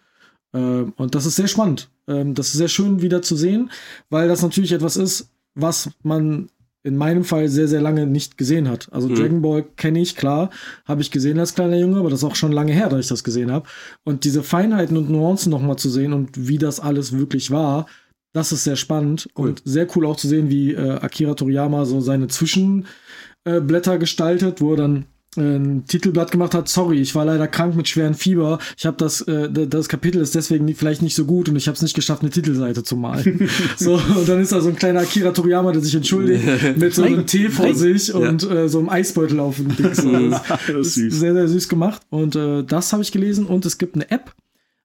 Ähm, 0.54 0.94
und 0.96 1.14
das 1.14 1.26
ist 1.26 1.36
sehr 1.36 1.48
spannend. 1.48 1.90
Ähm, 2.08 2.34
das 2.34 2.48
ist 2.48 2.54
sehr 2.54 2.68
schön 2.68 3.02
wieder 3.02 3.20
zu 3.20 3.36
sehen, 3.36 3.70
weil 4.08 4.26
das 4.26 4.42
natürlich 4.42 4.72
etwas 4.72 4.96
ist, 4.96 5.28
was 5.54 5.90
man 6.02 6.48
in 6.86 6.96
meinem 6.96 7.24
Fall 7.24 7.48
sehr, 7.48 7.68
sehr 7.68 7.80
lange 7.82 8.06
nicht 8.06 8.38
gesehen 8.38 8.68
hat. 8.68 8.88
Also 8.92 9.08
Mhm. 9.08 9.14
Dragon 9.16 9.42
Ball 9.42 9.64
kenne 9.76 10.00
ich, 10.00 10.16
klar, 10.16 10.50
habe 10.86 11.02
ich 11.02 11.10
gesehen 11.10 11.38
als 11.38 11.54
kleiner 11.54 11.76
Junge, 11.76 11.98
aber 11.98 12.10
das 12.10 12.20
ist 12.20 12.24
auch 12.24 12.36
schon 12.36 12.52
lange 12.52 12.72
her, 12.72 12.88
dass 12.88 13.00
ich 13.00 13.08
das 13.08 13.24
gesehen 13.24 13.50
habe. 13.50 13.68
Und 14.04 14.24
diese 14.24 14.42
Feinheiten 14.42 14.96
und 14.96 15.10
Nuancen 15.10 15.50
nochmal 15.50 15.76
zu 15.76 15.90
sehen 15.90 16.12
und 16.12 16.48
wie 16.48 16.58
das 16.58 16.78
alles 16.80 17.12
wirklich 17.12 17.50
war, 17.50 17.86
das 18.32 18.52
ist 18.52 18.64
sehr 18.64 18.76
spannend 18.76 19.28
Cool. 19.36 19.48
und 19.48 19.62
sehr 19.64 19.86
cool 19.96 20.06
auch 20.06 20.16
zu 20.16 20.28
sehen, 20.28 20.48
wie 20.50 20.74
äh, 20.74 20.90
Akira 21.00 21.34
Toriyama 21.34 21.86
so 21.86 22.00
seine 22.00 22.28
Zwischenblätter 22.28 23.94
äh, 23.94 23.98
gestaltet, 23.98 24.60
wo 24.60 24.72
er 24.72 24.76
dann 24.76 25.06
ein 25.36 25.84
Titelblatt 25.86 26.30
gemacht 26.30 26.54
hat, 26.54 26.68
sorry, 26.68 27.00
ich 27.00 27.14
war 27.14 27.24
leider 27.24 27.46
krank 27.48 27.76
mit 27.76 27.88
schweren 27.88 28.14
Fieber. 28.14 28.58
Ich 28.76 28.86
habe 28.86 28.96
das, 28.96 29.20
äh, 29.22 29.48
das 29.66 29.88
Kapitel 29.88 30.20
ist 30.20 30.34
deswegen 30.34 30.72
vielleicht 30.74 31.02
nicht 31.02 31.14
so 31.14 31.24
gut 31.24 31.48
und 31.48 31.56
ich 31.56 31.66
habe 31.68 31.76
es 31.76 31.82
nicht 31.82 31.94
geschafft, 31.94 32.22
eine 32.22 32.30
Titelseite 32.30 32.82
zu 32.82 32.96
malen. 32.96 33.48
so, 33.76 33.94
und 33.94 34.28
dann 34.28 34.40
ist 34.40 34.52
da 34.52 34.60
so 34.60 34.68
ein 34.68 34.76
kleiner 34.76 35.00
Akira 35.00 35.30
Toriyama, 35.32 35.72
der 35.72 35.80
sich 35.82 35.94
entschuldigt, 35.94 36.44
mit 36.76 36.94
so 36.94 37.02
einem 37.02 37.26
Tee 37.26 37.48
vor 37.48 37.74
sich 37.74 38.12
und 38.14 38.42
äh, 38.50 38.68
so 38.68 38.78
einem 38.78 38.88
Eisbeutel 38.88 39.40
auf 39.40 39.56
dem 39.56 39.74
Ding. 39.76 39.94
So, 39.94 40.12
das 40.30 40.42
Das 40.48 40.68
ist 40.68 40.86
ist 40.86 40.94
süß. 40.94 41.20
sehr, 41.20 41.32
sehr 41.34 41.48
süß 41.48 41.68
gemacht. 41.68 42.02
Und 42.10 42.36
äh, 42.36 42.62
das 42.64 42.92
habe 42.92 43.02
ich 43.02 43.12
gelesen. 43.12 43.46
Und 43.46 43.66
es 43.66 43.78
gibt 43.78 43.94
eine 43.94 44.10
App, 44.10 44.34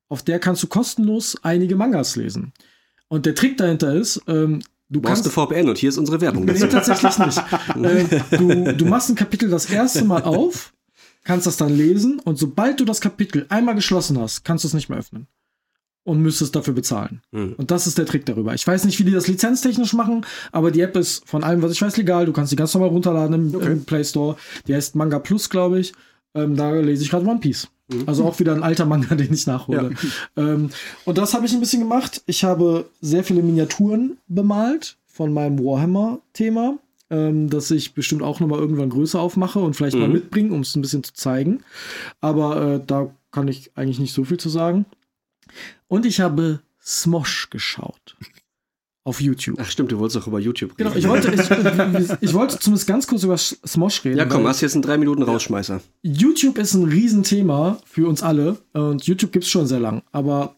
auf 0.10 0.23
der 0.23 0.40
kannst 0.40 0.64
du 0.64 0.68
kostenlos 0.68 1.38
einige 1.44 1.76
Mangas 1.76 2.15
lesen. 2.15 2.53
Und 3.07 3.26
der 3.26 3.36
Trick 3.36 3.57
dahinter 3.57 3.94
ist, 3.94 4.22
ähm, 4.28 4.61
du 4.91 5.01
brauchst 5.01 5.23
kannst. 5.23 5.38
eine 5.38 5.47
VPN 5.47 5.69
und 5.69 5.77
hier 5.80 5.89
ist 5.89 5.97
unsere 5.97 6.22
Werbung. 6.22 6.45
Nee, 6.45 6.53
tatsächlich 6.59 7.18
nicht. 7.18 7.38
äh, 7.84 8.38
du, 8.38 8.73
du 8.73 8.85
machst 8.85 9.09
ein 9.09 9.15
Kapitel 9.15 9.49
das 9.49 9.65
erste 9.65 10.05
Mal 10.05 10.22
auf, 10.23 10.73
kannst 11.23 11.47
das 11.47 11.57
dann 11.57 11.76
lesen 11.76 12.19
und 12.19 12.38
sobald 12.38 12.80
du 12.80 12.85
das 12.85 13.01
Kapitel 13.01 13.45
einmal 13.49 13.76
geschlossen 13.76 14.19
hast, 14.19 14.43
kannst 14.43 14.63
du 14.63 14.68
es 14.68 14.73
nicht 14.76 14.89
mehr 14.89 14.99
öffnen. 14.99 15.27
Und 16.03 16.19
müsstest 16.19 16.55
dafür 16.55 16.73
bezahlen. 16.73 17.22
Hm. 17.31 17.53
Und 17.57 17.69
das 17.69 17.85
ist 17.85 17.99
der 17.99 18.07
Trick 18.07 18.26
darüber. 18.26 18.55
Ich 18.55 18.65
weiß 18.65 18.85
nicht, 18.85 18.97
wie 18.97 19.03
die 19.03 19.11
das 19.11 19.27
lizenztechnisch 19.27 19.93
machen, 19.93 20.26
aber 20.51 20.72
die 20.72 20.81
App 20.81 20.97
ist 20.97 21.22
von 21.30 21.43
allem, 21.43 21.61
was 21.61 21.73
ich 21.73 21.81
weiß, 21.81 21.95
legal. 21.95 22.26
Du 22.26 22.34
kannst 22.34 22.51
die 22.51 22.55
ganz 22.55 22.73
normal 22.73 22.89
runterladen 22.89 23.35
im, 23.35 23.55
Okay. 23.55 23.72
im 23.73 23.84
Play 23.85 24.03
Store. 24.03 24.35
Die 24.68 24.73
heißt 24.73 24.95
Manga 24.95 25.19
Plus, 25.19 25.47
glaube 25.51 25.80
ich. 25.80 25.93
Ähm, 26.34 26.55
da 26.55 26.72
lese 26.73 27.03
ich 27.03 27.11
gerade 27.11 27.27
One 27.27 27.39
Piece. 27.39 27.68
Also 28.05 28.26
auch 28.26 28.39
wieder 28.39 28.53
ein 28.53 28.63
alter 28.63 28.85
Manga, 28.85 29.15
den 29.15 29.34
ich 29.34 29.47
nachhole. 29.47 29.93
Ähm, 30.38 30.69
und 31.05 31.18
das 31.18 31.34
habe 31.34 31.45
ich 31.45 31.53
ein 31.53 31.59
bisschen 31.59 31.81
gemacht. 31.81 32.22
Ich 32.26 32.43
habe 32.43 32.89
sehr 33.01 33.23
viele 33.23 33.41
Miniaturen 33.43 34.18
bemalt 34.27 34.97
von 35.05 35.34
meinem 35.34 35.59
Warhammer-Thema, 35.63 36.77
ähm, 37.09 37.49
das 37.49 37.69
ich 37.72 37.93
bestimmt 37.93 38.22
auch 38.23 38.39
nochmal 38.39 38.59
irgendwann 38.59 38.89
größer 38.89 39.19
aufmache 39.19 39.59
und 39.59 39.76
vielleicht 39.76 39.97
mal 39.97 40.07
Mhm. 40.07 40.13
mitbringen, 40.13 40.51
um 40.51 40.61
es 40.61 40.76
ein 40.76 40.81
bisschen 40.81 41.03
zu 41.03 41.13
zeigen. 41.13 41.63
Aber 42.22 42.76
äh, 42.76 42.81
da 42.85 43.13
kann 43.31 43.47
ich 43.47 43.72
eigentlich 43.76 43.99
nicht 43.99 44.13
so 44.13 44.23
viel 44.23 44.38
zu 44.38 44.49
sagen. 44.49 44.85
Und 45.88 46.05
ich 46.05 46.22
habe 46.22 46.61
Smosh 46.84 47.49
geschaut. 47.49 48.15
Auf 49.03 49.19
YouTube. 49.19 49.57
Ach 49.60 49.69
stimmt, 49.69 49.91
du 49.91 49.98
wolltest 49.98 50.22
auch 50.22 50.28
über 50.28 50.40
YouTube 50.40 50.78
reden. 50.78 50.94
Genau, 50.94 50.95
ich 50.95 51.07
wollte, 51.07 51.32
ich, 52.22 52.30
ich 52.30 52.34
wollte 52.36 52.60
zumindest 52.60 52.88
ganz 52.88 53.07
kurz 53.07 53.23
über 53.23 53.36
Smosh 53.38 54.06
reden. 54.06 54.18
ja, 54.19 54.26
komm, 54.26 54.45
hast 54.48 54.61
jetzt 54.61 54.73
einen 54.76 54.84
3 54.84 54.99
Minuten 54.99 55.23
Rausschmeißer. 55.23 55.82
YouTube 56.03 56.60
ist 56.60 56.76
ein 56.76 56.86
Riesenthema 56.86 57.80
für 57.86 58.07
uns 58.07 58.22
alle 58.22 58.57
und 58.73 59.03
YouTube 59.07 59.32
gibt 59.32 59.45
es 59.45 59.49
schon 59.49 59.65
sehr 59.65 59.80
lang. 59.80 60.03
Aber 60.11 60.56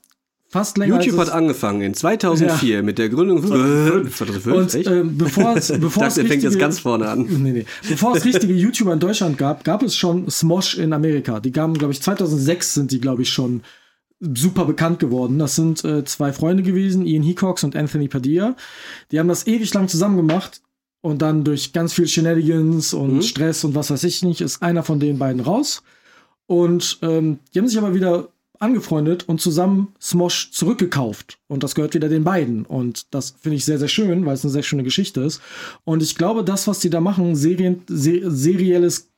fast 0.50 0.78
länger 0.78 0.96
YouTube 1.02 1.20
als 1.20 1.30
hat 1.30 1.38
angefangen 1.38 1.82
in 1.84 1.94
2004 1.94 2.84
mit 2.84 2.98
der 3.00 3.08
Gründung 3.08 3.38
äh, 3.38 4.10
2005. 4.10 4.46
und 4.48 4.74
echt? 4.76 4.88
ähm, 4.90 5.18
bevor 5.18 5.56
es, 5.56 5.70
ich 5.72 5.80
bevor 5.80 6.04
es 6.08 6.16
dachte, 6.16 6.22
er 6.24 6.28
fängt 6.28 6.44
jetzt 6.44 6.52
richtige- 6.52 6.60
ganz 6.66 6.80
vorne 6.80 7.08
an. 7.08 7.26
Nee, 7.30 7.52
nee. 7.54 7.66
Bevor 7.88 8.14
es 8.18 8.26
richtige 8.26 8.54
YouTuber 8.54 8.92
in 8.92 9.00
Deutschland 9.00 9.38
gab, 9.38 9.64
gab 9.64 9.82
es 9.84 9.96
schon 9.96 10.30
Smosh 10.30 10.78
in 10.78 10.92
Amerika. 10.92 11.40
Die 11.40 11.54
gaben, 11.54 11.76
glaube 11.76 11.94
ich, 11.94 12.02
2006 12.02 12.74
sind 12.74 12.92
die, 12.92 13.00
glaube 13.00 13.22
ich, 13.22 13.30
schon 13.30 13.62
super 14.36 14.66
bekannt 14.66 15.00
geworden. 15.00 15.40
Das 15.40 15.56
sind 15.56 15.84
äh, 15.84 16.04
zwei 16.06 16.32
Freunde 16.32 16.64
gewesen, 16.64 17.06
Ian 17.06 17.24
Hecox 17.24 17.64
und 17.64 17.76
Anthony 17.76 18.08
Padilla. 18.08 18.56
Die 19.12 19.20
haben 19.20 19.28
das 19.28 19.48
ewig 19.48 19.74
lang 19.74 19.88
zusammen 19.88 20.18
gemacht 20.18 20.62
und 21.02 21.22
dann 21.22 21.44
durch 21.44 21.74
ganz 21.74 21.94
viel 21.94 22.08
Shenanigans 22.08 22.94
und 22.94 23.16
Mhm. 23.16 23.22
Stress 23.22 23.64
und 23.64 23.76
was 23.76 23.92
weiß 23.92 24.04
ich 24.06 24.24
nicht, 24.24 24.42
ist 24.42 24.62
einer 24.62 24.84
von 24.84 25.00
den 25.00 25.20
beiden 25.20 25.42
raus. 25.42 25.84
Und 26.46 27.00
ähm, 27.02 27.40
die 27.54 27.60
haben 27.60 27.68
sich 27.68 27.78
aber 27.78 27.94
wieder 27.94 28.30
angefreundet 28.60 29.28
und 29.28 29.42
zusammen 29.42 29.94
Smosh 30.02 30.52
zurückgekauft. 30.52 31.38
Und 31.48 31.64
das 31.64 31.76
gehört 31.76 31.94
wieder 31.94 32.08
den 32.08 32.24
beiden. 32.24 32.66
Und 32.66 33.14
das 33.14 33.36
finde 33.42 33.58
ich 33.58 33.66
sehr, 33.66 33.78
sehr 33.80 33.90
schön, 33.90 34.26
weil 34.26 34.36
es 34.36 34.46
eine 34.46 34.52
sehr 34.52 34.64
schöne 34.64 34.84
Geschichte 34.84 35.22
ist. 35.22 35.42
Und 35.84 36.02
ich 36.02 36.16
glaube, 36.16 36.46
das, 36.46 36.68
was 36.68 36.80
die 36.80 36.90
da 36.90 37.02
machen, 37.02 37.36
Serien, 37.36 37.82
se 37.88 38.22
serielles 38.32 39.10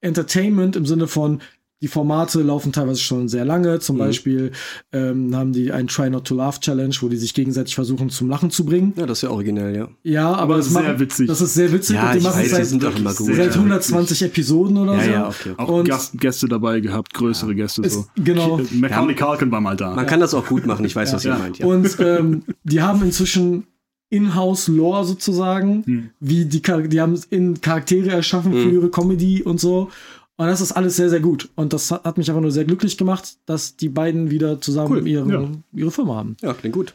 Entertainment 0.00 0.74
im 0.76 0.86
Sinne 0.86 1.06
von, 1.06 1.40
die 1.82 1.88
Formate 1.88 2.40
laufen 2.40 2.72
teilweise 2.72 3.00
schon 3.00 3.28
sehr 3.28 3.44
lange. 3.44 3.78
Zum 3.80 3.96
Mhm. 3.96 4.00
Beispiel 4.00 4.52
ähm, 4.92 5.36
haben 5.36 5.52
die 5.52 5.70
ein 5.72 5.88
Try 5.88 6.08
Not 6.08 6.24
to 6.26 6.34
Laugh 6.34 6.58
Challenge, 6.60 6.94
wo 7.00 7.08
die 7.08 7.16
sich 7.18 7.34
gegenseitig 7.34 7.74
versuchen, 7.74 8.08
zum 8.08 8.30
Lachen 8.30 8.50
zu 8.50 8.64
bringen. 8.64 8.94
Ja, 8.96 9.04
das 9.04 9.18
ist 9.18 9.22
ja 9.22 9.30
originell, 9.30 9.76
ja. 9.76 9.88
Ja, 10.02 10.28
aber, 10.32 10.42
Aber 10.42 10.56
das 10.56 10.70
sehr 10.70 10.82
machen- 10.82 11.00
witzig. 11.00 11.26
Das 11.28 11.40
ist 11.42 11.52
sehr 11.54 11.70
witzig. 11.72 11.96
Ja, 11.96 12.06
und 12.06 12.12
die 12.14 12.18
ich 12.18 12.24
machen 12.24 12.40
weiß, 12.40 12.50
seit, 12.50 12.66
sind 12.66 12.82
doch 12.82 12.96
immer 12.98 13.12
gut. 13.12 13.26
sehr 13.26 13.36
seit 13.36 13.54
120 13.56 14.22
Episoden 14.22 14.78
oder 14.78 14.94
Ja, 14.96 15.04
so. 15.04 15.10
ja, 15.10 15.28
okay. 15.28 15.52
Auch 15.58 15.68
Und- 15.68 15.88
Gast, 15.88 16.18
Gäste 16.18 16.48
dabei 16.48 16.80
gehabt, 16.80 17.12
größere 17.12 17.54
Gäste 17.54 17.82
Es- 17.82 17.92
so. 17.94 18.06
genau. 18.16 18.58
Äh, 18.58 18.64
Macaulay 18.72 19.14
Culkin 19.14 19.50
war 19.50 19.60
mal 19.60 19.76
da. 19.76 19.94
Man 19.94 20.06
kann 20.06 20.20
das 20.20 20.32
auch 20.32 20.46
gut 20.46 20.64
machen, 20.66 20.84
ich 20.86 20.96
weiß, 20.96 21.12
was 21.12 21.24
ihr 21.26 21.32
Ja. 21.32 21.38
meint, 21.38 21.58
ja. 21.58 21.66
Und 21.66 21.96
ähm, 22.00 22.42
die 22.64 22.80
haben 22.80 23.02
inzwischen 23.02 23.64
In-House-Lore 24.08 25.04
sozusagen, 25.04 25.84
Hm. 25.84 26.10
wie 26.20 26.44
die, 26.44 26.62
Char- 26.64 26.82
die 26.88 27.00
haben 27.00 27.20
in 27.30 27.60
Charaktere 27.60 28.10
erschaffen 28.10 28.52
für 28.52 28.64
Hm. 28.64 28.72
ihre 28.72 28.88
Comedy 28.90 29.42
und 29.42 29.60
so. 29.60 29.90
Und 30.38 30.46
das 30.46 30.60
ist 30.60 30.72
alles 30.72 30.96
sehr, 30.96 31.08
sehr 31.08 31.20
gut. 31.20 31.48
Und 31.54 31.72
das 31.72 31.90
hat, 31.90 32.18
mich 32.18 32.28
einfach 32.28 32.42
nur 32.42 32.50
sehr 32.50 32.64
glücklich 32.64 32.98
gemacht, 32.98 33.38
dass 33.46 33.76
die 33.76 33.88
beiden 33.88 34.30
wieder 34.30 34.60
zusammen 34.60 34.98
Cool, 34.98 35.08
ihre, 35.08 35.32
ja. 35.32 35.50
ihre 35.72 35.90
Firma 35.90 36.16
haben. 36.16 36.36
Ja, 36.42 36.52
klingt 36.52 36.74
gut. 36.74 36.94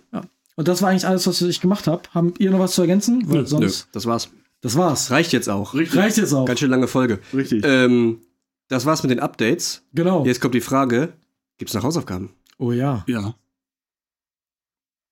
Und 0.56 0.68
das 0.68 0.82
war 0.82 0.90
eigentlich 0.90 1.08
alles, 1.08 1.26
was 1.26 1.42
ich 1.42 1.60
gemacht 1.60 1.88
habe. 1.88 2.04
Haben 2.14 2.34
ihr 2.38 2.52
noch 2.52 2.60
was 2.60 2.74
zu 2.74 2.82
ergänzen? 2.82 3.24
Weil 3.28 3.42
Nö, 3.42 3.48
sonst, 3.48 3.88
Nö, 3.88 3.92
das 3.94 4.06
war's. 4.06 4.30
das 4.62 4.76
war's. 4.76 5.10
Reicht 5.10 5.34
jetzt 5.34 5.50
auch. 5.50 5.74
Richtig. 5.74 6.00
Reicht 6.00 6.18
jetzt 6.18 6.34
auch. 6.34 6.46
Ganz 6.46 6.60
schön 6.60 6.70
lange 6.70 6.88
Folge. 6.88 7.20
Richtig. 7.34 7.64
Ähm, 7.66 8.20
das 8.68 8.86
war's 8.86 9.02
mit 9.02 9.10
den 9.10 9.20
Updates. 9.20 9.82
Genau. 9.94 10.24
Jetzt 10.26 10.40
kommt 10.40 10.54
die 10.54 10.62
Frage: 10.62 11.14
Gibt's 11.58 11.74
noch 11.74 11.84
Hausaufgaben? 11.84 12.30
Oh 12.60 12.72
ja, 12.72 13.04
ja. 13.08 13.34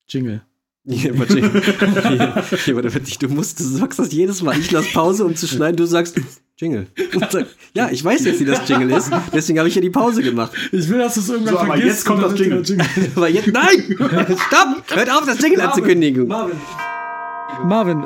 Jingle. 0.07 0.43
Hier, 0.85 1.17
warte, 1.19 1.33
hier, 1.35 1.51
hier, 2.57 2.75
warte, 2.75 2.93
warte, 2.93 3.19
du 3.19 3.29
musst, 3.29 3.59
du 3.59 3.63
sagst 3.63 3.99
das 3.99 4.11
jedes 4.11 4.41
Mal. 4.41 4.57
Ich 4.57 4.71
lasse 4.71 4.91
Pause, 4.91 5.25
um 5.25 5.35
zu 5.35 5.45
schneiden. 5.45 5.75
Du 5.75 5.85
sagst 5.85 6.19
Jingle. 6.59 6.87
Ja, 7.73 7.89
ich 7.91 8.03
weiß 8.03 8.25
jetzt, 8.25 8.39
wie 8.39 8.45
das 8.45 8.67
Jingle 8.67 8.89
ist. 8.91 9.11
Deswegen 9.31 9.59
habe 9.59 9.69
ich 9.69 9.75
ja 9.75 9.81
die 9.81 9.91
Pause 9.91 10.21
gemacht. 10.23 10.51
Ich 10.71 10.89
will, 10.89 10.97
dass 10.97 11.13
du 11.13 11.19
es 11.21 11.29
irgendwann 11.29 11.53
So, 11.53 11.59
aber 11.59 11.67
vergisst. 11.67 11.87
jetzt 11.89 12.05
kommt 12.05 12.23
das 12.23 12.37
Jingle. 12.39 12.63
der 12.63 12.85
Aber 13.15 13.29
jetzt, 13.37 13.47
nein! 13.47 13.83
Stopp! 14.47 14.83
Hört 14.97 15.09
auf, 15.11 15.25
das 15.25 15.39
Jingle 15.41 15.61
anzukündigen. 15.61 16.27
Marvin. 16.27 16.57
Marvin, 17.63 18.03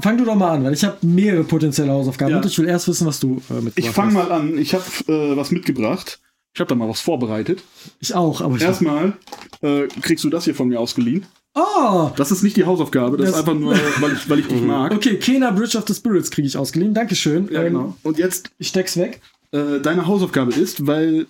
fang 0.00 0.16
du 0.16 0.24
doch 0.24 0.34
mal 0.34 0.52
an, 0.52 0.64
weil 0.64 0.72
ich 0.72 0.82
habe 0.84 0.96
mehrere 1.02 1.44
potenzielle 1.44 1.90
Hausaufgaben 1.92 2.30
Ja. 2.32 2.36
und 2.38 2.46
ich 2.46 2.58
will 2.58 2.66
erst 2.66 2.88
wissen, 2.88 3.06
was 3.06 3.20
du 3.20 3.42
äh, 3.50 3.54
mitgebracht 3.60 3.74
Ich 3.78 3.90
fange 3.90 4.14
hast. 4.18 4.28
mal 4.28 4.32
an. 4.32 4.58
Ich 4.58 4.74
habe 4.74 4.84
äh, 5.08 5.36
was 5.36 5.50
mitgebracht. 5.50 6.20
Ich 6.54 6.60
habe 6.60 6.68
da 6.68 6.74
mal 6.74 6.88
was 6.88 7.00
vorbereitet. 7.00 7.62
Ich 8.00 8.14
auch, 8.14 8.40
aber 8.40 8.56
ich. 8.56 8.62
Erstmal 8.62 9.14
äh, 9.62 9.86
kriegst 10.00 10.24
du 10.24 10.30
das 10.30 10.44
hier 10.44 10.54
von 10.54 10.68
mir 10.68 10.80
ausgeliehen. 10.80 11.26
Oh! 11.54 12.10
Das 12.16 12.30
ist 12.32 12.42
nicht 12.42 12.56
die 12.56 12.64
Hausaufgabe, 12.64 13.16
das, 13.16 13.26
Das- 13.26 13.34
ist 13.34 13.40
einfach 13.40 13.58
nur, 13.58 13.72
weil 14.00 14.12
ich, 14.14 14.28
weil 14.30 14.38
ich 14.40 14.46
dich 14.48 14.62
mag. 14.62 14.92
Okay, 14.92 15.18
Kena 15.18 15.50
Bridge 15.50 15.76
of 15.76 15.84
the 15.86 15.94
Spirits 15.94 16.30
kriege 16.30 16.46
ich 16.48 16.56
ausgeliehen. 16.56 16.94
Dankeschön. 16.94 17.48
Ja, 17.52 17.62
Ähm, 17.62 17.72
genau. 17.72 17.96
Und 18.02 18.18
jetzt, 18.18 18.50
Ich 18.58 18.68
steck's 18.68 18.96
weg. 18.96 19.20
äh, 19.52 19.80
deine 19.80 20.06
Hausaufgabe 20.06 20.52
ist, 20.52 20.86
weil 20.86 21.26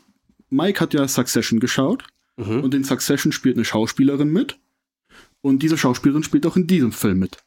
Mike 0.50 0.80
hat 0.80 0.94
ja 0.94 1.08
Succession 1.08 1.58
geschaut 1.58 2.04
Mhm. 2.36 2.60
und 2.62 2.74
in 2.74 2.84
Succession 2.84 3.32
spielt 3.32 3.56
eine 3.56 3.64
Schauspielerin 3.64 4.28
mit. 4.32 4.58
Und 5.40 5.62
diese 5.62 5.76
Schauspielerin 5.76 6.22
spielt 6.22 6.46
auch 6.46 6.56
in 6.56 6.66
diesem 6.68 6.92
Film 6.92 7.18
mit. 7.18 7.38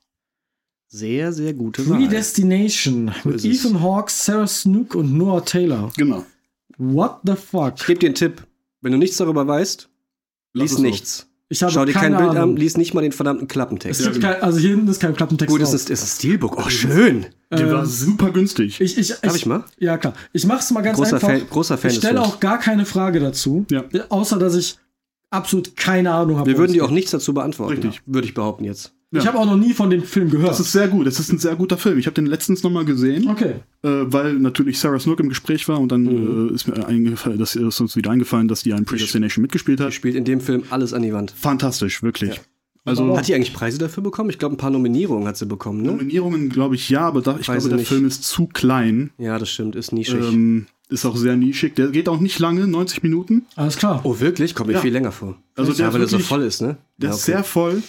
Sehr, 0.88 1.32
sehr 1.34 1.54
gute 1.54 1.88
Wahl. 1.90 1.98
Predestination 2.00 3.12
mit. 3.24 3.44
Ethan 3.46 3.82
Hawke, 3.82 4.12
Sarah 4.12 4.48
Snook 4.48 4.96
und 4.96 5.14
Noah 5.18 5.44
Taylor. 5.46 5.92
Genau. 5.98 6.26
What 6.78 7.20
the 7.24 7.36
fuck? 7.36 7.76
Ich 7.78 7.86
gebe 7.86 8.00
dir 8.00 8.08
einen 8.08 8.16
Tipp. 8.16 8.44
Wenn 8.82 8.92
du 8.92 8.98
nichts 8.98 9.18
darüber 9.18 9.48
weißt, 9.48 9.90
lies 10.54 10.74
es 10.74 10.78
nichts. 10.80 11.28
Ich 11.56 11.64
habe 11.64 11.72
Schau 11.72 11.86
dir 11.86 11.94
keine 11.94 12.18
kein 12.18 12.26
Bild 12.26 12.38
Ahnung. 12.38 12.52
an, 12.52 12.58
lies 12.58 12.76
nicht 12.76 12.94
mal 12.94 13.02
den 13.02 13.14
verdammten 13.14 13.48
Klappentext. 13.48 14.02
Ja, 14.06 14.12
genau. 14.12 14.28
kein, 14.28 14.42
also 14.42 14.60
hier 14.60 14.72
hinten 14.72 14.90
ist 14.90 15.00
kein 15.00 15.16
Klappentext 15.16 15.50
Gut, 15.52 15.62
es 15.62 15.70
drauf. 15.70 15.76
ist, 15.76 15.90
es 15.90 16.04
ist 16.04 16.18
Steelbook. 16.20 16.58
Oh, 16.58 16.70
schön. 16.70 17.28
Die 17.54 17.62
Ähm, 17.62 17.72
war 17.72 17.86
super 17.86 18.32
günstig. 18.32 18.82
Ich, 18.82 18.98
ich, 18.98 19.14
Darf 19.22 19.36
ich 19.36 19.46
mal? 19.46 19.64
Ja, 19.80 19.98
klar. 19.98 20.14
Ich 20.34 20.46
mach's 20.46 20.70
mal 20.72 20.82
ganz 20.82 20.98
Großer 20.98 21.16
einfach. 21.16 21.30
Fan, 21.30 21.42
großer 21.50 21.78
Fan 21.78 21.92
ich 21.92 21.98
stelle 21.98 22.22
auch 22.22 22.40
gar 22.42 22.60
keine 22.60 22.86
Frage 22.86 23.20
dazu. 23.22 23.66
Ja. 23.72 23.86
Außer, 24.10 24.38
dass 24.38 24.56
ich 24.56 24.78
absolut 25.30 25.76
keine 25.78 26.12
Ahnung 26.12 26.38
habe. 26.38 26.52
Wir 26.52 26.58
würden 26.58 26.74
dir 26.74 26.84
auch 26.84 26.92
nichts 26.92 27.12
dazu 27.12 27.34
beantworten. 27.34 27.82
Richtig. 27.82 28.02
Würde 28.06 28.28
ich 28.28 28.34
behaupten 28.34 28.66
jetzt. 28.66 28.94
Ich 29.12 29.24
Ja. 29.24 29.28
habe 29.28 29.40
auch 29.40 29.46
noch 29.46 29.56
nie 29.58 29.74
von 29.74 29.90
dem 29.90 30.04
Film 30.04 30.30
gehört. 30.30 30.50
Das 30.50 30.60
ist 30.60 30.72
sehr 30.72 30.88
gut. 30.88 31.06
Das 31.08 31.20
ist 31.20 31.32
ein 31.32 31.38
sehr 31.38 31.56
guter 31.56 31.78
Film. 31.78 31.98
Ich 32.00 32.06
habe 32.08 32.16
den 32.16 32.26
letztens 32.26 32.64
noch 32.64 32.72
mal 32.72 32.84
gesehen, 32.86 33.30
okay. 33.30 33.56
äh, 33.84 33.90
weil 34.08 34.34
natürlich 34.34 34.80
Sarah 34.80 35.00
Snook 35.00 35.20
im 35.20 35.30
Gespräch 35.30 35.68
war 35.70 35.80
und 35.80 35.92
dann 35.92 36.04
Mhm. 36.04 36.50
äh, 36.50 36.54
ist 36.54 36.68
mir 36.68 36.86
eingefallen, 36.86 37.38
das 37.40 37.56
ist 37.56 37.80
uns 37.80 37.96
wieder 37.96 38.12
eingefallen, 38.12 38.48
dass 38.48 38.64
die 38.64 38.74
an 38.74 38.84
Predestination 38.86 39.42
mitgespielt 39.44 39.80
Die 39.80 39.84
hat. 39.84 39.94
spielt 39.94 40.16
in 40.16 40.26
dem 40.26 40.42
Film 40.42 40.64
alles 40.70 40.94
an 40.94 41.04
die 41.04 41.14
Wand. 41.14 41.32
Fantastisch, 41.32 42.04
wirklich. 42.04 42.32
Ja. 42.36 42.42
Also 42.84 43.18
Hat 43.18 43.28
die 43.28 43.34
eigentlich 43.34 43.54
Preise 43.54 43.78
dafür 43.80 44.04
bekommen? 44.04 44.30
Ich 44.30 44.38
glaube, 44.38 44.56
ein 44.56 44.58
paar 44.58 44.70
Nominierungen 44.70 45.28
hat 45.28 45.38
sie 45.38 45.46
bekommen, 45.48 45.82
ne? 45.82 45.88
Nominierungen 45.92 46.50
glaube 46.50 46.76
ich 46.76 46.90
ja, 46.90 47.02
aber 47.02 47.22
da, 47.22 47.38
ich 47.40 47.46
glaube, 47.46 47.68
der 47.70 47.78
nicht. 47.78 47.88
Film 47.88 48.06
ist 48.06 48.24
zu 48.26 48.46
klein. 48.48 49.10
Ja, 49.18 49.40
das 49.40 49.50
stimmt, 49.50 49.76
ist 49.76 49.92
nischig. 49.92 50.16
Ähm, 50.22 50.68
ist 50.90 51.04
auch 51.06 51.16
sehr 51.18 51.36
nischig. 51.36 51.74
Der 51.76 51.88
geht 51.88 52.08
auch 52.10 52.20
nicht 52.20 52.38
lange, 52.38 52.68
90 52.68 53.02
Minuten. 53.02 53.46
Alles 53.56 53.78
klar. 53.78 54.02
oh, 54.04 54.20
wirklich? 54.20 54.54
Kommt 54.54 54.68
mir 54.68 54.74
Ja. 54.74 54.82
viel 54.82 54.94
länger 54.94 55.12
vor. 55.12 55.36
Also 55.56 55.72
ja, 55.72 55.78
der 55.78 55.94
weil 55.94 56.02
er 56.02 56.04
ist 56.06 56.12
so 56.12 56.18
wirklich- 56.18 56.28
voll 56.28 56.44
ist, 56.44 56.62
ne? 56.62 56.78
Der 56.98 57.10
ja, 57.10 57.16
ist 57.16 57.24
sehr 57.26 57.44
voll. 57.44 57.82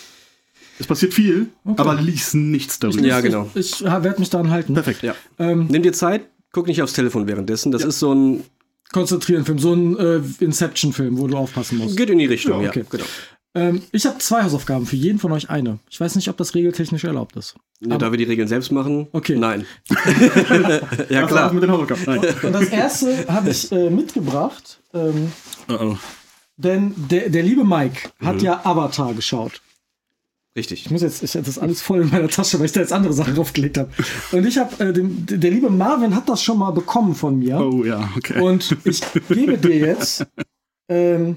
Es 0.78 0.86
passiert 0.86 1.14
viel, 1.14 1.48
Okay. 1.64 1.80
aber 1.80 1.94
lies 2.00 2.34
nichts 2.34 2.78
darüber. 2.78 3.00
Ja, 3.06 3.20
genau. 3.20 3.48
Ich, 3.54 3.80
ich 3.80 3.84
werde 3.84 4.18
mich 4.20 4.30
daran 4.30 4.50
halten. 4.50 4.74
Perfekt. 4.74 5.02
Ja. 5.02 5.14
Ähm, 5.38 5.66
Nimm 5.70 5.82
dir 5.82 5.92
Zeit, 5.92 6.22
guck 6.52 6.66
nicht 6.66 6.82
aufs 6.82 6.92
Telefon 6.92 7.26
währenddessen. 7.26 7.72
Das 7.72 7.82
ist 7.84 7.98
so 7.98 8.14
ein. 8.14 8.44
konzentrieren 8.92 9.44
Film, 9.44 9.58
so 9.58 9.72
ein 9.74 9.98
äh, 9.98 10.20
Inception-Film, 10.40 11.18
wo 11.18 11.26
du 11.26 11.36
aufpassen 11.36 11.78
musst. 11.78 11.96
Geht 11.96 12.10
in 12.10 12.18
die 12.18 12.26
Richtung, 12.26 12.58
Ja, 12.60 12.64
ja. 12.64 12.68
okay. 12.70 12.84
Genau. 12.88 13.04
Ähm, 13.54 13.80
ich 13.90 14.04
habe 14.04 14.18
zwei 14.18 14.42
Hausaufgaben, 14.42 14.84
für 14.84 14.96
jeden 14.96 15.18
von 15.18 15.32
euch 15.32 15.48
eine. 15.48 15.78
Ich 15.88 15.98
weiß 15.98 16.14
nicht, 16.16 16.28
ob 16.28 16.36
das 16.36 16.54
regeltechnisch 16.54 17.04
erlaubt 17.04 17.36
ist. 17.36 17.54
Ja, 17.80 17.96
da 17.96 18.10
wir 18.12 18.18
die 18.18 18.24
Regeln 18.24 18.48
selbst 18.48 18.70
machen, 18.70 19.06
Okay. 19.12 19.36
nein. 19.38 19.64
ja, 21.08 21.22
Was 21.22 21.28
klar. 21.30 21.52
mit 21.52 21.62
den 21.62 21.70
Hausaufgaben? 21.70 22.02
Nein. 22.06 22.34
Und 22.42 22.52
das 22.52 22.68
erste 22.68 23.26
habe 23.28 23.50
ich 23.50 23.70
äh, 23.72 23.90
mitgebracht, 23.90 24.80
ähm, 24.94 25.32
Oh, 25.68 25.74
oh. 25.80 25.96
denn 26.58 26.92
der, 27.10 27.28
der 27.30 27.42
liebe 27.42 27.64
Mike 27.64 28.10
hat 28.20 28.42
ja 28.42 28.60
Avatar 28.64 29.14
geschaut. 29.14 29.60
Richtig. 30.56 30.86
Ich 30.86 30.90
muss 30.90 31.02
jetzt, 31.02 31.22
ich 31.22 31.34
hatte 31.34 31.44
das 31.44 31.58
alles 31.58 31.82
voll 31.82 32.00
in 32.02 32.08
meiner 32.10 32.28
Tasche, 32.28 32.58
weil 32.58 32.66
ich 32.66 32.72
da 32.72 32.80
jetzt 32.80 32.92
andere 32.92 33.12
Sachen 33.12 33.34
draufgelegt 33.34 33.76
habe. 33.78 33.90
Und 34.32 34.46
ich 34.46 34.56
habe, 34.58 34.82
äh, 34.84 34.92
dem- 34.92 35.26
der 35.26 35.50
liebe 35.50 35.68
Marvin 35.70 36.16
hat 36.16 36.28
das 36.28 36.42
schon 36.42 36.58
mal 36.58 36.70
bekommen 36.70 37.14
von 37.14 37.38
mir. 37.38 37.58
oh 37.60 37.84
ja, 37.84 38.08
okay. 38.16 38.40
Und 38.40 38.74
ich 38.84 39.02
gebe 39.28 39.58
dir 39.58 39.76
jetzt 39.76 40.24
ähm, 40.88 41.36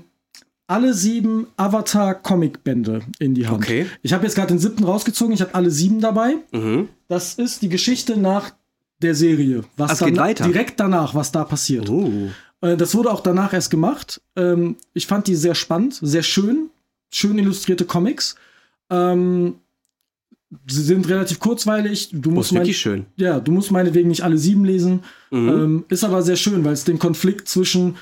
alle 0.68 0.94
sieben 0.94 1.48
Avatar-Comic-Bände 1.58 3.02
in 3.20 3.34
die 3.36 3.48
Hand. 3.48 3.64
Okay. 3.64 3.88
Ich 4.02 4.14
habe 4.14 4.24
jetzt 4.26 4.36
gerade 4.36 4.50
den 4.50 4.60
siebten 4.60 4.84
rausgezogen, 4.84 5.34
ich 5.34 5.42
habe 5.42 5.54
alle 5.56 5.72
sieben 5.72 6.00
dabei. 6.02 6.36
Mhm. 6.52 6.90
Das 7.08 7.34
ist 7.36 7.62
die 7.62 7.70
Geschichte 7.70 8.18
nach 8.18 8.52
der 9.02 9.16
Serie. 9.16 9.64
Was 9.78 9.92
Ah, 9.92 9.94
es 9.94 10.00
geht 10.00 10.18
weiter. 10.18 10.46
Direkt 10.46 10.80
danach, 10.80 11.16
was 11.16 11.32
da 11.32 11.44
passiert. 11.44 11.90
Uh. 11.90 12.30
Äh, 12.62 12.76
Das 12.78 12.94
wurde 12.96 13.12
auch 13.12 13.22
danach 13.22 13.54
erst 13.54 13.70
gemacht. 13.72 14.22
Ähm, 14.36 14.76
ich 14.94 15.08
fand 15.08 15.28
die 15.28 15.36
sehr 15.36 15.56
spannend, 15.56 15.98
sehr 16.02 16.24
schön. 16.24 16.70
Schön 17.12 17.38
illustrierte 17.40 17.86
Comics. 17.86 18.36
Ähm, 18.90 19.56
sie 20.68 20.82
sind 20.84 21.08
relativ 21.10 21.40
kurzweilig. 21.40 22.10
Du 22.12 22.32
Oh, 22.32 22.34
musst 22.34 22.52
ist 22.52 22.58
mein, 22.58 22.74
schön. 22.74 23.06
ja, 23.18 23.40
du 23.40 23.52
musst 23.52 23.72
meinetwegen 23.72 24.10
nicht 24.10 24.24
alle 24.24 24.38
sieben 24.38 24.66
lesen. 24.66 25.04
Mhm. 25.32 25.50
Ähm, 25.50 25.86
ist 25.90 26.04
aber 26.04 26.22
sehr 26.24 26.36
schön, 26.38 26.64
weil 26.66 26.74
es 26.74 26.84
den 26.86 27.00
Konflikt 27.00 27.48
zwischen, 27.48 27.96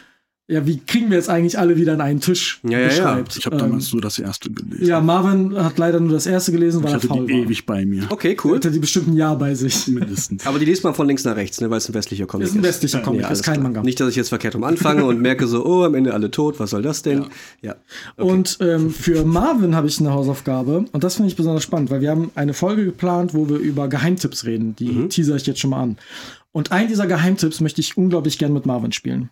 ja, 0.50 0.66
wie 0.66 0.78
kriegen 0.80 1.10
wir 1.10 1.18
jetzt 1.18 1.30
eigentlich 1.30 1.60
alle 1.60 1.76
wieder 1.76 1.92
an 1.94 2.00
einen 2.02 2.22
Tisch 2.22 2.62
Ja, 2.64 2.72
ja, 2.72 2.80
ja. 2.80 2.88
beschreibt. 2.88 3.36
ich 3.38 3.46
habe 3.46 3.58
ähm, 3.58 3.62
damals 3.64 3.92
nur 3.92 4.02
das 4.02 4.18
erste 4.18 4.50
gelesen. 4.50 4.86
ja, 4.86 5.02
Marvin 5.02 5.58
hat 5.62 5.78
leider 5.78 6.00
nur 6.00 6.14
das 6.14 6.26
erste 6.26 6.54
gelesen, 6.54 6.82
weil 6.84 6.90
ich 6.90 6.94
er 6.94 6.96
hatte 7.00 7.08
faul 7.10 7.28
die 7.28 7.34
war. 7.34 7.40
ewig 7.42 7.66
bei 7.66 7.86
mir. 7.86 8.04
Okay, 8.10 8.36
Er 8.38 8.46
cool. 8.46 8.56
hatte 8.56 8.72
die 8.72 8.80
bestimmt 8.80 9.10
ein 9.10 9.18
Jahr 9.18 9.38
bei 9.38 9.54
sich. 9.56 9.88
Mindestens. 9.88 10.46
Aber 10.48 10.58
die 10.58 10.64
liest 10.66 10.84
man 10.86 10.94
von 10.94 11.06
links 11.08 11.26
nach 11.26 11.36
rechts, 11.36 11.60
ne, 11.60 11.70
weil 11.70 11.80
es 11.80 11.90
ein 11.90 11.94
westlicher 11.94 12.26
Comic 12.28 12.48
Ist 12.48 12.56
ein 12.56 12.64
westlicher 12.64 13.02
Comic, 13.02 13.22
Ja, 13.24 13.28
ist 13.30 13.44
kein 13.44 13.56
klar. 13.56 13.64
Manga. 13.64 13.82
Nicht, 13.84 14.00
dass 14.00 14.10
ich 14.10 14.16
jetzt 14.16 14.30
verkehrt 14.30 14.56
rum 14.56 14.64
anfange 14.64 15.04
und 15.04 15.20
merke 15.22 15.48
so, 15.48 15.66
oh, 15.66 15.84
am 15.84 15.96
Ende 15.96 16.14
alle 16.14 16.32
tot, 16.32 16.60
was 16.60 16.70
soll 16.70 16.82
das 16.82 17.02
denn? 17.02 17.26
Ja. 17.62 17.76
Okay. 18.16 18.32
Und 18.32 18.58
ähm, 18.62 18.90
für 18.92 19.26
Marvin 19.26 19.76
habe 19.76 19.88
ich 19.88 20.00
eine 20.00 20.12
Hausaufgabe 20.12 20.86
und 20.92 21.04
das 21.04 21.16
finde 21.16 21.30
ich 21.30 21.36
besonders 21.36 21.64
spannend, 21.64 21.92
weil 21.92 22.00
wir 22.02 22.10
haben 22.12 22.32
eine 22.36 22.54
Folge 22.54 22.86
geplant, 22.86 23.34
wo 23.34 23.50
wir 23.50 23.58
über 23.58 23.90
Geheimtipps 23.90 24.46
reden. 24.46 24.76
Die 24.78 24.88
Mhm. 24.88 25.10
teaser 25.10 25.36
ich 25.36 25.46
jetzt 25.46 25.60
schon 25.60 25.72
mal 25.72 25.82
an. 25.84 25.98
Und 26.54 26.72
einen 26.72 26.88
dieser 26.88 27.06
Geheimtipps 27.06 27.60
möchte 27.60 27.82
ich 27.82 27.98
unglaublich 27.98 28.38
gern 28.40 28.54
mit 28.54 28.66
Marvin 28.66 28.92
spielen. 28.94 29.30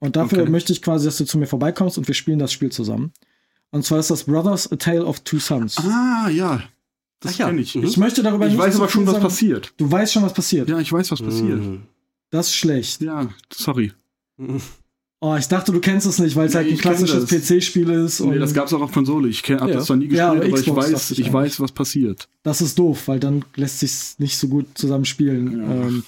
Und 0.00 0.16
dafür 0.16 0.42
Okay. 0.42 0.50
möchte 0.50 0.72
ich 0.72 0.82
quasi, 0.82 1.04
dass 1.04 1.18
du 1.18 1.24
zu 1.24 1.38
mir 1.38 1.46
vorbeikommst 1.46 1.96
und 1.98 2.08
wir 2.08 2.14
spielen 2.14 2.38
das 2.38 2.52
Spiel 2.52 2.72
zusammen. 2.72 3.12
Und 3.70 3.84
zwar 3.84 4.00
ist 4.00 4.10
das 4.10 4.24
Brothers 4.24 4.70
A 4.72 4.76
Tale 4.76 5.04
of 5.04 5.20
Two 5.20 5.38
Sons. 5.38 5.76
Ah, 5.78 6.28
ja. 6.30 6.62
Das 7.20 7.36
ja. 7.38 7.46
kenne 7.46 7.60
ich. 7.60 7.74
Mhm. 7.76 7.84
Ich 7.84 7.96
möchte 7.98 8.22
darüber 8.22 8.46
Ich 8.46 8.52
nicht 8.54 8.60
weiß 8.62 8.74
so 8.76 8.82
aber 8.82 8.90
schon, 8.90 9.06
was 9.06 9.12
sagen. 9.12 9.22
passiert. 9.24 9.72
Du 9.76 9.90
weißt 9.92 10.12
schon, 10.14 10.22
was 10.22 10.32
passiert. 10.32 10.68
Ja, 10.68 10.80
ich 10.80 10.90
weiß, 10.92 11.10
was 11.12 11.20
passiert. 11.22 11.60
Mhm. 11.60 11.82
Das 12.30 12.46
ist 12.48 12.54
schlecht. 12.56 13.00
Ja, 13.02 13.28
sorry. 13.52 13.92
Oh, 15.22 15.36
ich 15.38 15.48
dachte, 15.48 15.70
du 15.70 15.80
kennst 15.80 16.06
es 16.06 16.18
nicht, 16.18 16.34
weil 16.34 16.46
es 16.46 16.52
Nee, 16.54 16.58
halt 16.58 16.68
ein 16.68 16.74
ich 16.74 16.80
klassisches. 16.80 17.26
PC-Spiel 17.26 17.90
ist. 17.90 18.20
Und 18.22 18.30
Nee, 18.30 18.38
das 18.38 18.54
gab's 18.54 18.72
auch 18.72 18.80
auf 18.80 18.90
Konsole. 18.92 19.28
Ich 19.28 19.42
habe 19.50 19.68
Ja. 19.70 19.76
das 19.76 19.84
zwar 19.86 19.96
nie 19.98 20.04
gespielt, 20.06 20.18
Ja, 20.18 20.30
aber 20.30 20.44
aber, 20.46 20.58
ich 20.58 20.74
weiß, 20.74 21.10
ich 21.10 21.20
ich 21.20 21.30
weiß, 21.32 21.60
was 21.60 21.72
passiert. 21.72 22.26
das 22.42 22.62
ist 22.62 22.78
doof, 22.78 23.06
weil 23.06 23.20
dann 23.20 23.44
lässt 23.54 23.80
sich 23.80 24.18
nicht 24.18 24.38
so 24.38 24.48
gut 24.48 24.66
zusammen 24.74 25.04
spielen. 25.04 25.58
Ja. 25.60 25.74
Ähm, 25.88 26.04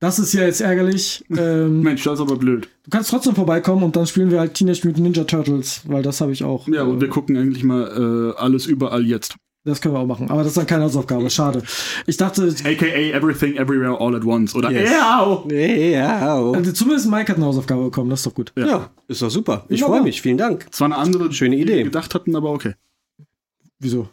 das 0.00 0.18
ist 0.18 0.32
ja 0.32 0.42
jetzt 0.42 0.60
ärgerlich. 0.60 1.24
ähm, 1.36 1.80
Mensch, 1.82 2.02
das 2.04 2.14
ist 2.14 2.20
aber 2.20 2.36
blöd. 2.36 2.68
du 2.84 2.90
kannst 2.90 3.10
trotzdem 3.10 3.34
vorbeikommen 3.34 3.82
und 3.84 3.94
dann 3.96 4.06
spielen 4.06 4.30
wir 4.30 4.40
halt 4.40 4.54
Teenage 4.54 4.80
Mutant 4.84 5.04
Ninja 5.04 5.24
Turtles, 5.24 5.82
weil 5.86 6.02
das 6.02 6.20
habe 6.20 6.32
ich 6.32 6.42
auch. 6.42 6.66
Ja, 6.68 6.82
und 6.84 6.98
äh, 6.98 7.00
wir 7.02 7.08
gucken 7.08 7.36
eigentlich 7.36 7.62
mal 7.62 8.32
äh, 8.36 8.40
alles 8.40 8.66
überall 8.66 9.04
jetzt. 9.06 9.36
das 9.64 9.80
können 9.80 9.94
wir 9.94 9.98
auch 10.00 10.06
machen. 10.06 10.30
Aber 10.30 10.38
das 10.38 10.48
ist 10.48 10.56
dann 10.56 10.66
keine 10.66 10.84
Hausaufgabe. 10.84 11.28
Schade. 11.30 11.62
Ich 12.06 12.16
dachte, 12.16 12.42
AKA 12.64 13.14
Everything 13.16 13.56
Everywhere 13.56 14.00
All 14.00 14.16
at 14.16 14.24
Once. 14.24 14.54
Oder 14.54 14.70
Yes. 14.70 14.90
Eau! 14.90 15.46
Ja, 15.50 16.34
also 16.36 16.72
zumindest 16.72 17.10
Mike 17.10 17.28
hat 17.30 17.36
eine 17.36 17.44
Hausaufgabe 17.46 17.84
bekommen. 17.84 18.08
Das 18.10 18.20
ist 18.20 18.26
doch 18.26 18.34
gut. 18.34 18.52
ja, 18.56 18.88
ist 19.06 19.20
doch 19.22 19.30
super. 19.30 19.64
Ich 19.68 19.82
freue 19.82 20.02
mich. 20.02 20.22
Vielen 20.22 20.38
Dank. 20.38 20.66
Das 20.70 20.80
war 20.80 20.86
eine 20.86 20.96
andere, 20.96 21.30
Schöne 21.32 21.56
die 21.56 21.62
Idee. 21.62 21.76
wir 21.76 21.84
gedacht 21.84 22.14
hatten, 22.14 22.34
aber 22.34 22.50
okay. 22.50 22.72
Wieso? 23.78 24.08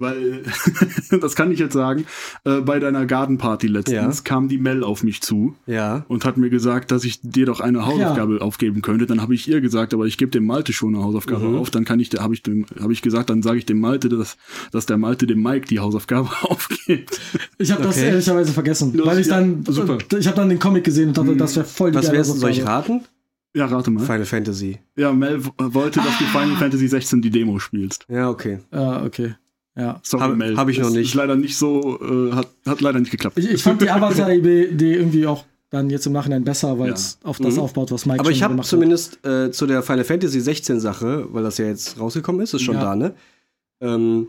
Weil, 0.00 0.42
das 1.20 1.36
kann 1.36 1.52
ich 1.52 1.58
jetzt 1.58 1.74
sagen, 1.74 2.06
äh, 2.44 2.60
bei 2.60 2.80
deiner 2.80 3.06
Garden 3.06 3.38
Party 3.38 3.66
letztens 3.66 4.18
Ja. 4.18 4.24
kam 4.24 4.48
die 4.48 4.58
Mel 4.58 4.82
auf 4.82 5.02
mich 5.04 5.20
zu 5.20 5.54
Ja. 5.66 6.04
und 6.08 6.24
hat 6.24 6.36
mir 6.38 6.50
gesagt, 6.50 6.90
dass 6.90 7.04
ich 7.04 7.20
dir 7.22 7.46
doch 7.46 7.60
eine 7.60 7.86
Hausaufgabe 7.86 8.40
aufgeben 8.40 8.80
könnte. 8.82 9.06
Dann 9.06 9.20
habe 9.20 9.34
ich 9.34 9.46
ihr 9.46 9.60
gesagt, 9.60 9.92
aber 9.94 10.06
ich 10.06 10.16
gebe 10.18 10.30
dem 10.30 10.46
Malte 10.46 10.72
schon 10.72 10.94
eine 10.94 11.04
Hausaufgabe 11.04 11.48
Mhm. 11.48 11.56
auf. 11.58 11.70
Dann 11.70 11.84
kann 11.84 12.00
ich, 12.00 12.10
habe 12.18 12.34
ich, 12.34 12.42
dem- 12.42 12.66
habe 12.80 12.92
ich 12.92 13.02
gesagt, 13.02 13.30
dann 13.30 13.42
sage 13.42 13.58
ich 13.58 13.66
dem 13.66 13.78
Malte, 13.78 14.08
dass, 14.08 14.36
dass 14.72 14.86
der 14.86 14.96
Malte 14.96 15.26
dem 15.26 15.42
Mike 15.42 15.66
die 15.66 15.78
Hausaufgabe 15.80 16.28
aufgibt. 16.42 17.20
Ich 17.58 17.70
habe 17.70 17.82
das 17.82 17.96
Okay. 17.98 18.06
ehrlicherweise 18.08 18.52
vergessen, 18.52 18.94
Los, 18.94 19.06
weil 19.06 19.18
ich 19.20 19.26
ja, 19.26 19.38
dann 19.38 19.64
super. 19.66 19.98
Ich 20.18 20.26
habe 20.26 20.36
dann 20.36 20.48
den 20.48 20.58
Comic 20.58 20.84
gesehen 20.84 21.08
und 21.08 21.18
dachte, 21.18 21.32
Mhm. 21.32 21.38
das 21.38 21.54
wäre 21.56 21.66
voll 21.66 21.90
die 21.90 21.98
Was 21.98 22.10
wär's, 22.10 22.28
soll 22.28 22.50
ich 22.50 22.64
raten? 22.64 23.02
Ja, 23.52 23.66
rate 23.66 23.90
mal. 23.90 24.04
Final 24.04 24.24
Fantasy. 24.26 24.78
Ja, 24.96 25.12
Mel 25.12 25.40
wollte, 25.58 25.98
dass 26.00 26.16
du 26.18 26.24
Final 26.24 26.56
Fantasy 26.56 26.86
16 26.86 27.20
die 27.20 27.30
Demo 27.30 27.58
spielst. 27.58 28.06
Ja, 28.08 28.30
okay. 28.30 28.60
Ah, 28.70 29.02
okay. 29.04 29.34
Ja. 29.80 30.00
Sorry, 30.02 30.22
Hab- 30.24 30.36
Mel. 30.36 30.56
hab 30.56 30.68
ich 30.68 30.78
noch 30.78 30.90
nicht. 30.90 31.08
Ist 31.08 31.14
leider 31.14 31.36
nicht 31.36 31.56
so, 31.56 31.98
äh, 32.02 32.32
hat, 32.32 32.48
hat 32.66 32.80
leider 32.80 33.00
nicht 33.00 33.10
geklappt. 33.10 33.38
Ich, 33.38 33.48
ich 33.50 33.62
fand 33.62 33.80
die 33.80 33.88
Avatar-Idee 33.90 34.94
irgendwie 34.94 35.26
auch 35.26 35.44
dann 35.70 35.88
jetzt 35.88 36.04
im 36.06 36.12
Nachhinein 36.12 36.42
besser, 36.44 36.78
weil 36.78 36.90
es 36.92 37.18
auf 37.22 37.38
das 37.38 37.54
Mhm. 37.54 37.60
aufbaut, 37.60 37.92
was 37.92 38.04
Mike 38.04 38.20
Aber 38.20 38.30
schon 38.30 38.34
ich 38.36 38.42
habe 38.42 38.60
zumindest 38.62 39.24
äh, 39.24 39.50
zu 39.52 39.66
der 39.66 39.82
Final 39.82 40.04
Fantasy 40.04 40.40
16 40.40 40.80
Sache, 40.80 41.26
weil 41.32 41.42
das 41.44 41.58
ja 41.58 41.66
jetzt 41.66 41.98
rausgekommen 42.00 42.40
ist, 42.42 42.52
ist 42.54 42.62
schon 42.62 42.74
Ja. 42.74 42.80
da, 42.82 42.96
ne? 42.96 43.14
Ähm, 43.80 44.28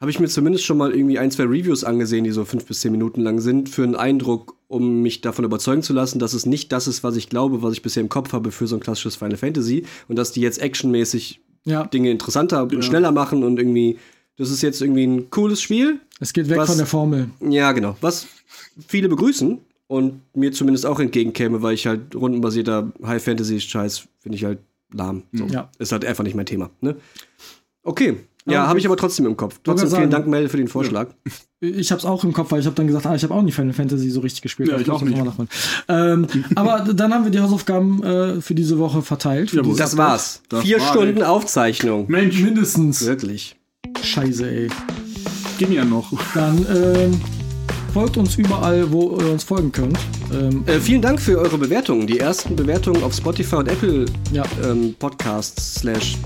habe 0.00 0.10
ich 0.10 0.20
mir 0.20 0.28
zumindest 0.28 0.64
schon 0.64 0.76
mal 0.76 0.92
irgendwie 0.94 1.18
ein, 1.18 1.30
zwei 1.30 1.44
Reviews 1.44 1.82
angesehen, 1.82 2.24
die 2.24 2.30
so 2.30 2.44
fünf 2.44 2.66
bis 2.66 2.80
zehn 2.80 2.92
Minuten 2.92 3.22
lang 3.22 3.40
sind, 3.40 3.68
für 3.68 3.82
einen 3.82 3.96
Eindruck, 3.96 4.56
um 4.68 5.00
mich 5.02 5.22
davon 5.22 5.44
überzeugen 5.44 5.82
zu 5.82 5.92
lassen, 5.94 6.18
dass 6.18 6.34
es 6.34 6.44
nicht 6.46 6.70
das 6.70 6.86
ist, 6.86 7.02
was 7.02 7.16
ich 7.16 7.28
glaube, 7.30 7.62
was 7.62 7.72
ich 7.72 7.82
bisher 7.82 8.02
im 8.02 8.08
Kopf 8.10 8.32
habe 8.32 8.50
für 8.52 8.66
so 8.66 8.76
ein 8.76 8.80
klassisches 8.80 9.16
Final 9.16 9.38
Fantasy 9.38 9.84
und 10.08 10.16
dass 10.16 10.32
die 10.32 10.40
jetzt 10.40 10.60
actionmäßig. 10.60 11.40
Ja, 11.64 11.84
Dinge 11.84 12.12
interessanter 12.12 12.58
Ja. 12.58 12.62
und 12.62 12.84
schneller 12.84 13.10
machen 13.10 13.42
und 13.42 13.58
irgendwie, 13.58 13.98
das 14.36 14.50
ist 14.50 14.62
jetzt 14.62 14.80
irgendwie 14.82 15.04
ein 15.06 15.30
cooles 15.30 15.60
Spiel. 15.60 16.00
es 16.20 16.32
geht 16.32 16.48
weg 16.48 16.58
Was- 16.58 16.68
von 16.70 16.78
der 16.78 16.86
Formel. 16.86 17.30
Ja, 17.48 17.72
genau. 17.72 17.96
Was 18.00 18.26
viele 18.88 19.08
begrüßen 19.08 19.58
und 19.88 20.20
mir 20.34 20.52
zumindest 20.52 20.84
auch 20.86 20.98
entgegenkäme, 21.00 21.62
weil 21.62 21.74
ich 21.74 21.86
halt 21.86 22.14
rundenbasierter 22.14 22.92
High-Fantasy-Scheiß 23.04 24.06
finde 24.20 24.36
ich 24.36 24.44
halt 24.44 24.58
lahm. 24.92 25.22
So. 25.32 25.46
Ja. 25.46 25.70
Ist 25.78 25.92
halt 25.92 26.04
einfach 26.04 26.24
nicht 26.24 26.34
mein 26.36 26.46
Thema. 26.46 26.70
Ne? 26.80 26.96
Okay. 27.82 28.16
Ja, 28.48 28.68
habe 28.68 28.78
ich 28.78 28.86
aber 28.86 28.96
trotzdem 28.96 29.26
im 29.26 29.36
Kopf. 29.36 29.58
Trotzdem 29.64 29.88
sagen- 29.88 30.02
vielen 30.02 30.10
Dank, 30.10 30.28
Mel, 30.28 30.48
für 30.48 30.56
den 30.56 30.68
Vorschlag. 30.68 31.08
Ich 31.58 31.90
habe 31.90 31.98
es 31.98 32.04
auch 32.04 32.22
im 32.22 32.32
Kopf, 32.32 32.52
weil 32.52 32.60
ich 32.60 32.66
habe 32.66 32.76
dann 32.76 32.86
gesagt, 32.86 33.04
ah, 33.04 33.14
ich 33.16 33.24
habe 33.24 33.34
auch 33.34 33.42
nie 33.42 33.50
Final 33.50 33.72
Fantasy 33.72 34.08
so 34.08 34.20
richtig 34.20 34.42
gespielt. 34.42 34.68
Ja, 34.68 34.78
ich 34.78 34.86
muss 34.86 35.02
auch 35.02 35.04
noch 35.24 35.38
nicht. 35.38 35.52
Ähm, 35.88 36.26
aber 36.54 36.92
dann 36.94 37.12
haben 37.12 37.24
wir 37.24 37.32
die 37.32 37.40
Hausaufgaben 37.40 38.04
äh, 38.04 38.40
für 38.40 38.54
diese 38.54 38.78
Woche 38.78 39.02
verteilt. 39.02 39.50
Dieses 39.52 39.76
Das 39.76 39.96
war's. 39.96 40.42
Das 40.48 40.62
Vier 40.62 40.78
war 40.78 40.90
Stunden 40.90 41.14
nix. 41.14 41.26
Aufzeichnung. 41.26 42.04
Mensch, 42.08 42.40
Mindestens. 42.40 43.04
Wirklich. 43.04 43.56
Scheiße, 44.02 44.48
ey. 44.50 44.68
ging 45.58 45.72
ja 45.72 45.84
noch. 45.84 46.12
Dann 46.34 46.64
ähm, 46.74 47.20
folgt 47.92 48.16
uns 48.16 48.36
überall, 48.36 48.90
wo 48.90 49.18
ihr 49.18 49.32
uns 49.32 49.44
folgen 49.44 49.72
könnt. 49.72 49.98
Ähm, 50.32 50.64
Äh, 50.66 50.80
vielen 50.80 51.02
Dank 51.02 51.20
für 51.20 51.38
eure 51.38 51.58
Bewertungen. 51.58 52.06
Die 52.06 52.18
ersten 52.18 52.56
Bewertungen 52.56 53.02
auf 53.02 53.14
Spotify 53.14 53.56
und 53.56 53.68
Apple 53.68 54.06
ja, 54.32 54.44
ähm, 54.64 54.94
Podcasts 54.98 55.76
slash 55.76 56.16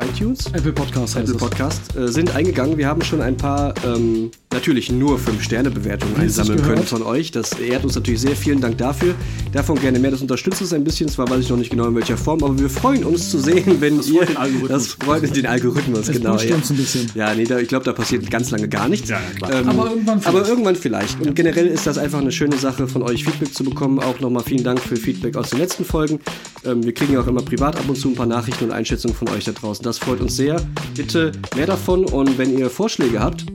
iTunes. 0.00 0.46
Apple 0.52 0.72
Podcast 0.72 1.16
Apple. 1.16 1.34
Podcast 1.34 1.96
äh, 1.96 2.08
sind 2.08 2.34
eingegangen. 2.34 2.76
Wir 2.78 2.86
haben 2.86 3.02
schon 3.02 3.20
ein 3.20 3.36
paar, 3.36 3.74
ähm, 3.84 4.30
natürlich 4.52 4.90
nur 4.90 5.18
5-Sterne-Bewertungen 5.18 6.14
Wie 6.20 6.24
es 6.26 6.34
sich 6.34 6.40
einsammeln 6.42 6.66
können 6.66 6.86
von 6.86 7.02
euch. 7.02 7.30
Das 7.30 7.52
ehrt 7.52 7.84
uns 7.84 7.94
natürlich 7.94 8.20
sehr. 8.20 8.36
Vielen 8.36 8.60
Dank 8.60 8.78
dafür. 8.78 9.14
Davon 9.52 9.78
gerne 9.80 9.98
mehr. 9.98 10.10
Das 10.10 10.22
unterstützt 10.22 10.60
uns 10.60 10.72
ein 10.72 10.84
bisschen. 10.84 11.08
Zwar 11.08 11.28
weiß 11.28 11.40
ich 11.40 11.50
noch 11.50 11.56
nicht 11.56 11.70
genau 11.70 11.86
in 11.86 11.94
welcher 11.94 12.16
Form, 12.16 12.42
aber 12.42 12.58
wir 12.58 12.70
freuen 12.70 13.04
uns 13.04 13.30
zu 13.30 13.38
sehen, 13.38 13.80
wenn 13.80 14.00
ihr. 14.02 14.02
freut 14.02 14.28
den 14.28 14.36
Algorithmus. 14.36 14.68
Das 14.68 14.86
freut 14.94 15.36
den 15.36 15.46
Algorithmus, 15.46 16.08
Es 16.08 16.16
genau. 16.16 16.36
Ja. 16.38 16.54
uns 16.54 16.70
ein 16.70 16.76
bisschen. 16.76 17.10
ja, 17.14 17.34
nee, 17.34 17.44
da, 17.44 17.58
ich 17.58 17.68
glaube, 17.68 17.84
da 17.84 17.92
passiert 17.92 18.30
ganz 18.30 18.50
lange 18.50 18.68
gar 18.68 18.88
nichts. 18.88 19.08
Ja. 19.08 19.20
Ähm, 19.50 19.68
Aber 19.68 19.90
irgendwann 19.90 20.20
vielleicht. 20.20 20.26
aber 20.38 20.48
irgendwann 20.48 20.76
vielleicht. 20.76 21.20
Und 21.20 21.34
generell 21.34 21.66
ist 21.66 21.86
das 21.86 21.98
einfach 21.98 22.20
eine 22.20 22.32
schöne 22.32 22.56
Sache, 22.56 22.88
von 22.88 23.02
euch 23.02 23.24
Feedback 23.24 23.54
zu 23.54 23.64
bekommen. 23.64 23.98
Auch 23.98 24.20
nochmal 24.20 24.42
vielen 24.44 24.64
Dank 24.64 24.80
für 24.80 24.96
Feedback 24.96 25.36
aus 25.36 25.50
den 25.50 25.58
letzten 25.58 25.84
Folgen. 25.84 26.20
Ähm, 26.64 26.82
wir 26.84 26.92
kriegen 26.94 27.12
ja 27.14 27.20
auch 27.20 27.26
immer 27.26 27.42
privat 27.42 27.76
ab 27.76 27.84
und 27.88 27.96
zu 27.96 28.08
ein 28.08 28.14
paar 28.14 28.26
Nachrichten 28.26 28.64
und 28.64 28.70
Einschätzungen 28.72 29.16
von 29.16 29.28
euch 29.30 29.44
da 29.44 29.52
draußen. 29.52 29.84
Das 29.88 29.96
freut 29.96 30.20
uns 30.20 30.36
sehr. 30.36 30.60
Bitte 30.94 31.32
mehr 31.56 31.64
davon. 31.64 32.04
Und 32.04 32.36
wenn 32.36 32.58
ihr 32.58 32.68
Vorschläge 32.68 33.20
habt, 33.20 33.46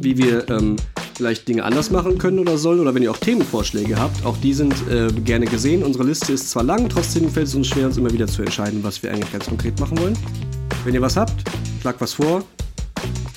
wie 0.00 0.16
wir 0.16 0.48
ähm, 0.48 0.76
vielleicht 1.16 1.48
Dinge 1.48 1.64
anders 1.64 1.90
machen 1.90 2.16
können 2.16 2.38
oder 2.38 2.56
sollen, 2.56 2.78
oder 2.78 2.94
wenn 2.94 3.02
ihr 3.02 3.10
auch 3.10 3.16
Themenvorschläge 3.16 3.98
habt, 3.98 4.24
auch 4.24 4.36
die 4.36 4.54
sind 4.54 4.72
äh, 4.88 5.08
gerne 5.08 5.46
gesehen. 5.46 5.82
Unsere 5.82 6.04
Liste 6.04 6.32
ist 6.32 6.48
zwar 6.48 6.62
lang, 6.62 6.88
trotzdem 6.88 7.28
fällt 7.28 7.48
es 7.48 7.56
uns 7.56 7.66
schwer, 7.66 7.86
uns 7.86 7.96
immer 7.96 8.12
wieder 8.12 8.28
zu 8.28 8.42
entscheiden, 8.42 8.84
was 8.84 9.02
wir 9.02 9.10
eigentlich 9.10 9.32
ganz 9.32 9.46
konkret 9.46 9.80
machen 9.80 9.98
wollen. 9.98 10.16
Wenn 10.84 10.94
ihr 10.94 11.02
was 11.02 11.16
habt, 11.16 11.42
schlagt 11.80 12.00
was 12.00 12.12
vor. 12.12 12.44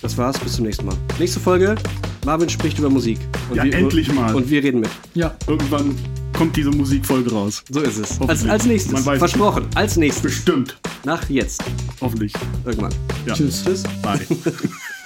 Das 0.04 0.16
war's, 0.16 0.38
bis 0.38 0.54
zum 0.54 0.66
nächsten 0.66 0.86
Mal. 0.86 0.96
Nächste 1.18 1.40
Folge, 1.40 1.74
Marvin 2.24 2.50
spricht 2.50 2.78
über 2.78 2.92
Musik. 2.92 3.18
Und 3.50 3.56
Ja, 3.56 3.64
wir, 3.64 3.74
endlich 3.74 4.14
mal. 4.14 4.36
Und 4.36 4.48
wir 4.48 4.62
reden 4.62 4.82
mit. 4.82 4.92
Ja, 5.16 5.34
Irgendwann 5.48 5.96
kommt 6.42 6.58
diese 6.58 6.72
Musikfolge 6.72 7.32
raus. 7.32 7.64
So 7.70 7.82
ist 7.82 8.00
es. 8.00 8.20
Als, 8.20 8.44
als 8.48 8.66
nächstes. 8.66 8.92
Man 8.94 9.06
weiß 9.06 9.20
Versprochen. 9.20 9.68
Als 9.76 9.96
nächstes. 9.96 10.24
Bestimmt. 10.24 10.76
Nach 11.04 11.30
jetzt. 11.30 11.64
Hoffentlich. 12.02 12.34
Irgendwann. 12.66 12.92
Ja. 13.28 13.36
tschüss. 13.36 13.64
Tschüss. 13.64 13.84
Bye. 14.02 14.20